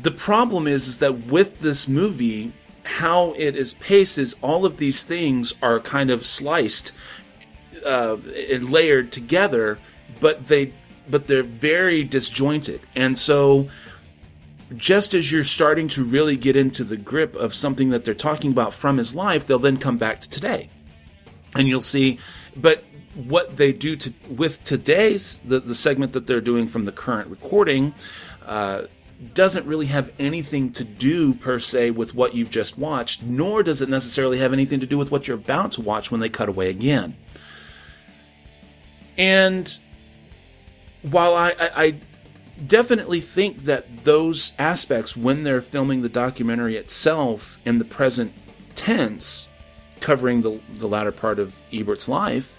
The 0.00 0.10
problem 0.12 0.66
is, 0.66 0.86
is 0.86 0.98
that 0.98 1.26
with 1.26 1.58
this 1.58 1.88
movie, 1.88 2.52
how 2.88 3.34
it 3.36 3.54
is 3.54 3.74
paced 3.74 4.16
is 4.18 4.34
all 4.40 4.64
of 4.64 4.78
these 4.78 5.04
things 5.04 5.54
are 5.60 5.78
kind 5.78 6.10
of 6.10 6.24
sliced 6.24 6.92
uh, 7.84 8.16
and 8.50 8.70
layered 8.70 9.12
together, 9.12 9.78
but 10.20 10.46
they 10.46 10.72
but 11.06 11.26
they're 11.26 11.42
very 11.42 12.02
disjointed, 12.02 12.80
and 12.94 13.18
so 13.18 13.68
just 14.76 15.14
as 15.14 15.30
you're 15.30 15.44
starting 15.44 15.88
to 15.88 16.04
really 16.04 16.36
get 16.36 16.56
into 16.56 16.84
the 16.84 16.96
grip 16.96 17.34
of 17.36 17.54
something 17.54 17.90
that 17.90 18.04
they're 18.04 18.14
talking 18.14 18.50
about 18.50 18.74
from 18.74 18.98
his 18.98 19.14
life, 19.14 19.46
they'll 19.46 19.58
then 19.58 19.76
come 19.76 19.98
back 19.98 20.20
to 20.22 20.30
today, 20.30 20.70
and 21.54 21.68
you'll 21.68 21.82
see. 21.82 22.18
But 22.56 22.84
what 23.14 23.56
they 23.56 23.72
do 23.72 23.96
to 23.96 24.14
with 24.30 24.64
today's 24.64 25.40
the, 25.40 25.60
the 25.60 25.74
segment 25.74 26.12
that 26.14 26.26
they're 26.26 26.40
doing 26.40 26.66
from 26.68 26.86
the 26.86 26.92
current 26.92 27.28
recording 27.28 27.92
uh, 28.46 28.82
doesn't 29.34 29.66
really 29.66 29.86
have 29.86 30.12
anything 30.18 30.72
to 30.72 30.84
do 30.84 31.34
per 31.34 31.58
se 31.58 31.90
with 31.90 32.14
what 32.14 32.34
you've 32.34 32.50
just 32.50 32.78
watched, 32.78 33.22
nor 33.22 33.62
does 33.62 33.82
it 33.82 33.88
necessarily 33.88 34.38
have 34.38 34.52
anything 34.52 34.78
to 34.80 34.86
do 34.86 34.96
with 34.96 35.10
what 35.10 35.26
you're 35.26 35.36
about 35.36 35.72
to 35.72 35.80
watch 35.80 36.10
when 36.10 36.20
they 36.20 36.28
cut 36.28 36.48
away 36.48 36.70
again. 36.70 37.16
And 39.16 39.76
while 41.02 41.34
I, 41.34 41.50
I, 41.50 41.70
I 41.84 41.94
definitely 42.64 43.20
think 43.20 43.64
that 43.64 44.04
those 44.04 44.52
aspects, 44.58 45.16
when 45.16 45.42
they're 45.42 45.62
filming 45.62 46.02
the 46.02 46.08
documentary 46.08 46.76
itself 46.76 47.58
in 47.64 47.78
the 47.78 47.84
present 47.84 48.32
tense, 48.76 49.48
covering 50.00 50.42
the, 50.42 50.60
the 50.76 50.86
latter 50.86 51.12
part 51.12 51.40
of 51.40 51.58
Ebert's 51.72 52.08
life, 52.08 52.56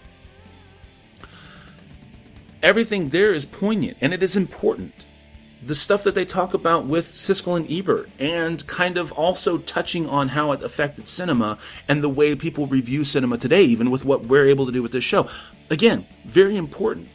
everything 2.62 3.10
there 3.10 3.32
is 3.32 3.46
poignant 3.46 3.98
and 4.02 4.14
it 4.14 4.22
is 4.22 4.36
important. 4.36 5.06
The 5.62 5.76
stuff 5.76 6.04
that 6.04 6.16
they 6.16 6.26
talk 6.26 6.54
about 6.54 6.86
with 6.86 7.08
Siskel 7.08 7.58
and 7.58 7.70
Ebert, 7.70 8.10
and 8.18 8.66
kind 8.66 8.98
of 8.98 9.12
also 9.12 9.58
touching 9.58 10.08
on 10.08 10.30
how 10.30 10.54
it 10.54 10.64
affected 10.64 11.08
cinema 11.08 11.58
and 11.88 12.02
the 12.02 12.10
way 12.10 12.36
people 12.36 12.66
review 12.66 13.04
cinema 13.04 13.38
today, 13.38 13.64
even 13.64 13.92
with 13.92 14.06
what 14.06 14.26
we're 14.26 14.46
able 14.46 14.66
to 14.66 14.72
do 14.72 14.82
with 14.82 14.94
this 14.94 15.04
show. 15.04 15.28
Again, 15.70 16.06
very 16.26 16.56
important. 16.56 17.10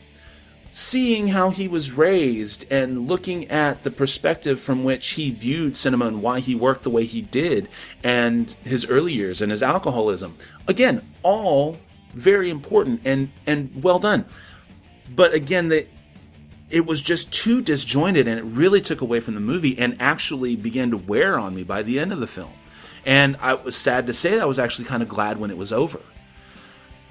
Seeing 0.72 1.28
how 1.28 1.50
he 1.50 1.68
was 1.68 1.92
raised 1.92 2.70
and 2.70 3.08
looking 3.08 3.50
at 3.50 3.82
the 3.84 3.90
perspective 3.90 4.60
from 4.60 4.84
which 4.84 5.10
he 5.10 5.30
viewed 5.30 5.76
cinema 5.76 6.06
and 6.06 6.20
why 6.20 6.40
he 6.40 6.54
worked 6.54 6.82
the 6.82 6.90
way 6.90 7.04
he 7.04 7.22
did, 7.22 7.68
and 8.02 8.50
his 8.64 8.84
early 8.86 9.12
years 9.12 9.40
and 9.40 9.52
his 9.52 9.62
alcoholism. 9.62 10.36
Again, 10.68 11.00
all 11.22 11.78
very 12.12 12.50
important 12.50 13.00
and, 13.04 13.30
and 13.46 13.82
well 13.82 13.98
done 13.98 14.26
but 15.08 15.34
again, 15.34 15.68
the, 15.68 15.86
it 16.74 16.86
was 16.86 17.00
just 17.00 17.32
too 17.32 17.62
disjointed 17.62 18.26
and 18.26 18.36
it 18.36 18.42
really 18.42 18.80
took 18.80 19.00
away 19.00 19.20
from 19.20 19.34
the 19.34 19.40
movie 19.40 19.78
and 19.78 19.96
actually 20.00 20.56
began 20.56 20.90
to 20.90 20.96
wear 20.96 21.38
on 21.38 21.54
me 21.54 21.62
by 21.62 21.82
the 21.84 22.00
end 22.00 22.12
of 22.12 22.18
the 22.18 22.26
film. 22.26 22.52
And 23.06 23.36
I 23.40 23.54
was 23.54 23.76
sad 23.76 24.08
to 24.08 24.12
say 24.12 24.30
that 24.30 24.40
I 24.40 24.44
was 24.44 24.58
actually 24.58 24.86
kind 24.86 25.00
of 25.00 25.08
glad 25.08 25.38
when 25.38 25.52
it 25.52 25.56
was 25.56 25.72
over. 25.72 26.00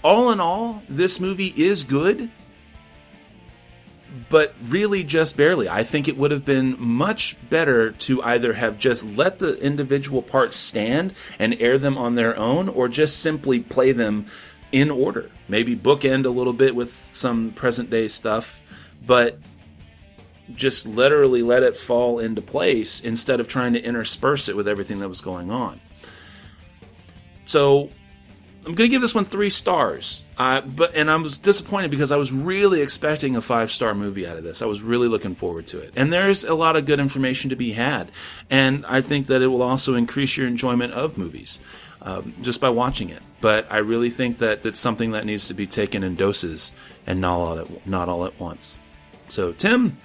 All 0.03 0.33
in 0.33 0.41
all, 0.41 0.83
this 0.89 1.17
movie 1.17 1.53
is 1.55 1.85
good, 1.85 2.29
but 4.29 4.53
really 4.67 5.01
just 5.01 5.37
barely. 5.37 5.69
I 5.69 5.85
think 5.85 6.09
it 6.09 6.17
would 6.17 6.31
have 6.31 6.43
been 6.43 6.75
much 6.77 7.37
better 7.49 7.91
to 7.91 8.21
either 8.21 8.51
have 8.51 8.77
just 8.77 9.05
let 9.05 9.39
the 9.39 9.57
individual 9.59 10.21
parts 10.21 10.57
stand 10.57 11.13
and 11.39 11.55
air 11.61 11.77
them 11.77 11.97
on 11.97 12.15
their 12.15 12.35
own 12.35 12.67
or 12.67 12.89
just 12.89 13.21
simply 13.21 13.61
play 13.61 13.93
them 13.93 14.25
in 14.73 14.91
order. 14.91 15.31
Maybe 15.47 15.73
bookend 15.73 16.25
a 16.25 16.29
little 16.29 16.51
bit 16.51 16.75
with 16.75 16.93
some 16.93 17.51
present 17.51 17.89
day 17.89 18.09
stuff, 18.09 18.61
but 19.05 19.39
just 20.53 20.85
literally 20.85 21.41
let 21.41 21.63
it 21.63 21.77
fall 21.77 22.19
into 22.19 22.41
place 22.41 23.01
instead 23.01 23.39
of 23.39 23.47
trying 23.47 23.73
to 23.73 23.81
intersperse 23.81 24.49
it 24.49 24.55
with 24.55 24.67
everything 24.67 24.99
that 24.99 25.09
was 25.09 25.21
going 25.21 25.49
on. 25.49 25.79
So 27.45 27.89
I'm 28.65 28.75
going 28.75 28.89
to 28.89 28.91
give 28.91 29.01
this 29.01 29.13
one 29.13 29.25
three 29.25 29.49
stars. 29.49 30.23
Uh, 30.37 30.61
but 30.61 30.95
and 30.95 31.11
I 31.11 31.15
was 31.17 31.37
disappointed 31.37 31.91
because 31.91 32.11
I 32.11 32.17
was 32.17 32.31
really 32.31 32.81
expecting 32.81 33.35
a 33.35 33.41
five 33.41 33.71
star 33.71 33.93
movie 33.93 34.25
out 34.25 34.37
of 34.37 34.43
this. 34.43 34.61
I 34.61 34.65
was 34.65 34.81
really 34.81 35.07
looking 35.07 35.35
forward 35.35 35.67
to 35.67 35.79
it, 35.79 35.93
and 35.95 36.13
there's 36.13 36.43
a 36.43 36.53
lot 36.53 36.75
of 36.77 36.85
good 36.85 36.99
information 36.99 37.49
to 37.49 37.55
be 37.55 37.73
had. 37.73 38.11
And 38.49 38.85
I 38.85 39.01
think 39.01 39.27
that 39.27 39.41
it 39.41 39.47
will 39.47 39.61
also 39.61 39.95
increase 39.95 40.37
your 40.37 40.47
enjoyment 40.47 40.93
of 40.93 41.17
movies 41.17 41.59
um, 42.01 42.33
just 42.41 42.61
by 42.61 42.69
watching 42.69 43.09
it. 43.09 43.21
But 43.41 43.67
I 43.69 43.77
really 43.79 44.09
think 44.09 44.37
that 44.37 44.65
it's 44.65 44.79
something 44.79 45.11
that 45.11 45.25
needs 45.25 45.47
to 45.47 45.53
be 45.53 45.67
taken 45.67 46.03
in 46.03 46.15
doses 46.15 46.73
and 47.05 47.19
not 47.19 47.37
all 47.37 47.59
at, 47.59 47.87
not 47.87 48.07
all 48.07 48.25
at 48.25 48.39
once. 48.39 48.79
So, 49.27 49.51
Tim, 49.51 49.97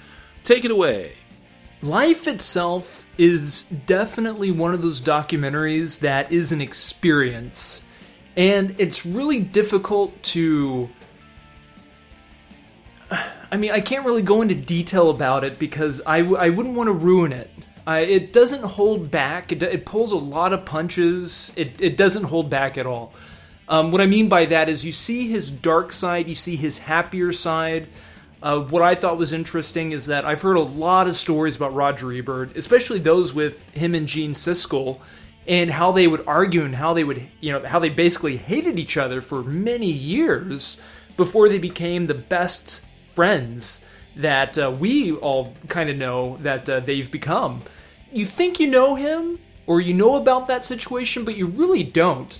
take 0.48 0.64
it 0.64 0.70
away. 0.70 1.12
Life 1.82 2.26
itself 2.26 3.06
is 3.18 3.64
definitely 3.64 4.50
one 4.50 4.72
of 4.72 4.80
those 4.80 5.00
documentaries 5.00 6.00
that 6.00 6.32
is 6.32 6.52
an 6.52 6.60
experience. 6.60 7.84
And 8.36 8.74
it's 8.78 9.04
really 9.04 9.40
difficult 9.40 10.20
to. 10.24 10.88
I 13.50 13.56
mean, 13.56 13.72
I 13.72 13.80
can't 13.80 14.04
really 14.04 14.22
go 14.22 14.42
into 14.42 14.54
detail 14.54 15.10
about 15.10 15.44
it 15.44 15.58
because 15.58 16.02
I 16.06 16.20
w- 16.20 16.36
I 16.36 16.48
wouldn't 16.50 16.74
want 16.74 16.88
to 16.88 16.92
ruin 16.92 17.32
it. 17.32 17.50
It 17.86 18.34
doesn't 18.34 18.62
hold 18.62 19.10
back. 19.10 19.50
It, 19.50 19.62
it, 19.62 19.86
pulls 19.86 20.12
a 20.12 20.16
lot 20.16 20.52
of 20.52 20.66
punches. 20.66 21.54
It, 21.56 21.80
it 21.80 21.96
doesn't 21.96 22.24
hold 22.24 22.50
back 22.50 22.76
at 22.76 22.84
all. 22.84 23.14
Um, 23.66 23.92
what 23.92 24.02
I 24.02 24.06
mean 24.06 24.28
by 24.28 24.44
that 24.44 24.68
is 24.68 24.84
you 24.84 24.92
see 24.92 25.28
his 25.28 25.50
dark 25.50 25.92
side, 25.92 26.28
you 26.28 26.34
see 26.34 26.56
his 26.56 26.80
happier 26.80 27.32
side. 27.32 27.88
Uh, 28.42 28.60
what 28.60 28.82
I 28.82 28.94
thought 28.94 29.18
was 29.18 29.32
interesting 29.32 29.92
is 29.92 30.06
that 30.06 30.24
I've 30.24 30.42
heard 30.42 30.56
a 30.56 30.62
lot 30.62 31.08
of 31.08 31.14
stories 31.14 31.56
about 31.56 31.74
Roger 31.74 32.12
Ebert, 32.12 32.56
especially 32.56 32.98
those 32.98 33.34
with 33.34 33.68
him 33.70 33.94
and 33.94 34.06
Gene 34.06 34.32
Siskel, 34.32 35.00
and 35.46 35.70
how 35.70 35.92
they 35.92 36.06
would 36.06 36.24
argue 36.26 36.62
and 36.62 36.76
how 36.76 36.92
they 36.92 37.04
would, 37.04 37.22
you 37.40 37.52
know, 37.52 37.64
how 37.66 37.78
they 37.78 37.88
basically 37.88 38.36
hated 38.36 38.78
each 38.78 38.96
other 38.96 39.20
for 39.20 39.42
many 39.42 39.90
years 39.90 40.80
before 41.16 41.48
they 41.48 41.58
became 41.58 42.06
the 42.06 42.14
best 42.14 42.84
friends 43.10 43.84
that 44.14 44.58
uh, 44.58 44.70
we 44.70 45.12
all 45.12 45.54
kind 45.68 45.90
of 45.90 45.96
know 45.96 46.36
that 46.42 46.68
uh, 46.68 46.80
they've 46.80 47.10
become 47.10 47.62
you 48.12 48.24
think 48.24 48.58
you 48.58 48.66
know 48.66 48.94
him 48.94 49.38
or 49.66 49.80
you 49.80 49.94
know 49.94 50.16
about 50.16 50.46
that 50.48 50.64
situation, 50.64 51.24
but 51.24 51.36
you 51.36 51.46
really 51.46 51.82
don't. 51.82 52.38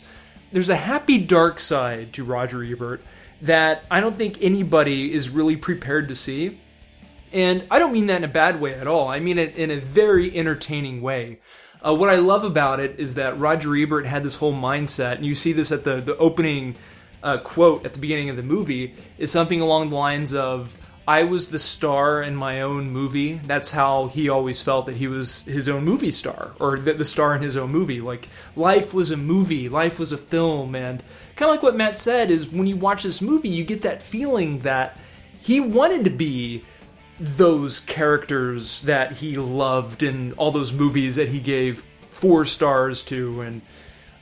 There's 0.51 0.70
a 0.70 0.77
happy 0.77 1.19
dark 1.19 1.61
side 1.61 2.12
to 2.15 2.25
Roger 2.25 2.65
Ebert 2.65 3.03
that 3.43 3.85
I 3.90 4.01
don't 4.01 4.15
think 4.15 4.39
anybody 4.40 5.12
is 5.12 5.31
really 5.31 5.56
prepared 5.56 6.09
to 6.09 6.15
see. 6.15 6.59
And 7.32 7.65
I 7.70 7.78
don't 7.78 7.93
mean 7.93 8.06
that 8.06 8.16
in 8.16 8.24
a 8.24 8.28
bad 8.28 8.60
way 8.60 8.74
at 8.74 8.86
all. 8.86 9.09
I 9.09 9.20
mean 9.20 9.39
it 9.39 9.56
in 9.56 9.70
a 9.70 9.78
very 9.78 10.36
entertaining 10.36 11.02
way. 11.02 11.39
Uh, 11.81 11.94
what 11.94 12.10
I 12.10 12.16
love 12.16 12.44
about 12.44 12.81
it 12.81 12.98
is 12.98 13.15
that 13.15 13.39
Roger 13.39 13.77
Ebert 13.77 14.06
had 14.06 14.24
this 14.24 14.36
whole 14.36 14.55
mindset, 14.55 15.16
and 15.16 15.27
you 15.27 15.35
see 15.35 15.52
this 15.52 15.70
at 15.70 15.85
the, 15.85 16.01
the 16.01 16.16
opening 16.16 16.74
uh, 17.23 17.39
quote 17.39 17.85
at 17.85 17.93
the 17.93 18.01
beginning 18.01 18.31
of 18.31 18.36
the 18.36 18.43
movie, 18.43 18.94
is 19.19 19.31
something 19.31 19.60
along 19.60 19.90
the 19.90 19.97
lines 19.97 20.35
of, 20.35 20.77
I 21.06 21.24
was 21.24 21.48
the 21.48 21.59
star 21.59 22.23
in 22.23 22.36
my 22.36 22.60
own 22.60 22.90
movie. 22.90 23.40
That's 23.44 23.73
how 23.73 24.09
he 24.09 24.28
always 24.28 24.60
felt 24.60 24.86
that 24.86 24.97
he 24.97 25.06
was 25.06 25.40
his 25.47 25.66
own 25.66 25.85
movie 25.85 26.10
star, 26.10 26.52
or 26.60 26.78
the, 26.78 26.93
the 26.93 27.05
star 27.05 27.35
in 27.35 27.43
his 27.43 27.56
own 27.56 27.70
movie. 27.70 28.01
Like 28.01 28.28
life 28.56 28.93
was 28.93 29.10
a 29.10 29.16
movie, 29.16 29.69
life 29.70 29.98
was 29.98 30.12
a 30.12 30.19
film, 30.19 30.74
and 30.74 31.02
kind 31.39 31.51
of 31.51 31.55
like 31.55 31.62
what 31.62 31.77
Matt 31.77 32.01
said 32.01 32.32
is 32.32 32.51
when 32.51 32.66
you 32.66 32.77
watch 32.77 33.05
this 33.05 33.23
movie, 33.23 33.48
you 33.48 33.65
get 33.65 33.82
that 33.82 34.02
feeling 34.02 34.59
that 34.60 34.98
he 35.40 35.60
wanted 35.60 36.02
to 36.02 36.10
be 36.10 36.65
those 37.20 37.78
characters 37.78 38.82
that 38.82 39.12
he 39.12 39.35
loved 39.36 40.02
in 40.02 40.32
all 40.32 40.51
those 40.51 40.73
movies 40.73 41.15
that 41.15 41.28
he 41.28 41.39
gave 41.39 41.85
four 42.10 42.44
stars 42.44 43.05
to, 43.05 43.40
and 43.40 43.62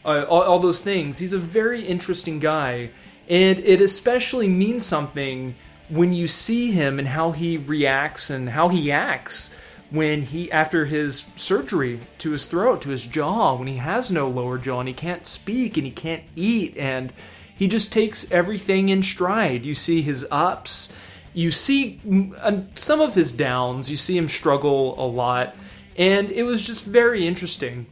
uh, 0.05 0.27
all, 0.29 0.43
all 0.43 0.59
those 0.59 0.83
things. 0.83 1.19
He's 1.19 1.33
a 1.33 1.39
very 1.39 1.87
interesting 1.87 2.39
guy, 2.39 2.91
and 3.31 3.59
it 3.61 3.81
especially 3.81 4.49
means 4.49 4.85
something 4.85 5.55
when 5.89 6.13
you 6.13 6.29
see 6.29 6.71
him 6.71 6.99
and 6.99 7.09
how 7.09 7.33
he 7.33 7.57
reacts 7.57 8.29
and 8.29 8.51
how 8.51 8.69
he 8.69 8.93
acts 8.93 9.57
when 9.91 10.23
he 10.23 10.51
after 10.51 10.87
his 10.87 11.25
surgery 11.37 12.01
to 12.19 12.33
his 12.33 12.47
throat 12.47 12.83
to 12.83 12.91
his 12.91 13.07
jaw 13.07 13.55
when 13.57 13.69
he 13.69 13.77
has 13.77 14.11
no 14.11 14.29
lower 14.29 14.59
jaw 14.59 14.81
and 14.81 14.89
he 14.89 14.95
can't 14.95 15.27
speak 15.27 15.77
and 15.77 15.87
he 15.87 15.93
can't 15.93 16.25
eat 16.35 16.77
and 16.77 17.13
he 17.57 17.69
just 17.69 17.91
takes 17.91 18.31
everything 18.31 18.91
in 18.91 19.03
stride. 19.03 19.65
You 19.65 19.75
see 19.75 20.03
his 20.03 20.27
ups. 20.31 20.93
You 21.33 21.51
see 21.51 22.01
uh, 22.39 22.61
some 22.75 23.01
of 23.01 23.15
his 23.15 23.33
downs. 23.33 23.91
You 23.91 23.97
see 23.97 24.17
him 24.17 24.29
struggle 24.29 24.95
a 25.03 25.07
lot. 25.07 25.57
And 25.97 26.31
it 26.31 26.43
was 26.43 26.67
just 26.67 26.85
very 26.85 27.27
interesting 27.27 27.87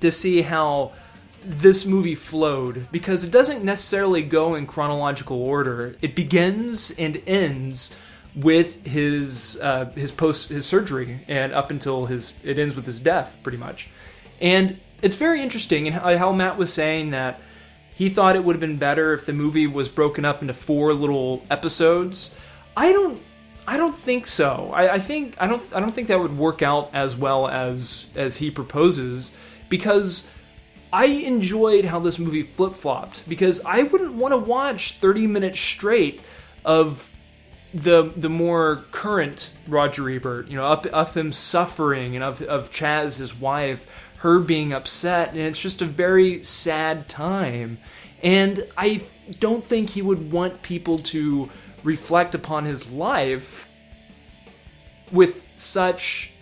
to 0.00 0.10
see 0.10 0.42
how 0.42 0.92
this 1.42 1.86
movie 1.86 2.16
flowed 2.16 2.88
because 2.90 3.22
it 3.24 3.30
doesn't 3.30 3.64
necessarily 3.64 4.22
go 4.22 4.56
in 4.56 4.66
chronological 4.66 5.40
order. 5.40 5.96
It 6.02 6.16
begins 6.16 6.90
and 6.92 7.22
ends 7.26 7.96
with 8.34 8.86
his 8.86 9.58
uh, 9.60 9.86
his 9.96 10.12
post 10.12 10.48
his 10.48 10.66
surgery 10.66 11.20
and 11.28 11.52
up 11.52 11.70
until 11.70 12.06
his 12.06 12.34
it 12.44 12.58
ends 12.58 12.76
with 12.76 12.86
his 12.86 13.00
death 13.00 13.36
pretty 13.42 13.58
much. 13.58 13.88
And 14.40 14.78
it's 15.02 15.16
very 15.16 15.42
interesting, 15.42 15.86
and 15.86 15.96
how, 15.96 16.32
Matt 16.32 16.58
was 16.58 16.72
saying 16.72 17.10
that 17.10 17.40
he 17.94 18.08
thought 18.08 18.36
it 18.36 18.44
would 18.44 18.54
have 18.54 18.60
been 18.60 18.76
better 18.76 19.12
if 19.12 19.26
the 19.26 19.32
movie 19.32 19.66
was 19.66 19.88
broken 19.88 20.24
up 20.24 20.42
into 20.42 20.54
four 20.54 20.94
little 20.94 21.42
episodes. 21.50 22.34
I 22.76 22.92
don't. 22.92 23.20
I 23.66 23.76
don't 23.76 23.96
think 23.96 24.26
so. 24.26 24.70
I, 24.74 24.94
I 24.94 24.98
think 24.98 25.36
I 25.38 25.46
don't. 25.46 25.62
I 25.74 25.80
don't 25.80 25.92
think 25.92 26.08
that 26.08 26.20
would 26.20 26.36
work 26.36 26.62
out 26.62 26.90
as 26.92 27.16
well 27.16 27.48
as 27.48 28.06
as 28.14 28.36
he 28.36 28.50
proposes 28.50 29.36
because 29.68 30.28
I 30.92 31.06
enjoyed 31.06 31.84
how 31.84 32.00
this 32.00 32.18
movie 32.18 32.42
flip 32.42 32.74
flopped 32.74 33.28
because 33.28 33.64
I 33.64 33.82
wouldn't 33.82 34.14
want 34.14 34.32
to 34.32 34.38
watch 34.38 34.96
30 34.96 35.26
minutes 35.28 35.60
straight 35.60 36.22
of 36.64 37.09
the 37.72 38.02
the 38.16 38.28
more 38.28 38.84
current 38.90 39.52
Roger 39.68 40.08
Ebert, 40.10 40.48
you 40.48 40.56
know, 40.56 40.66
of, 40.66 40.86
of 40.86 41.14
him 41.16 41.32
suffering 41.32 42.14
and 42.14 42.24
of, 42.24 42.42
of 42.42 42.70
Chaz, 42.70 43.18
his 43.18 43.38
wife, 43.38 43.88
her 44.18 44.38
being 44.38 44.72
upset, 44.72 45.30
and 45.30 45.40
it's 45.40 45.60
just 45.60 45.82
a 45.82 45.86
very 45.86 46.42
sad 46.42 47.08
time. 47.08 47.78
And 48.22 48.66
I 48.76 49.02
don't 49.38 49.62
think 49.62 49.90
he 49.90 50.02
would 50.02 50.32
want 50.32 50.62
people 50.62 50.98
to 50.98 51.48
reflect 51.84 52.34
upon 52.34 52.64
his 52.64 52.90
life 52.90 53.68
with 55.10 55.52
such 55.56 56.32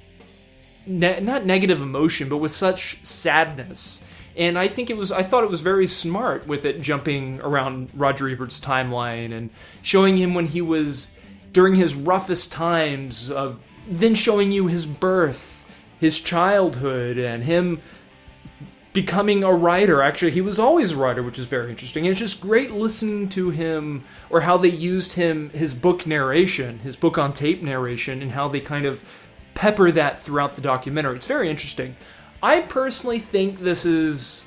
ne- 0.87 1.21
not 1.21 1.45
negative 1.45 1.81
emotion, 1.81 2.29
but 2.29 2.39
with 2.39 2.53
such 2.53 3.05
sadness 3.05 4.03
and 4.39 4.57
I 4.57 4.69
think 4.69 4.89
it 4.89 4.97
was 4.97 5.11
I 5.11 5.25
thought 5.25 5.43
it 5.43 5.51
was 5.51 5.61
very 5.61 5.89
smart 5.89 6.47
with 6.47 6.65
it 6.65 6.81
jumping 6.81 7.41
around 7.43 7.91
Roger 7.93 8.29
Ebert's 8.29 8.61
timeline 8.61 9.37
and 9.37 9.51
showing 9.83 10.17
him 10.17 10.33
when 10.33 10.47
he 10.47 10.63
was 10.63 11.18
during 11.53 11.75
his 11.75 11.95
roughest 11.95 12.53
times 12.53 13.31
of 13.31 13.61
then 13.89 14.15
showing 14.15 14.53
you 14.53 14.67
his 14.67 14.87
birth, 14.87 15.67
his 15.99 16.21
childhood 16.21 17.17
and 17.17 17.45
him 17.45 17.81
becoming 18.93 19.45
a 19.45 19.53
writer. 19.53 20.03
Actually, 20.03 20.33
he 20.33 20.41
was 20.41 20.59
always 20.59 20.91
a 20.91 20.97
writer, 20.97 21.23
which 21.23 21.39
is 21.39 21.47
very 21.47 21.71
interesting. 21.71 22.05
And 22.05 22.11
it's 22.11 22.21
just 22.21 22.41
great 22.41 22.73
listening 22.73 23.29
to 23.31 23.51
him 23.51 24.05
or 24.29 24.41
how 24.41 24.57
they 24.57 24.69
used 24.69 25.13
him 25.13 25.51
his 25.51 25.73
book 25.73 26.07
narration, 26.07 26.81
his 26.81 26.97
book 26.97 27.17
on 27.17 27.33
tape 27.33 27.63
narration 27.63 28.23
and 28.23 28.33
how 28.33 28.49
they 28.49 28.61
kind 28.61 28.87
of 28.87 29.03
pepper 29.55 29.91
that 29.93 30.23
throughout 30.23 30.55
the 30.55 30.61
documentary. 30.61 31.17
It's 31.17 31.27
very 31.27 31.49
interesting. 31.49 31.97
I 32.43 32.61
personally 32.61 33.19
think 33.19 33.61
this 33.61 33.85
is 33.85 34.47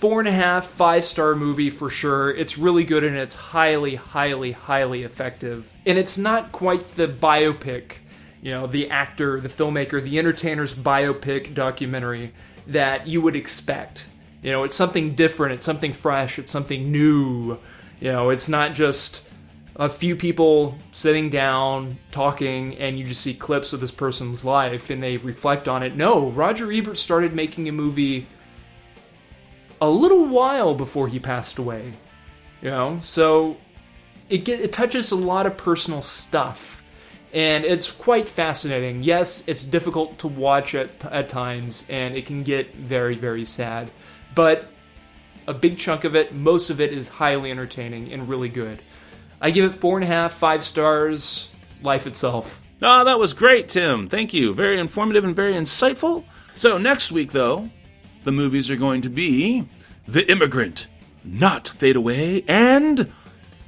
four 0.00 0.18
and 0.18 0.28
a 0.28 0.32
half, 0.32 0.66
five 0.66 1.04
star 1.04 1.34
movie 1.34 1.68
for 1.68 1.90
sure. 1.90 2.30
It's 2.30 2.56
really 2.56 2.84
good 2.84 3.04
and 3.04 3.16
it's 3.16 3.36
highly, 3.36 3.96
highly, 3.96 4.52
highly 4.52 5.02
effective. 5.02 5.70
And 5.84 5.98
it's 5.98 6.16
not 6.16 6.52
quite 6.52 6.96
the 6.96 7.06
biopic, 7.06 7.96
you 8.40 8.50
know, 8.50 8.66
the 8.66 8.90
actor, 8.90 9.42
the 9.42 9.50
filmmaker, 9.50 10.02
the 10.02 10.18
entertainer's 10.18 10.74
biopic 10.74 11.52
documentary 11.52 12.32
that 12.66 13.06
you 13.06 13.20
would 13.20 13.36
expect. 13.36 14.08
You 14.42 14.52
know, 14.52 14.64
it's 14.64 14.74
something 14.74 15.14
different, 15.14 15.52
it's 15.52 15.66
something 15.66 15.92
fresh, 15.92 16.38
it's 16.38 16.50
something 16.50 16.90
new. 16.90 17.58
You 18.00 18.10
know, 18.10 18.30
it's 18.30 18.48
not 18.48 18.72
just 18.72 19.28
a 19.76 19.90
few 19.90 20.16
people 20.16 20.78
sitting 20.92 21.28
down 21.28 21.98
talking 22.10 22.74
and 22.78 22.98
you 22.98 23.04
just 23.04 23.20
see 23.20 23.34
clips 23.34 23.74
of 23.74 23.80
this 23.80 23.90
person's 23.90 24.46
life 24.46 24.88
and 24.88 25.02
they 25.02 25.18
reflect 25.18 25.68
on 25.68 25.82
it. 25.82 25.94
No, 25.94 26.30
Roger 26.30 26.72
Ebert 26.72 26.96
started 26.96 27.34
making 27.34 27.68
a 27.68 27.72
movie 27.72 28.26
a 29.80 29.88
little 29.88 30.26
while 30.26 30.74
before 30.74 31.08
he 31.08 31.18
passed 31.18 31.58
away. 31.58 31.94
You 32.62 32.70
know, 32.70 32.98
so 33.02 33.56
it 34.28 34.44
get, 34.44 34.60
it 34.60 34.72
touches 34.72 35.10
a 35.12 35.16
lot 35.16 35.46
of 35.46 35.56
personal 35.56 36.02
stuff 36.02 36.82
and 37.32 37.64
it's 37.64 37.90
quite 37.90 38.28
fascinating. 38.28 39.02
Yes, 39.02 39.46
it's 39.48 39.64
difficult 39.64 40.18
to 40.18 40.28
watch 40.28 40.74
at, 40.74 41.04
at 41.06 41.28
times 41.28 41.86
and 41.88 42.16
it 42.16 42.26
can 42.26 42.42
get 42.42 42.74
very 42.74 43.14
very 43.14 43.44
sad, 43.44 43.90
but 44.34 44.70
a 45.46 45.54
big 45.54 45.78
chunk 45.78 46.04
of 46.04 46.14
it, 46.14 46.34
most 46.34 46.70
of 46.70 46.80
it 46.80 46.92
is 46.92 47.08
highly 47.08 47.50
entertaining 47.50 48.12
and 48.12 48.28
really 48.28 48.48
good. 48.48 48.82
I 49.40 49.50
give 49.50 49.72
it 49.72 49.80
four 49.80 49.96
and 49.96 50.04
a 50.04 50.06
half, 50.06 50.34
five 50.34 50.62
stars. 50.62 51.48
Life 51.82 52.06
itself. 52.06 52.60
Ah, 52.82 53.00
oh, 53.00 53.04
that 53.04 53.18
was 53.18 53.32
great, 53.32 53.68
Tim. 53.68 54.06
Thank 54.06 54.34
you. 54.34 54.52
Very 54.52 54.78
informative 54.78 55.24
and 55.24 55.34
very 55.34 55.54
insightful. 55.54 56.24
So, 56.52 56.76
next 56.76 57.10
week, 57.10 57.32
though, 57.32 57.70
the 58.24 58.32
movies 58.32 58.70
are 58.70 58.76
going 58.76 59.02
to 59.02 59.08
be 59.08 59.68
The 60.06 60.30
Immigrant, 60.30 60.88
Not 61.24 61.68
Fade 61.68 61.96
Away, 61.96 62.44
and 62.46 63.12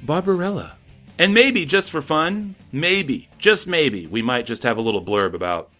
Barbarella. 0.01 0.77
And 1.17 1.33
maybe, 1.33 1.65
just 1.65 1.91
for 1.91 2.01
fun, 2.01 2.55
maybe, 2.71 3.29
just 3.37 3.67
maybe, 3.67 4.07
we 4.07 4.21
might 4.21 4.45
just 4.45 4.63
have 4.63 4.77
a 4.77 4.81
little 4.81 5.03
blurb 5.03 5.33
about 5.33 5.71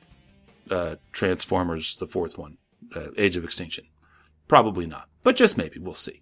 uh, 0.70 0.96
Transformers, 1.12 1.96
the 1.96 2.08
fourth 2.08 2.38
one, 2.38 2.58
uh, 2.96 3.08
Age 3.18 3.36
of 3.36 3.44
Extinction. 3.44 3.86
Probably 4.48 4.86
not, 4.86 5.10
but 5.24 5.36
just 5.36 5.58
maybe. 5.58 5.80
We'll 5.80 5.94
see. 5.94 6.22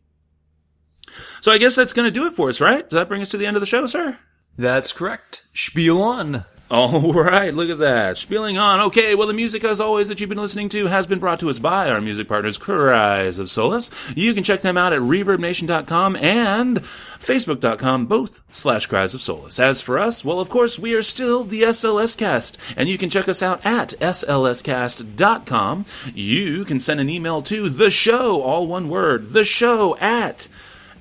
So 1.41 1.51
I 1.51 1.57
guess 1.57 1.75
that's 1.75 1.93
going 1.93 2.05
to 2.05 2.11
do 2.11 2.25
it 2.25 2.33
for 2.33 2.49
us, 2.49 2.61
right? 2.61 2.89
Does 2.89 2.97
that 2.97 3.09
bring 3.09 3.21
us 3.21 3.29
to 3.29 3.37
the 3.37 3.45
end 3.45 3.57
of 3.57 3.61
the 3.61 3.65
show, 3.65 3.85
sir? 3.85 4.17
That's 4.57 4.91
correct. 4.91 5.45
Spiel 5.53 6.01
on. 6.01 6.45
All 6.73 7.11
right, 7.11 7.53
look 7.53 7.69
at 7.69 7.79
that. 7.79 8.17
Spieling 8.17 8.57
on. 8.57 8.79
Okay, 8.79 9.13
well, 9.13 9.27
the 9.27 9.33
music, 9.33 9.65
as 9.65 9.81
always, 9.81 10.07
that 10.07 10.21
you've 10.21 10.29
been 10.29 10.37
listening 10.37 10.69
to 10.69 10.87
has 10.87 11.05
been 11.05 11.19
brought 11.19 11.41
to 11.41 11.49
us 11.49 11.59
by 11.59 11.89
our 11.89 11.99
music 11.99 12.29
partners, 12.29 12.57
Cries 12.57 13.39
of 13.39 13.49
Solace. 13.49 13.91
You 14.15 14.33
can 14.33 14.45
check 14.45 14.61
them 14.61 14.77
out 14.77 14.93
at 14.93 15.01
ReverbNation.com 15.01 16.15
and 16.15 16.81
Facebook.com, 16.81 18.05
both 18.05 18.41
slash 18.53 18.85
Cries 18.85 19.13
of 19.13 19.21
Solace. 19.21 19.59
As 19.59 19.81
for 19.81 19.99
us, 19.99 20.23
well, 20.23 20.39
of 20.39 20.47
course, 20.47 20.79
we 20.79 20.93
are 20.93 21.01
still 21.01 21.43
the 21.43 21.63
SLS 21.63 22.17
Cast, 22.17 22.57
and 22.77 22.87
you 22.87 22.97
can 22.97 23.09
check 23.09 23.27
us 23.27 23.43
out 23.43 23.59
at 23.65 23.89
SLScast.com. 23.99 25.85
You 26.15 26.63
can 26.63 26.79
send 26.79 27.01
an 27.01 27.09
email 27.09 27.41
to 27.41 27.67
the 27.67 27.89
show, 27.89 28.41
all 28.41 28.65
one 28.65 28.87
word, 28.87 29.31
the 29.31 29.43
show 29.43 29.97
at 29.97 30.47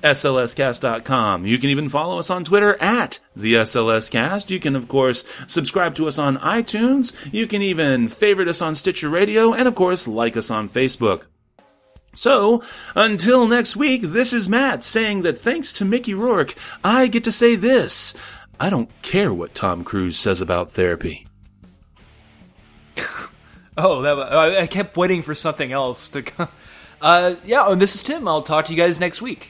slscast.com. 0.01 1.45
You 1.45 1.57
can 1.57 1.69
even 1.69 1.89
follow 1.89 2.19
us 2.19 2.29
on 2.29 2.43
Twitter 2.43 2.75
at 2.81 3.19
the 3.35 3.53
SLScast. 3.53 4.49
You 4.49 4.59
can, 4.59 4.75
of 4.75 4.87
course, 4.87 5.25
subscribe 5.47 5.95
to 5.95 6.07
us 6.07 6.17
on 6.17 6.37
iTunes. 6.37 7.15
You 7.31 7.47
can 7.47 7.61
even 7.61 8.07
favorite 8.07 8.47
us 8.47 8.61
on 8.61 8.75
Stitcher 8.75 9.09
Radio, 9.09 9.53
and 9.53 9.67
of 9.67 9.75
course, 9.75 10.07
like 10.07 10.35
us 10.35 10.51
on 10.51 10.67
Facebook. 10.67 11.25
So, 12.13 12.61
until 12.93 13.47
next 13.47 13.75
week, 13.75 14.01
this 14.01 14.33
is 14.33 14.49
Matt 14.49 14.83
saying 14.83 15.21
that 15.21 15.39
thanks 15.39 15.71
to 15.73 15.85
Mickey 15.85 16.13
Rourke, 16.13 16.55
I 16.83 17.07
get 17.07 17.23
to 17.23 17.31
say 17.31 17.55
this. 17.55 18.13
I 18.59 18.69
don't 18.69 18.89
care 19.01 19.33
what 19.33 19.55
Tom 19.55 19.83
Cruise 19.83 20.17
says 20.17 20.41
about 20.41 20.71
therapy. 20.71 21.27
oh, 23.77 24.01
that, 24.01 24.17
I 24.19 24.67
kept 24.67 24.97
waiting 24.97 25.21
for 25.21 25.33
something 25.33 25.71
else 25.71 26.09
to 26.09 26.21
come. 26.21 26.49
Uh, 27.01 27.35
yeah, 27.45 27.67
and 27.71 27.81
this 27.81 27.95
is 27.95 28.03
Tim. 28.03 28.27
I'll 28.27 28.43
talk 28.43 28.65
to 28.65 28.73
you 28.73 28.77
guys 28.77 28.99
next 28.99 29.21
week. 29.21 29.49